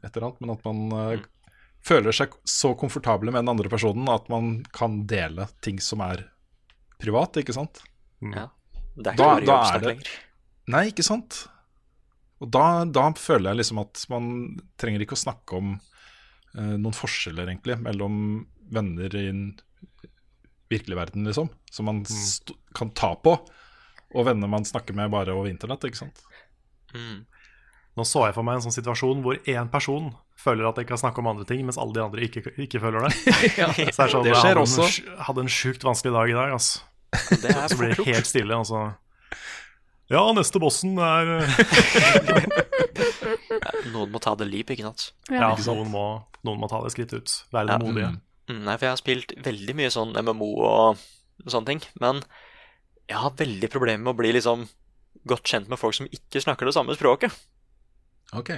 et 0.00 0.16
eller 0.16 0.28
annet, 0.28 0.40
men 0.40 0.52
at 0.54 0.62
man 0.64 0.78
eh, 0.96 1.24
føler 1.86 2.14
seg 2.14 2.34
så 2.48 2.72
komfortable 2.78 3.32
med 3.32 3.42
den 3.42 3.52
andre 3.52 3.70
personen 3.72 4.08
at 4.12 4.28
man 4.32 4.60
kan 4.74 5.02
dele 5.10 5.48
ting 5.64 5.80
som 5.82 6.02
er 6.04 6.28
privat, 7.02 7.40
ikke 7.42 7.54
sant? 7.56 7.82
Ja. 8.22 8.48
Det 8.94 9.10
er 9.10 9.16
ikke 9.16 9.24
bare 9.24 9.48
jobbsnakk 9.48 9.88
lenger. 9.88 10.12
Nei, 10.72 10.84
ikke 10.92 11.06
sant? 11.06 11.40
Og 12.42 12.50
da, 12.52 12.84
da 12.86 13.08
føler 13.18 13.50
jeg 13.52 13.62
liksom 13.62 13.80
at 13.82 14.04
man 14.12 14.28
trenger 14.80 15.02
ikke 15.04 15.16
å 15.16 15.22
snakke 15.24 15.58
om 15.58 15.74
eh, 15.74 16.74
noen 16.76 16.96
forskjeller, 16.96 17.48
egentlig, 17.48 17.78
mellom 17.82 18.16
venner 18.72 19.14
i 19.18 19.26
en 19.30 19.44
virkelig 20.72 20.98
verden, 20.98 21.26
liksom. 21.28 21.50
Som 21.72 21.90
man 21.90 22.02
st 22.08 22.54
kan 22.76 22.92
ta 22.96 23.12
på. 23.20 23.34
Og 24.12 24.26
venner 24.28 24.50
man 24.50 24.66
snakker 24.68 24.96
med 24.96 25.12
bare 25.12 25.34
over 25.34 25.50
internett, 25.50 25.84
ikke 25.88 26.04
sant. 26.04 26.22
Nå 26.92 28.04
så 28.08 28.26
jeg 28.26 28.36
for 28.36 28.46
meg 28.46 28.58
en 28.58 28.66
sånn 28.66 28.74
situasjon 28.74 29.22
hvor 29.24 29.38
én 29.48 29.70
person 29.72 30.10
føler 30.42 30.66
at 30.68 30.78
jeg 30.80 30.86
kan 30.88 30.98
snakke 31.00 31.20
om 31.22 31.28
andre 31.30 31.44
ting, 31.48 31.60
mens 31.66 31.78
alle 31.80 31.94
de 31.96 32.02
andre 32.02 32.20
ikke, 32.26 32.40
ikke 32.66 32.80
føler 32.82 32.98
det. 33.06 33.12
Ja, 33.60 33.68
Så 33.72 33.78
det, 33.78 33.92
er 33.92 34.10
sånn, 34.12 34.24
det 34.26 34.32
jeg 34.32 34.40
skjer 34.42 34.56
hadde 34.58 34.66
også. 34.66 34.84
En, 34.88 34.92
hadde 35.28 35.40
en 35.46 35.52
sjukt 35.58 35.82
vanskelig 35.86 36.12
dag 36.16 36.26
i 36.32 36.36
dag, 36.38 36.48
altså. 36.58 36.74
Det 37.42 37.48
er 37.52 37.66
så 37.68 37.76
blir 37.78 37.88
det 37.94 38.06
helt 38.08 38.26
stille, 38.28 38.54
og 38.56 38.64
så 38.70 38.78
Ja, 40.12 40.22
neste 40.36 40.58
bossen 40.60 40.92
er 41.00 41.24
Noen 43.92 44.12
må 44.12 44.20
ta 44.22 44.34
det 44.38 44.48
leap, 44.50 44.70
ikke 44.74 44.86
sant? 44.86 45.08
Ja, 45.32 45.52
noen 45.66 45.90
må, 45.92 46.04
noen 46.46 46.60
må 46.62 46.68
ta 46.70 46.80
det 46.84 46.92
skrittet 46.94 47.22
ut. 47.22 47.34
Være 47.54 47.74
Ja. 47.74 47.78
modige. 47.82 48.10
Mm, 48.50 48.62
nei, 48.66 48.74
for 48.76 48.86
jeg 48.88 48.92
har 48.92 49.00
spilt 49.00 49.32
veldig 49.44 49.74
mye 49.78 49.90
sånn 49.94 50.12
MMO 50.18 50.48
og 50.66 51.02
sånne 51.46 51.68
ting, 51.72 51.82
men 52.02 52.22
jeg 53.08 53.18
har 53.22 53.34
veldig 53.38 53.68
problemer 53.70 54.02
med 54.02 54.14
å 54.14 54.18
bli 54.18 54.32
liksom 54.34 54.66
godt 55.28 55.46
kjent 55.46 55.68
med 55.70 55.78
folk 55.78 55.94
som 55.94 56.08
ikke 56.10 56.42
snakker 56.42 56.66
det 56.66 56.74
samme 56.74 56.96
språket. 56.98 57.30
Ok. 58.34 58.50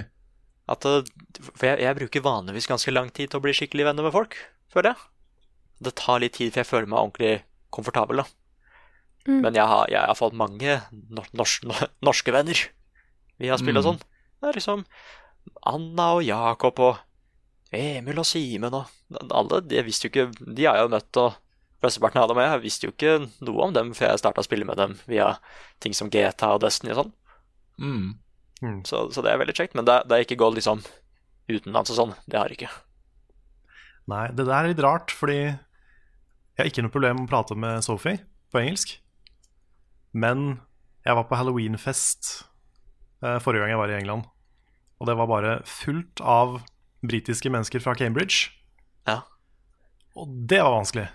At, 0.67 0.81
for 0.81 1.67
jeg, 1.67 1.79
jeg 1.83 1.97
bruker 1.99 2.23
vanligvis 2.25 2.67
ganske 2.69 2.93
lang 2.93 3.11
tid 3.13 3.29
til 3.29 3.37
å 3.39 3.43
bli 3.45 3.53
skikkelig 3.53 3.85
venner 3.85 4.07
med 4.07 4.15
folk, 4.15 4.33
føler 4.73 4.93
jeg. 4.93 5.03
Det 5.85 5.93
tar 5.99 6.21
litt 6.23 6.33
tid, 6.39 6.53
for 6.53 6.63
jeg 6.63 6.69
føler 6.71 6.89
meg 6.89 6.99
ordentlig 7.03 7.33
komfortabel, 7.75 8.23
da. 8.23 8.25
Mm. 9.27 9.39
Men 9.43 9.57
jeg 9.57 9.65
har, 9.69 9.87
jeg 9.89 10.01
har 10.05 10.17
fått 10.17 10.37
mange 10.37 10.79
nor 11.09 11.25
nors 11.33 11.59
norske 12.05 12.33
venner 12.33 12.59
via 13.41 13.57
spill 13.57 13.77
og 13.77 13.83
Mm. 13.83 13.87
sånn. 13.89 14.01
Det 14.41 14.49
er 14.49 14.57
liksom 14.59 14.85
Anna 15.65 16.05
og 16.17 16.23
Jakob 16.23 16.79
og 16.79 16.97
Emil 17.73 18.19
og 18.21 18.25
Simen 18.29 18.73
og 18.73 18.85
alle. 19.29 19.61
De 19.65 19.81
visste 19.83 20.07
jo 20.07 20.13
ikke 20.13 20.53
De 20.55 20.65
har 20.65 20.77
jeg 20.77 20.85
jo 20.87 20.93
møtt, 20.93 21.17
og 21.17 21.33
flesteparten 21.81 22.21
av 22.21 22.29
dem 22.29 22.37
jeg 22.41 22.61
visste 22.63 22.87
jo 22.87 22.93
ikke 22.93 23.15
noe 23.45 23.65
om 23.65 23.73
dem 23.75 23.93
før 23.97 24.13
jeg 24.13 24.21
starta 24.21 24.41
å 24.41 24.47
spille 24.47 24.65
med 24.65 24.77
dem 24.77 24.95
via 25.09 25.35
ting 25.83 25.93
som 25.93 26.09
GTA 26.09 26.53
og 26.55 26.61
Destiny 26.63 26.93
og 26.93 27.01
sånn. 27.03 27.11
Mm. 27.81 28.13
Så, 28.87 29.07
så 29.13 29.23
det 29.25 29.31
er 29.31 29.41
veldig 29.41 29.55
kjekt. 29.57 29.75
Men 29.77 29.87
det, 29.87 30.01
det 30.09 30.17
er 30.17 30.25
ikke 30.25 30.39
gått 30.41 30.57
liksom 30.57 30.83
utenlands 31.51 31.93
og 31.93 31.99
sånn. 31.99 32.13
Det 32.29 32.39
har 32.39 32.51
jeg 32.51 32.59
ikke. 32.59 32.73
Nei, 34.11 34.27
det 34.37 34.45
der 34.45 34.57
er 34.59 34.69
litt 34.69 34.83
rart, 34.85 35.13
fordi 35.13 35.39
jeg 35.39 36.61
har 36.61 36.69
ikke 36.69 36.85
noe 36.85 36.93
problem 36.93 37.19
med 37.19 37.27
å 37.27 37.33
prate 37.33 37.57
med 37.59 37.85
Sophie 37.85 38.21
på 38.53 38.61
engelsk. 38.61 38.95
Men 40.15 40.61
jeg 41.05 41.17
var 41.17 41.27
på 41.27 41.37
halloweenfest 41.37 42.31
eh, 43.25 43.37
forrige 43.43 43.65
gang 43.65 43.73
jeg 43.73 43.81
var 43.81 43.91
i 43.91 43.97
England. 43.97 44.29
Og 45.01 45.09
det 45.09 45.17
var 45.19 45.29
bare 45.29 45.57
fullt 45.67 46.21
av 46.23 46.61
britiske 47.05 47.51
mennesker 47.51 47.83
fra 47.83 47.95
Cambridge. 47.99 48.53
Ja. 49.09 49.19
Og 50.15 50.31
det 50.47 50.61
var 50.63 50.77
vanskelig. 50.77 51.09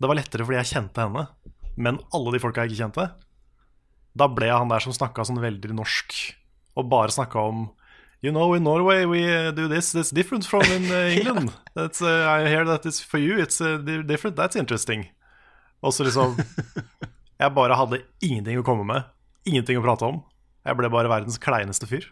Det 0.00 0.08
var 0.08 0.16
lettere 0.16 0.46
fordi 0.48 0.60
jeg 0.62 0.72
kjente 0.72 1.04
henne. 1.04 1.26
Men 1.76 2.00
alle 2.16 2.32
de 2.34 2.40
folka 2.42 2.64
jeg 2.64 2.72
ikke 2.72 2.86
kjente, 2.86 3.06
da 4.16 4.26
ble 4.32 4.48
jeg 4.48 4.58
han 4.58 4.72
der 4.72 4.82
som 4.82 4.94
snakka 4.96 5.26
sånn 5.28 5.42
veldig 5.42 5.74
norsk. 5.76 6.16
Og 6.80 6.88
bare 6.88 7.12
snakka 7.12 7.44
om 7.50 7.68
You 8.22 8.32
know, 8.32 8.52
in 8.52 8.64
Norway 8.64 9.06
we 9.06 9.24
uh, 9.24 9.50
do 9.50 9.66
this. 9.66 9.94
It's 9.94 10.10
different 10.10 10.44
from 10.44 10.62
in 10.64 10.90
uh, 10.92 11.08
England. 11.16 11.52
That's, 11.74 12.02
uh, 12.02 12.28
I 12.28 12.48
hear 12.48 12.66
that 12.66 12.84
it's 12.84 13.00
for 13.00 13.18
you. 13.18 13.38
It's 13.38 13.62
uh, 13.62 13.78
different. 13.78 14.36
That's 14.36 14.56
interesting. 14.56 15.06
Og 15.82 15.94
så 15.94 16.04
liksom 16.04 16.36
Jeg 17.40 17.54
bare 17.54 17.76
hadde 17.76 18.02
ingenting 18.20 18.60
å 18.60 18.64
komme 18.64 18.84
med. 18.84 19.08
Ingenting 19.48 19.78
å 19.80 19.84
prate 19.84 20.04
om. 20.04 20.18
Jeg 20.68 20.76
ble 20.76 20.90
bare 20.92 21.08
verdens 21.08 21.40
kleineste 21.40 21.88
fyr. 21.88 22.04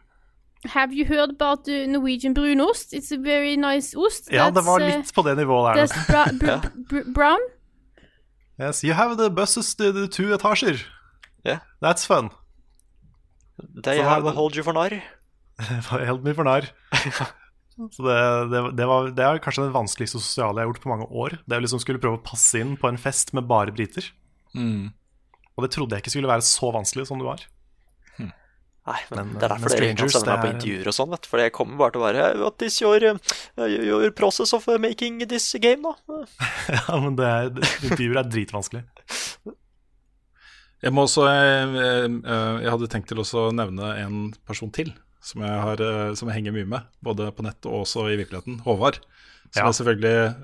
Have 0.73 0.97
you 0.97 1.05
heard 1.05 1.31
about 1.31 1.65
the 1.65 1.87
Norwegian 1.87 2.33
brunost? 2.35 2.95
It's 2.97 3.13
a 3.13 3.19
very 3.21 3.57
nice 3.57 3.93
ost. 3.97 4.33
Ja, 4.33 4.49
det 4.51 4.65
var 4.65 4.81
uh, 4.81 4.89
litt 4.89 5.13
på 5.15 5.23
det 5.23 5.37
nivået 5.37 5.77
der. 5.77 5.85
That's 5.85 6.09
bra 6.09 6.25
br 6.41 6.71
br 6.89 7.13
brown. 7.13 7.45
Yes, 8.59 8.83
you 8.83 8.95
have 8.95 9.19
the 9.19 9.29
buses 9.31 9.75
to 9.75 9.93
the 9.93 10.09
two 10.09 10.33
etasjer. 10.35 10.81
Yeah. 11.45 11.61
That's 11.83 12.07
fun. 12.07 12.31
They 13.83 14.03
have 14.03 14.25
det- 14.25 14.35
hold 14.39 14.57
you 14.59 14.65
for 14.67 14.77
narr. 14.77 14.97
Held 16.09 16.25
mye 16.27 16.37
for 16.39 16.47
narr. 16.49 16.69
Så 17.95 18.03
det, 18.03 18.15
det, 18.51 18.61
det, 18.75 18.87
var, 18.91 19.11
det 19.15 19.23
er 19.23 19.39
kanskje 19.43 19.69
det 19.69 19.75
vanskeligste 19.77 20.19
sosiale 20.19 20.59
jeg 20.59 20.67
har 20.67 20.73
gjort 20.73 20.83
på 20.83 20.91
mange 20.91 21.07
år. 21.15 21.37
Det 21.47 21.61
å 21.61 21.63
liksom 21.63 21.79
skulle 21.83 22.01
prøve 22.03 22.19
å 22.19 22.25
passe 22.27 22.59
inn 22.59 22.73
på 22.81 22.89
en 22.91 22.99
fest 22.99 23.31
med 23.39 23.47
bare 23.47 23.71
briter. 23.75 24.09
Mm. 24.59 24.89
Og 25.55 25.63
det 25.63 25.71
trodde 25.77 25.95
jeg 25.95 26.03
ikke 26.03 26.11
skulle 26.17 26.31
være 26.31 26.43
så 26.47 26.73
vanskelig 26.75 27.07
som 27.07 27.23
det 27.23 27.29
var. 27.29 27.45
Nei, 28.89 29.01
men, 29.13 29.19
Men, 29.19 29.33
det 29.37 29.45
er 29.45 29.53
eh, 29.53 29.53
derfor 29.53 29.69
men 29.69 29.75
dere 29.77 29.89
ikke 29.93 30.01
kan 30.01 30.13
sende 30.15 30.33
meg 30.33 30.41
på 30.41 30.49
er- 30.49 30.55
intervjuer 30.57 30.89
og 30.89 30.95
sånn. 30.97 31.17
For 31.29 31.43
jeg 31.43 31.53
kommer 31.53 31.81
bare 31.83 31.93
til 31.95 32.01
å 32.01 32.05
være 32.07 32.27
What 32.41 32.63
is 32.65 32.79
your, 32.81 33.05
uh, 33.13 33.67
your 33.69 34.11
process 34.17 34.55
of 34.57 34.65
uh, 34.71 34.79
making 34.81 35.19
this 35.29 35.51
game, 35.61 35.85
da? 35.85 36.23
Ja, 36.79 36.97
men 37.03 37.19
det 37.19 37.27
er, 37.29 37.51
intervjuer 37.85 38.23
er 38.23 38.31
dritvanskelig. 38.33 38.85
Jeg 40.83 40.95
må 40.95 41.05
også 41.09 41.25
jeg, 41.27 41.69
eh, 41.75 42.57
Jeg 42.63 42.71
hadde 42.71 42.89
tenkt 42.91 43.11
til 43.11 43.19
å 43.19 43.45
nevne 43.55 43.93
en 43.99 44.19
person 44.47 44.71
til 44.71 44.93
som 45.29 45.43
jeg, 45.43 45.61
har, 45.61 45.81
eh, 45.83 46.15
som 46.15 46.31
jeg 46.31 46.39
henger 46.39 46.55
mye 46.55 46.69
med, 46.69 46.87
både 47.05 47.27
på 47.35 47.45
nett 47.45 47.67
og 47.69 47.83
også 47.83 48.07
i 48.13 48.17
virkeligheten. 48.21 48.61
Håvard. 48.65 49.01
Som 49.51 49.67
Ja. 49.67 49.73
selvfølgelig 49.73 50.37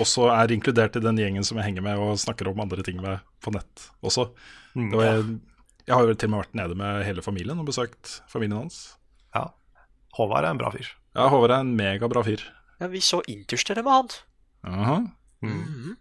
også 0.00 0.28
er 0.30 0.52
inkludert 0.52 0.96
i 0.96 1.00
den 1.00 1.16
gjengen 1.16 1.44
som 1.44 1.58
jeg 1.58 1.66
henger 1.66 1.82
med 1.82 1.98
og 1.98 2.18
snakker 2.20 2.48
om 2.48 2.60
andre 2.60 2.82
ting 2.84 3.00
med 3.00 3.20
på 3.40 3.52
nett 3.52 3.90
også. 4.04 4.30
Mm, 4.76 4.92
ja. 4.92 4.96
var, 4.96 5.22
jeg 5.86 5.94
har 5.96 6.06
jo 6.06 6.14
til 6.14 6.28
og 6.28 6.30
med 6.30 6.42
vært 6.44 6.54
nede 6.54 6.76
med 6.76 7.04
hele 7.04 7.22
familien 7.22 7.58
og 7.58 7.66
besøkt 7.66 8.20
familien 8.28 8.60
hans. 8.60 8.96
Ja. 9.34 9.48
Håvard 10.16 10.44
er 10.44 10.50
en 10.50 10.60
bra 10.60 10.70
fyr. 10.70 10.92
Ja, 11.16 11.28
Håvard 11.28 11.50
er 11.50 11.64
en 11.64 11.76
megabra 11.76 12.22
fyr. 12.22 12.44
Ja, 12.80 12.86
vi 12.86 13.00
så 13.00 13.22
Interstellar 13.28 13.82
med 13.82 13.92
han. 13.92 14.08
Aha. 14.64 15.00
-hmm. 15.42 15.96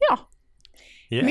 Ja. 0.00 0.18
Yeah. 1.12 1.22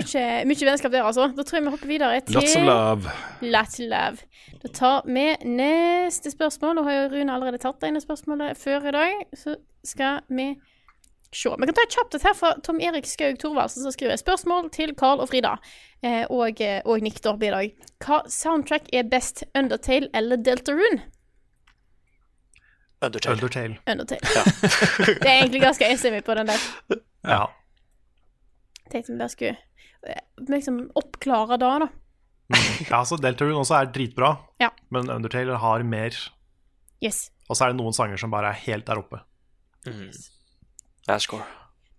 Mye, 0.48 0.56
vennskap 0.66 0.92
der, 0.92 1.04
altså. 1.04 1.28
Da 1.36 1.44
tror 1.44 1.60
jeg 1.60 1.66
vi 1.66 1.74
hopper 1.74 1.90
videre 1.90 2.22
til 2.24 2.38
Lots 2.38 2.56
of 2.56 2.64
love. 2.64 3.16
Lots 3.42 3.80
of 3.80 3.90
love. 3.92 4.30
Da 4.62 4.72
tar 4.74 5.02
vi 5.06 5.26
neste 5.50 6.32
spørsmål. 6.32 6.78
Nå 6.78 6.86
har 6.88 6.96
jo 6.96 7.10
Rune 7.16 7.34
allerede 7.34 7.60
tatt 7.60 7.82
det 7.82 7.92
ene 7.92 8.04
spørsmålet 8.04 8.58
før 8.58 8.88
i 8.88 8.94
dag, 8.96 9.26
så 9.36 9.58
skal 9.84 10.24
vi 10.30 10.54
se. 11.36 11.52
Vi 11.60 11.68
kan 11.68 11.76
ta 11.76 11.84
et 11.84 11.98
kjapt 11.98 12.16
et 12.16 12.24
her 12.24 12.38
fra 12.38 12.54
Tom 12.64 12.80
Erik 12.80 13.10
Skaug 13.10 13.36
Thorvaldsen, 13.42 13.84
som 13.84 13.92
skriver 13.92 14.16
spørsmål 14.16 14.70
til 14.72 14.96
Carl 14.96 15.20
og 15.20 15.28
Frida. 15.30 15.58
Eh, 16.04 16.24
og, 16.30 16.62
eh, 16.62 16.80
og 16.86 17.04
Nick 17.04 17.20
Dorby 17.24 17.50
i 17.50 17.52
dag. 17.52 17.76
Hva 18.06 18.22
soundtrack 18.32 18.88
er 18.94 19.04
best, 19.12 19.44
Undertale 19.58 20.08
eller 20.16 20.40
Deltarune? 20.40 21.04
Undertale. 23.04 23.36
Undertale. 23.36 23.78
Undertale. 23.92 24.46
det 25.22 25.30
er 25.30 25.38
egentlig 25.42 25.62
ganske 25.62 25.92
enstemmig 25.92 26.24
på 26.24 26.34
den 26.34 26.48
der. 26.48 26.66
Ja. 27.28 27.44
Tenkte 28.92 29.14
vi 29.14 29.20
bare 29.20 29.34
skulle 29.34 29.58
eh, 30.08 30.22
liksom 30.52 30.80
oppklare 30.96 31.58
da, 31.62 31.72
da. 31.86 31.90
ja, 32.92 33.02
så 33.06 33.18
Deltarune 33.18 33.58
også 33.64 33.80
er 33.80 33.92
dritbra, 33.94 34.36
Ja. 34.62 34.70
men 34.94 35.10
Undertale 35.10 35.58
har 35.62 35.84
mer. 35.84 36.14
Yes. 37.04 37.30
Og 37.50 37.58
så 37.58 37.66
er 37.66 37.74
det 37.74 37.80
noen 37.82 37.94
sanger 37.98 38.18
som 38.22 38.32
bare 38.34 38.52
er 38.54 38.62
helt 38.68 38.86
der 38.86 39.02
oppe. 39.02 39.24
Mm. 39.86 40.10
Ascore. 41.10 41.46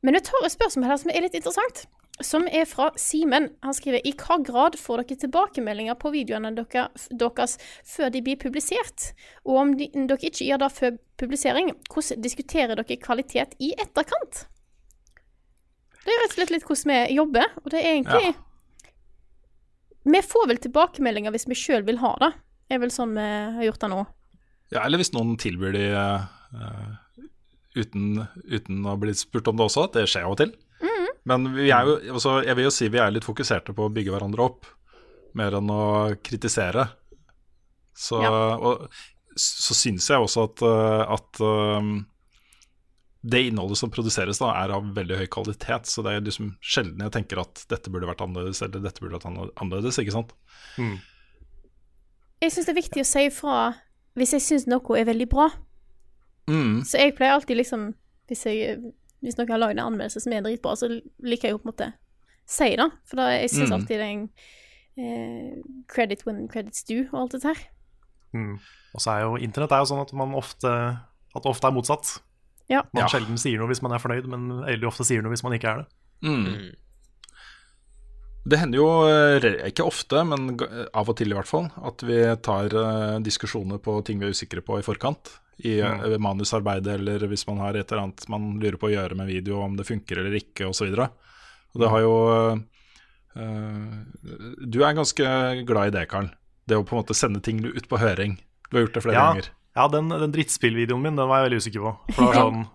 Men 0.03 0.15
vi 0.19 0.23
tar 0.27 0.47
et 0.47 0.55
spørsmål 0.55 0.91
her 0.91 0.99
som 1.03 1.11
er 1.13 1.25
litt 1.27 1.35
interessant. 1.39 1.85
Som 2.25 2.47
er 2.49 2.65
fra 2.65 2.89
Simen. 2.97 3.51
Han 3.63 3.75
skriver 3.77 4.01
I 4.09 4.15
hva 4.17 4.39
grad 4.47 4.79
får 4.81 5.03
dere 5.03 5.19
tilbakemeldinger 5.27 5.99
på 6.01 6.11
videoene 6.15 6.55
dere, 6.57 6.87
deres 7.13 7.59
før 7.85 8.09
de 8.15 8.23
blir 8.25 8.39
publisert? 8.41 9.11
Og 9.45 9.59
om 9.61 9.75
de, 9.77 9.91
dere 9.93 10.23
ikke 10.31 10.47
gjør 10.49 10.63
det 10.63 10.71
før 10.79 10.97
publisering, 11.21 11.75
hvordan 11.93 12.23
diskuterer 12.25 12.79
dere 12.79 12.97
kvalitet 13.03 13.53
i 13.61 13.75
etterkant? 13.77 14.47
Det 16.07 16.15
er 16.15 16.21
rett 16.23 16.35
og 16.35 16.39
slett 16.39 16.53
litt 16.55 16.67
hvordan 16.67 16.93
vi 16.93 17.17
jobber, 17.17 17.55
og 17.65 17.73
det 17.73 17.81
er 17.83 17.97
egentlig 17.97 18.35
Vi 20.07 20.21
får 20.23 20.45
vel 20.53 20.61
tilbakemeldinger 20.63 21.35
hvis 21.35 21.49
vi 21.51 21.59
sjøl 21.59 21.83
vil 21.89 21.99
ha 21.99 22.13
det. 22.23 22.31
Det 22.67 22.77
er 22.77 22.83
vel 22.85 22.95
sånn 22.95 23.17
vi 23.17 23.27
har 23.57 23.67
gjort 23.67 23.83
det 23.83 23.91
nå. 23.91 24.05
Ja, 24.75 24.85
eller 24.85 25.03
hvis 25.03 25.13
noen 25.15 25.35
tilbyr 25.39 25.75
de 25.75 25.83
uh, 25.95 26.95
uten, 27.75 28.23
uten 28.47 28.87
å 28.87 28.95
bli 29.03 29.15
spurt 29.19 29.51
om 29.51 29.59
det 29.59 29.67
også. 29.67 29.89
Det 29.95 30.07
skjer 30.11 30.27
jo 30.29 30.39
til. 30.39 30.55
Men 31.27 31.49
vi 31.57 31.73
er 31.75 31.89
jo, 31.89 31.97
altså, 32.15 32.37
jeg 32.47 32.55
vil 32.55 32.69
jo 32.69 32.75
si 32.75 32.89
vi 32.93 33.01
er 33.03 33.11
litt 33.11 33.27
fokuserte 33.27 33.75
på 33.75 33.89
å 33.89 33.93
bygge 33.93 34.15
hverandre 34.15 34.45
opp, 34.47 34.69
mer 35.35 35.57
enn 35.59 35.73
å 35.75 35.83
kritisere. 36.23 36.87
Så, 37.97 38.21
Ja. 38.23 38.31
og, 38.55 38.87
så 39.37 39.75
syns 39.75 40.07
jeg 40.09 40.23
også 40.23 40.47
at, 40.47 40.63
eh, 40.63 41.03
at 41.17 41.41
um, 41.43 42.07
det 43.27 43.41
innholdet 43.49 43.79
som 43.81 43.91
produseres, 43.91 44.39
da, 44.39 44.53
er 44.63 44.71
av 44.77 44.87
veldig 44.95 45.17
høy 45.19 45.27
kvalitet. 45.35 45.89
Så 45.91 46.05
det 46.07 46.13
er 46.15 46.25
liksom 46.27 46.53
sjelden 46.63 47.03
jeg 47.03 47.15
tenker 47.17 47.41
at 47.43 47.65
dette 47.73 47.91
burde 47.91 48.07
vært 48.07 48.23
annerledes, 48.23 48.61
eller 48.63 48.85
dette 48.85 49.03
burde 49.03 49.19
vært 49.19 49.57
annerledes. 49.59 49.99
ikke 49.99 50.15
sant? 50.15 50.35
Jeg 50.77 52.53
syns 52.53 52.69
det 52.69 52.75
er 52.75 52.81
viktig 52.83 53.03
å 53.03 53.09
si 53.09 53.25
ifra 53.31 53.57
hvis 54.17 54.33
jeg 54.37 54.45
syns 54.45 54.67
noe 54.71 54.97
er 55.01 55.09
veldig 55.09 55.27
bra. 55.29 55.51
Mm. 56.49 56.85
Så 56.87 57.01
jeg 57.03 57.17
pleier 57.19 57.35
alltid 57.35 57.59
liksom 57.59 57.89
Hvis, 58.31 58.45
jeg, 58.47 58.79
hvis 59.23 59.37
noen 59.39 59.51
har 59.51 59.61
lagd 59.63 59.77
en 59.77 59.85
anmeldelse 59.85 60.21
som 60.23 60.33
er 60.35 60.43
dritbra, 60.43 60.73
så 60.79 60.89
liker 60.91 61.47
jeg 61.49 61.55
jo 61.55 61.59
på 61.63 61.69
en 61.69 61.71
måte 61.73 61.87
si 62.47 62.71
det. 62.79 62.87
For 63.07 63.21
da, 63.21 63.27
jeg 63.37 63.51
syns 63.53 63.71
Mm. 63.71 63.75
alltid 63.77 64.01
det 64.01 64.07
er 64.07 64.15
en 64.15 64.25
eh, 64.99 65.53
credit 65.87 66.25
when 66.27 66.49
credits 66.51 66.83
due 66.89 67.05
og 67.13 67.21
alt 67.21 67.37
dette 67.37 67.53
her. 67.53 67.61
Mm. 68.35 68.57
Og 68.95 69.01
så 69.03 69.13
er 69.13 69.21
jo 69.23 69.37
internett 69.39 69.73
er 69.77 69.85
jo 69.85 69.91
sånn 69.93 70.03
at 70.03 70.13
man 70.19 70.35
ofte 70.35 70.67
At 71.37 71.43
det 71.45 71.51
ofte 71.53 71.69
er 71.69 71.77
motsatt. 71.77 72.11
Ja. 72.69 72.83
Man 72.93 73.05
Ja. 73.05 73.09
sjelden 73.09 73.39
sier 73.39 73.59
noe 73.61 73.69
hvis 73.71 73.83
man 73.83 73.93
er 73.93 73.99
fornøyd, 74.03 74.27
men 74.27 74.49
veldig 74.67 74.89
ofte 74.89 75.05
sier 75.07 75.23
noe 75.23 75.31
hvis 75.35 75.45
man 75.47 75.53
ikke 75.55 75.71
er 75.71 75.77
det. 75.83 75.87
Mm. 76.27 76.75
Det 78.47 78.59
hender 78.61 78.79
jo 78.79 78.89
eh, 79.11 79.47
ikke 79.73 79.85
ofte, 79.87 80.21
men 80.27 80.53
av 80.95 81.09
og 81.11 81.17
til 81.19 81.33
i 81.33 81.35
hvert 81.35 81.51
fall, 81.51 81.67
at 81.83 82.03
vi 82.07 82.21
tar 82.47 82.71
eh, 82.79 83.17
diskusjoner 83.27 83.81
på 83.83 83.97
ting 84.07 84.21
vi 84.23 84.29
er 84.29 84.35
usikre 84.37 84.63
på 84.63 84.79
i 84.79 84.85
forkant. 84.87 85.33
I 85.65 85.81
Mm. 85.81 86.05
eh, 86.13 86.19
manusarbeidet, 86.21 86.95
eller 87.01 87.27
hvis 87.31 87.47
man 87.49 87.59
har 87.59 87.75
et 87.75 87.91
eller 87.91 88.03
annet 88.05 88.29
man 88.29 88.59
lurer 88.61 88.77
på 88.79 88.91
å 88.91 88.93
gjøre 88.95 89.17
med 89.17 89.27
video, 89.27 89.63
om 89.65 89.75
det 89.77 89.87
funker 89.89 90.19
eller 90.21 90.37
ikke, 90.39 90.69
osv. 90.69 90.93
Det 91.77 91.89
har 91.91 92.01
jo 92.01 92.13
uh, 93.37 93.91
Du 94.67 94.79
er 94.85 94.95
ganske 94.97 95.27
glad 95.67 95.89
i 95.89 95.95
det, 95.99 96.07
Karl. 96.09 96.29
Det 96.69 96.77
å 96.77 96.85
på 96.87 96.95
en 96.97 97.03
måte 97.03 97.15
sende 97.17 97.41
ting 97.45 97.61
ut 97.65 97.89
på 97.89 97.99
høring. 98.01 98.39
Du 98.71 98.77
har 98.79 98.87
gjort 98.87 98.95
det 98.97 99.03
flere 99.05 99.15
Ja, 99.17 99.27
ganger. 99.33 99.51
Ja 99.77 99.87
den, 99.93 100.09
den 100.09 100.33
drittspillvideoen 100.35 101.03
min 101.05 101.17
Den 101.19 101.29
var 101.29 101.43
jeg 101.43 101.51
veldig 101.51 101.61
usikker 101.63 101.85
på. 101.85 101.93
For 102.17 102.23
det 102.23 102.29
var 102.33 102.41
sånn, 102.47 102.67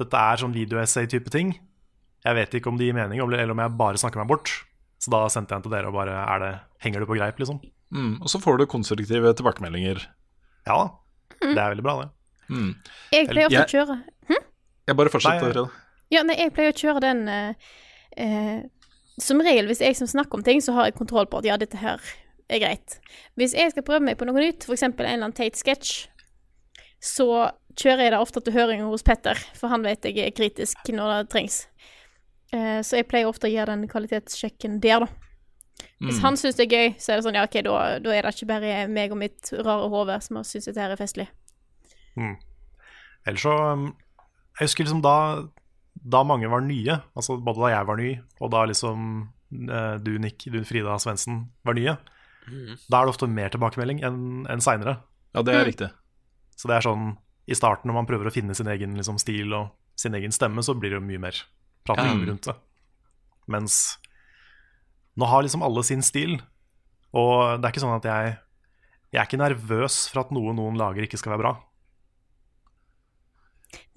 Dette 0.00 0.16
er 0.30 0.40
sånn 0.40 0.54
videoessay-type 0.56 1.30
ting. 1.32 1.50
Jeg 2.24 2.36
vet 2.36 2.54
ikke 2.56 2.68
om 2.72 2.76
de 2.80 2.86
gir 2.88 2.96
mening, 2.96 3.20
eller 3.20 3.50
om 3.52 3.60
jeg 3.64 3.76
bare 3.80 4.00
snakker 4.00 4.20
meg 4.22 4.28
bort. 4.30 4.52
Så 5.00 5.12
da 5.12 5.22
sendte 5.32 5.52
jeg 5.54 5.60
den 5.62 5.66
til 5.68 5.72
dere 5.74 5.88
og 5.88 5.96
bare 5.96 6.14
er 6.20 6.40
det, 6.44 6.50
Henger 6.84 7.00
det 7.04 7.08
på 7.08 7.16
greip, 7.18 7.38
liksom? 7.40 7.58
Mm, 7.92 8.14
og 8.22 8.28
så 8.32 8.38
får 8.40 8.58
du 8.60 8.66
konstruktive 8.70 9.32
tilbakemeldinger. 9.36 10.02
Ja 10.68 10.76
da. 10.78 10.88
Det 11.40 11.56
er 11.56 11.72
veldig 11.74 11.84
bra, 11.84 11.94
det. 12.04 12.10
Mm. 12.50 12.70
Jeg 13.14 13.28
pleier 13.30 13.46
ofte 13.48 13.56
Jeg- 13.56 13.68
å 13.68 13.74
kjøre 13.76 13.96
Jeg 14.88 14.96
bare 14.98 15.08
fortsetter. 15.12 15.54
Nei. 15.54 15.70
Ja, 16.10 16.22
nei, 16.26 16.34
jeg 16.40 16.52
pleier 16.52 16.72
å 16.72 16.78
kjøre 16.80 17.00
den 17.04 17.20
eh, 17.28 17.54
eh, 18.18 18.62
Som 19.20 19.40
regel, 19.40 19.68
hvis 19.70 19.80
jeg 19.80 19.96
som 19.96 20.08
snakker 20.10 20.34
om 20.40 20.42
ting, 20.42 20.60
så 20.60 20.72
har 20.74 20.88
jeg 20.88 20.96
kontroll 20.98 21.26
på 21.30 21.38
at 21.38 21.44
ja, 21.48 21.56
dette 21.56 21.76
her 21.78 22.00
er 22.50 22.58
greit. 22.58 22.98
Hvis 23.38 23.54
jeg 23.54 23.70
skal 23.70 23.84
prøve 23.86 24.02
meg 24.02 24.18
på 24.18 24.26
noe 24.26 24.34
nytt, 24.42 24.64
f.eks. 24.66 24.82
en 24.82 24.92
eller 24.98 25.12
annen 25.20 25.36
teit 25.36 25.54
sketsj, 25.60 26.08
så 27.00 27.50
kjører 27.80 28.02
jeg 28.06 28.12
det 28.12 28.20
ofte 28.20 28.40
til 28.44 28.52
høring 28.52 28.82
hos 28.84 29.02
Petter, 29.06 29.38
for 29.56 29.72
han 29.72 29.82
vet 29.86 30.04
jeg 30.04 30.18
er 30.26 30.34
kritisk 30.36 30.90
når 30.92 31.14
det 31.22 31.30
trengs. 31.32 31.62
Eh, 32.52 32.80
så 32.84 32.98
jeg 33.00 33.08
pleier 33.08 33.28
ofte 33.30 33.46
å 33.48 33.52
gjøre 33.52 33.72
den 33.76 33.88
kvalitetssjekken 33.88 34.80
der, 34.82 35.06
da. 35.06 35.10
Hvis 36.00 36.18
Mm. 36.18 36.22
han 36.24 36.36
syns 36.36 36.56
det 36.58 36.66
er 36.66 36.76
gøy, 36.76 36.88
så 37.00 37.12
er 37.12 37.16
det 37.16 37.24
sånn 37.24 37.36
ja, 37.38 37.44
OK, 37.46 37.56
da, 37.64 37.74
da 38.04 38.10
er 38.12 38.22
det 38.26 38.34
ikke 38.34 38.48
bare 38.50 38.72
meg 38.88 39.12
og 39.14 39.18
mitt 39.20 39.48
rare 39.64 39.88
hode 39.88 40.16
som 40.20 40.42
syns 40.44 40.66
dette 40.68 40.80
her 40.80 40.92
er 40.92 41.00
festlig. 41.00 41.26
Mm. 42.16 42.34
Ellers 43.26 43.44
så 43.46 43.52
um, 43.72 43.86
Jeg 44.58 44.66
husker 44.66 44.84
liksom 44.84 45.00
da 45.04 45.14
Da 46.10 46.22
mange 46.26 46.48
var 46.50 46.60
nye, 46.64 46.96
altså 47.16 47.36
både 47.40 47.60
da 47.62 47.68
jeg 47.76 47.86
var 47.86 47.96
ny, 48.00 48.10
og 48.40 48.50
da 48.52 48.64
liksom 48.68 49.06
eh, 49.52 49.96
du, 50.04 50.18
Nick, 50.18 50.44
du, 50.52 50.58
Frida 50.64 50.98
Svendsen 51.00 51.46
var 51.64 51.76
nye, 51.76 51.96
da 52.90 53.00
er 53.00 53.06
det 53.06 53.12
ofte 53.14 53.28
mer 53.28 53.48
tilbakemelding 53.52 54.00
enn 54.04 54.46
en 54.50 54.60
seinere. 54.64 54.96
Ja, 55.36 55.42
det 55.46 55.54
er 55.54 55.64
riktig. 55.68 55.90
Så 56.60 56.68
det 56.68 56.76
er 56.76 56.84
sånn 56.84 57.14
i 57.50 57.56
starten, 57.56 57.88
når 57.88 57.96
man 58.02 58.08
prøver 58.10 58.28
å 58.28 58.34
finne 58.34 58.54
sin 58.54 58.68
egen 58.68 58.92
liksom, 58.98 59.16
stil 59.22 59.54
og 59.56 59.70
sin 59.98 60.14
egen 60.18 60.32
stemme, 60.36 60.60
så 60.62 60.74
blir 60.76 60.92
det 60.92 60.98
jo 61.00 61.06
mye 61.06 61.22
mer 61.22 61.38
prating 61.88 62.20
rundt 62.28 62.50
det. 62.50 62.54
Mens 63.50 63.78
nå 65.18 65.26
har 65.26 65.42
liksom 65.46 65.64
alle 65.66 65.82
sin 65.88 66.04
stil, 66.04 66.36
og 67.16 67.56
det 67.58 67.66
er 67.66 67.72
ikke 67.72 67.82
sånn 67.86 67.96
at 67.96 68.06
jeg 68.12 68.36
Jeg 69.10 69.18
er 69.18 69.26
ikke 69.26 69.40
nervøs 69.40 69.94
for 70.12 70.20
at 70.22 70.28
noe 70.36 70.52
noen 70.54 70.76
lager 70.78 71.02
ikke 71.02 71.18
skal 71.18 71.32
være 71.34 71.42
bra. 71.42 71.52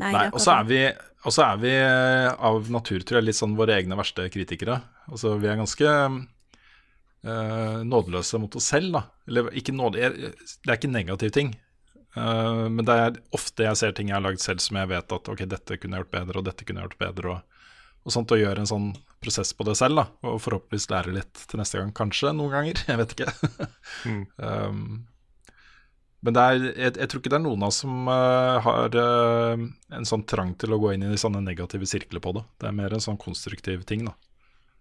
Nei, 0.02 0.10
Nei, 0.14 0.23
og 0.34 0.40
så 0.41 0.56
er 0.60 0.64
vi 0.69 0.80
Og 1.23 1.31
så 1.35 1.44
er 1.45 1.60
vi 1.61 1.69
eh, 1.72 2.30
av 2.49 2.65
natur, 2.73 3.03
tror 3.06 3.19
jeg, 3.19 3.27
litt 3.30 3.38
sånn 3.38 3.53
våre 3.60 3.77
egne 3.77 3.95
verste 3.95 4.26
kritikere. 4.34 4.80
Altså, 5.07 5.35
vi 5.40 5.48
er 5.48 5.56
ganske 5.61 5.85
øh, 5.88 7.77
nådeløse 7.88 8.41
mot 8.44 8.57
oss 8.60 8.68
selv, 8.73 8.90
da. 8.98 9.03
Eller 9.30 9.48
ikke 9.56 9.72
nåde... 9.76 10.02
jeg- 10.02 10.34
Det 10.34 10.68
er 10.68 10.76
ikke 10.76 10.90
en 10.90 10.98
negativ 10.98 11.31
ting. 11.31 11.53
Eh, 12.15 12.65
men 12.69 12.85
det 12.85 12.98
er 13.06 13.15
ofte 13.34 13.65
jeg 13.65 13.80
ser 13.80 13.95
ting 13.98 14.11
jeg 14.11 14.19
har 14.19 14.26
lagd 14.26 14.44
selv 14.44 14.61
som 14.64 14.77
jeg 14.77 14.91
vet 14.91 15.15
at 15.15 15.31
ok, 15.34 15.45
dette 15.49 15.80
kunne 15.80 15.98
jeg 15.98 16.06
gjort 16.06 16.18
bedre, 16.18 16.40
og 16.40 16.49
dette 16.49 16.68
kunne 16.68 16.84
jeg 16.84 16.91
gjort 16.91 17.02
bedre, 17.02 17.38
og, 17.38 17.72
og 18.03 18.15
sånt. 18.15 18.35
Og 18.35 18.44
gjøre 18.44 18.65
en 18.65 18.69
sånn 18.69 18.91
prosess 19.23 19.53
på 19.56 19.65
det 19.68 19.77
selv, 19.80 20.03
da. 20.03 20.06
Og 20.30 20.41
forhåpentligvis 20.44 20.91
lære 20.91 21.15
litt 21.15 21.48
til 21.49 21.61
neste 21.61 21.80
gang. 21.80 21.95
Kanskje 21.95 22.35
noen 22.35 22.53
ganger, 22.53 22.84
jeg 22.91 23.02
vet 23.02 23.18
ikke. 23.18 23.34
um, 24.38 24.85
men 26.23 26.35
det 26.38 26.44
er, 26.44 26.61
jeg, 26.69 26.91
jeg 27.02 27.10
tror 27.11 27.19
ikke 27.19 27.34
det 27.34 27.40
er 27.41 27.44
noen 27.44 27.65
av 27.65 27.73
oss 27.73 27.81
som 27.84 28.06
uh, 28.07 28.61
har 28.64 28.94
uh, 28.95 29.64
en 29.98 30.07
sånn 30.07 30.23
trang 30.30 30.53
til 30.60 30.72
å 30.72 30.80
gå 30.80 30.94
inn 30.94 31.03
i 31.10 31.19
sånne 31.19 31.41
negative 31.44 31.88
sirkler 31.90 32.23
på 32.23 32.31
det. 32.38 32.45
Det 32.64 32.69
er 32.69 32.77
mer 32.77 32.95
en 32.95 33.03
sånn 33.03 33.19
konstruktiv 33.19 33.84
ting, 33.90 34.07
da. 34.07 34.15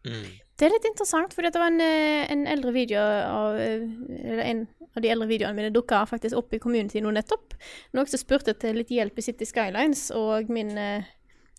Det 0.02 0.66
er 0.66 0.72
litt 0.72 0.86
interessant, 0.86 1.34
fordi 1.34 1.52
det 1.54 1.60
var 1.62 1.70
en, 1.70 1.82
en 1.82 2.40
eldre 2.50 2.72
video 2.74 2.98
av 2.98 3.54
Eller 3.54 4.40
en 4.42 4.64
av 4.97 5.05
de 5.05 5.10
eldre 5.12 5.28
videoene 5.31 5.56
mine 5.56 5.73
dukka 5.73 6.02
faktisk 6.09 6.36
opp 6.39 6.52
i 6.55 6.60
community 6.62 7.01
nå 7.01 7.12
nettopp. 7.14 7.56
Noen 7.97 8.09
som 8.10 8.20
spurte 8.20 8.55
til 8.59 8.78
litt 8.81 8.93
hjelp 8.93 9.19
i 9.19 9.24
City 9.24 9.48
Skylines, 9.48 10.10
og 10.16 10.51
min 10.52 10.74
eh, 10.78 11.09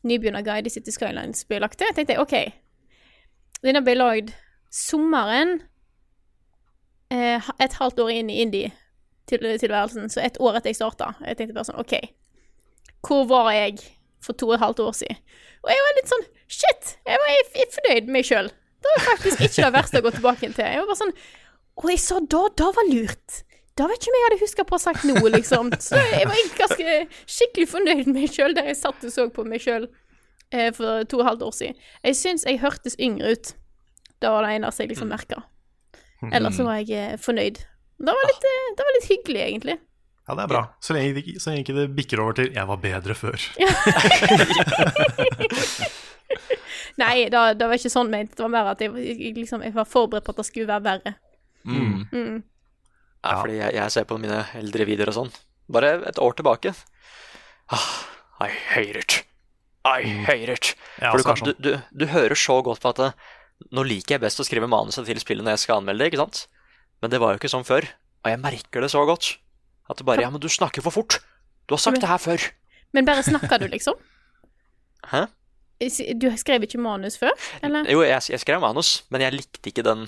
nybegynnerguide 0.07 0.69
i 0.69 0.73
City 0.73 0.93
Skylines 0.93 1.45
ble 1.49 1.61
lagt 1.63 1.79
til. 1.79 1.89
Jeg 1.89 1.97
tenkte 1.99 2.19
OK, 2.21 2.35
denne 3.63 3.83
ble 3.85 3.97
lagd 3.97 4.33
sommeren 4.73 5.59
eh, 7.13 7.51
et 7.63 7.79
halvt 7.79 8.03
år 8.05 8.13
inn 8.17 8.31
i 8.33 8.41
indie-tilværelsen, 8.45 10.11
så 10.13 10.23
et 10.23 10.39
år 10.43 10.59
etter 10.59 10.73
jeg 10.73 10.81
starta. 10.81 11.13
Jeg 11.25 11.39
tenkte 11.39 11.57
bare 11.57 11.71
sånn 11.71 11.81
OK, 11.81 11.97
hvor 13.07 13.27
var 13.31 13.51
jeg 13.55 13.81
for 14.23 14.37
to 14.39 14.51
og 14.51 14.57
et 14.57 14.63
halvt 14.63 14.83
år 14.85 14.97
siden? 15.01 15.23
Og 15.63 15.71
jeg 15.71 15.85
var 15.85 15.97
litt 15.97 16.11
sånn 16.11 16.29
Shit! 16.53 16.97
Jeg 17.07 17.17
var 17.17 17.31
jeg 17.31 17.45
jeg 17.57 17.71
fornøyd 17.73 18.09
med 18.09 18.13
meg 18.13 18.27
sjøl. 18.27 18.49
Det 18.83 18.91
var 18.91 19.05
faktisk 19.07 19.41
ikke 19.41 19.63
det 19.63 19.73
verste 19.73 20.01
å 20.01 20.03
gå 20.05 20.11
tilbake 20.13 20.49
til. 20.51 20.65
Jeg 20.67 20.81
var 20.81 20.89
bare 20.89 20.99
sånn 20.99 21.13
Å, 21.79 21.89
jeg 21.89 22.01
sa 22.03 22.19
da, 22.29 22.43
da 22.59 22.69
var 22.75 22.89
lurt. 22.89 23.41
Da 23.73 23.87
vet 23.89 23.97
ikke 23.97 24.11
om 24.11 24.17
jeg 24.19 24.25
hadde 24.27 24.41
huska 24.43 24.65
på 24.69 24.75
å 24.75 24.77
ha 24.77 24.83
sagt 24.83 25.05
noe, 25.09 25.29
liksom. 25.33 25.71
Så 25.81 25.97
jeg 25.97 26.27
var 26.29 26.41
ganske 26.59 26.97
skikkelig 27.25 27.69
fornøyd 27.71 28.03
med 28.05 28.19
meg 28.19 28.35
sjøl 28.35 28.53
der 28.57 28.69
jeg 28.69 28.77
satt 28.83 29.07
og 29.07 29.13
så 29.13 29.25
på 29.33 29.45
meg 29.49 29.63
sjøl 29.63 29.87
eh, 30.53 30.69
for 30.75 31.07
to 31.09 31.17
og 31.17 31.23
et 31.23 31.29
halvt 31.31 31.47
år 31.47 31.55
siden. 31.57 31.79
Jeg 32.05 32.19
syns 32.19 32.45
jeg 32.45 32.61
hørtes 32.61 32.99
yngre 33.01 33.33
ut. 33.33 33.55
Det 34.21 34.29
var 34.29 34.45
det 34.45 34.53
eneste 34.59 34.85
jeg 34.85 34.93
liksom 34.93 35.09
merka. 35.11 35.41
Ellers 36.31 36.55
så 36.55 36.67
var 36.67 36.83
jeg 36.83 36.93
eh, 36.93 37.17
fornøyd. 37.19 37.57
Det 38.03 38.13
var 38.13 38.29
litt, 38.29 38.45
eh, 38.51 38.69
det 38.77 38.85
var 38.85 38.95
litt 38.99 39.09
hyggelig, 39.09 39.41
egentlig. 39.47 39.77
Ja, 40.27 40.37
det 40.37 40.43
er 40.45 40.47
bra. 40.53 40.61
Så 40.79 40.93
lenge, 40.95 41.17
det 41.17 41.41
så 41.41 41.51
lenge 41.51 41.73
det 41.75 41.95
bikker 41.97 42.21
over 42.23 42.33
til 42.37 42.53
'jeg 42.53 42.67
var 42.67 42.77
bedre 42.77 43.13
før'. 43.17 43.43
Nei, 47.01 47.25
det, 47.25 47.57
det 47.59 47.67
var 47.67 47.73
ikke 47.73 47.89
sånn 47.89 48.11
ment. 48.13 48.37
Det 48.37 48.43
var 48.45 48.53
mer 48.53 48.69
at 48.71 48.81
jeg, 48.81 48.93
jeg, 48.95 49.33
liksom, 49.35 49.63
jeg 49.65 49.73
var 49.73 49.83
forberedt 49.89 50.23
på 50.23 50.31
at 50.31 50.37
det 50.37 50.45
skulle 50.45 50.67
være 50.69 50.83
verre. 50.83 51.13
Mm. 51.65 52.07
Mm. 52.11 52.39
Ja, 53.23 53.35
fordi 53.39 53.59
jeg, 53.59 53.75
jeg 53.77 53.91
ser 53.95 54.07
på 54.09 54.17
mine 54.19 54.41
eldre 54.59 54.87
videoer 54.87 55.13
og 55.13 55.17
sånn. 55.17 55.29
Bare 55.71 55.93
et 56.09 56.19
år 56.19 56.35
tilbake. 56.35 56.73
Ah, 57.71 57.85
I 58.43 58.49
hate 58.51 58.99
it. 58.99 59.19
I 59.87 60.03
hate 60.27 60.51
it. 60.51 60.73
Ja, 60.99 61.11
For 61.11 61.19
du, 61.21 61.27
kan, 61.27 61.39
sånn. 61.39 61.55
du, 61.55 61.69
du, 61.71 62.03
du 62.03 62.05
hører 62.11 62.35
så 62.39 62.57
godt 62.65 62.83
på 62.83 62.91
at 62.91 62.99
eh, 63.03 63.15
nå 63.75 63.85
liker 63.87 64.17
jeg 64.17 64.23
best 64.23 64.41
å 64.43 64.47
skrive 64.47 64.67
manuset 64.71 65.07
til 65.07 65.19
spillet 65.23 65.45
når 65.45 65.55
jeg 65.57 65.63
skal 65.65 65.81
anmelde 65.81 66.03
det, 66.03 66.11
ikke 66.11 66.23
sant? 66.23 66.45
Men 67.03 67.11
det 67.13 67.19
var 67.23 67.33
jo 67.35 67.41
ikke 67.41 67.51
sånn 67.51 67.67
før. 67.67 67.87
Og 68.23 68.31
jeg 68.31 68.39
merker 68.43 68.83
det 68.83 68.91
så 68.91 69.03
godt. 69.07 69.33
At 69.91 69.99
det 69.99 70.07
bare 70.07 70.23
Ja, 70.23 70.31
men 70.31 70.43
du 70.43 70.49
snakker 70.51 70.83
for 70.85 70.95
fort. 70.95 71.19
Du 71.67 71.75
har 71.75 71.81
sagt 71.83 71.99
det 72.03 72.11
her 72.11 72.19
før. 72.21 72.43
Men 72.95 73.07
bare 73.07 73.23
snakker 73.25 73.59
du, 73.63 73.67
liksom? 73.71 73.95
Hæ? 75.11 75.25
Du 76.15 76.29
skrev 76.39 76.63
ikke 76.63 76.79
manus 76.79 77.17
før, 77.19 77.33
eller? 77.65 77.87
Jo, 77.91 78.03
jeg, 78.07 78.21
jeg 78.31 78.39
skrev 78.39 78.61
manus, 78.63 79.01
men 79.11 79.23
jeg 79.25 79.35
likte 79.35 79.71
ikke 79.71 79.83
den 79.83 80.05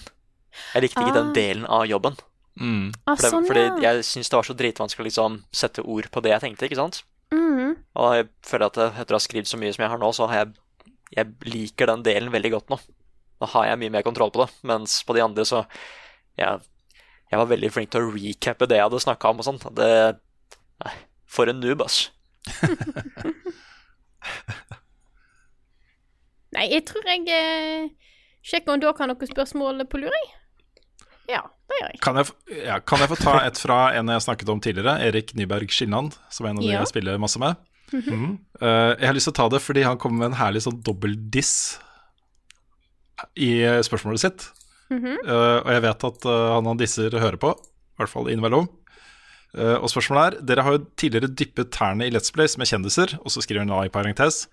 Jeg 0.74 0.82
likte 0.86 1.02
ikke 1.02 1.12
Ah. 1.14 1.20
den 1.22 1.34
delen 1.36 1.66
av 1.66 1.86
jobben. 1.90 2.16
Ah, 2.56 3.16
For 3.16 3.22
det, 3.22 3.32
sånn, 3.32 3.46
fordi 3.50 3.82
jeg 3.84 4.04
syns 4.08 4.30
det 4.32 4.38
var 4.38 4.44
så 4.48 4.54
dritvanskelig 4.56 5.04
å 5.04 5.08
liksom 5.10 5.44
sette 5.52 5.84
ord 5.84 6.08
på 6.12 6.22
det 6.24 6.32
jeg 6.32 6.42
tenkte, 6.46 6.66
ikke 6.70 6.80
sant? 6.80 7.02
Mm. 7.34 7.76
Og 8.00 8.14
jeg 8.16 8.30
føler 8.48 8.66
at 8.70 8.78
etter 9.02 9.16
å 9.16 9.20
ha 9.20 9.24
skrevet 9.26 9.48
så 9.50 9.58
mye 9.60 9.74
som 9.76 9.84
jeg 9.84 9.92
har 9.92 10.00
nå, 10.00 10.12
så 10.16 10.28
har 10.30 10.46
jeg 10.46 10.54
Jeg 11.16 11.26
liker 11.46 11.86
den 11.88 12.02
delen 12.04 12.32
veldig 12.32 12.52
godt 12.52 12.70
nå. 12.70 12.80
Nå 13.42 13.48
har 13.52 13.66
jeg 13.68 13.78
mye 13.80 13.92
mer 13.92 14.02
kontroll 14.04 14.32
på 14.32 14.42
det, 14.46 14.54
mens 14.64 15.04
på 15.04 15.14
de 15.14 15.22
andre 15.22 15.44
så 15.46 15.66
Jeg, 16.38 16.60
jeg 17.32 17.40
var 17.40 17.46
veldig 17.46 17.72
flink 17.72 17.90
til 17.92 18.02
å 18.02 18.12
recappe 18.16 18.68
det 18.68 18.78
jeg 18.80 18.84
hadde 18.88 19.00
snakka 19.04 19.30
om 19.30 19.40
og 19.40 19.46
sånt. 19.46 19.68
Det 19.76 20.18
Nei, 20.84 20.94
for 21.26 21.48
en 21.48 21.60
noob, 21.62 21.82
ass. 21.86 22.10
Nei, 26.56 26.66
jeg 26.72 26.86
tror 26.88 27.04
jeg 27.10 27.28
eh, 27.36 27.90
sjekker 28.46 28.74
om 28.76 28.80
dere 28.82 28.96
har 28.98 29.10
noen 29.12 29.28
spørsmål 29.32 29.86
på 29.92 30.00
lur, 30.02 30.14
jeg. 30.16 30.30
Ja, 31.32 31.42
det 31.70 31.80
gjør 31.80 31.94
jeg. 31.94 32.02
Kan 32.06 32.20
jeg, 32.20 32.34
ja, 32.66 32.80
kan 32.80 33.02
jeg 33.04 33.12
få 33.12 33.18
ta 33.20 33.38
et 33.46 33.62
fra 33.62 33.80
en 33.98 34.12
jeg 34.14 34.26
snakket 34.26 34.52
om 34.54 34.62
tidligere, 34.62 34.98
Erik 35.08 35.34
Nyberg 35.38 35.72
Skilland, 35.74 36.18
som 36.30 36.46
er 36.46 36.54
en 36.54 36.62
av 36.62 36.68
de 36.68 36.74
Ja. 36.74 36.84
jeg 36.84 36.94
spiller 36.94 37.18
masse 37.22 37.40
med? 37.40 37.56
Mm 37.94 38.02
-hmm. 38.02 38.38
uh, 38.62 38.94
jeg 39.00 39.08
har 39.08 39.14
lyst 39.14 39.30
til 39.30 39.34
å 39.34 39.42
ta 39.42 39.50
det 39.50 39.62
fordi 39.62 39.84
han 39.84 39.98
kommer 39.98 40.18
med 40.18 40.26
en 40.26 40.40
herlig 40.42 40.62
sånn 40.64 40.82
dobbel-diss 40.82 41.80
i 43.36 43.62
spørsmålet 43.82 44.20
sitt. 44.20 44.52
Mm 44.90 45.04
-hmm. 45.04 45.18
uh, 45.26 45.60
og 45.66 45.72
jeg 45.72 45.82
vet 45.82 46.04
at 46.04 46.26
uh, 46.26 46.54
han 46.56 46.66
han 46.66 46.78
disser 46.78 47.12
hører 47.12 47.38
på, 47.38 47.52
i 47.52 47.98
hvert 47.98 48.10
fall 48.10 48.30
innimellom. 48.30 48.68
Eh, 49.56 49.78
og 49.80 49.88
spørsmålet 49.92 50.26
er 50.26 50.48
Dere 50.50 50.66
har 50.66 50.76
jo 50.76 50.86
tidligere 51.00 51.32
dyppet 51.32 51.72
tærne 51.76 52.08
i 52.08 52.12
Let's 52.12 52.34
Plays 52.36 52.58
med 52.60 52.68
kjendiser, 52.68 53.16
og 53.22 53.32
så 53.32 53.44
skriver 53.44 53.64
han 53.64 53.72
da 53.72 53.86
i 53.86 53.94
parentes 53.94 54.46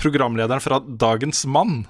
Programlederen 0.00 0.62
fra 0.62 0.80
Dagens 0.80 1.44
Mann, 1.46 1.84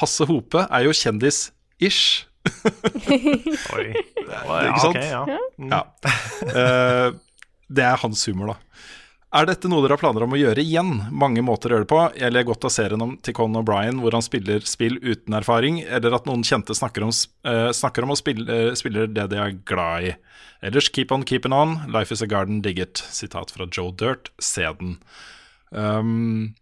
Hasse 0.00 0.24
Hope, 0.28 0.62
er 0.70 0.86
jo 0.86 0.94
kjendis-ish. 0.94 2.24
Oi. 3.76 3.86
Ikke 4.68 4.82
sant? 4.82 4.94
Okay, 4.94 5.08
ja. 5.10 5.24
Ja. 5.70 5.82
Uh, 6.44 7.18
det 7.68 7.84
er 7.84 8.00
hans 8.02 8.24
humor, 8.28 8.54
da. 8.54 8.58
Er 9.38 9.44
dette 9.44 9.68
noe 9.68 9.82
dere 9.84 9.92
har 9.98 10.00
planer 10.00 10.24
om 10.24 10.32
å 10.32 10.38
gjøre 10.40 10.62
igjen? 10.64 10.94
Mange 11.12 11.42
måter 11.44 11.68
å 11.68 11.76
gjøre 11.76 11.84
det 11.84 11.90
på. 11.90 12.00
Jeg 12.16 12.32
ler 12.32 12.46
godt 12.48 12.64
av 12.64 12.72
serien 12.72 13.02
om 13.04 13.10
til 13.20 13.36
Conan 13.36 13.60
O'Brien 13.60 14.00
hvor 14.00 14.16
han 14.16 14.24
spiller 14.24 14.64
spill 14.64 14.96
uten 15.04 15.36
erfaring, 15.36 15.82
eller 15.84 16.16
at 16.16 16.24
noen 16.28 16.46
kjente 16.48 16.76
snakker 16.76 17.04
om, 17.04 17.12
uh, 17.44 17.68
snakker 17.76 18.06
om 18.06 18.14
å 18.14 18.18
spille, 18.18 18.48
uh, 18.48 18.72
spiller 18.78 19.10
det 19.12 19.26
de 19.34 19.42
er 19.42 19.58
glad 19.68 20.08
i. 20.08 20.14
Ellers 20.64 20.88
keep 20.88 21.12
on 21.12 21.26
keeping 21.28 21.52
on. 21.52 21.76
Life 21.92 22.14
is 22.14 22.24
a 22.24 22.30
garden, 22.30 22.62
dig 22.64 22.80
it. 22.80 23.04
Sitat 23.12 23.52
fra 23.52 23.68
Joe 23.68 23.92
Dirt. 23.92 24.32
Se 24.40 24.64
den. 24.80 24.96
Um, 25.70 26.54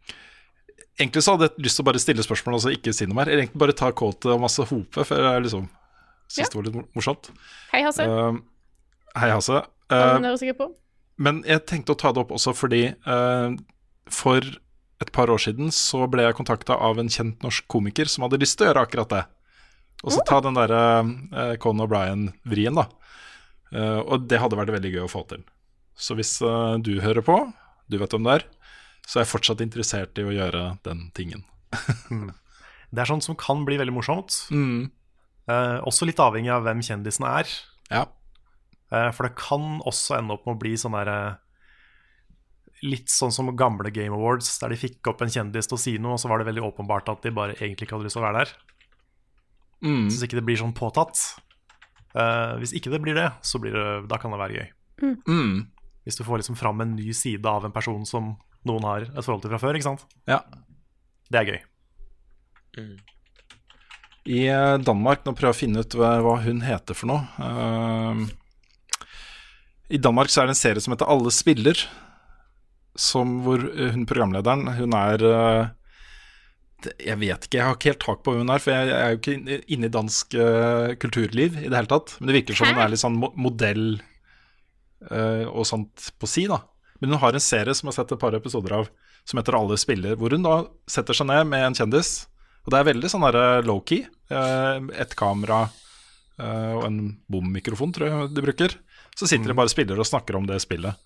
egentlig 0.99 1.23
så 1.25 1.35
hadde 1.37 1.51
jeg 1.51 1.67
lyst 1.67 1.79
til 1.79 1.85
å 1.85 1.89
bare 1.91 2.03
stille 2.03 2.25
spørsmål 2.25 2.57
og 2.57 2.61
altså 2.61 2.75
ikke 2.75 2.95
si 2.97 3.09
noe 3.09 3.19
mer. 3.19 3.31
Eller 3.31 3.45
egentlig 3.45 3.63
bare 3.63 3.77
ta 3.77 3.93
kåte 3.97 4.33
og 4.33 4.43
masse 4.43 4.65
hope, 4.71 5.05
for 5.05 5.29
jeg 5.29 5.47
liksom 5.47 5.69
syns 6.27 6.43
Ja. 6.43 6.51
det 6.51 6.59
var 6.59 6.67
litt 6.69 6.97
morsomt. 6.97 7.31
Hei, 7.73 7.85
Hasse. 7.87 8.07
Uh, 8.09 8.41
hei, 9.15 9.31
Hasse. 9.31 9.63
Uh, 9.93 10.17
er 10.17 10.27
du 10.27 10.41
sikker 10.41 10.59
på? 10.59 10.73
men 11.23 11.41
jeg 11.49 11.65
tenkte 11.69 11.95
å 11.95 11.99
ta 11.99 12.13
det 12.13 12.23
opp 12.25 12.35
også 12.37 12.53
fordi 12.57 12.91
uh, 13.09 13.55
for 14.13 14.45
et 15.03 15.13
par 15.13 15.31
år 15.33 15.41
siden 15.43 15.73
så 15.75 16.05
ble 16.11 16.27
jeg 16.27 16.37
kontakta 16.39 16.77
av 16.81 17.01
en 17.01 17.11
kjent 17.13 17.43
norsk 17.45 17.67
komiker 17.73 18.09
som 18.09 18.25
hadde 18.27 18.41
lyst 18.41 18.59
til 18.59 18.67
å 18.67 18.71
gjøre 18.71 18.85
akkurat 18.87 19.13
det. 19.13 19.25
Og 20.05 20.13
så 20.13 20.23
ta 20.29 20.41
den 20.45 20.57
derre 20.57 20.81
uh, 21.05 21.55
Conan 21.61 21.87
O'Brien-vrien, 21.87 22.77
da. 22.77 22.87
Uh, 23.73 24.01
og 24.05 24.27
det 24.29 24.41
hadde 24.41 24.59
vært 24.59 24.75
veldig 24.77 24.93
gøy 24.93 25.05
å 25.07 25.11
få 25.11 25.25
til. 25.29 25.43
Så 25.97 26.17
hvis 26.17 26.35
uh, 26.45 26.77
du 26.81 26.99
hører 27.05 27.25
på, 27.25 27.37
du 27.89 27.97
vet 28.01 28.13
hvem 28.13 28.29
det 28.29 28.39
er, 28.39 28.47
så 29.07 29.21
jeg 29.21 29.27
er 29.27 29.31
fortsatt 29.31 29.63
interessert 29.63 30.19
i 30.19 30.27
å 30.27 30.35
gjøre 30.35 30.65
den 30.87 31.09
tingen. 31.17 31.47
Det 32.91 33.03
er 33.03 33.09
sånt 33.09 33.27
som 33.27 33.37
kan 33.39 33.65
bli 33.67 33.79
veldig 33.81 33.95
morsomt. 33.95 34.35
Mm. 34.55 34.87
Eh, 35.51 35.79
også 35.87 36.07
litt 36.09 36.21
avhengig 36.23 36.53
av 36.55 36.63
hvem 36.67 36.83
kjendisen 36.87 37.27
er. 37.29 37.51
Ja. 37.91 38.05
Eh, 38.95 39.11
for 39.15 39.27
det 39.27 39.39
kan 39.39 39.81
også 39.87 40.19
ende 40.19 40.37
opp 40.37 40.47
med 40.47 40.57
å 40.57 40.61
bli 40.63 40.77
sånn 40.79 40.97
der 40.99 41.11
eh, 41.13 41.43
Litt 42.85 43.09
sånn 43.09 43.33
som 43.33 43.49
gamle 43.57 43.89
Game 43.89 44.13
Awards, 44.13 44.51
der 44.61 44.69
de 44.69 44.77
fikk 44.77 45.09
opp 45.09 45.23
en 45.25 45.31
kjendis 45.33 45.65
til 45.65 45.79
å 45.79 45.81
si 45.81 45.95
noe, 45.97 46.19
og 46.19 46.21
så 46.21 46.29
var 46.29 46.43
det 46.43 46.47
veldig 46.51 46.67
åpenbart 46.67 47.09
at 47.09 47.23
de 47.25 47.33
bare 47.35 47.55
egentlig 47.57 47.87
ikke 47.87 47.97
hadde 47.97 48.05
lyst 48.05 48.19
til 48.19 48.21
å 48.21 48.27
være 48.27 48.43
der. 48.43 48.53
Mm. 49.81 50.03
Så 50.05 50.11
hvis 50.13 50.25
ikke 50.27 50.39
det 50.39 50.45
blir 50.45 50.61
sånn 50.61 50.75
påtatt. 50.77 51.23
Eh, 52.13 52.53
hvis 52.61 52.75
ikke 52.77 52.93
det 52.93 53.01
blir 53.01 53.17
det, 53.17 53.31
så 53.41 53.61
blir 53.63 53.73
det, 53.73 53.87
da 54.13 54.21
kan 54.21 54.35
det 54.35 54.43
være 54.43 54.59
gøy. 54.61 54.69
Mm. 55.25 55.57
Hvis 56.05 56.21
du 56.21 56.25
får 56.29 56.43
liksom 56.43 56.61
fram 56.61 56.85
en 56.85 56.93
ny 56.99 57.17
side 57.17 57.49
av 57.49 57.65
en 57.65 57.75
person 57.75 58.05
som 58.09 58.35
noen 58.67 58.87
har 58.89 59.07
et 59.07 59.21
forhold 59.23 59.45
til 59.45 59.53
fra 59.55 59.63
før, 59.63 59.79
ikke 59.79 59.89
sant? 59.89 60.07
Ja. 60.29 60.41
Det 61.31 61.41
er 61.41 61.51
gøy. 61.53 61.61
I 64.27 64.41
eh, 64.51 64.75
Danmark, 64.83 65.23
nå 65.25 65.35
prøver 65.37 65.53
jeg 65.53 65.57
å 65.57 65.61
finne 65.61 65.85
ut 65.85 65.97
hva, 65.99 66.35
hun 66.43 66.65
heter 66.67 66.99
for 66.99 67.11
noe. 67.13 67.23
Uh, 67.39 68.27
I 69.95 70.01
Danmark 70.03 70.33
så 70.33 70.43
er 70.43 70.51
det 70.51 70.57
en 70.57 70.65
serie 70.65 70.83
som 70.83 70.95
heter 70.95 71.09
Alle 71.11 71.33
spiller, 71.35 71.79
som 72.99 73.41
hvor 73.47 73.63
eh, 73.71 73.93
hun 73.95 74.07
programlederen, 74.09 74.67
hun 74.79 74.95
er 74.97 75.25
uh, 75.29 75.67
Jeg 77.03 77.19
vet 77.21 77.47
ikke, 77.47 77.59
jeg 77.59 77.65
har 77.67 77.77
ikke 77.77 77.91
helt 77.93 78.05
tak 78.07 78.23
på 78.25 78.35
hvem 78.35 78.45
hun 78.47 78.55
er, 78.55 78.63
for 78.63 78.75
jeg, 78.75 78.93
er 78.93 79.15
jo 79.15 79.21
ikke 79.21 79.37
inne- 79.39 79.63
inne 79.77 79.91
i 79.91 79.95
dansk 79.95 80.37
uh, 80.41 80.95
kulturliv 81.03 81.61
i 81.63 81.69
det 81.71 81.77
hele 81.77 81.93
tatt. 81.93 82.17
Men 82.19 82.31
det 82.31 82.39
virker 82.41 82.59
som 82.59 82.73
hun 82.73 82.83
er 82.83 82.93
litt 82.93 83.03
sånn 83.05 83.21
modell 83.21 83.87
uh, 85.11 85.47
og 85.53 85.65
sånt 85.69 86.11
på 86.19 86.31
si, 86.31 86.49
da. 86.51 86.65
Men 87.01 87.13
hun 87.13 87.21
har 87.21 87.37
en 87.37 87.45
serie 87.45 87.75
som 87.75 87.89
jeg 87.89 87.95
har 87.95 88.05
sett 88.05 88.13
et 88.17 88.23
par 88.23 88.37
episoder 88.39 88.73
av, 88.79 88.89
som 89.27 89.41
heter 89.41 89.57
Alle 89.59 89.77
spiller, 89.81 90.17
hvor 90.17 90.31
hun 90.33 90.45
da 90.47 90.65
setter 90.91 91.17
seg 91.19 91.29
ned 91.29 91.47
med 91.51 91.67
en 91.67 91.77
kjendis. 91.77 92.27
Og 92.67 92.73
det 92.73 92.79
er 92.81 92.89
veldig 92.89 93.11
sånn 93.11 93.27
der 93.29 93.67
low-key. 93.67 94.07
Eh, 94.31 94.87
Et 95.03 95.17
kamera 95.19 95.65
eh, 96.39 96.73
og 96.77 96.87
en 96.89 97.01
bommikrofon, 97.31 97.93
tror 97.95 98.09
jeg 98.09 98.31
de 98.35 98.45
bruker. 98.47 98.77
Så 99.17 99.29
sitter 99.29 99.53
de 99.53 99.57
bare 99.57 99.71
og 99.71 99.75
spiller 99.75 99.99
og 100.01 100.09
snakker 100.09 100.37
om 100.39 100.47
det 100.49 100.61
spillet. 100.65 100.97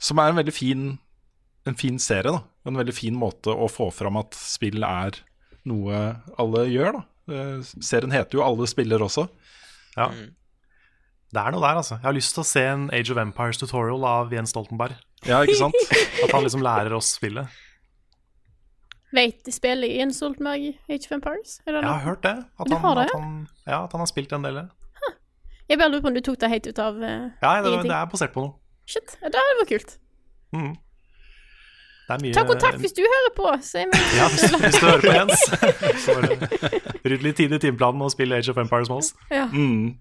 Som 0.00 0.18
er 0.18 0.32
en 0.32 0.38
veldig 0.40 0.54
fin, 0.54 0.86
en 1.68 1.78
fin 1.78 1.98
serie, 2.02 2.32
da. 2.32 2.40
En 2.66 2.80
veldig 2.80 2.94
fin 2.96 3.14
måte 3.16 3.52
å 3.52 3.68
få 3.70 3.90
fram 3.94 4.16
at 4.20 4.34
spill 4.38 4.82
er 4.84 5.20
noe 5.68 6.00
alle 6.40 6.64
gjør, 6.72 6.98
da. 6.98 7.04
Eh, 7.34 7.60
Serien 7.80 8.12
heter 8.12 8.36
jo 8.38 8.42
'Alle 8.44 8.66
spiller' 8.68 9.00
også. 9.00 9.28
Ja. 9.96 10.10
Det 11.34 11.42
er 11.42 11.54
noe 11.54 11.62
der, 11.64 11.78
altså. 11.80 11.96
Jeg 11.98 12.06
har 12.06 12.14
lyst 12.14 12.36
til 12.36 12.44
å 12.44 12.46
se 12.46 12.62
en 12.70 12.86
Age 12.94 13.10
of 13.10 13.18
Empires 13.18 13.58
tutorial 13.58 14.04
av 14.06 14.32
Jens 14.34 14.52
Stoltenberg. 14.54 14.94
Ja, 15.26 15.40
ikke 15.42 15.56
sant? 15.58 15.78
At 16.24 16.30
han 16.30 16.46
liksom 16.46 16.62
lærer 16.62 16.94
oss 16.94 17.10
spillet. 17.16 17.50
Vet 19.14 19.42
de 19.46 19.54
spiller 19.54 19.90
i 19.90 19.98
Stoltenberg 19.98 20.14
Stoltenberg 20.14 20.94
Age 20.94 21.08
of 21.08 21.16
Empires? 21.16 21.58
Jeg 21.66 21.82
har 21.82 22.00
hørt 22.06 22.22
det. 22.22 22.36
At 22.60 22.70
han, 22.70 22.80
har 22.84 23.00
det, 23.00 23.08
at 23.08 23.18
han, 23.18 23.34
ja, 23.66 23.82
at 23.82 23.92
han 23.92 24.04
har 24.04 24.10
spilt 24.10 24.32
en 24.32 24.46
del. 24.46 24.62
Jeg 25.68 25.80
bare 25.80 25.90
lurer 25.90 26.04
på 26.04 26.12
om 26.12 26.14
du 26.14 26.20
tok 26.20 26.40
det 26.40 26.50
helt 26.52 26.66
ut 26.66 26.78
av 26.78 26.96
uh, 27.00 27.08
Ja, 27.42 27.50
det, 27.62 27.70
ingenting. 27.70 27.90
det 27.90 27.98
er 27.98 28.08
basert 28.14 28.34
på 28.34 28.44
noe. 28.44 28.54
Shit, 28.86 29.14
ja, 29.22 29.30
det 29.32 29.44
vært 29.58 29.70
kult. 29.72 29.94
Mm. 30.52 30.74
Det 32.04 32.14
er 32.14 32.20
mye 32.20 32.34
Ta 32.36 32.44
kontakt 32.44 32.82
hvis 32.84 32.92
du 32.92 33.00
hører 33.00 33.32
på. 33.34 33.46
Ja, 33.48 34.26
hvis, 34.28 34.44
hvis 34.60 34.76
du 34.76 34.86
hører 34.86 35.00
på 35.00 35.14
Jens. 35.14 35.44
Så 36.04 36.18
Rydd 37.08 37.24
litt 37.24 37.38
tid 37.40 37.54
i 37.56 37.60
timeplanen 37.62 38.04
og 38.04 38.12
spill 38.12 38.36
Age 38.36 38.52
of 38.52 38.60
Empires 38.60 38.92
med 38.92 39.00
oss. 39.00 39.14
Ja. 39.32 39.46
Mm. 39.48 39.96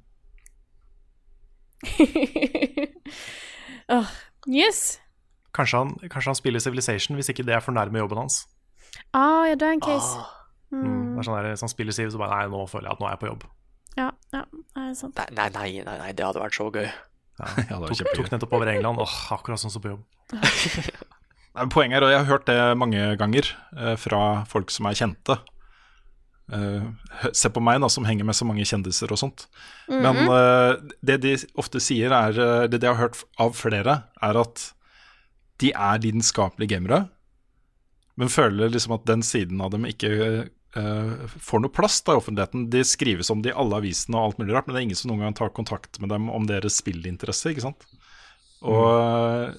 Åh, 3.94 4.14
yes. 4.60 5.00
Kanskje 5.54 5.84
han, 5.84 5.96
kanskje 6.10 6.32
han 6.32 6.40
spiller 6.40 6.64
Civilization 6.64 7.20
hvis 7.20 7.30
ikke 7.30 7.46
det 7.46 7.58
er 7.58 7.64
for 7.64 7.76
nærme 7.76 8.02
jobben 8.02 8.24
hans. 8.24 8.44
Ah, 9.14 9.46
ja, 9.50 9.58
det 9.58 9.68
er 9.68 9.76
en 9.78 9.84
case. 9.84 10.18
Mm. 10.74 10.82
Mm. 10.82 11.02
Det 11.14 11.22
er 11.22 11.28
sånn 11.28 11.38
der, 11.38 11.50
Hvis 11.54 11.66
han 11.66 11.72
spiller 11.72 11.96
Civ, 11.96 12.10
så 12.14 12.22
bare 12.22 12.34
Nei, 12.40 12.46
nå 12.50 12.64
føler 12.70 12.90
jeg 12.90 12.98
at 12.98 13.02
nå 13.04 13.08
er 13.08 13.14
jeg 13.14 13.22
på 13.22 13.30
jobb. 13.30 13.44
Ja, 13.94 14.10
ja, 14.34 14.44
det 14.50 14.84
er 14.84 14.94
sant. 14.98 15.20
Nei, 15.38 15.50
nei, 15.54 15.68
nei, 15.86 15.98
nei, 16.02 16.12
det 16.18 16.26
hadde 16.26 16.42
vært 16.42 16.58
så 16.58 16.70
gøy. 16.74 16.88
Ja, 16.88 17.50
det 17.84 17.98
tok, 18.00 18.14
tok 18.18 18.32
nettopp 18.34 18.56
over 18.58 18.72
England. 18.72 19.02
Åh, 19.04 19.18
akkurat 19.38 19.62
sånn 19.62 19.74
som 19.74 19.84
på 19.84 19.94
jobb. 19.94 20.06
Poenget 21.74 22.00
er, 22.00 22.08
og 22.08 22.10
jeg 22.10 22.22
har 22.24 22.30
hørt 22.32 22.48
det 22.50 22.58
mange 22.82 23.12
ganger 23.22 23.52
eh, 23.78 23.94
fra 24.02 24.22
folk 24.50 24.74
som 24.74 24.90
er 24.90 24.98
kjente. 24.98 25.38
Hø- 26.52 27.32
se 27.34 27.50
på 27.50 27.62
meg, 27.64 27.80
da, 27.82 27.88
som 27.90 28.04
henger 28.06 28.26
med 28.28 28.36
så 28.36 28.46
mange 28.46 28.66
kjendiser 28.68 29.12
og 29.12 29.18
sånt. 29.22 29.46
Men 29.88 30.16
Mhm. 30.26 30.30
eh, 30.30 30.96
det 31.04 31.22
de 31.22 31.36
ofte 31.58 31.80
sier, 31.80 32.12
er 32.12 32.36
eh, 32.40 32.68
Det 32.68 32.82
de 32.82 32.88
har 32.88 32.96
hørt 33.00 33.24
av 33.40 33.54
flere, 33.56 34.04
er 34.22 34.38
at 34.42 34.74
de 35.60 35.72
er 35.72 36.00
lidenskapelige 36.04 36.70
gamere, 36.76 37.10
men 38.18 38.28
føler 38.28 38.70
liksom 38.70 38.94
at 38.94 39.06
den 39.06 39.22
siden 39.22 39.62
av 39.62 39.72
dem 39.72 39.86
ikke 39.86 40.50
uh, 40.76 41.28
får 41.40 41.62
noe 41.62 41.70
plass 41.72 42.02
da, 42.02 42.14
i 42.14 42.18
offentligheten. 42.18 42.70
De 42.70 42.82
skrives 42.84 43.30
om 43.32 43.42
det 43.42 43.52
i 43.54 43.56
alle 43.58 43.78
avisene 43.78 44.18
og 44.18 44.26
alt 44.34 44.40
mulig 44.40 44.54
rart, 44.56 44.68
men 44.68 44.74
det 44.76 44.82
er 44.82 44.88
ingen 44.88 44.96
som 45.00 45.12
noen 45.12 45.22
gang 45.22 45.34
tar 45.38 45.50
kontakt 45.54 46.00
med 46.02 46.10
dem 46.10 46.30
om 46.30 46.46
deres 46.50 46.82
spillinteresse, 46.82 47.54
ikke 47.54 47.62
sant. 47.62 47.86
Og 48.66 48.90
eh, 49.00 49.54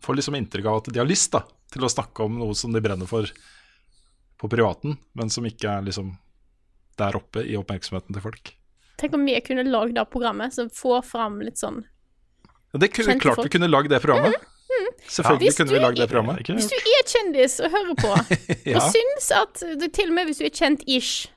får 0.00 0.16
liksom 0.16 0.36
inntrykk 0.38 0.66
av 0.70 0.76
at 0.80 0.92
de 0.92 0.98
har 1.02 1.06
lyst 1.10 1.32
da, 1.34 1.42
til 1.74 1.82
å 1.82 1.90
snakke 1.90 2.24
om 2.24 2.38
noe 2.38 2.54
som 2.54 2.72
de 2.72 2.80
brenner 2.80 3.06
for 3.10 3.26
på 4.38 4.48
privaten, 4.50 4.96
men 5.18 5.30
som 5.30 5.46
ikke 5.48 5.78
er 5.78 5.86
liksom 5.86 6.14
der 6.98 7.16
oppe 7.18 7.44
i 7.46 7.56
oppmerksomheten 7.58 8.14
til 8.14 8.24
folk. 8.24 8.52
Tenk 8.98 9.14
om 9.14 9.24
vi 9.26 9.38
kunne 9.46 9.62
lagd 9.66 9.94
det 9.94 10.04
programmet 10.10 10.54
som 10.54 10.70
får 10.74 11.04
fram 11.06 11.40
litt 11.44 11.60
sånn 11.60 11.84
Ja, 12.72 12.80
det 12.82 12.90
kunne, 12.92 13.14
klart 13.22 13.38
folk. 13.38 13.46
vi 13.46 13.54
kunne 13.56 13.70
lagd 13.70 13.90
det 13.92 14.00
programmet. 14.02 14.34
Selvfølgelig 15.08 15.52
ja. 15.52 15.56
kunne 15.56 15.72
vi 15.72 15.78
lagd 15.80 16.00
det 16.00 16.08
programmet. 16.10 16.40
programmet. 16.42 16.64
Hvis 16.64 16.70
du 16.70 16.90
er 16.98 17.06
kjendis 17.12 17.54
og 17.62 17.70
hører 17.72 17.94
på, 18.02 18.10
Ja. 18.72 18.80
og 18.80 18.90
syns 18.92 19.30
at 19.32 19.62
det, 19.80 19.92
Til 19.96 20.10
og 20.10 20.16
med 20.18 20.28
hvis 20.28 20.42
du 20.42 20.44
er 20.48 20.52
kjent-ish, 20.58 21.28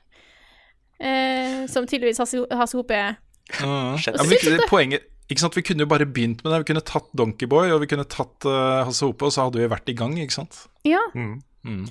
eh, 1.00 1.62
som 1.72 1.86
tydeligvis 1.88 2.20
Hasse 2.20 2.76
Hope 2.76 2.98
er 2.98 3.14
Ja. 3.60 3.96
Kjent. 3.96 4.18
Ja, 4.18 4.26
men 4.26 4.34
vi, 4.34 4.42
det, 4.56 4.68
poenget 4.68 5.08
ikke 5.30 5.40
sant? 5.46 5.56
Vi 5.56 5.64
kunne 5.64 5.86
jo 5.86 5.88
bare 5.88 6.04
begynt 6.04 6.42
med 6.44 6.52
det. 6.52 6.60
Vi 6.64 6.68
kunne 6.72 6.84
tatt 6.84 7.08
Donkeyboy 7.16 7.72
og 7.72 7.80
vi 7.84 7.88
kunne 7.88 8.04
tatt 8.04 8.44
uh, 8.44 8.82
Hasse 8.84 9.06
Hope, 9.06 9.24
og 9.24 9.32
så 9.32 9.46
hadde 9.46 9.62
vi 9.62 9.70
vært 9.70 9.88
i 9.88 9.96
gang. 9.96 10.18
ikke 10.20 10.34
sant? 10.34 10.66
Ja. 10.84 11.00
Mm. 11.14 11.86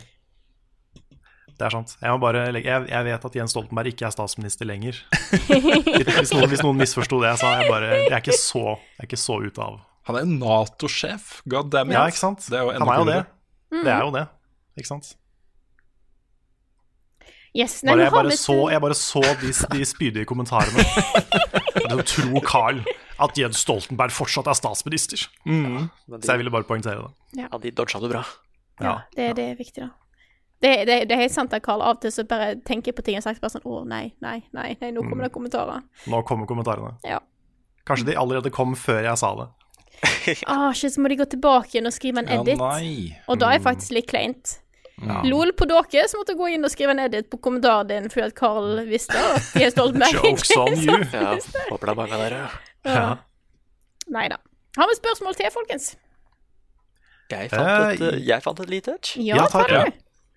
Det 1.61 1.67
er 1.67 1.73
sant. 1.75 1.91
Jeg, 2.01 2.09
må 2.09 2.17
bare 2.17 2.47
legge, 2.55 2.71
jeg, 2.71 2.87
jeg 2.89 3.05
vet 3.05 3.25
at 3.27 3.35
Jens 3.37 3.53
Stoltenberg 3.53 3.91
ikke 3.91 4.07
er 4.07 4.13
statsminister 4.15 4.65
lenger. 4.65 4.97
Hvis 6.17 6.31
noen, 6.33 6.47
hvis 6.49 6.63
noen 6.65 6.79
misforsto 6.79 7.19
det 7.21 7.35
jeg 7.35 7.41
sa, 7.43 7.51
jeg, 7.59 7.69
bare, 7.69 7.91
jeg, 7.99 8.07
er 8.09 8.23
ikke 8.23 8.33
så, 8.33 8.63
jeg 8.95 9.03
er 9.03 9.09
ikke 9.11 9.19
så 9.21 9.37
ute 9.43 9.61
av 9.61 9.75
Han 10.09 10.17
er 10.17 10.25
jo 10.25 10.37
Nato-sjef. 10.39 11.27
God 11.53 11.69
damn 11.69 11.93
it. 11.93 11.99
Ja, 11.99 12.07
ikke 12.09 12.21
sant? 12.23 12.47
Det 12.49 12.57
er 12.57 12.65
jo 12.65 12.73
Han 12.73 12.89
er 12.89 13.01
jo 13.03 13.07
det. 13.11 13.19
Det 13.75 13.93
er 13.93 14.01
jo 14.07 14.15
det. 14.17 14.25
Ikke 14.81 14.89
sant? 14.89 15.11
Yes, 17.51 17.77
nei, 17.83 17.93
Bare, 17.93 18.07
jeg, 18.07 18.15
bare 18.15 18.35
så, 18.39 18.57
jeg 18.71 18.81
bare 18.87 18.97
så 18.97 19.21
de, 19.43 19.53
de 19.75 19.85
spydige 19.85 20.25
kommentarene. 20.25 20.85
Du 21.91 21.99
tror 22.07 22.43
Carl 22.47 22.77
at 23.21 23.37
Jens 23.37 23.61
Stoltenberg 23.61 24.13
fortsatt 24.15 24.47
er 24.47 24.55
statsminister? 24.57 25.25
Mm. 25.45 25.89
Så 26.15 26.23
jeg 26.31 26.41
ville 26.41 26.53
bare 26.53 26.65
poengtere 26.65 27.03
det. 27.03 27.41
Ja. 27.43 27.49
Ja, 27.51 27.59
de 27.61 27.73
dodga 27.75 27.99
det 28.01 28.11
bra. 28.13 28.21
Ja, 28.81 28.93
det, 29.13 29.33
det 29.37 29.49
er 29.51 29.59
viktig, 29.59 29.83
da. 29.83 29.91
Det, 30.61 30.71
det, 30.85 30.95
det 31.09 31.15
er 31.15 31.23
helt 31.23 31.33
sant 31.33 31.53
at 31.57 31.63
Carl 31.65 31.81
av 31.81 31.95
og 31.97 32.01
til 32.03 32.11
så 32.13 32.23
bare 32.29 32.55
tenker 32.67 32.93
på 32.93 33.01
ting 33.05 33.17
og 33.17 33.23
sagt 33.25 33.41
bare 33.41 33.49
sånn 33.55 33.63
Å, 33.65 33.79
nei, 33.89 34.11
nei, 34.21 34.43
nei, 34.53 34.75
nei 34.81 34.91
nå 34.93 35.01
kommer 35.07 35.25
det 35.25 35.31
kommentarer. 35.33 35.81
Nå 36.11 36.19
kommer 36.27 36.45
kommentarene. 36.49 36.93
Ja. 37.07 37.17
Kanskje 37.89 38.11
de 38.11 38.17
allerede 38.21 38.51
kom 38.53 38.75
før 38.77 39.01
jeg 39.07 39.17
sa 39.17 39.31
det. 39.39 39.47
Ah, 40.49 40.69
ikke, 40.69 40.89
så 40.93 41.01
må 41.01 41.09
de 41.09 41.17
gå 41.17 41.25
tilbake 41.29 41.75
igjen 41.75 41.89
og 41.89 41.93
skrive 41.93 42.21
en 42.21 42.29
Ja, 42.29 42.41
edit. 42.41 42.59
nei. 42.61 43.17
Og 43.29 43.39
da 43.41 43.49
er 43.53 43.57
det 43.59 43.65
faktisk 43.65 43.95
litt 43.97 44.07
kleint. 44.09 44.59
Ja. 45.01 45.23
Lol 45.25 45.49
på 45.57 45.65
dere 45.65 46.03
som 46.09 46.21
måtte 46.21 46.35
gå 46.37 46.45
inn 46.53 46.65
og 46.65 46.69
skrive 46.73 46.93
en 46.93 47.01
edit 47.07 47.29
på 47.31 47.39
kommentaren 47.41 47.89
din 47.89 48.09
fordi 48.13 48.27
at 48.27 48.35
Carl 48.37 48.83
visste 48.85 49.17
at 49.17 49.41
stolt 49.49 49.73
Stoltenberg 49.73 50.13
Jokes 50.19 50.53
on 50.61 50.77
you. 50.77 50.99
Ja, 51.17 51.33
håper 51.71 51.89
det 51.89 51.95
er 51.95 51.99
mange 52.03 52.17
av 52.19 52.23
dere. 52.27 52.43
Ja. 52.85 53.07
Nei 54.13 54.27
da. 54.29 54.37
Har 54.77 54.89
vi 54.91 54.99
spørsmål 55.01 55.37
til, 55.41 55.49
folkens? 55.57 55.89
Jeg 57.31 57.49
fant 57.49 57.65
et, 57.65 58.01
eh, 58.11 58.21
jeg 58.27 58.43
fant 58.45 58.59
et 58.61 58.69
lite 58.71 58.93
et. 58.99 59.13
Ja, 59.25 59.41
Ja, 59.41 59.49
ta 59.49 59.65
det. 59.69 59.83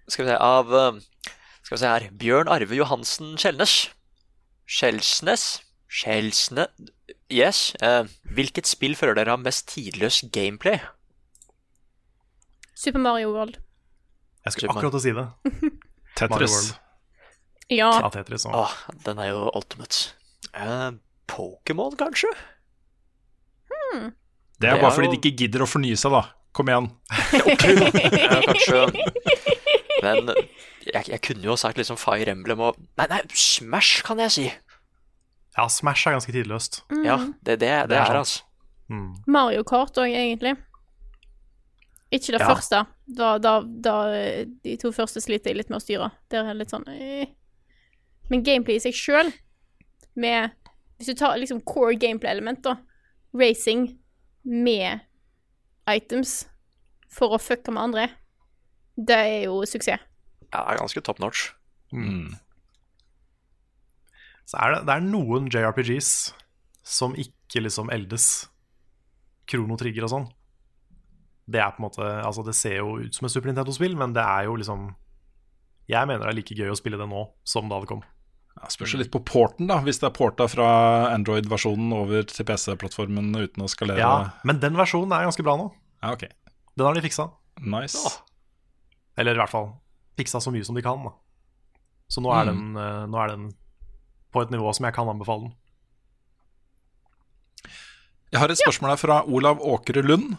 Skal 0.09 0.25
vi 0.27 0.31
se, 0.31 0.37
av 0.37 0.75
eh, 0.75 0.99
Skal 1.65 1.77
vi 1.77 1.81
se 1.81 1.91
her 1.93 2.09
Bjørn 2.21 2.49
Arve 2.53 2.77
Johansen 2.77 3.37
Skjelnes. 3.41 3.77
Skjelsnes? 4.67 5.47
Skjelsne... 5.89 6.67
Yes. 7.33 7.73
eh, 7.83 8.05
hvilket 8.37 8.69
spill 8.69 8.95
føler 8.99 9.17
dere 9.19 9.33
har 9.35 9.41
mest 9.43 9.67
tidløs 9.73 10.23
gameplay? 10.35 10.79
Super 12.77 13.01
Mario 13.01 13.33
World. 13.33 13.57
Jeg 14.45 14.53
skulle 14.57 14.75
akkurat 14.75 14.99
å 14.99 15.01
si 15.03 15.13
det. 15.17 15.25
Tetris. 16.19 16.57
Ja. 17.73 17.89
Ja, 17.97 18.11
Tetris. 18.13 18.45
Åh, 18.51 18.75
den 19.07 19.21
er 19.25 19.31
jo 19.33 19.47
ultimate. 19.57 20.13
Eh, 20.53 20.91
Pokémon, 21.33 21.97
kanskje? 21.99 22.29
Hmm. 23.73 24.11
Det 24.61 24.69
er 24.69 24.77
Det 24.77 24.83
bare 24.85 24.91
er 24.93 24.97
fordi 24.99 25.09
jo- 25.09 25.15
de 25.17 25.21
ikke 25.23 25.37
gidder 25.43 25.65
å 25.65 25.71
fornye 25.71 25.97
seg, 25.99 26.13
da. 26.13 26.25
Kom 26.55 26.69
igjen. 26.71 26.91
Ja, 28.21 28.41
kanskje 28.45 28.85
Men 30.05 30.31
jeg, 30.95 31.09
jeg 31.09 31.21
kunne 31.25 31.47
jo 31.49 31.57
sagt 31.61 31.81
liksom 31.81 31.99
Fire 32.01 32.31
Emblem 32.35 32.61
og 32.69 32.79
Nei, 33.01 33.07
nei, 33.11 33.23
Smash 33.35 34.03
kan 34.07 34.21
jeg 34.25 34.35
si. 34.37 34.47
Ja, 35.57 35.67
Smash 35.71 36.09
er 36.09 36.17
ganske 36.17 36.35
tidløst. 36.35 36.83
Mm. 36.91 37.03
Ja, 37.07 37.17
det, 37.47 37.59
det, 37.63 37.71
det, 37.71 37.89
Det 37.95 37.99
er 37.99 38.11
er 38.13 38.21
altså. 38.21 38.43
Mm. 38.93 39.11
Mario 39.31 39.63
Kart 39.65 39.97
òg, 40.03 40.11
egentlig. 40.13 40.57
Ikke 42.13 42.35
det 42.37 42.41
Ja. 42.43 42.49
første. 42.53 42.83
Da, 43.17 43.31
da, 43.39 43.55
da 43.65 43.95
De 44.65 44.77
to 44.81 44.91
første 44.95 45.21
sliter 45.25 45.51
jeg 45.51 45.57
litt 45.63 45.71
med 45.73 45.81
å 45.81 45.83
styre. 45.85 46.11
Det 46.31 46.39
er 46.43 46.55
litt 46.55 46.71
sånn 46.75 46.85
øh. 46.91 47.25
Men 48.31 48.43
gameplay 48.47 48.77
i 48.79 48.83
seg 48.85 48.95
sjøl, 48.97 49.33
med 50.17 50.53
Hvis 50.99 51.11
du 51.11 51.15
tar 51.19 51.35
liksom 51.41 51.61
core 51.67 51.97
gameplay-element, 51.99 52.63
da. 52.63 52.77
Racing 53.35 53.89
med 54.45 55.01
items 55.91 56.45
for 57.11 57.35
å 57.35 57.41
fucke 57.43 57.73
med 57.75 57.83
andre, 57.83 58.05
det 58.97 59.19
er 59.19 59.43
jo 59.49 59.61
suksess. 59.67 60.03
Ja, 60.55 60.63
det 60.63 60.77
er 60.77 60.81
ganske 60.85 61.03
top 61.03 61.21
notch. 61.23 61.49
Mm. 61.95 62.35
Så 64.47 64.59
er 64.61 64.75
det, 64.75 64.81
det 64.87 64.95
er 64.95 65.07
noen 65.07 65.49
JRPGs 65.51 66.11
som 66.85 67.15
ikke 67.19 67.65
liksom 67.65 67.91
eldes. 67.95 68.49
Kronotrigger 69.51 70.07
og 70.07 70.13
sånn. 70.13 70.27
Det 71.45 71.61
er 71.61 71.75
på 71.75 71.83
en 71.83 71.85
måte 71.85 72.07
Altså, 72.25 72.41
det 72.47 72.55
ser 72.57 72.79
jo 72.79 72.95
ut 73.03 73.13
som 73.13 73.27
et 73.27 73.33
Super 73.35 73.51
Nintendo-spill, 73.51 73.97
men 74.01 74.15
det 74.17 74.23
er 74.25 74.47
jo 74.47 74.55
liksom 74.57 74.87
Jeg 75.91 76.09
mener 76.09 76.25
det 76.25 76.31
er 76.31 76.39
like 76.39 76.57
gøy 76.57 76.73
å 76.73 76.79
spille 76.79 76.97
det 76.97 77.09
nå 77.11 77.27
som 77.45 77.69
da 77.69 77.83
det 77.83 77.91
kom. 77.91 78.01
Ja, 78.55 78.71
spørs 78.73 78.95
litt 78.97 79.11
på 79.13 79.21
porten, 79.27 79.67
da. 79.69 79.81
Hvis 79.85 79.99
det 80.01 80.09
er 80.09 80.15
porta 80.17 80.47
fra 80.49 80.69
Android-versjonen 81.11 81.91
over 81.97 82.25
til 82.31 82.47
PC-plattformen 82.49 83.35
uten 83.35 83.67
å 83.67 83.69
skalere. 83.69 84.01
Ja, 84.01 84.15
men 84.47 84.63
den 84.63 84.79
versjonen 84.79 85.13
er 85.13 85.27
ganske 85.27 85.45
bra 85.45 85.59
nå. 85.61 85.67
Ja, 86.01 86.15
ok. 86.15 86.25
Den 86.79 86.87
har 86.87 86.97
de 86.97 87.03
fiksa. 87.05 87.29
Nice. 87.61 88.01
Eller 89.17 89.35
i 89.37 89.41
hvert 89.43 89.51
fall 89.53 89.73
fiksa 90.19 90.41
så 90.43 90.53
mye 90.55 90.65
som 90.67 90.75
de 90.79 90.83
kan. 90.83 91.03
Da. 91.05 91.13
Så 92.11 92.21
nå 92.23 92.31
er, 92.35 92.45
Mm. 92.51 92.55
den, 92.55 92.77
eh, 92.83 93.07
nå 93.11 93.19
er 93.25 93.29
den 93.35 93.53
på 94.33 94.43
et 94.43 94.51
nivå 94.51 94.73
som 94.75 94.85
jeg 94.87 94.95
kan 94.95 95.09
anbefale 95.09 95.49
den. 95.49 95.55
Jeg 98.33 98.41
har 98.43 98.51
et 98.51 98.59
spørsmål 98.59 98.91
her 98.95 98.97
fra 98.99 99.21
Olav 99.31 99.61
Åkre 99.63 100.03
Lund. 100.03 100.37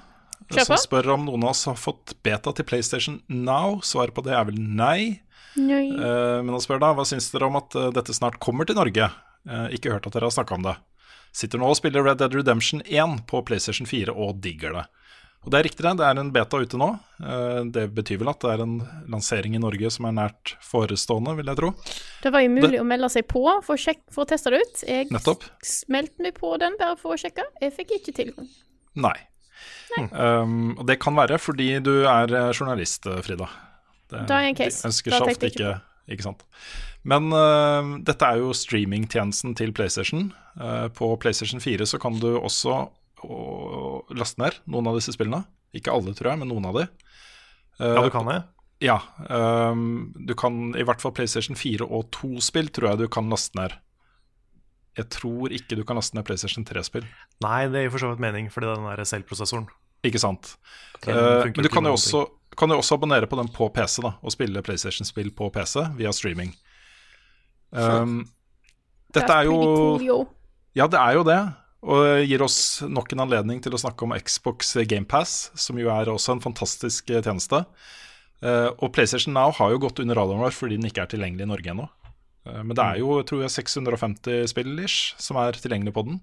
Kjør 0.51 0.65
som 0.67 0.77
spør 0.81 1.07
om 1.15 1.23
noen 1.29 1.43
av 1.47 1.53
oss 1.55 1.63
har 1.69 1.77
fått 1.79 2.13
beta 2.25 2.51
til 2.53 2.65
PlayStation 2.67 3.21
Now. 3.29 3.79
Svaret 3.81 4.13
på 4.13 4.23
det 4.25 4.33
er 4.35 4.43
vel 4.49 4.59
nei. 4.59 5.21
Nei. 5.55 5.85
Eh, 5.95 6.41
men 6.43 6.51
han 6.51 6.59
spør 6.63 6.81
da, 6.83 6.89
hva 6.93 7.05
syns 7.07 7.29
dere 7.31 7.47
om 7.47 7.55
at 7.55 7.73
eh, 7.79 7.89
dette 7.95 8.13
snart 8.13 8.37
kommer 8.43 8.67
til 8.67 8.75
Norge? 8.75 9.07
Eh, 9.47 9.67
ikke 9.77 9.93
hørt 9.95 10.05
at 10.09 10.13
dere 10.17 10.27
har 10.27 10.35
snakka 10.35 10.57
om 10.57 10.67
det. 10.67 10.75
Sitter 11.35 11.59
nå 11.59 11.69
og 11.71 11.77
spiller 11.79 12.03
Red 12.03 12.19
Dead 12.19 12.35
Redemption 12.35 12.81
1 12.85 13.23
på 13.31 13.41
PlayStation 13.47 13.87
4 13.87 14.11
og 14.13 14.41
digger 14.43 14.75
det. 14.75 14.85
Og 15.45 15.51
det 15.53 15.59
er 15.59 15.67
riktig, 15.67 15.83
det. 15.85 15.91
Det 15.99 16.05
er 16.07 16.19
en 16.19 16.31
beta 16.33 16.57
ute 16.57 16.77
nå. 16.81 16.87
Eh, 17.21 17.59
det 17.69 17.83
betyr 17.93 18.17
vel 18.17 18.31
at 18.31 18.41
det 18.41 18.53
er 18.55 18.63
en 18.63 18.79
lansering 19.13 19.53
i 19.55 19.61
Norge 19.61 19.91
som 19.93 20.07
er 20.09 20.15
nært 20.17 20.55
forestående, 20.65 21.35
vil 21.37 21.51
jeg 21.51 21.59
tro. 21.59 21.69
Det 22.23 22.31
var 22.33 22.41
jo 22.41 22.49
mulig 22.49 22.71
Det- 22.71 22.81
å 22.81 22.87
melde 22.89 23.09
seg 23.13 23.27
på 23.29 23.43
for 23.63 23.75
å, 23.75 23.77
sjekke, 23.77 24.01
for 24.09 24.25
å 24.25 24.27
teste 24.27 24.49
det 24.49 24.61
ut. 24.65 24.83
Jeg 24.89 25.11
Nettopp. 25.11 25.43
meldte 25.87 26.19
meg 26.19 26.33
på 26.33 26.57
den 26.57 26.75
bare 26.79 26.97
for 26.97 27.13
å 27.13 27.19
sjekke. 27.19 27.45
Jeg 27.61 27.77
fikk 27.77 27.91
ikke 28.01 28.13
tilgang. 28.13 28.49
Nei. 28.95 29.17
Um, 30.11 30.75
og 30.77 30.85
det 30.87 30.99
kan 30.99 31.15
være 31.15 31.37
fordi 31.39 31.81
du 31.81 32.05
er 32.05 32.27
eh, 32.33 32.51
journalist, 32.51 33.05
eh, 33.07 33.21
Frida. 33.21 33.47
Det, 34.09 34.25
Da 34.27 34.41
er 34.41 34.49
en 34.49 34.55
case. 34.55 34.81
de 34.81 34.89
ønsker 34.89 35.11
seg 35.11 35.21
ofte 35.21 35.51
ikke 35.51 35.81
ikke 36.09 36.21
sant. 36.21 36.43
Men 37.03 37.31
uh, 37.33 37.97
dette 38.05 38.21
er 38.21 38.37
jo 38.37 38.51
streamingtjenesten 38.53 39.55
til 39.55 39.71
PlayStation. 39.71 40.33
Uh, 40.59 40.87
på 40.89 41.17
PlayStation 41.21 41.59
4 41.59 41.85
så 41.85 41.99
kan 42.01 42.19
du 42.19 42.35
også 42.39 42.89
laste 44.19 44.41
ned 44.41 44.57
noen 44.71 44.87
av 44.91 44.97
disse 44.99 45.13
spillene. 45.15 45.43
Ikke 45.75 45.93
alle, 45.93 46.13
tror 46.15 46.31
jeg, 46.33 46.41
men 46.41 46.51
noen 46.51 46.67
av 46.69 46.77
de. 46.79 46.85
Eh, 47.79 47.95
Ja, 47.95 48.03
du 48.05 48.11
kan 48.13 48.27
det? 48.29 48.43
Ja. 48.83 48.99
ehm, 49.29 50.13
du 50.27 50.33
kan 50.35 50.75
i 50.75 50.83
hvert 50.83 51.01
fall 51.01 51.13
PlayStation 51.15 51.55
4 51.55 51.87
og 51.87 52.09
2-spill 52.15 52.69
tror 52.75 52.89
jeg 52.91 53.05
du 53.05 53.07
kan 53.11 53.29
laste 53.31 53.55
ned. 53.59 53.75
Jeg 54.95 55.09
tror 55.11 55.51
ikke 55.51 55.75
du 55.75 55.83
kan 55.87 55.97
laste 55.99 56.15
ned 56.15 56.23
PlayStation 56.27 56.63
3-spill. 56.67 57.03
Nei, 57.43 57.65
det 57.71 57.85
gir 57.85 57.91
for 57.91 58.03
så 58.03 58.11
vidt 58.13 58.23
mening, 58.23 58.47
fordi 58.51 58.67
det 58.69 58.75
er 58.75 58.79
den 58.83 58.91
der 58.95 59.09
selvprosessoren. 59.09 59.67
Ikke 60.07 60.21
sant. 60.21 60.53
Eh, 61.07 61.49
men 61.49 61.65
du 61.65 61.69
kan 61.71 61.83
jo 61.87 61.95
også, 61.97 62.21
kan 62.55 62.71
jo 62.71 62.77
også 62.79 62.95
abonnere 62.99 63.27
på 63.27 63.39
den 63.39 63.49
på 63.51 63.67
PC 63.75 63.99
da, 64.05 64.13
og 64.21 64.31
spille 64.31 64.61
PlayStation-spill 64.63 65.33
på 65.35 65.49
PC 65.55 65.81
via 65.97 66.13
streaming. 66.15 66.53
Um, 67.75 68.21
dette 69.15 69.33
er 69.33 69.47
jo 69.49 69.55
cool. 69.59 70.27
Ja, 70.75 70.87
det 70.87 70.99
er 70.99 71.17
jo 71.17 71.23
det. 71.27 71.39
Og 71.85 72.23
gir 72.25 72.41
oss 72.41 72.57
nok 72.89 73.11
en 73.13 73.21
anledning 73.27 73.59
til 73.61 73.75
å 73.75 73.79
snakke 73.81 74.07
om 74.07 74.15
Xbox 74.17 74.73
GamePass, 74.89 75.51
som 75.59 75.77
jo 75.77 75.91
er 75.93 76.09
også 76.09 76.33
en 76.35 76.41
fantastisk 76.41 77.11
eh, 77.13 77.21
tjeneste. 77.21 77.61
Eh, 78.41 78.69
og 78.73 78.89
PlayStation 78.95 79.35
Now 79.37 79.53
har 79.59 79.73
jo 79.73 79.81
gått 79.85 80.01
under 80.01 80.17
radaren 80.17 80.41
vår 80.41 80.55
fordi 80.55 80.79
den 80.79 80.89
ikke 80.89 81.05
er 81.05 81.11
tilgjengelig 81.13 81.45
i 81.45 81.51
Norge 81.51 81.73
ennå. 81.75 81.85
Eh, 82.49 82.61
men 82.63 82.73
det 82.77 82.83
er 82.85 83.01
jo 83.03 83.19
tror 83.27 83.45
jeg, 83.45 83.53
650 83.53 84.49
spill 84.51 84.73
ish 84.81 85.13
som 85.21 85.37
er 85.41 85.57
tilgjengelig 85.61 85.93
på 85.95 86.05
den. 86.09 86.21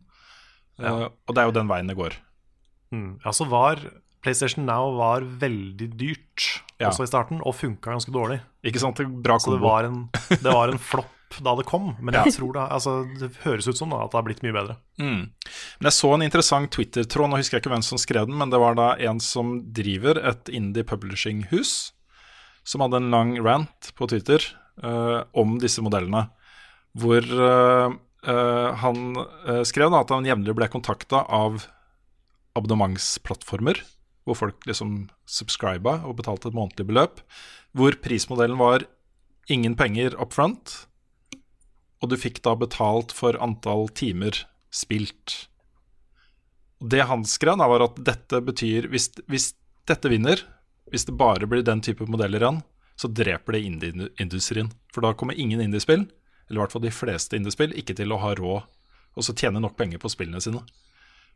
Ja. 0.80 1.10
og 1.28 1.34
det 1.36 1.42
er 1.42 1.50
jo 1.50 1.54
den 1.54 1.68
veien 1.68 1.90
det 1.90 1.94
går. 1.98 2.14
Mm. 2.90 3.20
Ja, 3.22 3.30
så 3.36 3.44
var 3.46 3.78
PlayStation 4.24 4.64
Now 4.66 4.96
var 4.98 5.22
veldig 5.22 5.90
dyrt 6.00 6.46
Ja. 6.80 6.88
også 6.88 7.04
i 7.04 7.10
starten, 7.10 7.42
og 7.44 7.54
funka 7.54 7.92
ganske 7.92 8.10
dårlig. 8.10 8.40
Ikke 8.66 8.80
sant? 8.82 8.96
Det 8.98 9.06
kombo. 9.06 9.38
Så 9.38 9.52
det 9.54 9.60
var 9.62 9.86
en, 9.86 9.98
det 10.32 10.54
var 10.56 10.72
en 10.72 10.80
flopp 10.90 11.21
da 11.40 11.54
det 11.58 11.64
kom, 11.68 11.92
men 12.02 12.16
jeg 12.18 12.34
tror 12.36 12.52
det, 12.56 12.64
altså, 12.76 12.94
det 13.18 13.30
høres 13.44 13.68
ut 13.70 13.78
som 13.78 13.92
da, 13.94 14.02
at 14.04 14.12
det 14.12 14.18
har 14.18 14.26
blitt 14.26 14.42
mye 14.44 14.54
bedre. 14.56 14.76
Mm. 15.00 15.22
Men 15.32 15.88
jeg 15.88 15.96
så 15.96 16.12
en 16.14 16.24
interessant 16.26 16.72
Twitter-tråd, 16.74 17.30
nå 17.30 17.40
husker 17.40 17.56
jeg 17.56 17.64
ikke 17.64 17.72
hvem 17.72 17.84
som 17.86 18.00
skrev 18.00 18.28
den, 18.28 18.36
men 18.40 18.52
det 18.52 18.60
var 18.62 18.76
da 18.78 18.92
en 19.08 19.22
som 19.22 19.54
driver 19.74 20.20
et 20.20 20.52
indie 20.52 20.86
publishing-hus, 20.88 21.92
som 22.68 22.84
hadde 22.84 23.00
en 23.00 23.10
lang 23.14 23.34
rant 23.42 23.92
på 23.98 24.08
Twitter 24.12 24.44
uh, 24.84 25.24
om 25.38 25.56
disse 25.62 25.82
modellene, 25.84 26.26
hvor 26.98 27.24
uh, 27.24 27.94
uh, 28.28 28.68
han 28.84 29.02
skrev 29.66 29.94
da 29.94 30.02
at 30.04 30.12
han 30.12 30.28
jevnlig 30.28 30.54
ble 30.58 30.68
kontakta 30.70 31.24
av 31.32 31.64
abonnementsplattformer, 32.58 33.80
hvor 34.28 34.38
folk 34.38 34.66
liksom 34.68 35.06
subscriba 35.26 36.02
og 36.06 36.18
betalte 36.20 36.50
et 36.50 36.56
månedlig 36.56 36.86
beløp, 36.92 37.22
hvor 37.74 37.96
prismodellen 38.04 38.60
var 38.60 38.84
ingen 39.50 39.74
penger 39.78 40.14
up 40.20 40.34
front, 40.36 40.86
og 42.02 42.10
du 42.10 42.18
fikk 42.18 42.42
da 42.44 42.56
betalt 42.58 43.14
for 43.14 43.38
antall 43.42 43.86
timer 43.94 44.42
spilt. 44.74 45.46
Det 46.82 47.04
han 47.06 47.22
skrev, 47.28 47.62
var 47.62 47.86
at 47.86 48.00
dette 48.02 48.42
betyr 48.42 48.90
hvis, 48.90 49.12
hvis 49.30 49.52
dette 49.88 50.10
vinner, 50.10 50.42
hvis 50.90 51.06
det 51.06 51.14
bare 51.16 51.46
blir 51.46 51.62
den 51.64 51.80
type 51.84 52.04
modeller 52.10 52.42
igjen, 52.42 52.62
så 52.98 53.08
dreper 53.08 53.54
det 53.54 53.64
indieindustrien. 53.66 54.72
For 54.92 55.04
da 55.04 55.14
kommer 55.14 55.38
ingen 55.38 55.62
indiespill, 55.62 56.08
eller 56.48 56.58
i 56.58 56.62
hvert 56.64 56.74
fall 56.74 56.84
de 56.84 56.94
fleste 56.94 57.38
indiespill, 57.38 57.74
ikke 57.78 57.96
til 57.98 58.12
å 58.12 58.20
ha 58.22 58.34
råd 58.38 58.66
og 59.12 59.26
så 59.26 59.34
tjene 59.36 59.60
nok 59.60 59.76
penger 59.76 60.00
på 60.00 60.10
spillene 60.12 60.40
sine. 60.42 60.62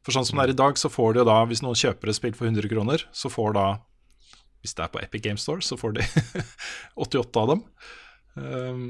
For 0.05 0.15
sånn 0.15 0.27
som 0.29 0.39
det 0.39 0.47
er 0.47 0.55
i 0.55 0.59
dag, 0.59 0.79
så 0.79 0.91
får 0.93 1.15
de 1.15 1.23
jo 1.23 1.29
da, 1.29 1.41
hvis 1.49 1.63
noen 1.65 1.79
kjøper 1.79 2.11
et 2.11 2.19
spill 2.19 2.37
for 2.37 2.49
100 2.49 2.71
kroner, 2.73 3.05
så 3.17 3.31
får 3.33 3.57
da, 3.57 3.67
hvis 4.63 4.77
det 4.79 4.87
er 4.87 4.93
på 4.95 5.03
Epic 5.03 5.25
Game 5.25 5.41
Store, 5.41 5.65
så 5.65 5.79
får 5.81 5.97
de 5.99 6.07
88 7.07 7.43
av 7.43 7.53
dem. 7.53 7.65
Um, 8.37 8.87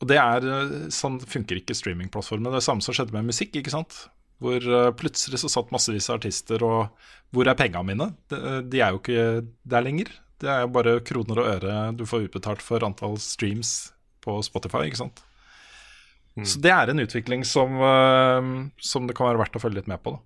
og 0.00 0.10
det 0.10 0.18
er, 0.20 0.44
eh, 0.44 0.76
sånn 0.92 1.18
funker 1.22 1.60
ikke 1.60 1.76
streamingplattformen. 1.76 2.50
Det 2.50 2.56
er 2.56 2.60
det 2.60 2.68
samme 2.68 2.84
som 2.84 2.96
skjedde 2.96 3.16
med 3.16 3.30
musikk, 3.30 3.56
ikke 3.56 3.72
sant? 3.72 4.06
Hvor 4.42 4.60
eh, 4.60 4.92
plutselig 4.98 5.40
så 5.40 5.50
satt 5.52 5.72
massevis 5.72 6.10
av 6.10 6.20
artister, 6.20 6.62
og 6.66 6.90
hvor 7.32 7.48
er 7.48 7.58
penga 7.58 7.82
mine? 7.86 8.10
De, 8.30 8.40
de 8.68 8.82
er 8.84 8.92
jo 8.92 9.00
ikke 9.00 9.46
der 9.64 9.86
lenger. 9.86 10.12
Det 10.42 10.50
er 10.52 10.66
jo 10.66 10.74
bare 10.74 10.98
kroner 11.00 11.40
og 11.40 11.48
øre 11.54 11.76
du 11.96 12.04
får 12.04 12.26
utbetalt 12.28 12.60
for 12.64 12.84
antall 12.84 13.16
streams 13.22 13.94
på 14.24 14.36
Spotify, 14.44 14.84
ikke 14.84 15.06
sant? 15.06 15.24
Så 16.44 16.60
det 16.60 16.68
er 16.68 16.90
en 16.92 17.00
utvikling 17.00 17.44
som, 17.48 17.78
eh, 17.80 18.70
som 18.76 19.06
det 19.08 19.16
kan 19.16 19.30
være 19.30 19.40
verdt 19.40 19.56
å 19.56 19.62
følge 19.62 19.80
litt 19.80 19.88
med 19.88 20.02
på. 20.04 20.12
Da. 20.12 20.20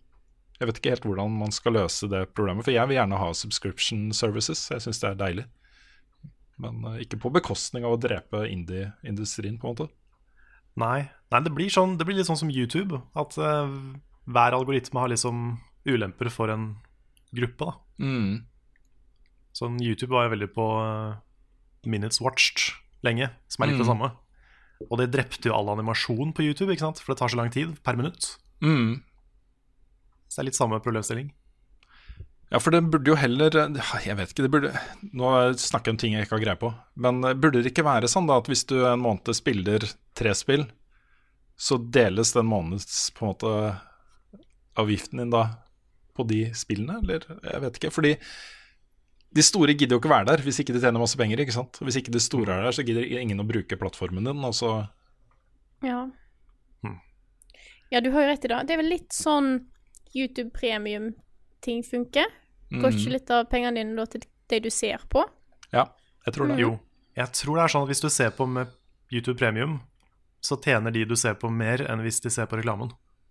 Jeg 0.61 0.69
vet 0.69 0.81
ikke 0.81 0.95
helt 0.97 1.07
hvordan 1.07 1.37
man 1.39 1.55
skal 1.55 1.77
løse 1.79 2.09
det 2.11 2.25
problemet, 2.35 2.67
for 2.67 2.75
jeg 2.75 2.91
vil 2.91 2.99
gjerne 2.99 3.21
ha 3.21 3.31
subscription 3.33 4.11
services. 4.13 4.67
Jeg 4.73 4.83
syns 4.83 5.01
det 5.01 5.11
er 5.13 5.21
deilig. 5.21 5.47
Men 6.61 6.85
eh, 6.93 7.01
ikke 7.07 7.19
på 7.23 7.33
bekostning 7.33 7.87
av 7.89 7.97
å 7.97 8.01
drepe 8.01 8.45
indie-industrien, 8.51 9.57
på 9.61 9.69
en 9.69 9.75
måte. 9.75 9.89
Nei, 10.81 11.09
Nei 11.33 11.41
det, 11.47 11.53
blir 11.55 11.71
sånn, 11.73 11.97
det 11.99 12.07
blir 12.07 12.17
litt 12.19 12.29
sånn 12.29 12.39
som 12.41 12.51
YouTube. 12.53 13.01
At 13.19 13.37
uh, 13.41 13.71
hver 14.31 14.55
algoritme 14.57 15.01
har 15.03 15.11
liksom 15.13 15.59
ulemper 15.89 16.31
for 16.33 16.53
en 16.53 16.75
gruppe. 17.35 17.67
da 17.71 17.77
Mm. 18.01 18.45
Sånn 19.53 19.75
YouTube 19.83 20.15
var 20.15 20.25
jo 20.29 20.33
veldig 20.37 20.49
på 20.55 20.65
uh, 20.81 21.19
Minutes 21.85 22.21
Watched 22.23 22.71
lenge, 23.05 23.29
som 23.51 23.65
er 23.65 23.71
litt 23.73 23.81
det 23.81 23.87
Mm. 23.87 23.93
samme. 23.93 24.11
Og 24.91 24.97
det 25.01 25.11
drepte 25.13 25.51
jo 25.51 25.55
all 25.57 25.69
animasjon 25.75 26.33
på 26.33 26.43
YouTube, 26.47 26.73
ikke 26.73 26.87
sant? 26.87 27.01
for 27.03 27.13
det 27.13 27.19
tar 27.21 27.29
så 27.29 27.37
lang 27.37 27.51
tid 27.53 27.75
per 27.85 27.97
minutt. 27.99 28.39
Mm. 28.63 29.03
Så 30.29 30.37
det 30.39 30.43
er 30.45 30.49
litt 30.49 30.57
samme 30.61 30.81
problemstilling. 30.81 31.33
Ja, 32.51 32.59
for 32.59 32.75
det 32.75 32.81
burde 32.91 33.13
jo 33.13 33.15
heller 33.15 33.55
Jeg 34.03 34.17
vet 34.19 34.33
ikke, 34.33 34.43
det 34.43 34.51
burde 34.51 34.71
Nå 35.15 35.31
snakker 35.55 35.91
jeg 35.91 35.95
om 35.95 36.01
ting 36.03 36.17
jeg 36.17 36.27
ikke 36.27 36.35
har 36.35 36.45
greie 36.45 36.59
på. 36.59 36.73
Men 36.99 37.23
eh, 37.25 37.37
burde 37.39 37.63
det 37.63 37.71
ikke 37.71 37.87
være 37.87 38.11
sånn 38.11 38.27
da 38.27 38.41
at 38.41 38.51
hvis 38.51 38.65
du 38.67 38.81
en 38.83 39.03
måned 39.05 39.31
spiller 39.39 39.87
tre 40.19 40.35
spill, 40.35 40.67
så 41.61 41.79
deles 41.79 42.33
den 42.35 42.49
måneds 42.51 43.11
på 43.15 43.25
en 43.25 43.31
måte 43.31 43.53
avgiften 44.81 45.23
din 45.23 45.31
da 45.35 45.45
på 46.17 46.25
de 46.27 46.49
spillene, 46.57 46.99
eller? 47.05 47.27
Jeg 47.45 47.63
vet 47.63 47.79
ikke. 47.79 47.93
Fordi 47.95 48.15
de 49.31 49.45
store 49.47 49.77
gidder 49.77 49.95
jo 49.95 50.01
ikke 50.03 50.11
være 50.11 50.29
der 50.33 50.43
hvis 50.43 50.59
ikke 50.63 50.75
de 50.75 50.83
tjener 50.83 51.03
masse 51.03 51.19
penger, 51.21 51.43
ikke 51.45 51.55
sant. 51.55 51.79
Hvis 51.85 52.01
ikke 52.01 52.15
de 52.17 52.23
store 52.23 52.57
er 52.57 52.67
der, 52.67 52.75
så 52.75 52.85
gidder 52.87 53.07
ingen 53.21 53.43
å 53.43 53.47
bruke 53.47 53.79
plattformen 53.79 54.27
din, 54.27 54.43
og 54.47 54.57
så 54.59 54.73
Ja. 55.87 56.03
Hmm. 56.83 56.99
Ja, 57.93 58.01
du 58.01 58.11
har 58.11 58.27
jo 58.27 58.33
rett 58.33 58.45
i 58.45 58.51
det. 58.51 58.65
Det 58.67 58.75
er 58.75 58.83
vel 58.83 58.93
litt 58.97 59.15
sånn 59.15 59.53
YouTube 60.17 60.51
premium-ting 61.61 61.83
funker. 61.83 62.27
Går 62.71 62.91
Mhm. 62.91 62.99
ikke 62.99 63.13
litt 63.13 63.31
av 63.31 63.49
pengene 63.51 63.75
dine 63.75 63.97
da 63.97 64.05
til 64.07 64.21
det 64.49 64.63
du 64.63 64.71
ser 64.71 64.99
på? 65.09 65.25
Ja, 65.73 65.87
jeg 66.27 66.35
tror 66.35 66.49
det. 66.49 66.59
Jo. 66.59 66.81
Jeg 67.17 67.27
tror 67.33 67.57
det 67.57 67.63
er 67.65 67.69
sånn 67.69 67.83
at 67.83 67.89
hvis 67.89 68.01
du 68.01 68.09
ser 68.09 68.31
på 68.31 68.47
med 68.49 68.69
YouTube 69.13 69.39
Premium, 69.39 69.81
så 70.43 70.57
tjener 70.63 70.93
de 70.93 71.05
du 71.05 71.17
ser 71.17 71.35
på, 71.35 71.51
mer 71.51 71.79
enn 71.79 72.01
hvis 72.01 72.21
de 72.23 72.31
ser 72.31 72.47
på 72.47 72.57
reklamen. 72.63 72.91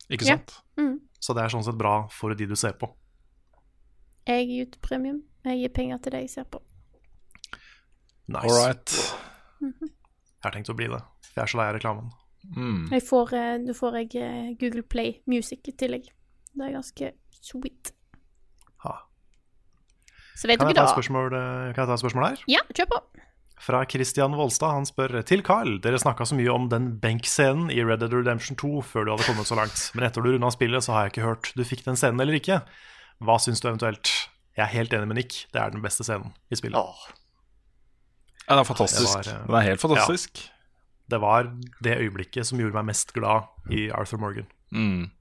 Ikke 0.10 0.26
Ja. 0.26 0.35
sant? 0.38 0.61
Mm. 0.77 0.99
Så 1.19 1.34
det 1.34 1.43
er 1.43 1.49
sånn 1.49 1.64
sett 1.64 1.77
bra 1.77 2.07
for 2.10 2.34
de 2.35 2.45
du 2.45 2.56
ser 2.56 2.73
på. 2.73 2.93
Jeg 4.27 4.47
gir 4.47 4.65
YouTube 4.65 4.81
premium. 4.81 5.23
Jeg 5.45 5.57
gir 5.57 5.69
penger 5.69 5.97
til 6.01 6.11
det 6.11 6.22
jeg 6.22 6.30
ser 6.30 6.43
på. 6.43 6.61
Nice. 8.27 8.43
All 8.43 8.68
right. 8.68 9.15
Jeg 9.61 10.43
har 10.43 10.51
tenkt 10.51 10.69
å 10.69 10.76
bli 10.76 10.88
det. 10.88 11.01
Jeg 11.35 11.43
er 11.43 11.45
så 11.47 11.57
lei 11.57 11.68
av 11.69 11.76
reklamen. 11.80 12.11
Mm. 12.56 12.89
Jeg 12.91 13.01
får, 13.03 13.34
eh, 13.34 13.73
får 13.73 13.93
jeg 13.93 14.15
eh, 14.22 14.53
Google 14.60 14.84
Play 14.84 15.22
Music 15.26 15.60
i 15.68 15.72
tillegg. 15.72 16.06
Det 16.56 16.61
er 16.68 16.72
ganske 16.77 17.11
sweet. 17.41 17.91
Så 20.40 20.48
vet 20.48 20.61
Kan 20.61 20.70
dere 20.70 20.78
jeg, 20.78 20.80
ta 20.80 20.88
da 20.88 20.95
spørsmål, 20.95 21.34
eh, 21.36 21.74
kan 21.76 21.84
jeg 21.84 21.90
ta 21.90 21.98
et 21.98 22.03
spørsmål 22.03 22.26
her? 22.30 22.44
Ja, 22.48 22.61
kjør 22.72 22.88
på. 22.94 22.99
Fra 23.60 23.82
Christian 23.91 24.38
Volstad. 24.40 24.72
Han 24.72 24.86
spør 24.88 25.18
til 25.28 25.44
Carl. 25.44 25.82
Dere 25.84 25.99
snakka 25.99 26.24
så 26.30 26.38
mye 26.38 26.53
om 26.53 26.70
den 26.72 26.94
benkscenen 27.03 27.68
i 27.76 27.84
Red 27.84 27.99
Dead 27.99 28.14
Redemption 28.16 28.56
2 28.56 28.80
før 28.88 29.03
du 29.03 29.11
hadde 29.11 29.28
kommet 29.28 29.49
så 29.49 29.57
langt. 29.60 29.82
Men 29.98 30.07
etter 30.07 30.24
du 30.24 30.32
runda 30.32 30.52
spillet, 30.56 30.86
så 30.86 30.95
har 30.95 31.07
jeg 31.07 31.18
ikke 31.18 31.28
hørt 31.28 31.52
du 31.60 31.66
fikk 31.68 31.84
den 31.90 31.99
scenen 31.99 32.24
eller 32.24 32.40
ikke. 32.40 32.61
Hva 33.20 33.36
syns 33.44 33.60
du 33.60 33.68
eventuelt? 33.68 34.14
Jeg 34.56 34.64
er 34.64 34.72
helt 34.78 34.95
enig 34.95 35.11
med 35.11 35.20
Nick. 35.20 35.41
Det 35.52 35.60
er 35.60 35.76
den 35.76 35.84
beste 35.84 36.07
scenen 36.07 36.32
i 36.48 36.56
spillet. 36.56 36.80
Ja, 38.48 38.56
det 38.56 38.64
er 38.64 38.72
fantastisk. 38.72 39.11
Det 39.11 39.28
var, 39.28 39.34
eh, 39.36 39.45
Den 39.48 39.60
er 39.60 39.68
helt 39.68 39.84
fantastisk. 39.84 40.40
Ja. 40.40 40.56
Det 41.10 41.22
var 41.22 41.52
det 41.84 41.99
øyeblikket 41.99 42.45
som 42.45 42.60
gjorde 42.60 42.80
meg 42.80 42.86
mest 42.94 43.11
glad 43.14 43.49
i 43.76 43.90
Arthur 43.91 44.24
Morgan. 44.24 44.48
Mm. 44.72 45.11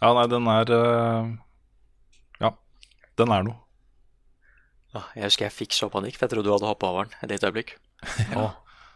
Ja, 0.00 0.14
nei, 0.14 0.26
den 0.30 0.46
er 0.46 0.70
eh, 0.78 1.34
Den 3.20 3.32
er 3.36 3.44
noe. 3.46 3.58
Ah, 4.96 5.06
Jeg 5.14 5.28
husker 5.28 5.46
jeg 5.46 5.54
fikk 5.54 5.76
så 5.76 5.86
panikk, 5.92 6.16
for 6.18 6.26
jeg 6.26 6.32
trodde 6.34 6.48
du 6.48 6.54
hadde 6.54 6.66
hoppa 6.66 6.88
over 6.90 7.06
den 7.06 7.14
et 7.22 7.34
lite 7.36 7.50
øyeblikk. 7.50 7.76
Ja. 8.34 8.48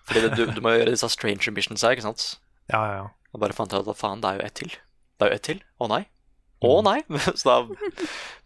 Fordi 0.08 0.20
det, 0.24 0.30
du, 0.36 0.42
du 0.52 0.58
må 0.64 0.72
gjøre 0.74 0.90
disse 0.92 1.08
stranger 1.12 1.52
missions 1.56 1.80
her, 1.84 1.94
ikke 1.94 2.04
sant? 2.04 2.24
Ja, 2.72 2.80
ja, 2.88 2.96
ja. 2.98 3.04
Og 3.32 3.40
bare 3.40 3.54
fant 3.56 3.72
jeg 3.72 3.80
ut 3.84 3.88
at 3.92 3.96
faen, 4.00 4.20
det 4.20 4.28
er 4.30 4.40
jo 4.40 4.44
ett 4.48 4.56
til. 4.58 4.74
Det 5.16 5.24
er 5.26 5.30
jo 5.32 5.36
ett 5.38 5.44
til. 5.46 5.62
Å 5.80 5.88
nei. 5.88 6.02
Å 6.64 6.72
nei. 6.84 6.98
Så 7.40 7.46
da, 7.46 7.54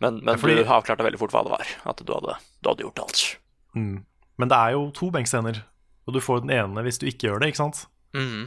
men 0.02 0.20
men 0.22 0.34
Ja, 0.34 0.36
fordi- 0.42 0.58
du 0.60 0.70
avklarte 0.70 1.06
veldig 1.06 1.18
fort 1.22 1.34
hva 1.34 1.42
det 1.48 1.54
var. 1.56 1.72
At 1.90 2.02
du 2.06 2.12
hadde, 2.14 2.36
du 2.62 2.70
hadde 2.70 2.84
gjort 2.86 3.02
alt. 3.06 3.24
Mm. 3.74 3.96
Men 4.38 4.52
det 4.52 4.58
er 4.60 4.76
jo 4.76 4.84
to 4.94 5.08
benkscener, 5.14 5.62
og 6.06 6.14
du 6.14 6.20
får 6.22 6.44
den 6.44 6.54
ene 6.54 6.84
hvis 6.86 7.00
du 7.02 7.08
ikke 7.10 7.26
gjør 7.30 7.42
det, 7.42 7.50
ikke 7.54 7.62
sant? 7.64 7.82
Mm. 8.14 8.46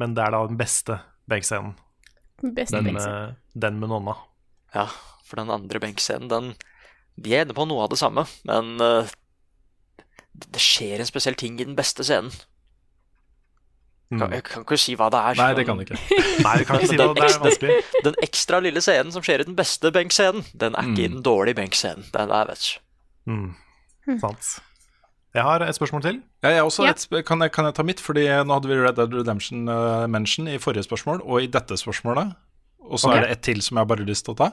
Men 0.00 0.14
det 0.16 0.24
er 0.24 0.32
da 0.38 0.40
den 0.48 0.56
beste 0.60 1.00
benkscenen. 1.28 1.74
Den 2.40 2.92
med, 2.94 3.36
den 3.58 3.80
med 3.82 3.90
nonna. 3.92 4.14
Ja, 4.72 4.86
for 5.28 5.40
den 5.40 5.52
andre 5.52 5.80
benkscenen, 5.82 6.30
den 6.32 6.52
De 7.18 7.34
er 7.34 7.44
inne 7.44 7.56
på 7.56 7.66
noe 7.66 7.82
av 7.84 7.90
det 7.90 7.98
samme, 7.98 8.22
men 8.46 8.76
uh, 8.78 9.08
det 10.38 10.62
skjer 10.62 11.02
en 11.02 11.08
spesiell 11.08 11.34
ting 11.38 11.56
i 11.58 11.66
den 11.66 11.74
beste 11.78 12.06
scenen. 12.06 12.30
Mm. 14.08 14.22
Jeg 14.32 14.44
kan 14.46 14.62
ikke 14.64 14.78
si 14.80 14.94
hva 14.96 15.10
det 15.12 15.20
er. 15.20 15.36
Nei, 15.36 15.48
det 15.58 15.64
kan 15.68 15.76
du 15.76 15.84
ikke. 15.84 15.98
Nei, 16.46 16.54
du 16.60 16.64
kan 16.64 16.78
ikke 16.78 16.92
si 16.94 16.96
hva 16.96 17.10
det, 17.10 17.18
det 17.18 17.26
er 17.26 17.42
vanskelig. 17.42 17.80
Den 18.06 18.16
ekstra 18.24 18.60
lille 18.64 18.80
scenen 18.84 19.12
som 19.12 19.24
skjer 19.24 19.42
i 19.42 19.48
den 19.50 19.58
beste 19.58 19.90
benkscenen, 19.92 20.46
den 20.56 20.78
er 20.78 20.88
ikke 20.88 21.04
i 21.04 21.10
den 21.12 21.20
dårlige 21.26 21.58
benkscenen. 21.58 22.06
Den 22.14 22.32
er, 22.32 22.48
vet. 22.48 22.70
Mm. 23.28 23.50
Sant. 24.22 24.54
Jeg 25.36 25.44
har 25.44 25.62
et 25.66 25.76
spørsmål 25.76 26.02
til. 26.06 26.22
Ja, 26.42 26.54
jeg 26.54 26.62
også 26.64 26.86
Ja. 26.86 26.94
et, 26.94 27.26
kan, 27.26 27.42
jeg, 27.44 27.52
kan 27.52 27.68
jeg 27.68 27.74
ta 27.76 27.84
mitt? 27.84 28.00
Fordi 28.00 28.24
nå 28.24 28.56
hadde 28.56 28.70
vi 28.70 28.80
Red 28.80 28.96
Dead 28.96 29.14
Redemption 29.14 29.68
uh, 29.68 30.06
mention 30.08 30.48
i 30.48 30.56
forrige 30.58 30.86
spørsmål, 30.88 31.20
og 31.24 31.42
i 31.42 31.46
dette 31.46 31.76
spørsmålet. 31.76 32.32
Og 32.88 32.98
så 32.98 33.10
okay. 33.10 33.18
er 33.18 33.26
det 33.26 33.36
et 33.36 33.44
til 33.44 33.60
som 33.62 33.76
jeg 33.76 33.84
har 33.84 33.90
bare 33.92 34.08
lyst 34.08 34.24
til 34.24 34.32
å 34.32 34.40
ta. 34.40 34.50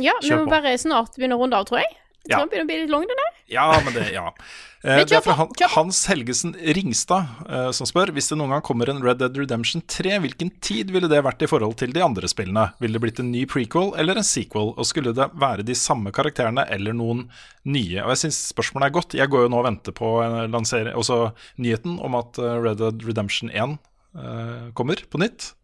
Ja, 0.00 0.14
vi 0.22 0.30
må 0.34 0.46
bare 0.50 0.76
snart 0.80 1.14
begynne 1.16 1.36
å 1.38 1.42
runde 1.44 1.56
av, 1.60 1.66
tror 1.68 1.80
jeg. 1.84 1.90
Jeg 2.24 2.32
Ja. 2.32 2.38
tror 2.40 2.50
den 2.50 2.50
begynner 2.50 2.64
å 2.64 2.68
bli 2.70 2.80
litt 2.80 2.90
lang, 2.90 3.02
den 3.10 3.18
der. 3.20 3.32
Ja, 3.52 3.80
men 3.84 3.92
det, 3.94 4.12
ja. 4.14 4.30
Eh, 4.84 4.98
det 5.08 5.14
er 5.16 5.22
fra 5.24 5.32
han. 5.32 5.48
Hans 5.72 6.02
Helgesen 6.10 6.50
Ringstad 6.76 7.24
eh, 7.48 7.70
som 7.72 7.86
spør 7.88 8.10
hvis 8.12 8.26
det 8.28 8.36
noen 8.36 8.50
gang 8.52 8.60
kommer 8.60 8.90
en 8.92 8.98
Red 9.00 9.16
Dead 9.16 9.32
Redemption 9.40 9.80
3, 9.88 10.18
hvilken 10.20 10.50
tid 10.60 10.90
ville 10.92 11.08
det 11.08 11.22
vært 11.24 11.40
i 11.40 11.48
forhold 11.48 11.78
til 11.80 11.94
de 11.96 12.02
andre 12.04 12.28
spillene? 12.28 12.66
Ville 12.84 12.98
det 12.98 13.00
blitt 13.00 13.22
en 13.22 13.30
ny 13.32 13.46
prequel 13.48 13.94
eller 13.96 14.20
en 14.20 14.26
sequel? 14.28 14.74
Og 14.76 14.84
skulle 14.84 15.14
det 15.16 15.30
være 15.40 15.64
de 15.64 15.72
samme 15.72 16.12
karakterene 16.12 16.66
eller 16.68 16.92
noen 16.92 17.30
nye? 17.64 18.04
Og 18.04 18.12
jeg 18.12 18.26
syns 18.26 18.42
spørsmålet 18.52 18.90
er 18.90 18.96
godt. 18.98 19.16
Jeg 19.16 19.32
går 19.32 19.46
jo 19.46 19.54
nå 19.54 19.62
og 19.62 19.68
venter 19.70 19.96
på 19.96 20.10
en 20.20 20.52
også 20.52 21.32
nyheten 21.56 21.96
om 22.04 22.20
at 22.20 22.36
eh, 22.44 22.60
Red 22.68 22.76
Dead 22.84 23.08
Redemption 23.08 23.48
1 23.56 23.78
eh, 24.20 24.68
kommer 24.76 25.00
på 25.08 25.16
nytt 25.24 25.54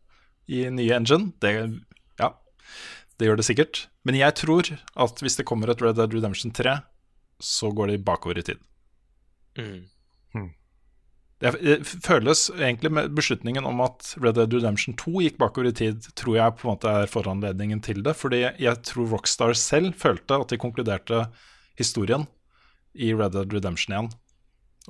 i 0.48 0.64
nye 0.72 0.96
engine. 0.96 1.34
Det, 1.44 1.52
ja, 1.60 1.66
det 3.20 3.28
gjør 3.28 3.40
det 3.40 3.46
sikkert. 3.46 3.84
Men 4.08 4.16
jeg 4.16 4.34
tror 4.40 4.72
at 4.72 5.20
hvis 5.20 5.36
det 5.36 5.46
kommer 5.48 5.70
et 5.70 5.82
Red 5.84 6.00
Dead 6.00 6.14
Redemption 6.16 6.54
3, 6.56 6.80
så 7.40 7.70
går 7.76 7.92
de 7.92 8.02
bakover 8.04 8.40
i 8.40 8.46
tid. 8.48 8.62
Mm. 9.60 9.88
Det 11.40 11.54
det 11.64 11.76
føles 12.04 12.50
egentlig 12.52 12.90
med 12.92 13.14
beslutningen 13.16 13.64
om 13.64 13.80
at 13.80 14.14
Red 14.20 14.36
Dead 14.36 14.52
Redemption 14.52 14.96
2 15.00 15.22
gikk 15.24 15.38
bakover 15.40 15.70
i 15.70 15.76
tid, 15.76 16.04
tror 16.16 16.36
jeg 16.36 16.56
på 16.56 16.66
en 16.66 16.74
måte 16.74 16.92
er 16.92 17.08
foranledningen 17.08 17.80
til 17.80 18.02
det. 18.04 18.12
Fordi 18.16 18.42
jeg 18.44 18.82
tror 18.84 19.08
Rockstar 19.08 19.56
selv 19.56 19.94
følte 19.96 20.36
at 20.36 20.52
de 20.52 20.60
konkluderte 20.60 21.24
historien 21.80 22.26
i 22.92 23.14
Red 23.14 23.32
Dead 23.32 23.56
Redemption 23.56 23.96
1. 23.96 24.12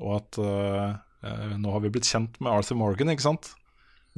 Og 0.00 0.16
at 0.16 0.40
øh, 0.42 1.54
nå 1.58 1.70
har 1.70 1.84
vi 1.84 1.92
blitt 1.94 2.10
kjent 2.10 2.40
med 2.40 2.50
Arthur 2.50 2.78
Morgan, 2.82 3.14
ikke 3.14 3.28
sant? 3.28 3.52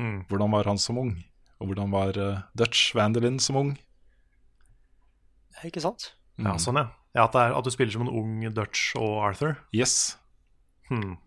Mm. 0.00 0.24
Hvordan 0.28 0.56
var 0.56 0.68
han 0.72 0.80
som 0.80 0.98
ung? 0.98 1.12
Og 1.60 1.68
hvordan 1.68 1.92
var 1.92 2.16
uh, 2.18 2.40
Dutch 2.58 2.94
Vandelin 2.96 3.38
som 3.38 3.60
ung? 3.60 3.74
Ikke 5.68 5.82
sant? 5.84 6.12
Ja, 6.40 6.56
sånn, 6.60 6.80
ja. 6.80 6.88
ja 7.16 7.26
at, 7.26 7.34
det 7.36 7.42
er, 7.44 7.56
at 7.58 7.66
du 7.66 7.72
spiller 7.74 7.94
som 7.94 8.06
en 8.06 8.12
ung 8.12 8.40
Dutch 8.56 8.94
og 8.98 9.18
Arthur. 9.28 9.58
Yes. 9.76 10.16
Hmm. 10.88 11.18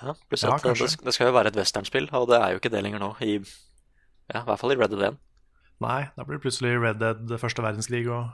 Ja, 0.00 0.14
pluss 0.28 0.42
at 0.46 0.64
det, 0.64 0.88
det 1.06 1.14
skal 1.14 1.30
jo 1.30 1.36
være 1.36 1.52
et 1.52 1.58
westernspill, 1.58 2.08
og 2.16 2.26
det 2.32 2.40
er 2.40 2.54
jo 2.54 2.60
ikke 2.60 2.72
det 2.72 2.82
lenger 2.84 3.02
nå. 3.02 3.12
I, 3.22 3.38
ja, 4.32 4.42
I 4.42 4.46
hvert 4.48 4.60
fall 4.60 4.74
i 4.74 4.78
Red 4.80 4.94
Dead 4.94 5.06
1. 5.12 5.20
Nei, 5.82 6.00
da 6.14 6.24
blir 6.24 6.38
det 6.38 6.44
plutselig 6.44 6.74
Red 6.78 7.00
Dead 7.02 7.32
første 7.40 7.62
verdenskrig 7.64 8.04
og 8.06 8.30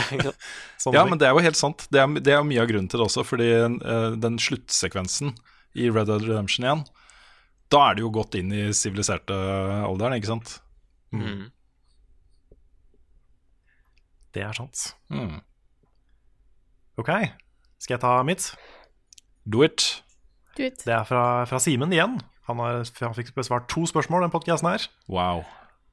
sånne 0.80 0.96
Ja, 0.96 1.04
men 1.04 1.20
det 1.20 1.28
er 1.28 1.34
jo 1.36 1.42
helt 1.44 1.58
sant. 1.58 1.84
Det 1.92 2.00
er, 2.00 2.08
det 2.16 2.32
er 2.32 2.46
mye 2.48 2.62
av 2.62 2.70
grunnen 2.70 2.88
til 2.90 3.00
det 3.00 3.08
også, 3.08 3.24
fordi 3.28 3.50
uh, 3.56 4.14
den 4.20 4.38
sluttsekvensen 4.40 5.34
i 5.76 5.90
Red 5.92 6.08
Dead 6.10 6.24
Redemption 6.24 6.68
1, 6.68 6.86
da 7.72 7.82
er 7.88 7.98
det 7.98 8.04
jo 8.04 8.14
gått 8.14 8.38
inn 8.38 8.52
i 8.54 8.64
siviliserte 8.76 9.36
alderen, 9.84 10.16
ikke 10.16 10.32
sant? 10.32 10.56
Mm. 11.14 11.48
Det 14.36 14.44
er 14.44 14.56
sant. 14.56 14.90
Mm. 15.08 15.38
Ok, 17.00 17.12
skal 17.80 17.96
jeg 17.96 18.02
ta 18.02 18.14
mitt? 18.26 18.50
Do 19.48 19.62
it. 19.64 20.02
Do 20.56 20.66
it. 20.66 20.82
Det 20.84 20.92
er 20.92 21.04
fra, 21.08 21.44
fra 21.48 21.60
Simen 21.62 21.92
igjen. 21.94 22.18
Han, 22.50 22.60
har, 22.62 22.82
han 23.00 23.14
fikk 23.16 23.32
besvart 23.36 23.70
to 23.72 23.86
spørsmål 23.88 24.26
den 24.26 24.34
podcasten 24.34 24.68
her. 24.68 24.84
Wow. 25.10 25.46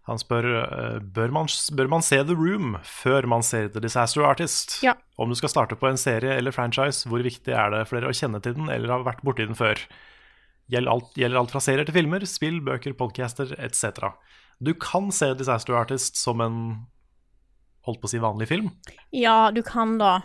Han 0.10 0.20
spør 0.20 0.46
eh, 0.60 0.98
bør 1.16 1.32
man, 1.32 1.48
bør 1.78 1.90
man 1.96 2.04
se 2.04 2.20
The 2.28 2.36
Room 2.36 2.76
før 2.84 3.28
man 3.32 3.46
ser 3.48 3.70
The 3.72 3.84
Disaster 3.84 4.26
Artist. 4.28 4.82
Ja. 4.84 4.98
Om 5.16 5.32
du 5.32 5.38
skal 5.40 5.54
starte 5.54 5.80
på 5.80 5.88
en 5.88 6.00
serie 6.00 6.36
eller 6.36 6.56
franchise, 6.56 7.08
hvor 7.08 7.24
viktig 7.24 7.56
er 7.56 7.72
det 7.72 7.86
for 7.88 8.00
dere 8.00 8.12
å 8.12 8.18
kjenne 8.18 8.44
til 8.44 8.58
den 8.58 8.68
eller 8.68 8.92
har 8.92 9.08
vært 9.08 9.24
borti 9.24 9.48
den 9.48 9.58
før? 9.58 9.80
Gjelder 10.72 10.92
alt, 10.92 11.16
gjelder 11.20 11.40
alt 11.40 11.54
fra 11.56 11.62
serier 11.64 11.88
til 11.88 11.96
filmer, 11.96 12.24
spill, 12.28 12.60
bøker, 12.64 12.96
podcaster 13.00 13.56
etc. 13.56 14.12
Du 14.64 14.74
kan 14.76 15.12
se 15.16 15.32
Disaster 15.40 15.76
Artist 15.80 16.20
som 16.20 16.44
en 16.44 16.60
holdt 17.86 18.00
på 18.02 18.08
å 18.08 18.12
si 18.14 18.20
vanlig 18.24 18.48
film, 18.48 18.72
Ja, 19.12 19.52
du 19.52 19.62
kan 19.64 19.98
da. 19.98 20.22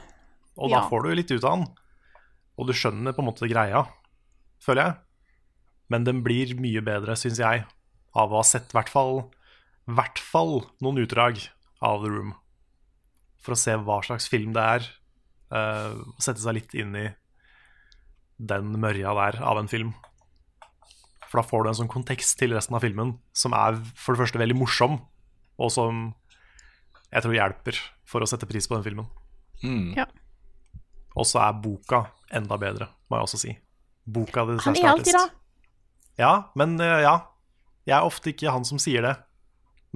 og 0.57 0.71
Ja. 0.71 0.81
da 0.81 0.89
får 0.89 1.03
du 1.05 1.15
litt 1.15 1.31
ut 1.31 1.45
av 1.45 1.59
den. 1.59 1.69
Og 2.59 2.67
du 2.67 2.73
skjønner 2.73 3.13
på 3.15 3.23
en 3.23 3.29
måte 3.31 3.49
greia, 3.51 3.87
føler 4.61 4.83
jeg. 4.85 4.97
Men 5.91 6.05
den 6.05 6.23
blir 6.23 6.55
mye 6.59 6.83
bedre, 6.85 7.15
syns 7.17 7.39
jeg, 7.39 7.65
av 8.15 8.31
å 8.33 8.37
ha 8.41 8.43
sett 8.43 8.73
i 8.73 8.77
hvert 8.77 8.89
fall, 8.91 9.31
hvert 9.89 10.19
fall 10.19 10.67
noen 10.83 10.99
utdrag 11.07 11.49
av 11.81 12.03
The 12.03 12.11
Room. 12.11 12.35
For 13.41 13.53
å 13.55 13.57
se 13.57 13.77
hva 13.77 14.01
slags 14.05 14.29
film 14.29 14.53
det 14.53 14.63
er. 14.63 14.89
Uh, 15.51 16.05
sette 16.21 16.43
seg 16.43 16.55
litt 16.59 16.75
inn 16.75 16.95
i 16.99 17.07
den 18.39 18.75
mørja 18.79 19.15
der 19.15 19.41
av 19.43 19.59
en 19.59 19.69
film. 19.71 19.95
For 21.29 21.41
da 21.41 21.47
får 21.49 21.63
du 21.65 21.69
en 21.71 21.79
sånn 21.83 21.89
kontekst 21.93 22.39
til 22.41 22.53
resten 22.57 22.75
av 22.77 22.83
filmen 22.85 23.19
som 23.37 23.55
er 23.57 23.79
for 23.97 24.15
det 24.15 24.23
første 24.27 24.41
veldig 24.41 24.57
morsom, 24.59 24.99
og 25.59 25.71
som 25.73 26.15
jeg 27.09 27.25
tror 27.25 27.37
hjelper 27.37 27.79
for 28.09 28.25
å 28.25 28.29
sette 28.29 28.49
pris 28.49 28.69
på 28.69 28.77
den 28.77 28.85
filmen. 28.87 29.09
Mm. 29.63 29.95
Ja. 29.97 30.07
Og 31.19 31.27
så 31.29 31.41
er 31.43 31.57
boka 31.63 32.05
enda 32.35 32.59
bedre, 32.61 32.91
må 33.09 33.19
jeg 33.19 33.29
også 33.29 33.41
si. 33.43 33.55
Boka 34.09 34.45
det 34.49 34.61
Han 34.65 34.77
er 34.77 34.91
alltid 34.93 35.17
da. 35.17 35.25
Ja, 36.19 36.33
men 36.59 36.79
eh, 36.83 37.03
ja. 37.05 37.17
Jeg 37.89 37.97
er 37.97 38.05
ofte 38.05 38.33
ikke 38.33 38.53
han 38.53 38.67
som 38.69 38.81
sier 38.83 39.05
det. 39.05 39.15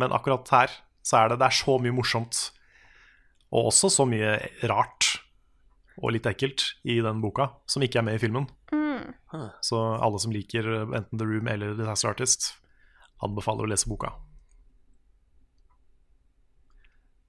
Men 0.01 0.14
akkurat 0.16 0.48
her 0.55 0.72
så 1.05 1.18
er 1.18 1.32
det, 1.32 1.43
det 1.43 1.51
er 1.51 1.56
så 1.59 1.76
mye 1.82 1.94
morsomt. 1.94 2.40
Og 3.52 3.68
også 3.68 3.90
så 3.93 4.06
mye 4.09 4.39
rart 4.70 5.18
og 6.01 6.14
litt 6.14 6.26
ekkelt 6.28 6.64
i 6.89 7.02
den 7.05 7.20
boka, 7.20 7.51
som 7.68 7.84
ikke 7.84 8.01
er 8.01 8.06
med 8.06 8.16
i 8.16 8.22
filmen. 8.22 8.48
Mm. 8.72 9.12
Så 9.64 9.76
alle 9.76 10.20
som 10.22 10.32
liker 10.32 10.68
eh, 10.68 10.98
enten 11.01 11.20
The 11.20 11.28
Room 11.28 11.51
eller 11.52 11.76
Disaster 11.76 12.12
Artist, 12.12 12.55
anbefaler 13.22 13.66
å 13.66 13.72
lese 13.72 13.90
boka. 13.90 14.14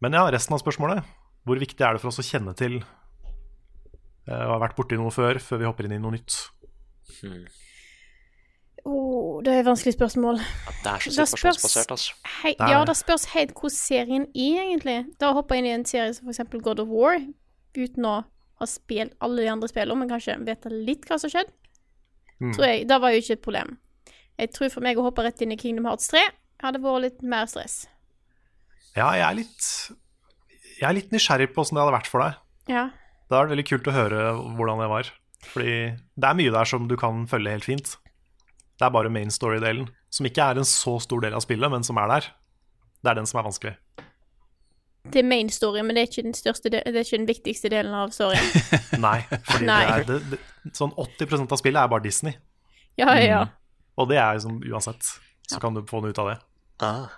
Men 0.04 0.16
ja, 0.18 0.26
resten 0.34 0.56
av 0.58 0.62
spørsmålet. 0.64 1.08
Hvor 1.48 1.60
viktig 1.60 1.84
er 1.84 1.96
det 1.96 2.02
for 2.04 2.12
oss 2.12 2.20
å 2.22 2.26
kjenne 2.28 2.54
til 2.60 2.78
eh, 2.80 4.44
og 4.46 4.54
ha 4.56 4.60
vært 4.64 4.78
borti 4.78 4.96
noe 5.00 5.12
før, 5.12 5.40
før 5.44 5.62
vi 5.62 5.68
hopper 5.68 5.88
inn 5.90 5.96
i 5.98 6.02
noe 6.04 6.16
nytt? 6.16 6.38
Hmm. 7.22 7.44
Oh, 8.84 9.40
det 9.44 9.54
er 9.54 9.62
et 9.62 9.68
vanskelig 9.68 9.94
spørsmål. 9.96 10.42
Det 10.84 10.92
er 10.92 11.04
så 11.06 11.12
Da 11.16 11.26
situasjonsbasert, 11.30 11.92
altså. 11.96 12.16
Hei, 12.42 12.52
ja, 12.60 12.82
det. 12.88 12.96
spørs 13.00 13.30
helt 13.32 13.54
hvordan 13.56 13.76
serien 13.78 14.26
er, 14.36 14.58
egentlig. 14.66 14.98
Da 15.22 15.30
å 15.32 15.38
hoppe 15.38 15.56
inn 15.60 15.68
i 15.70 15.72
en 15.76 15.86
serie 15.88 16.12
som 16.18 16.28
f.eks. 16.28 16.42
God 16.66 16.82
of 16.84 16.92
War, 16.92 17.22
uten 17.80 18.08
å 18.10 18.16
ha 18.60 18.68
spilt 18.68 19.16
alle 19.24 19.46
de 19.46 19.52
andre 19.54 19.70
spillene, 19.72 20.02
men 20.04 20.12
kanskje 20.12 20.36
vite 20.44 20.72
litt 20.74 21.08
hva 21.08 21.20
som 21.20 21.32
har 21.32 21.38
skjedd, 21.40 21.54
Mm. 22.44 22.50
tror 22.58 22.66
jeg, 22.66 22.88
det 22.90 22.96
var 23.00 23.12
jo 23.14 23.20
ikke 23.22 23.36
et 23.38 23.42
problem. 23.46 23.70
Jeg 24.42 24.50
tror 24.52 24.70
for 24.74 24.84
meg 24.84 24.98
å 24.98 25.04
hoppe 25.06 25.24
rett 25.24 25.40
inn 25.46 25.52
i 25.54 25.56
Kingdom 25.56 25.86
Hearts 25.86 26.10
3 26.12 26.20
hadde 26.64 26.82
vært 26.82 27.02
litt 27.06 27.22
mer 27.24 27.46
stress. 27.48 27.86
Ja, 28.94 29.10
jeg 29.18 29.26
er 29.26 29.38
litt 29.40 29.68
Jeg 30.78 30.86
er 30.90 30.95
litt 30.98 31.14
nysgjerrig 31.14 31.49
på 31.53 31.64
åssen 31.64 31.78
det 31.78 31.84
hadde 31.84 31.95
vært 31.95 32.11
for 32.11 32.24
deg. 32.24 32.40
Ja. 32.70 32.88
Det 32.94 33.34
hadde 33.34 33.44
vært 33.45 33.53
veldig 33.56 33.68
kult 33.70 33.90
å 33.90 33.95
høre 33.95 34.24
hvordan 34.57 34.82
det 34.84 34.90
var. 34.91 35.11
Fordi 35.53 35.76
det 35.95 36.30
er 36.30 36.40
mye 36.40 36.53
der 36.53 36.70
som 36.70 36.88
du 36.88 36.95
kan 36.99 37.26
følge 37.30 37.56
helt 37.56 37.68
fint. 37.68 37.95
Det 38.80 38.88
er 38.88 38.94
bare 38.94 39.11
main 39.14 39.32
story-delen, 39.32 39.88
som 40.14 40.28
ikke 40.28 40.44
er 40.44 40.60
en 40.60 40.68
så 40.68 40.98
stor 41.03 41.24
del 41.24 41.36
av 41.38 41.44
spillet, 41.45 41.72
men 41.72 41.86
som 41.86 41.99
er 42.02 42.10
der. 42.11 42.30
Det 43.03 43.11
er 43.11 43.20
den 43.20 43.30
som 43.30 43.40
er 43.40 43.48
vanskelig. 43.48 43.74
Det 45.11 45.20
er 45.20 45.28
main 45.28 45.49
story, 45.52 45.82
men 45.84 45.98
det 45.98 46.03
er 46.03 46.10
ikke 46.10 46.24
den, 46.26 46.36
største 46.38 46.72
de 46.72 46.80
det 46.80 46.95
er 46.95 47.03
ikke 47.03 47.20
den 47.20 47.28
viktigste 47.28 47.72
delen 47.74 47.95
av 47.98 48.14
storyen. 48.15 48.45
Nei, 49.06 49.18
fordi 49.49 49.68
Nei. 49.68 49.82
Det 49.84 49.95
er, 49.95 50.06
det, 50.07 50.38
det, 50.38 50.72
sånn 50.78 50.94
80% 50.95 51.52
av 51.52 51.60
spillet 51.60 51.82
er 51.82 51.91
bare 51.91 52.06
Disney. 52.06 52.40
Ja, 52.99 53.11
ja, 53.20 53.44
Mm. 53.44 53.60
Og 54.02 54.07
det 54.10 54.18
er 54.18 54.34
liksom 54.34 54.56
uansett, 54.65 55.06
så 55.45 55.60
kan 55.61 55.76
du 55.76 55.84
få 55.86 55.99
noe 56.02 56.10
ut 56.10 56.18
av 56.18 56.32
det. 56.32 56.38
Ah. 56.82 57.11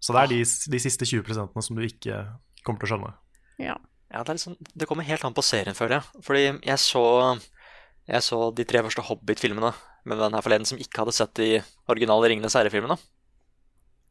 Så 0.00 0.16
det 0.16 0.22
er 0.22 0.32
de, 0.32 0.40
de 0.74 0.80
siste 0.80 1.06
20% 1.08 1.64
som 1.66 1.78
du 1.78 1.84
ikke 1.84 2.24
kommer 2.64 2.80
til 2.80 2.88
å 2.88 2.92
skjønne. 2.94 3.14
Ja. 3.60 3.76
Ja, 4.10 4.24
det, 4.24 4.32
er 4.32 4.38
liksom, 4.40 4.56
det 4.58 4.88
kommer 4.90 5.06
helt 5.06 5.24
an 5.26 5.36
på 5.36 5.44
serien, 5.46 5.76
føler 5.78 6.00
jeg. 6.00 6.22
Fordi 6.26 6.42
jeg 6.50 6.82
så, 6.82 7.04
jeg 8.10 8.26
så 8.26 8.40
de 8.58 8.66
tre 8.66 8.82
første 8.82 9.04
Hobbit-filmene 9.06 9.70
med 10.10 10.18
den 10.18 10.34
her 10.34 10.42
forleden 10.42 10.66
som 10.66 10.80
ikke 10.82 11.04
hadde 11.04 11.14
sett 11.14 11.34
de 11.38 11.50
originale 11.92 12.32
Ringenes 12.32 12.56
herre-filmene. 12.58 12.96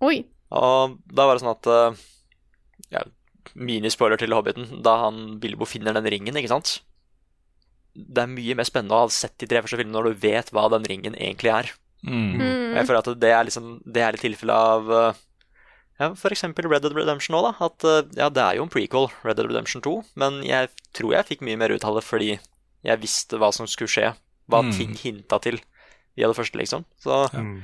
Oi. 0.08 0.22
Og 0.56 0.96
da 1.12 1.26
var 1.28 1.36
det 1.36 1.44
sånn 1.44 1.52
at 1.52 1.70
eh, 1.74 2.06
ja, 2.96 3.04
Minispoiler 3.60 4.22
til 4.22 4.34
Hobbiten. 4.36 4.70
Da 4.86 4.96
han 5.04 5.40
Bilbo 5.44 5.68
finner 5.68 5.98
den 5.98 6.08
ringen, 6.10 6.38
ikke 6.40 6.54
sant? 6.54 6.78
Det 7.94 8.24
er 8.24 8.32
mye 8.32 8.56
mer 8.56 8.68
spennende 8.70 8.96
å 8.96 9.04
ha 9.04 9.12
sett 9.12 9.36
de 9.42 9.50
tre 9.50 9.60
første 9.66 9.80
filmene 9.80 9.98
når 9.98 10.14
du 10.14 10.24
vet 10.24 10.52
hva 10.56 10.70
den 10.72 10.88
ringen 10.88 11.18
egentlig 11.18 11.52
er. 11.52 11.74
Mm. 12.08 12.40
Og 12.40 12.78
jeg 12.80 12.88
føler 12.88 13.02
at 13.02 13.20
det 13.20 13.34
er, 13.36 13.48
liksom, 13.50 13.74
det 13.84 14.06
er 14.06 14.16
litt 14.16 14.24
tilfelle 14.24 14.56
av 14.56 14.94
eh, 14.96 15.26
ja, 16.00 16.14
for 16.16 16.32
eksempel 16.32 16.70
Red 16.72 16.82
Dead 16.86 16.94
Redemption 16.96 17.36
nå, 17.36 17.42
da. 17.44 17.52
At 17.66 17.84
eh, 17.84 18.04
ja, 18.18 18.30
det 18.30 18.44
er 18.44 18.56
jo 18.60 18.64
en 18.64 18.72
prequel, 18.72 19.10
Red 19.26 19.36
Dead 19.40 19.50
Redemption 19.50 19.82
2, 19.86 19.94
men 20.22 20.42
jeg 20.48 20.70
tror 20.96 21.14
jeg 21.18 21.28
fikk 21.34 21.42
mye 21.46 21.58
mer 21.60 21.74
ut 21.76 21.84
av 21.84 21.96
det 22.00 22.04
fordi 22.08 22.32
jeg 22.88 23.02
visste 23.02 23.38
hva 23.42 23.52
som 23.54 23.68
skulle 23.68 23.92
skje. 23.92 24.14
Hva 24.50 24.64
Mm. 24.64 24.72
ting 24.74 24.94
hinta 24.98 25.38
til 25.44 25.60
via 26.18 26.28
det 26.28 26.36
første, 26.36 26.58
liksom. 26.58 26.86
Så 27.04 27.30
Mm. 27.34 27.62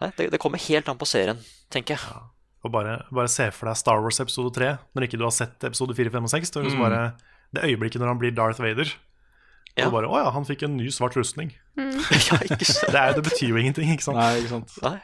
nei, 0.00 0.12
det, 0.16 0.30
det 0.30 0.40
kommer 0.40 0.58
helt 0.58 0.88
an 0.88 0.96
på 0.98 1.06
serien, 1.06 1.38
tenker 1.70 1.96
jeg. 1.98 2.22
Og 2.64 2.72
bare, 2.72 3.04
bare 3.12 3.28
se 3.28 3.50
for 3.52 3.66
deg 3.68 3.76
Star 3.76 4.00
Wars 4.02 4.18
episode 4.20 4.54
3 4.54 4.78
når 4.96 5.04
ikke 5.06 5.18
du 5.18 5.24
har 5.24 5.30
sett 5.34 5.62
episode 5.62 5.94
4, 5.94 6.10
5 6.10 6.24
og 6.24 6.30
6. 6.30 6.50
Det, 6.50 6.56
er 6.56 6.64
liksom 6.64 6.80
Mm. 6.80 6.88
bare, 6.88 7.14
det 7.52 7.62
øyeblikket 7.68 8.00
når 8.00 8.08
han 8.14 8.18
blir 8.18 8.34
Darth 8.34 8.60
Vader. 8.62 8.88
Ja. 9.76 9.86
Og 9.86 9.92
bare, 9.92 10.08
å 10.08 10.16
ja, 10.24 10.30
han 10.30 10.44
fikk 10.46 10.62
en 10.64 10.76
ny 10.78 10.88
svart 10.88 11.14
rustning. 11.16 11.52
ja, 11.76 12.38
ikke 12.48 12.64
sant? 12.64 12.90
Det, 12.90 12.96
er, 12.96 13.12
det 13.12 13.24
betyr 13.24 13.48
jo 13.52 13.56
ingenting, 13.60 13.90
ikke 13.92 14.02
sant? 14.08 14.16
Nei, 14.16 14.40
ikke 14.40 14.54
sant. 14.56 14.72
Nei. 14.82 15.00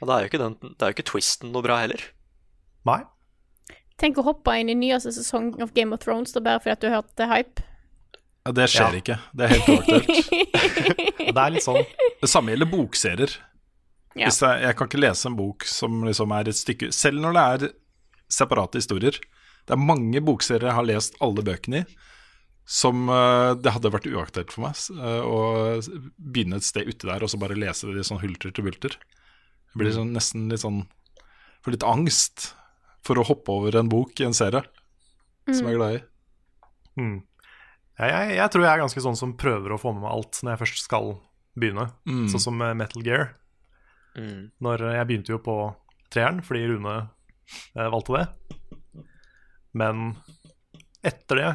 Og 0.00 0.08
det 0.08 0.14
er 0.14 0.24
jo 0.24 0.30
ikke, 0.32 0.42
den, 0.42 0.56
det 0.62 0.82
er 0.82 0.90
jo 0.92 0.96
ikke 0.98 1.10
twisten 1.12 1.52
noe 1.54 1.64
bra 1.64 1.78
heller. 1.84 2.02
Nei. 2.88 3.00
Tenk 4.00 4.18
å 4.18 4.24
hoppe 4.26 4.56
inn 4.58 4.72
i 4.72 4.76
nyeste 4.76 5.12
sesong 5.14 5.52
av 5.62 5.72
Game 5.76 5.94
of 5.94 6.02
Thrones 6.02 6.34
da 6.34 6.42
bare 6.44 6.60
fordi 6.62 6.74
at 6.74 6.82
du 6.82 6.88
har 6.90 6.98
hørt 6.98 7.14
det 7.20 7.28
hype. 7.30 7.64
Ja, 8.44 8.52
det 8.52 8.66
skjer 8.72 8.96
Ja. 8.96 9.00
ikke. 9.00 9.18
Det 9.32 9.46
er 9.46 9.54
helt 9.54 9.70
uaktuelt. 9.72 10.08
Det 11.34 11.40
er 11.40 11.50
litt 11.54 11.64
sånn 11.64 11.80
Det 12.20 12.28
samme 12.28 12.52
gjelder 12.52 12.68
bokserier. 12.70 13.32
Ja. 14.14 14.28
Hvis 14.28 14.42
jeg, 14.44 14.60
jeg 14.62 14.76
kan 14.78 14.90
ikke 14.90 15.00
lese 15.00 15.30
en 15.30 15.38
bok 15.38 15.64
som 15.66 16.02
liksom 16.06 16.34
er 16.36 16.50
et 16.50 16.58
stykke 16.58 16.90
Selv 16.94 17.18
når 17.24 17.34
det 17.34 17.44
er 17.54 17.72
separate 18.30 18.78
historier. 18.78 19.16
Det 19.64 19.74
er 19.74 19.80
mange 19.80 20.20
bokserier 20.24 20.68
jeg 20.68 20.76
har 20.76 20.86
lest 20.86 21.16
alle 21.24 21.42
bøkene 21.46 21.80
i, 21.82 21.96
som 22.68 23.08
uh, 23.08 23.52
det 23.56 23.72
hadde 23.74 23.90
vært 23.92 24.08
uaktuelt 24.08 24.52
for 24.52 24.64
meg 24.64 24.78
uh, 24.96 25.24
å 25.24 25.40
begynne 26.18 26.60
et 26.60 26.66
sted 26.66 26.88
uti 26.88 27.08
der 27.08 27.24
og 27.24 27.30
så 27.32 27.40
bare 27.40 27.56
lese 27.58 27.88
det 27.88 28.00
i 28.00 28.06
sånn 28.08 28.20
hulter 28.22 28.52
til 28.52 28.66
bulter. 28.68 28.96
Jeg 29.74 29.82
blir 29.82 29.94
sånn, 29.94 30.12
nesten 30.14 30.46
litt 30.52 30.62
sånn 30.62 30.84
Får 31.64 31.74
litt 31.74 31.86
angst 31.88 32.50
for 33.04 33.18
å 33.18 33.24
hoppe 33.26 33.52
over 33.52 33.76
en 33.80 33.88
bok 33.88 34.20
i 34.20 34.26
en 34.26 34.36
serie 34.36 34.60
som 35.48 35.66
jeg 35.66 35.74
er 35.74 35.78
glad 35.78 35.94
i. 35.96 36.02
mm. 37.00 37.16
Jeg, 37.94 38.10
jeg, 38.10 38.30
jeg 38.38 38.50
tror 38.50 38.64
jeg 38.64 38.72
er 38.72 38.82
ganske 38.82 39.02
sånn 39.04 39.16
som 39.18 39.32
prøver 39.38 39.74
å 39.74 39.78
få 39.80 39.92
med 39.94 40.02
meg 40.02 40.12
alt 40.12 40.40
når 40.42 40.54
jeg 40.54 40.60
først 40.64 40.80
skal 40.82 41.10
begynne. 41.54 41.84
Mm. 42.08 42.24
Sånn 42.32 42.42
som 42.42 42.58
Metal 42.58 43.04
Gear. 43.06 43.28
Mm. 44.18 44.50
Når 44.62 44.84
Jeg 44.94 45.08
begynte 45.10 45.34
jo 45.34 45.40
på 45.42 45.56
treeren 46.14 46.40
fordi 46.46 46.64
Rune 46.70 46.94
eh, 47.00 47.90
valgte 47.92 48.18
det. 48.18 48.24
Men 49.74 50.14
etter 51.04 51.40
det 51.40 51.52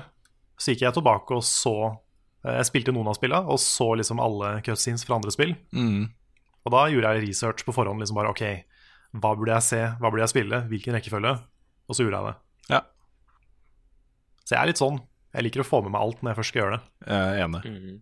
så 0.59 0.73
gikk 0.73 0.85
jeg 0.85 0.95
tilbake 0.97 1.35
og 1.37 1.45
så 1.47 1.75
eh, 2.43 2.57
Jeg 2.59 2.69
spilte 2.69 2.95
noen 2.95 3.11
av 3.11 3.17
spillene, 3.17 3.47
og 3.47 3.59
så 3.63 3.93
liksom 3.99 4.21
alle 4.23 4.57
cutscenes 4.65 5.05
fra 5.07 5.19
andre 5.19 5.33
spill. 5.35 5.55
Mm. 5.75 6.09
Og 6.69 6.75
da 6.75 6.83
gjorde 6.93 7.13
jeg 7.15 7.25
research 7.25 7.65
på 7.65 7.73
forhånd. 7.73 7.97
liksom 8.03 8.19
bare, 8.19 8.29
Ok, 8.29 8.43
hva 9.17 9.31
burde 9.35 9.55
jeg 9.57 9.65
se, 9.65 9.79
hva 9.97 10.11
burde 10.13 10.21
jeg 10.21 10.29
spille, 10.35 10.59
hvilken 10.69 10.93
rekkefølge? 10.93 11.31
Og 11.89 11.97
så 11.97 12.05
gjorde 12.05 12.19
jeg 12.19 12.29
det. 12.29 12.35
Ja. 12.75 12.81
Så 14.45 14.53
jeg 14.53 14.61
er 14.61 14.69
litt 14.69 14.81
sånn. 14.81 14.99
Jeg 15.33 15.45
liker 15.45 15.61
å 15.63 15.65
få 15.67 15.79
med 15.85 15.93
meg 15.93 16.01
alt 16.03 16.21
når 16.21 16.31
jeg 16.31 16.39
først 16.39 16.51
skal 16.53 16.61
gjøre 16.61 16.77
det. 16.77 16.81
Jeg 17.09 17.33
er 17.33 17.43
enig. 17.47 17.61
Mm. 17.65 17.97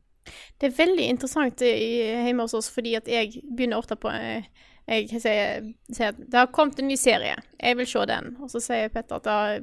Det 0.60 0.68
er 0.68 0.76
veldig 0.77 1.06
interessant 1.14 1.61
i- 1.64 2.27
hjemme 2.27 2.44
hos 2.44 2.53
oss, 2.60 2.68
fordi 2.72 2.95
at 2.99 3.07
jeg 3.07 3.39
begynner 3.48 3.80
ofte 3.80 3.95
på 3.95 4.11
eh, 4.11 4.44
Jeg 4.89 5.10
sier, 5.19 5.73
sier 5.91 6.14
at 6.14 6.18
det 6.19 6.34
har 6.39 6.48
kommet 6.56 6.80
en 6.80 6.88
ny 6.88 6.95
serie, 6.95 7.35
jeg 7.60 7.76
vil 7.76 7.85
se 7.85 8.06
den. 8.07 8.38
Og 8.39 8.48
så 8.52 8.61
sier 8.64 8.88
Petter 8.89 9.18
at 9.19 9.23
det 9.27 9.34
er 9.34 9.57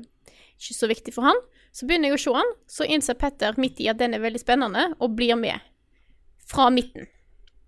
ikke 0.61 0.75
så 0.77 0.89
viktig 0.91 1.15
for 1.17 1.25
han. 1.25 1.39
Så 1.73 1.87
begynner 1.89 2.11
jeg 2.13 2.19
å 2.19 2.23
se 2.25 2.35
den, 2.37 2.51
så 2.69 2.85
innser 2.93 3.17
Petter 3.17 3.57
midt 3.57 3.81
i 3.81 3.89
at 3.89 3.97
den 3.99 4.13
er 4.15 4.21
veldig 4.21 4.41
spennende, 4.43 4.95
og 5.01 5.17
blir 5.17 5.35
med. 5.41 5.61
Fra 6.47 6.69
midten. 6.71 7.07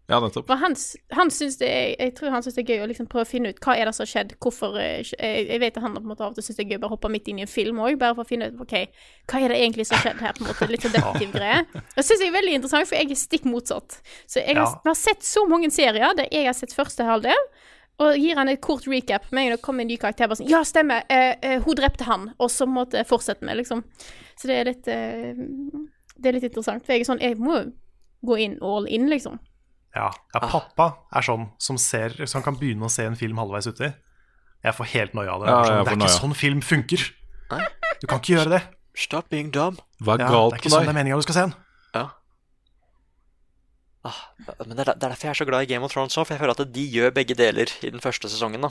Ja, 0.08 0.20
nettopp. 0.22 0.46
For 0.46 0.54
han, 0.60 0.76
han 1.18 1.30
syns 1.34 1.56
det 1.58 1.66
er 1.66 1.96
Jeg 1.98 2.12
tror 2.14 2.30
han 2.30 2.42
syns 2.44 2.54
det 2.54 2.62
er 2.62 2.76
gøy 2.76 2.84
å 2.84 2.86
liksom 2.92 3.08
prøve 3.10 3.26
å 3.26 3.28
finne 3.28 3.50
ut 3.50 3.58
hva 3.64 3.74
er 3.74 3.88
det 3.88 3.94
som 3.96 4.04
har 4.04 4.10
skjedd, 4.12 4.34
hvorfor 4.38 4.76
eh, 4.78 5.00
Jeg, 5.02 5.46
jeg 5.48 5.60
vet 5.64 5.76
at 5.80 5.82
han 5.82 5.96
på 5.96 6.02
en 6.04 6.10
måte 6.12 6.22
av 6.22 6.30
og 6.30 6.36
til 6.38 6.46
syns 6.46 6.60
det 6.60 6.62
er 6.66 6.70
gøy 6.70 6.78
å 6.78 6.82
bare 6.84 6.94
hoppe 6.94 7.10
midt 7.10 7.26
inn 7.32 7.40
i 7.40 7.42
en 7.42 7.50
film 7.50 7.80
òg, 7.82 7.96
bare 7.98 8.14
for 8.14 8.22
å 8.22 8.28
finne 8.28 8.52
ut 8.52 8.60
OK, 8.62 8.74
hva 9.32 9.40
er 9.42 9.50
det 9.50 9.58
egentlig 9.64 9.86
som 9.88 9.96
har 9.98 10.04
skjedd 10.06 10.22
her, 10.22 10.36
på 10.36 10.44
en 10.44 10.50
måte. 10.52 10.68
Litt 10.70 10.86
sånn 10.86 10.94
detektivgreie. 10.94 11.64
Det 11.96 12.04
syns 12.06 12.22
jeg 12.22 12.30
er 12.30 12.36
veldig 12.38 12.54
interessant, 12.60 12.86
for 12.86 13.00
jeg 13.00 13.10
er 13.10 13.18
stikk 13.18 13.48
motsatt. 13.50 13.98
Så 14.30 14.38
jeg 14.44 14.54
har, 14.54 14.62
Ja. 14.62 14.82
har 14.86 14.94
sett 15.00 15.26
så 15.26 15.42
mange 15.50 15.72
serier 15.74 16.14
der 16.14 16.30
jeg 16.30 16.46
har 16.46 16.54
sett 16.54 16.76
første 16.76 17.02
halvdel. 17.08 17.42
Og 17.98 18.14
gir 18.20 18.36
han 18.36 18.48
et 18.52 18.60
kort 18.60 18.84
recap 18.86 19.26
med 19.32 19.42
en 19.42 19.48
gang 19.48 19.56
det 19.56 19.62
kommer 19.64 19.80
en 19.82 19.88
ny 19.88 19.96
karakter. 19.96 20.28
Bare 20.28 20.36
sånn, 20.36 20.50
ja, 20.52 20.60
stemmer, 20.68 21.02
eh, 21.08 21.34
eh, 21.42 21.62
hun 21.64 21.74
drepte 21.74 22.04
han. 22.04 22.28
Og 22.38 22.50
så 22.52 22.66
måtte 22.68 22.98
jeg 23.00 23.08
fortsette 23.08 23.42
med, 23.42 23.56
liksom. 23.56 23.82
Så 24.36 24.46
det 24.50 24.56
er 24.60 24.68
litt 24.68 24.88
eh, 24.92 25.34
Det 26.14 26.28
er 26.28 26.36
litt 26.36 26.44
interessant. 26.44 26.84
For 26.84 26.92
jeg 26.92 27.00
er 27.06 27.08
sånn, 27.08 27.22
jeg 27.24 27.38
må 27.40 27.58
gå 28.22 28.38
inn 28.44 28.58
all 28.62 28.86
in, 28.86 29.08
liksom. 29.08 29.40
Ja, 29.97 30.10
ja 30.35 30.40
Pappa 30.43 30.90
er 31.16 31.24
sånn 31.24 31.48
som, 31.62 31.78
ser, 31.81 32.14
som 32.28 32.44
kan 32.44 32.59
begynne 32.60 32.86
å 32.86 32.93
se 32.93 33.06
en 33.09 33.16
film 33.18 33.40
halvveis 33.40 33.68
uti. 33.70 33.89
Jeg 34.66 34.77
får 34.77 34.90
helt 34.93 35.16
noia 35.16 35.36
av 35.36 35.44
det. 35.44 35.52
Ja, 35.52 35.59
det 35.62 35.73
er, 35.73 35.90
sånn, 35.90 36.02
ikke 36.05 36.16
sånn 36.16 36.36
film 36.36 36.62
funker. 36.64 37.05
Nei. 37.52 37.62
Du 38.02 38.09
kan 38.10 38.20
ikke 38.20 38.35
gjøre 38.35 38.52
det. 38.56 38.62
Stop 38.97 39.28
being 39.32 39.52
dumb. 39.55 39.81
Hva 40.02 40.16
er 40.16 40.24
Ja, 40.24 40.31
det 40.32 40.56
er 40.56 40.62
ikke 40.62 40.73
sånn 40.73 40.89
det 40.89 40.93
er 40.93 40.98
meninga 40.98 41.20
du 41.20 41.27
skal 41.27 41.36
se 41.36 41.44
den. 41.47 41.55
Ja. 41.97 42.06
Ah, 44.06 44.18
men 44.64 44.77
det 44.77 44.85
er, 44.86 44.93
er 44.94 45.02
derfor 45.02 45.28
jeg 45.28 45.35
er 45.35 45.40
så 45.40 45.47
glad 45.48 45.66
i 45.66 45.70
Game 45.70 45.86
of 45.86 45.93
Thrones 45.93 46.16
òg, 46.16 46.27
for 46.27 46.36
jeg 46.36 46.43
føler 46.43 46.55
at 46.55 46.74
de 46.74 46.85
gjør 46.94 47.14
begge 47.14 47.36
deler 47.39 47.73
i 47.82 47.93
den 47.93 48.02
første 48.02 48.31
sesongen. 48.32 48.66
da. 48.66 48.70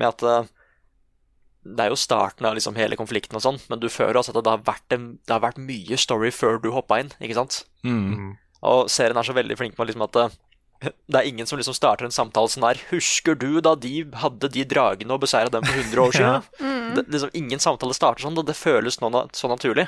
Med 0.00 0.10
at 0.10 0.24
uh, 0.26 0.50
Det 1.64 1.86
er 1.86 1.92
jo 1.92 1.98
starten 1.98 2.46
av 2.48 2.54
liksom 2.56 2.78
hele 2.78 2.98
konflikten 2.98 3.38
og 3.38 3.44
sånn, 3.44 3.58
men 3.70 3.82
du 3.82 3.88
føler 3.92 4.20
også 4.20 4.34
at 4.34 4.44
det 4.44 4.52
har, 4.54 4.62
vært 4.66 4.96
en, 4.96 5.10
det 5.20 5.34
har 5.34 5.42
vært 5.44 5.60
mye 5.60 5.98
story 6.00 6.30
før 6.32 6.60
du 6.62 6.70
hoppa 6.74 7.00
inn, 7.02 7.12
ikke 7.20 7.36
sant? 7.36 7.64
Mm. 7.84 8.36
Og 8.66 8.88
serien 8.92 9.16
er 9.16 9.26
så 9.26 9.36
veldig 9.36 9.56
flink 9.58 9.78
med 9.78 9.88
liksom 9.90 10.04
at 10.08 10.16
eh, 10.20 10.38
det 10.80 11.18
er 11.20 11.26
ingen 11.28 11.44
som 11.48 11.58
liksom 11.60 11.74
starter 11.76 12.06
en 12.06 12.14
samtale 12.14 12.48
sånn 12.48 12.64
her 12.64 12.78
Husker 12.88 13.34
du 13.36 13.58
da 13.60 13.74
de 13.76 13.98
hadde 14.16 14.48
de 14.48 14.62
dragene 14.64 15.12
og 15.12 15.20
beseira 15.20 15.52
dem 15.52 15.64
for 15.68 15.76
100 15.76 16.00
år 16.06 16.14
siden? 16.16 16.46
det, 16.96 17.02
liksom, 17.12 17.30
ingen 17.36 17.60
samtale 17.60 17.92
starter 17.94 18.24
sånn, 18.24 18.38
det 18.48 18.56
føles 18.56 18.96
nå, 19.02 19.10
na- 19.12 19.26
så 19.36 19.46
naturlig. 19.52 19.84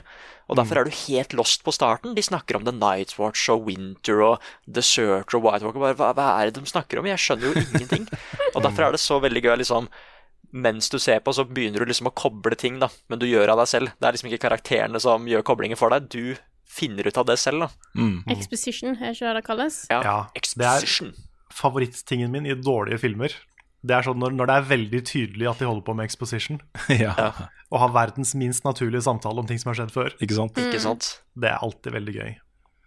Og 0.52 0.58
derfor 0.60 0.78
er 0.82 0.84
du 0.86 0.92
helt 1.08 1.32
lost 1.34 1.64
på 1.64 1.72
starten. 1.74 2.12
De 2.14 2.22
snakker 2.22 2.58
om 2.60 2.66
The 2.68 2.74
Night 2.76 3.16
Watch 3.18 3.48
og 3.50 3.64
Winter 3.70 4.20
og 4.22 4.44
Deserter 4.68 5.38
og 5.40 5.46
White 5.48 5.64
Walker. 5.66 5.80
Bare, 5.82 5.96
hva, 5.98 6.12
hva 6.14 6.28
er 6.42 6.50
det 6.52 6.60
de 6.60 6.68
snakker 6.70 7.00
om? 7.00 7.08
Jeg 7.08 7.18
skjønner 7.24 7.48
jo 7.48 7.64
ingenting. 7.64 8.04
Og 8.54 8.60
derfor 8.62 8.84
er 8.86 8.92
det 8.94 9.00
så 9.00 9.16
veldig 9.24 9.42
gøy 9.48 9.54
liksom 9.64 9.88
mens 10.52 10.90
du 10.92 10.98
ser 11.00 11.22
på, 11.24 11.32
så 11.32 11.46
begynner 11.48 11.80
du 11.80 11.88
liksom 11.88 12.10
å 12.10 12.12
koble 12.12 12.52
ting, 12.60 12.76
da. 12.82 12.90
Men 13.08 13.18
du 13.22 13.24
gjør 13.24 13.54
av 13.54 13.62
deg 13.62 13.70
selv. 13.70 13.94
Det 13.96 14.04
er 14.04 14.12
liksom 14.18 14.28
ikke 14.28 14.42
karakterene 14.44 15.00
som 15.00 15.24
gjør 15.30 15.46
koblinger 15.48 15.80
for 15.80 15.94
deg. 15.94 16.10
Du 16.12 16.36
finner 16.72 17.06
ut 17.10 17.18
av 17.20 17.26
det 17.28 17.36
selv, 17.42 17.66
da. 17.66 17.68
Mm. 18.00 18.22
Exposition, 18.32 18.94
er 18.96 19.12
ikke 19.14 19.28
det 19.28 19.34
det 19.40 19.44
kalles? 19.46 19.80
Ja, 19.92 20.00
Ja, 20.02 20.16
det 20.32 20.42
er 20.64 20.78
exposition. 20.80 21.12
favorittingen 21.52 22.30
min 22.32 22.46
i 22.48 22.54
dårlige 22.56 22.98
filmer. 23.02 23.34
Det 23.82 23.96
er 23.96 24.04
sånn 24.06 24.20
når, 24.22 24.30
når 24.38 24.46
det 24.48 24.54
er 24.56 24.66
veldig 24.70 25.00
tydelig 25.10 25.48
at 25.50 25.58
de 25.58 25.66
holder 25.66 25.82
på 25.88 25.94
med 25.98 26.06
exposition, 26.06 26.60
ja, 27.02 27.12
og 27.72 27.80
har 27.82 27.90
verdens 27.96 28.32
minst 28.38 28.62
naturlige 28.64 29.02
samtale 29.02 29.42
om 29.42 29.48
ting 29.48 29.58
som 29.58 29.72
har 29.72 29.80
skjedd 29.80 29.92
før. 29.94 30.12
ikke 30.22 30.36
sant? 30.38 30.60
Ikke 30.62 30.80
sant? 30.84 31.08
Det 31.34 31.50
er 31.50 31.58
alltid 31.66 31.92
veldig 31.98 32.14
gøy. 32.14 32.32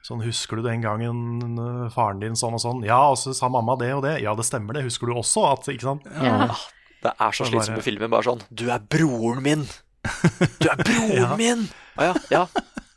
Sånn, 0.05 0.21
Husker 0.21 0.59
du 0.61 0.67
den 0.67 0.83
gangen 0.85 1.57
øh, 1.57 1.87
faren 1.91 2.19
din 2.21 2.35
sånn 2.37 2.53
og 2.53 2.61
sånn? 2.61 2.83
Ja, 2.85 2.99
og 3.09 3.17
så 3.17 3.33
sa 3.33 3.49
mamma 3.49 3.73
det 3.81 3.87
og 3.97 4.03
det. 4.05 4.19
Ja, 4.21 4.35
det 4.37 4.45
stemmer 4.45 4.77
det. 4.77 4.83
Husker 4.85 5.09
du 5.09 5.15
også 5.17 5.47
at 5.49 5.65
Ikke 5.73 5.87
sant? 5.87 6.05
Ja. 6.13 6.51
Det 7.01 7.11
er 7.21 7.33
så 7.33 7.47
slitsomt 7.49 7.73
bare- 7.73 7.79
med 7.79 7.85
filmer. 7.87 8.11
Bare 8.13 8.23
sånn 8.29 8.43
Du 8.53 8.67
er 8.69 8.79
broren 8.85 9.41
min! 9.45 9.65
Du 10.61 10.69
er 10.69 10.77
broren 10.85 11.17
Ja. 11.17 11.31
min! 11.41 11.65
Å 11.97 12.11
ja, 12.11 12.13
ja. 12.31 12.43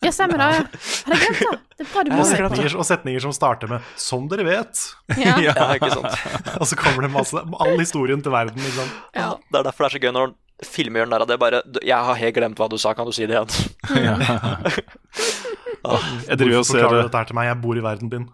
Ja, 0.04 0.12
stemmer 0.14 0.38
det. 0.38 0.46
Har 0.46 1.14
jeg 1.14 1.20
glemt 1.20 1.40
det. 1.42 1.58
Det 1.78 1.86
er 1.86 1.90
bra 1.92 2.02
du 2.06 2.10
Og 2.14 2.26
setninger, 2.26 2.74
og 2.78 2.86
setninger 2.86 3.22
som 3.22 3.32
starter 3.34 3.70
med 3.70 3.80
'som 3.96 4.28
dere 4.30 4.44
vet', 4.46 4.94
Ja. 5.18 5.38
ja, 5.42 5.54
ikke 5.76 5.90
sant? 5.90 6.58
og 6.60 6.66
så 6.66 6.76
kommer 6.78 7.02
det 7.02 7.10
masse 7.10 7.34
All 7.34 7.78
historien 7.78 8.22
til 8.22 8.30
verden. 8.32 8.58
Ikke 8.58 8.78
sant? 8.78 8.92
Ja. 9.14 9.34
Det 9.50 9.58
er 9.58 9.62
derfor 9.64 9.84
det 9.84 9.94
er 9.94 9.98
så 9.98 10.02
gøy 10.02 10.12
når 10.14 10.34
filmer 10.64 11.06
narr 11.06 11.22
av 11.22 11.28
det. 11.28 11.38
Bare 11.38 11.62
'Jeg 11.82 12.04
har 12.04 12.14
helt 12.14 12.34
glemt 12.34 12.56
hva 12.58 12.68
du 12.68 12.78
sa, 12.78 12.94
kan 12.94 13.06
du 13.06 13.12
si 13.12 13.26
det 13.26 13.34
igjen?' 13.34 13.74
Ja. 14.04 14.16
Jeg 16.28 16.38
driver 16.38 16.58
og 16.58 16.64
Hvorfor 16.66 16.74
forklarer 16.78 17.02
dette 17.06 17.18
her 17.18 17.24
til 17.24 17.36
meg? 17.38 17.46
Jeg 17.48 17.60
bor 17.62 17.76
i 17.78 17.80
verden 17.84 18.10
din. 18.10 18.28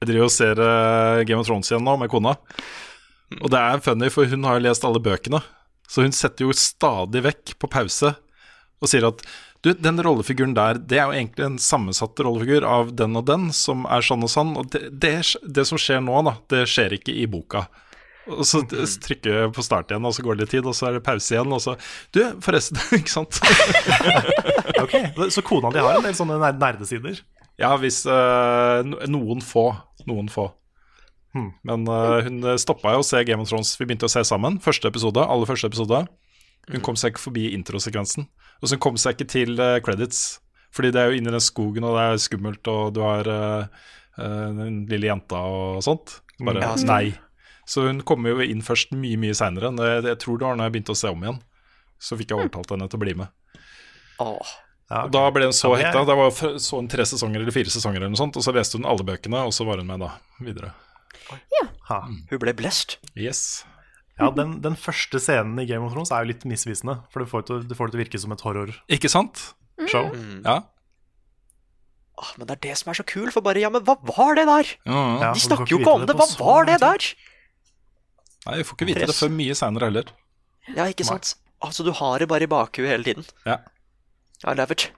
jeg 0.00 0.08
driver 0.08 0.24
og 0.24 0.30
ser 0.30 0.60
eh, 0.62 1.24
Game 1.24 1.40
of 1.40 1.46
Thrones 1.46 1.70
igjen 1.70 1.84
nå 1.84 1.96
med 1.98 2.10
kona. 2.12 2.36
Og 3.42 3.50
det 3.50 3.58
er 3.58 3.80
funny, 3.84 4.08
for 4.12 4.24
hun 4.30 4.44
har 4.44 4.58
jo 4.58 4.66
lest 4.68 4.84
alle 4.86 5.00
bøkene. 5.02 5.42
Så 5.88 6.02
hun 6.02 6.12
setter 6.12 6.46
jo 6.46 6.52
stadig 6.56 7.22
vekk 7.24 7.58
på 7.58 7.68
pause 7.70 8.14
og 8.80 8.88
sier 8.90 9.06
at 9.08 9.20
du, 9.64 9.70
den 9.72 10.00
rollefiguren 10.04 10.52
der, 10.56 10.76
det 10.76 10.98
er 10.98 11.08
jo 11.08 11.16
egentlig 11.16 11.46
en 11.46 11.56
sammensatt 11.62 12.20
rollefigur 12.20 12.66
av 12.68 12.92
den 12.96 13.16
og 13.16 13.24
den, 13.30 13.48
som 13.56 13.86
er 13.88 14.04
sånn 14.04 14.26
og 14.26 14.30
sånn. 14.32 14.52
Og 14.60 14.68
det, 14.74 14.90
det, 15.00 15.14
det 15.56 15.64
som 15.68 15.80
skjer 15.80 16.02
nå, 16.04 16.18
da, 16.26 16.36
det 16.52 16.66
skjer 16.68 16.98
ikke 16.98 17.14
i 17.16 17.24
boka. 17.30 17.64
Og 18.28 18.44
så 18.48 18.62
trykker 18.64 19.38
jeg 19.38 19.52
på 19.56 19.64
start 19.64 19.92
igjen, 19.92 20.04
og 20.04 20.14
så 20.16 20.24
går 20.24 20.36
det 20.36 20.44
litt 20.44 20.52
tid, 20.56 20.68
og 20.68 20.76
så 20.76 20.88
er 20.88 20.98
det 20.98 21.04
pause 21.04 21.34
igjen, 21.34 21.52
og 21.52 21.60
så 21.60 21.76
Du, 22.14 22.20
forresten, 22.44 22.80
ikke 23.00 23.12
sant? 23.12 23.40
Ok, 24.84 24.98
Så 25.32 25.44
kona 25.44 25.72
di 25.72 25.80
har 25.80 25.96
en 25.96 26.04
del 26.04 26.16
sånne 26.16 26.36
nerdesider? 26.60 27.22
Ja, 27.60 27.72
hvis 27.80 28.02
uh, 28.10 28.82
Noen 29.08 29.40
få. 29.44 29.68
Noen 30.08 30.28
få. 30.32 30.48
Hmm. 31.34 31.52
Men 31.66 31.86
uh, 31.88 32.20
hun 32.26 32.42
stoppa 32.60 32.92
jo 32.96 33.00
å 33.00 33.06
se 33.06 33.22
Game 33.26 33.44
of 33.44 33.48
Thrones. 33.48 33.72
Vi 33.78 33.86
begynte 33.86 34.10
å 34.10 34.12
se 34.12 34.24
sammen. 34.26 34.58
Første 34.62 34.90
episode, 34.90 35.24
aller 35.24 35.48
første 35.48 35.70
episode. 35.70 36.04
Hun 36.72 36.84
kom 36.84 36.96
seg 36.96 37.12
ikke 37.12 37.26
forbi 37.26 37.50
introsekvensen. 37.54 38.26
Og 38.62 38.70
så 38.70 38.78
kom 38.80 38.98
seg 39.00 39.16
ikke 39.16 39.30
til 39.32 39.58
uh, 39.60 39.78
credits. 39.84 40.40
Fordi 40.74 40.90
det 40.94 41.00
er 41.00 41.10
jo 41.10 41.18
inni 41.20 41.30
den 41.30 41.42
skogen, 41.42 41.86
og 41.86 41.96
det 41.96 42.04
er 42.04 42.22
skummelt, 42.22 42.70
og 42.70 42.94
du 42.96 43.02
har 43.04 43.28
uh, 43.30 43.84
eh, 44.18 44.48
den 44.58 44.80
lille 44.90 45.06
jenta 45.06 45.38
og 45.46 45.84
sånt. 45.86 46.16
Bare 46.40 46.64
Ja, 46.64 46.72
stemmer. 46.74 46.90
nei. 46.90 47.60
Så 47.70 47.86
hun 47.86 48.02
kommer 48.02 48.34
jo 48.34 48.42
inn 48.42 48.62
først 48.64 48.90
mye, 48.92 49.16
mye 49.20 49.36
seinere. 49.38 49.70
Jeg, 49.70 50.02
jeg 50.10 50.18
tror 50.24 50.40
det 50.40 50.48
var 50.48 50.58
når 50.58 50.68
jeg 50.68 50.74
begynte 50.74 50.96
å 50.96 50.98
se 50.98 51.12
om 51.14 51.22
igjen. 51.22 51.38
Så 52.02 52.18
fikk 52.18 52.34
jeg 52.34 52.42
overtalt 52.42 52.74
henne 52.74 52.88
til 52.90 52.98
å 52.98 53.04
bli 53.04 53.14
med. 53.22 53.62
Åh. 54.24 54.50
Og 54.94 55.12
Da 55.14 55.22
ble 55.32 55.48
hun 55.48 55.54
så 55.56 55.70
Ja, 55.72 55.76
det 55.78 55.86
hekta. 55.86 56.02
Da 56.10 56.16
var 56.18 56.58
så 56.60 56.80
hun 56.80 56.90
tre 56.90 57.06
sesonger 57.08 57.40
eller 57.40 57.54
fire 57.54 57.72
sesonger, 57.72 58.02
eller 58.02 58.12
noe 58.12 58.20
sånt, 58.20 58.36
og 58.36 58.44
så 58.44 58.52
leste 58.54 58.80
hun 58.80 58.88
alle 58.88 59.06
bøkene, 59.06 59.46
og 59.46 59.54
så 59.56 59.66
var 59.68 59.80
hun 59.80 59.88
med 59.88 60.02
da 60.04 60.10
videre. 60.42 60.74
Ha. 61.88 62.02
Hun 62.30 62.42
ble 62.42 62.52
blessed. 62.56 62.98
Yes. 63.14 63.62
Ja, 64.20 64.28
den, 64.30 64.60
den 64.62 64.76
første 64.78 65.18
scenen 65.18 65.58
i 65.58 65.66
Game 65.66 65.82
of 65.86 65.92
Thrones 65.94 66.12
er 66.14 66.22
jo 66.22 66.30
litt 66.30 66.44
misvisende. 66.46 67.00
For 67.10 67.24
det 67.24 67.30
får, 67.32 67.42
det 67.42 67.48
til, 67.50 67.64
det 67.72 67.78
får 67.78 67.88
det 67.88 67.94
til 67.94 67.98
å 67.98 68.04
virke 68.04 68.20
som 68.22 68.34
et 68.36 68.44
horrorshow. 68.46 68.84
Ikke 68.94 69.10
sant? 69.10 69.42
Ja. 69.90 70.54
Ah, 72.14 72.28
men 72.38 72.46
det 72.46 72.54
er 72.54 72.60
det 72.68 72.74
som 72.78 72.92
er 72.92 72.98
så 73.00 73.06
kult, 73.10 73.32
for 73.34 73.42
bare 73.42 73.58
Ja, 73.64 73.72
men 73.74 73.82
hva 73.82 73.96
var 74.06 74.36
det 74.38 74.44
der? 74.46 74.68
Ja, 74.86 75.00
Ja, 75.18 75.32
De 75.34 75.42
snakker 75.42 75.66
jo 75.74 75.80
ikke 75.82 75.94
om 75.96 76.04
det 76.06 76.12
det. 76.14 76.18
Hva 76.20 76.28
var 76.38 76.68
det 76.70 76.76
der? 76.84 77.08
Nei, 78.44 78.58
vi 78.60 78.66
får 78.68 78.76
ikke 78.78 78.88
vite 78.92 79.08
det 79.10 79.16
før 79.18 79.32
mye 79.34 79.56
seinere 79.58 79.88
heller. 79.90 80.12
Ja, 80.76 80.86
ikke 80.92 81.06
sant? 81.08 81.34
Altså, 81.64 81.82
du 81.82 81.90
har 81.96 82.20
det 82.22 82.28
bare 82.30 82.46
i 82.46 82.50
bakhuet 82.50 82.92
hele 82.92 83.06
tiden. 83.08 83.26
Ja. 83.48 83.58
I 84.44 84.54
love 84.54 84.76
it. 84.76 84.90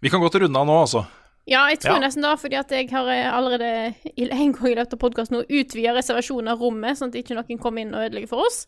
Vi 0.00 0.08
kan 0.12 0.20
gå 0.22 0.30
runde 0.32 0.60
av 0.60 0.68
nå, 0.68 0.76
altså. 0.84 1.02
Ja, 1.50 1.64
jeg 1.72 1.80
tror 1.82 1.96
Ja. 1.98 2.02
nesten 2.06 2.22
det, 2.22 2.32
fordi 2.38 2.56
at 2.60 2.70
jeg 2.70 2.90
har 2.92 3.08
eh, 3.10 3.26
allerede 3.34 3.94
en 4.16 4.52
gang 4.54 4.70
i 4.70 4.74
løpet 4.78 4.94
av 4.94 5.00
podkasten 5.02 5.40
utvida 5.42 5.94
reservasjonen 5.96 6.52
av 6.52 6.60
rommet, 6.62 6.98
sånn 6.98 7.10
at 7.10 7.18
ikke 7.18 7.34
noen 7.34 7.58
kommer 7.62 7.82
inn 7.82 7.94
og 7.94 8.04
ødelegger 8.06 8.30
for 8.30 8.46
oss. 8.46 8.66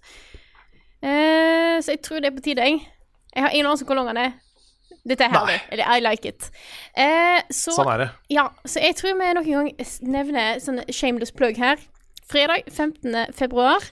Eh, 1.03 1.79
så 1.83 1.95
jeg 1.95 2.03
tror 2.03 2.21
det 2.23 2.33
er 2.33 2.37
på 2.37 2.43
tide, 2.45 2.67
jeg. 2.67 2.81
Jeg 3.35 3.43
har 3.45 3.55
ingen 3.55 3.67
anelse 3.71 3.87
om 3.87 3.91
hvor 3.93 4.01
lang 4.01 4.11
den 4.13 4.25
er. 4.27 4.33
Dette 5.09 5.25
er 5.27 5.33
herlig. 5.33 5.61
Eller 5.73 5.89
I 5.97 6.01
like 6.05 6.29
it. 6.29 6.51
Eh, 6.95 7.41
så, 7.51 7.73
Sånn 7.75 7.91
er 7.91 7.99
det. 8.05 8.11
Ja, 8.31 8.45
så 8.67 8.83
jeg 8.83 8.95
tror 8.99 9.17
vi 9.19 9.33
nok 9.35 9.47
en 9.49 9.53
gang 9.53 9.71
nevner 10.03 10.61
sånn 10.63 10.83
shameless 10.93 11.33
plug 11.35 11.59
her. 11.59 11.81
Fredag 12.31 12.69
15. 12.71 13.33
februar. 13.35 13.89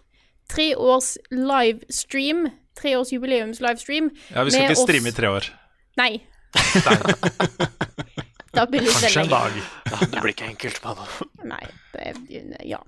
Tre 0.51 0.75
års 0.79 1.17
livestream. 1.31 2.47
Tre 2.79 2.95
års 2.99 3.11
jubileums 3.15 3.61
livestream. 3.63 4.11
Ja, 4.31 4.45
Vi 4.45 4.55
skal 4.55 4.71
ikke 4.71 4.83
streame 4.85 5.11
i 5.11 5.17
tre 5.17 5.33
år. 5.35 5.51
Nei. 5.99 6.13
da 8.57 8.67
blir 8.67 8.85
det 8.85 8.93
Kanskje 8.95 9.25
en 9.25 9.33
dag. 9.33 9.59
Ja, 9.91 9.99
det 10.01 10.23
blir 10.23 10.33
ikke 10.35 10.49
enkelt, 10.51 10.81
men 10.85 11.53
Nei, 11.53 11.65
det 11.95 12.07
er 12.11 12.65
Ja. 12.67 12.81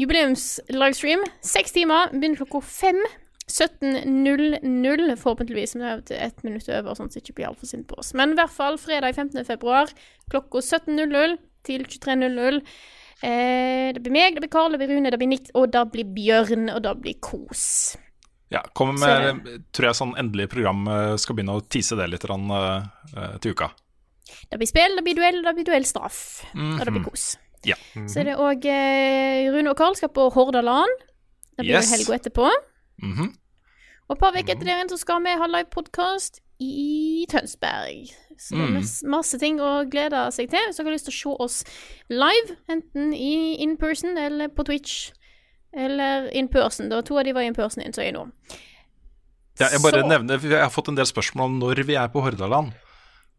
Jubileums-livestream. 0.00 1.22
Seks 1.40 1.72
timer. 1.72 2.10
Begynner 2.10 2.40
klokka 2.42 2.62
fem. 2.66 2.98
17.00, 3.46 5.16
forhåpentligvis. 5.20 5.74
Men 5.76 6.02
det 6.08 6.16
er 6.16 6.26
ett 6.26 6.42
minutt 6.42 6.68
over, 6.68 6.96
sånn 6.96 7.10
at 7.10 7.14
det 7.14 7.22
ikke 7.22 7.36
blir 7.38 7.50
altfor 7.52 7.70
sint 7.70 7.86
på 7.90 7.98
oss. 8.00 8.14
Men 8.16 8.34
i 8.34 8.38
hvert 8.40 8.54
fall 8.54 8.78
fredag 8.80 9.14
15. 9.14 9.44
februar 9.46 9.92
klokka 10.32 10.64
17.00 10.64 11.36
til 11.64 11.84
23.00. 11.84 12.62
Eh, 13.24 13.92
det 13.94 14.02
blir 14.02 14.12
meg, 14.16 14.34
det 14.34 14.44
blir 14.44 14.52
Karl, 14.52 14.74
det 14.74 14.82
blir 14.82 14.96
Rune, 14.96 15.12
det 15.12 15.20
blir 15.20 15.30
Nick, 15.30 15.52
og 15.54 15.70
det 15.72 15.84
blir 15.92 16.08
Bjørn, 16.16 16.66
og 16.74 16.82
det 16.84 16.96
blir 17.04 17.20
kos. 17.24 17.94
Ja, 18.52 18.60
Kommer 18.76 18.98
med 19.00 19.62
tror 19.74 19.88
jeg 19.88 19.98
sånn 19.98 20.12
endelig 20.20 20.50
program 20.52 20.84
eh, 20.90 21.14
skal 21.20 21.38
begynne 21.38 21.56
å 21.56 21.64
tease 21.64 21.96
det 21.98 22.10
litt 22.10 22.26
eh, 22.28 23.36
til 23.42 23.54
uka. 23.54 23.70
Det 24.50 24.58
blir 24.58 24.66
spill, 24.70 24.96
det 24.96 25.04
blir 25.04 25.14
duell, 25.18 25.42
det 25.44 25.54
blir 25.54 25.64
duellstraff. 25.64 26.44
Og 26.54 26.80
det 26.84 26.92
blir 26.92 27.00
Mhm. 27.02 27.08
kos. 27.10 27.36
Ja. 27.64 27.76
Så 28.06 28.20
er 28.20 28.24
det 28.24 28.36
òg 28.36 28.64
eh, 28.66 29.50
Rune 29.52 29.70
og 29.70 29.76
Karl 29.76 29.94
skal 29.96 30.08
på 30.10 30.30
Hordaland. 30.32 30.90
Det 31.56 31.64
blir 31.66 31.76
Yes. 31.80 31.90
helga 31.90 32.18
etterpå. 32.18 32.50
Mhm. 33.02 33.34
Og 34.08 34.16
et 34.16 34.20
par 34.20 34.32
uker 34.32 34.52
etter 34.54 34.64
det 34.64 34.68
igjen 34.74 34.88
så 34.90 34.98
skal 34.98 35.22
vi 35.22 35.30
ha 35.30 35.46
livepodkast 35.46 36.40
i 36.60 37.26
Tønsberg. 37.28 38.10
Så 38.36 38.50
det 38.56 38.60
er 38.60 38.66
Mm. 38.68 38.74
masse, 38.74 39.02
masse 39.06 39.38
ting 39.38 39.58
å 39.60 39.88
glede 39.88 40.32
seg 40.32 40.50
til. 40.50 40.58
Hvis 40.66 40.76
dere 40.76 40.86
har 40.86 40.92
lyst 40.92 41.04
til 41.06 41.12
å 41.12 41.38
se 41.38 41.42
oss 41.44 41.64
live, 42.10 42.56
enten 42.68 43.14
i 43.14 43.54
in 43.62 43.76
person 43.76 44.16
eller 44.18 44.48
på 44.48 44.64
Twitch, 44.64 45.10
eller 45.72 46.28
in 46.32 46.48
person. 46.48 46.88
Da 46.88 47.00
to 47.02 47.16
av 47.18 47.24
de 47.24 47.32
var 47.32 47.42
in 47.42 47.54
person 47.54 47.82
innså 47.82 48.02
jeg 48.04 48.14
nå. 48.14 48.30
Ja, 49.60 49.68
jeg 49.70 49.80
bare 49.82 50.02
Så- 50.02 50.08
nevner, 50.08 50.38
Jeg 50.40 50.60
har 50.60 50.70
fått 50.70 50.88
en 50.88 50.96
del 50.96 51.04
spørsmål 51.06 51.44
om 51.44 51.60
når 51.60 51.84
vi 51.84 51.94
er 51.94 52.08
på 52.08 52.20
Hordaland. 52.22 52.72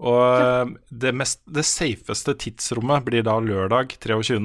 Og 0.03 0.23
eh, 0.41 0.73
det, 0.91 1.13
mest, 1.15 1.41
det 1.47 1.63
safeste 1.67 2.35
tidsrommet 2.41 3.05
blir 3.07 3.23
da 3.25 3.37
lørdag 3.39 3.95
23. 4.03 4.41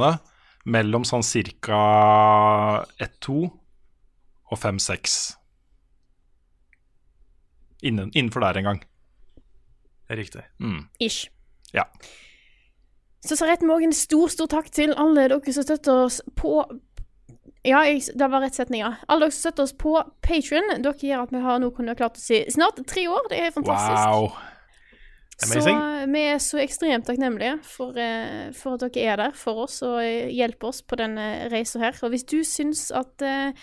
Mellom 0.71 1.07
sånn 1.09 1.25
ca. 1.65 1.83
1-2 3.01 3.37
og 4.51 4.59
5-6. 4.59 5.19
Innen, 7.83 8.11
innenfor 8.13 8.45
der 8.45 8.61
en 8.61 8.69
gang. 8.69 8.83
Riktig. 10.11 10.43
Mm. 10.61 10.85
Ish. 11.01 11.31
Ja. 11.73 11.87
Så 13.25 13.37
så 13.37 13.47
Rett 13.47 13.63
Morgen 13.63 13.91
òg 13.91 13.91
en 13.91 13.97
stor, 13.97 14.29
stor 14.33 14.49
takk 14.51 14.71
til 14.75 14.95
alle 14.99 15.29
dere 15.29 15.53
som 15.55 15.67
støtter 15.67 16.07
oss 16.07 16.21
på 16.39 16.63
Ja, 17.61 17.83
jeg, 17.85 18.07
det 18.17 18.29
var 18.33 18.41
rett 18.41 18.57
setning, 18.57 18.81
ja. 18.81 18.95
Alle 19.09 19.27
dere 19.27 19.35
som 19.35 19.45
støtter 19.45 19.67
oss 19.67 19.75
på 19.77 19.93
Patrion. 20.25 20.71
Dere 20.81 20.97
gjør 20.97 21.27
at 21.27 21.35
vi 21.35 21.43
har 21.45 21.61
nå 21.61 21.69
kunnet 21.77 22.01
klart 22.01 22.17
å 22.17 22.23
si 22.23 22.41
snart 22.53 22.81
tre 22.89 23.05
år. 23.09 23.29
Det 23.33 23.41
er 23.41 23.53
fantastisk. 23.53 24.07
Wow. 24.09 24.31
Så 25.41 25.61
vi 26.11 26.23
er 26.29 26.41
så 26.43 26.59
ekstremt 26.61 27.07
takknemlige 27.09 27.59
for, 27.65 27.97
eh, 27.97 28.51
for 28.57 28.77
at 28.77 28.93
dere 28.93 29.13
er 29.13 29.21
der 29.23 29.37
for 29.37 29.65
oss 29.65 29.81
og 29.87 30.01
eh, 30.03 30.29
hjelper 30.37 30.69
oss 30.69 30.83
på 30.83 30.99
denne 31.01 31.49
reisa 31.53 31.81
her. 31.81 31.97
Og 32.05 32.13
hvis 32.13 32.27
du 32.29 32.41
syns 32.45 32.91
at 32.93 33.25
eh, 33.25 33.55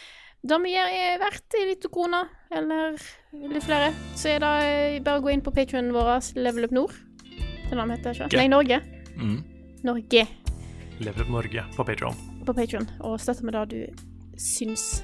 det 0.48 0.60
vi 0.64 0.74
gjør 0.74 0.94
er 0.94 1.20
verdt 1.22 1.58
en 1.60 1.70
liten 1.70 1.94
krone, 1.94 2.24
eller 2.54 2.98
litt 3.52 3.66
flere, 3.66 3.92
så 4.16 4.32
er 4.36 4.42
det 4.44 5.04
bare 5.06 5.20
å 5.20 5.26
gå 5.26 5.34
inn 5.34 5.44
på 5.46 5.54
patrionen 5.54 5.94
vår, 5.96 6.16
Level 6.40 6.70
Up 6.70 6.76
Nord. 6.78 6.98
Det 7.28 7.74
er 7.74 7.76
det 7.76 7.82
den 7.82 7.94
heter, 7.96 8.22
ikke? 8.26 8.42
Nei, 8.42 8.48
Norge. 8.54 8.82
Mm. 9.18 9.38
Norge 9.86 10.26
Level 11.02 11.26
Up 11.26 11.30
Norge 11.30 11.64
på 11.76 11.86
Patreon. 11.86 12.18
på 12.46 12.54
Patreon 12.56 12.88
og 13.06 13.20
støtter 13.22 13.46
med 13.46 13.58
det 13.58 13.66
du 13.74 14.40
syns 14.40 15.04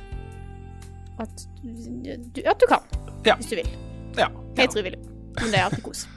at 1.22 1.46
du, 1.62 2.42
at 2.46 2.58
du 2.58 2.66
kan. 2.70 2.82
Ja. 3.26 3.36
Hvis 3.36 3.52
du 3.52 3.56
vil. 3.60 3.70
Ja. 4.18 4.30
Helt 4.58 4.74
frivillig. 4.74 5.00
Men 5.40 5.52
det 5.52 5.60
er 5.60 5.68
alltid 5.68 5.84
kos. 5.86 6.08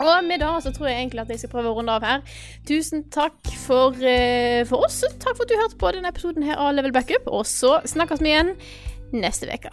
Og 0.00 0.24
med 0.24 0.42
det 0.42 0.48
så 0.62 0.72
tror 0.76 0.90
jeg 0.90 0.98
egentlig 1.00 1.22
at 1.24 1.30
jeg 1.32 1.42
skal 1.42 1.52
prøve 1.54 1.72
å 1.72 1.76
runde 1.78 1.92
av 1.92 2.04
her. 2.04 2.24
Tusen 2.68 3.06
takk 3.12 3.38
for, 3.66 3.96
eh, 4.04 4.64
for 4.68 4.84
oss. 4.84 5.02
Takk 5.18 5.36
for 5.36 5.44
at 5.44 5.52
du 5.52 5.56
hørte 5.56 5.80
på 5.80 5.92
denne 5.96 6.12
episoden 6.12 6.44
her 6.44 6.60
av 6.60 6.74
Level 6.74 6.92
Backup. 6.92 7.26
Og 7.26 7.46
så 7.48 7.80
snakkes 7.88 8.20
vi 8.20 8.34
igjen 8.34 8.56
neste 9.12 9.48
uke. 9.48 9.72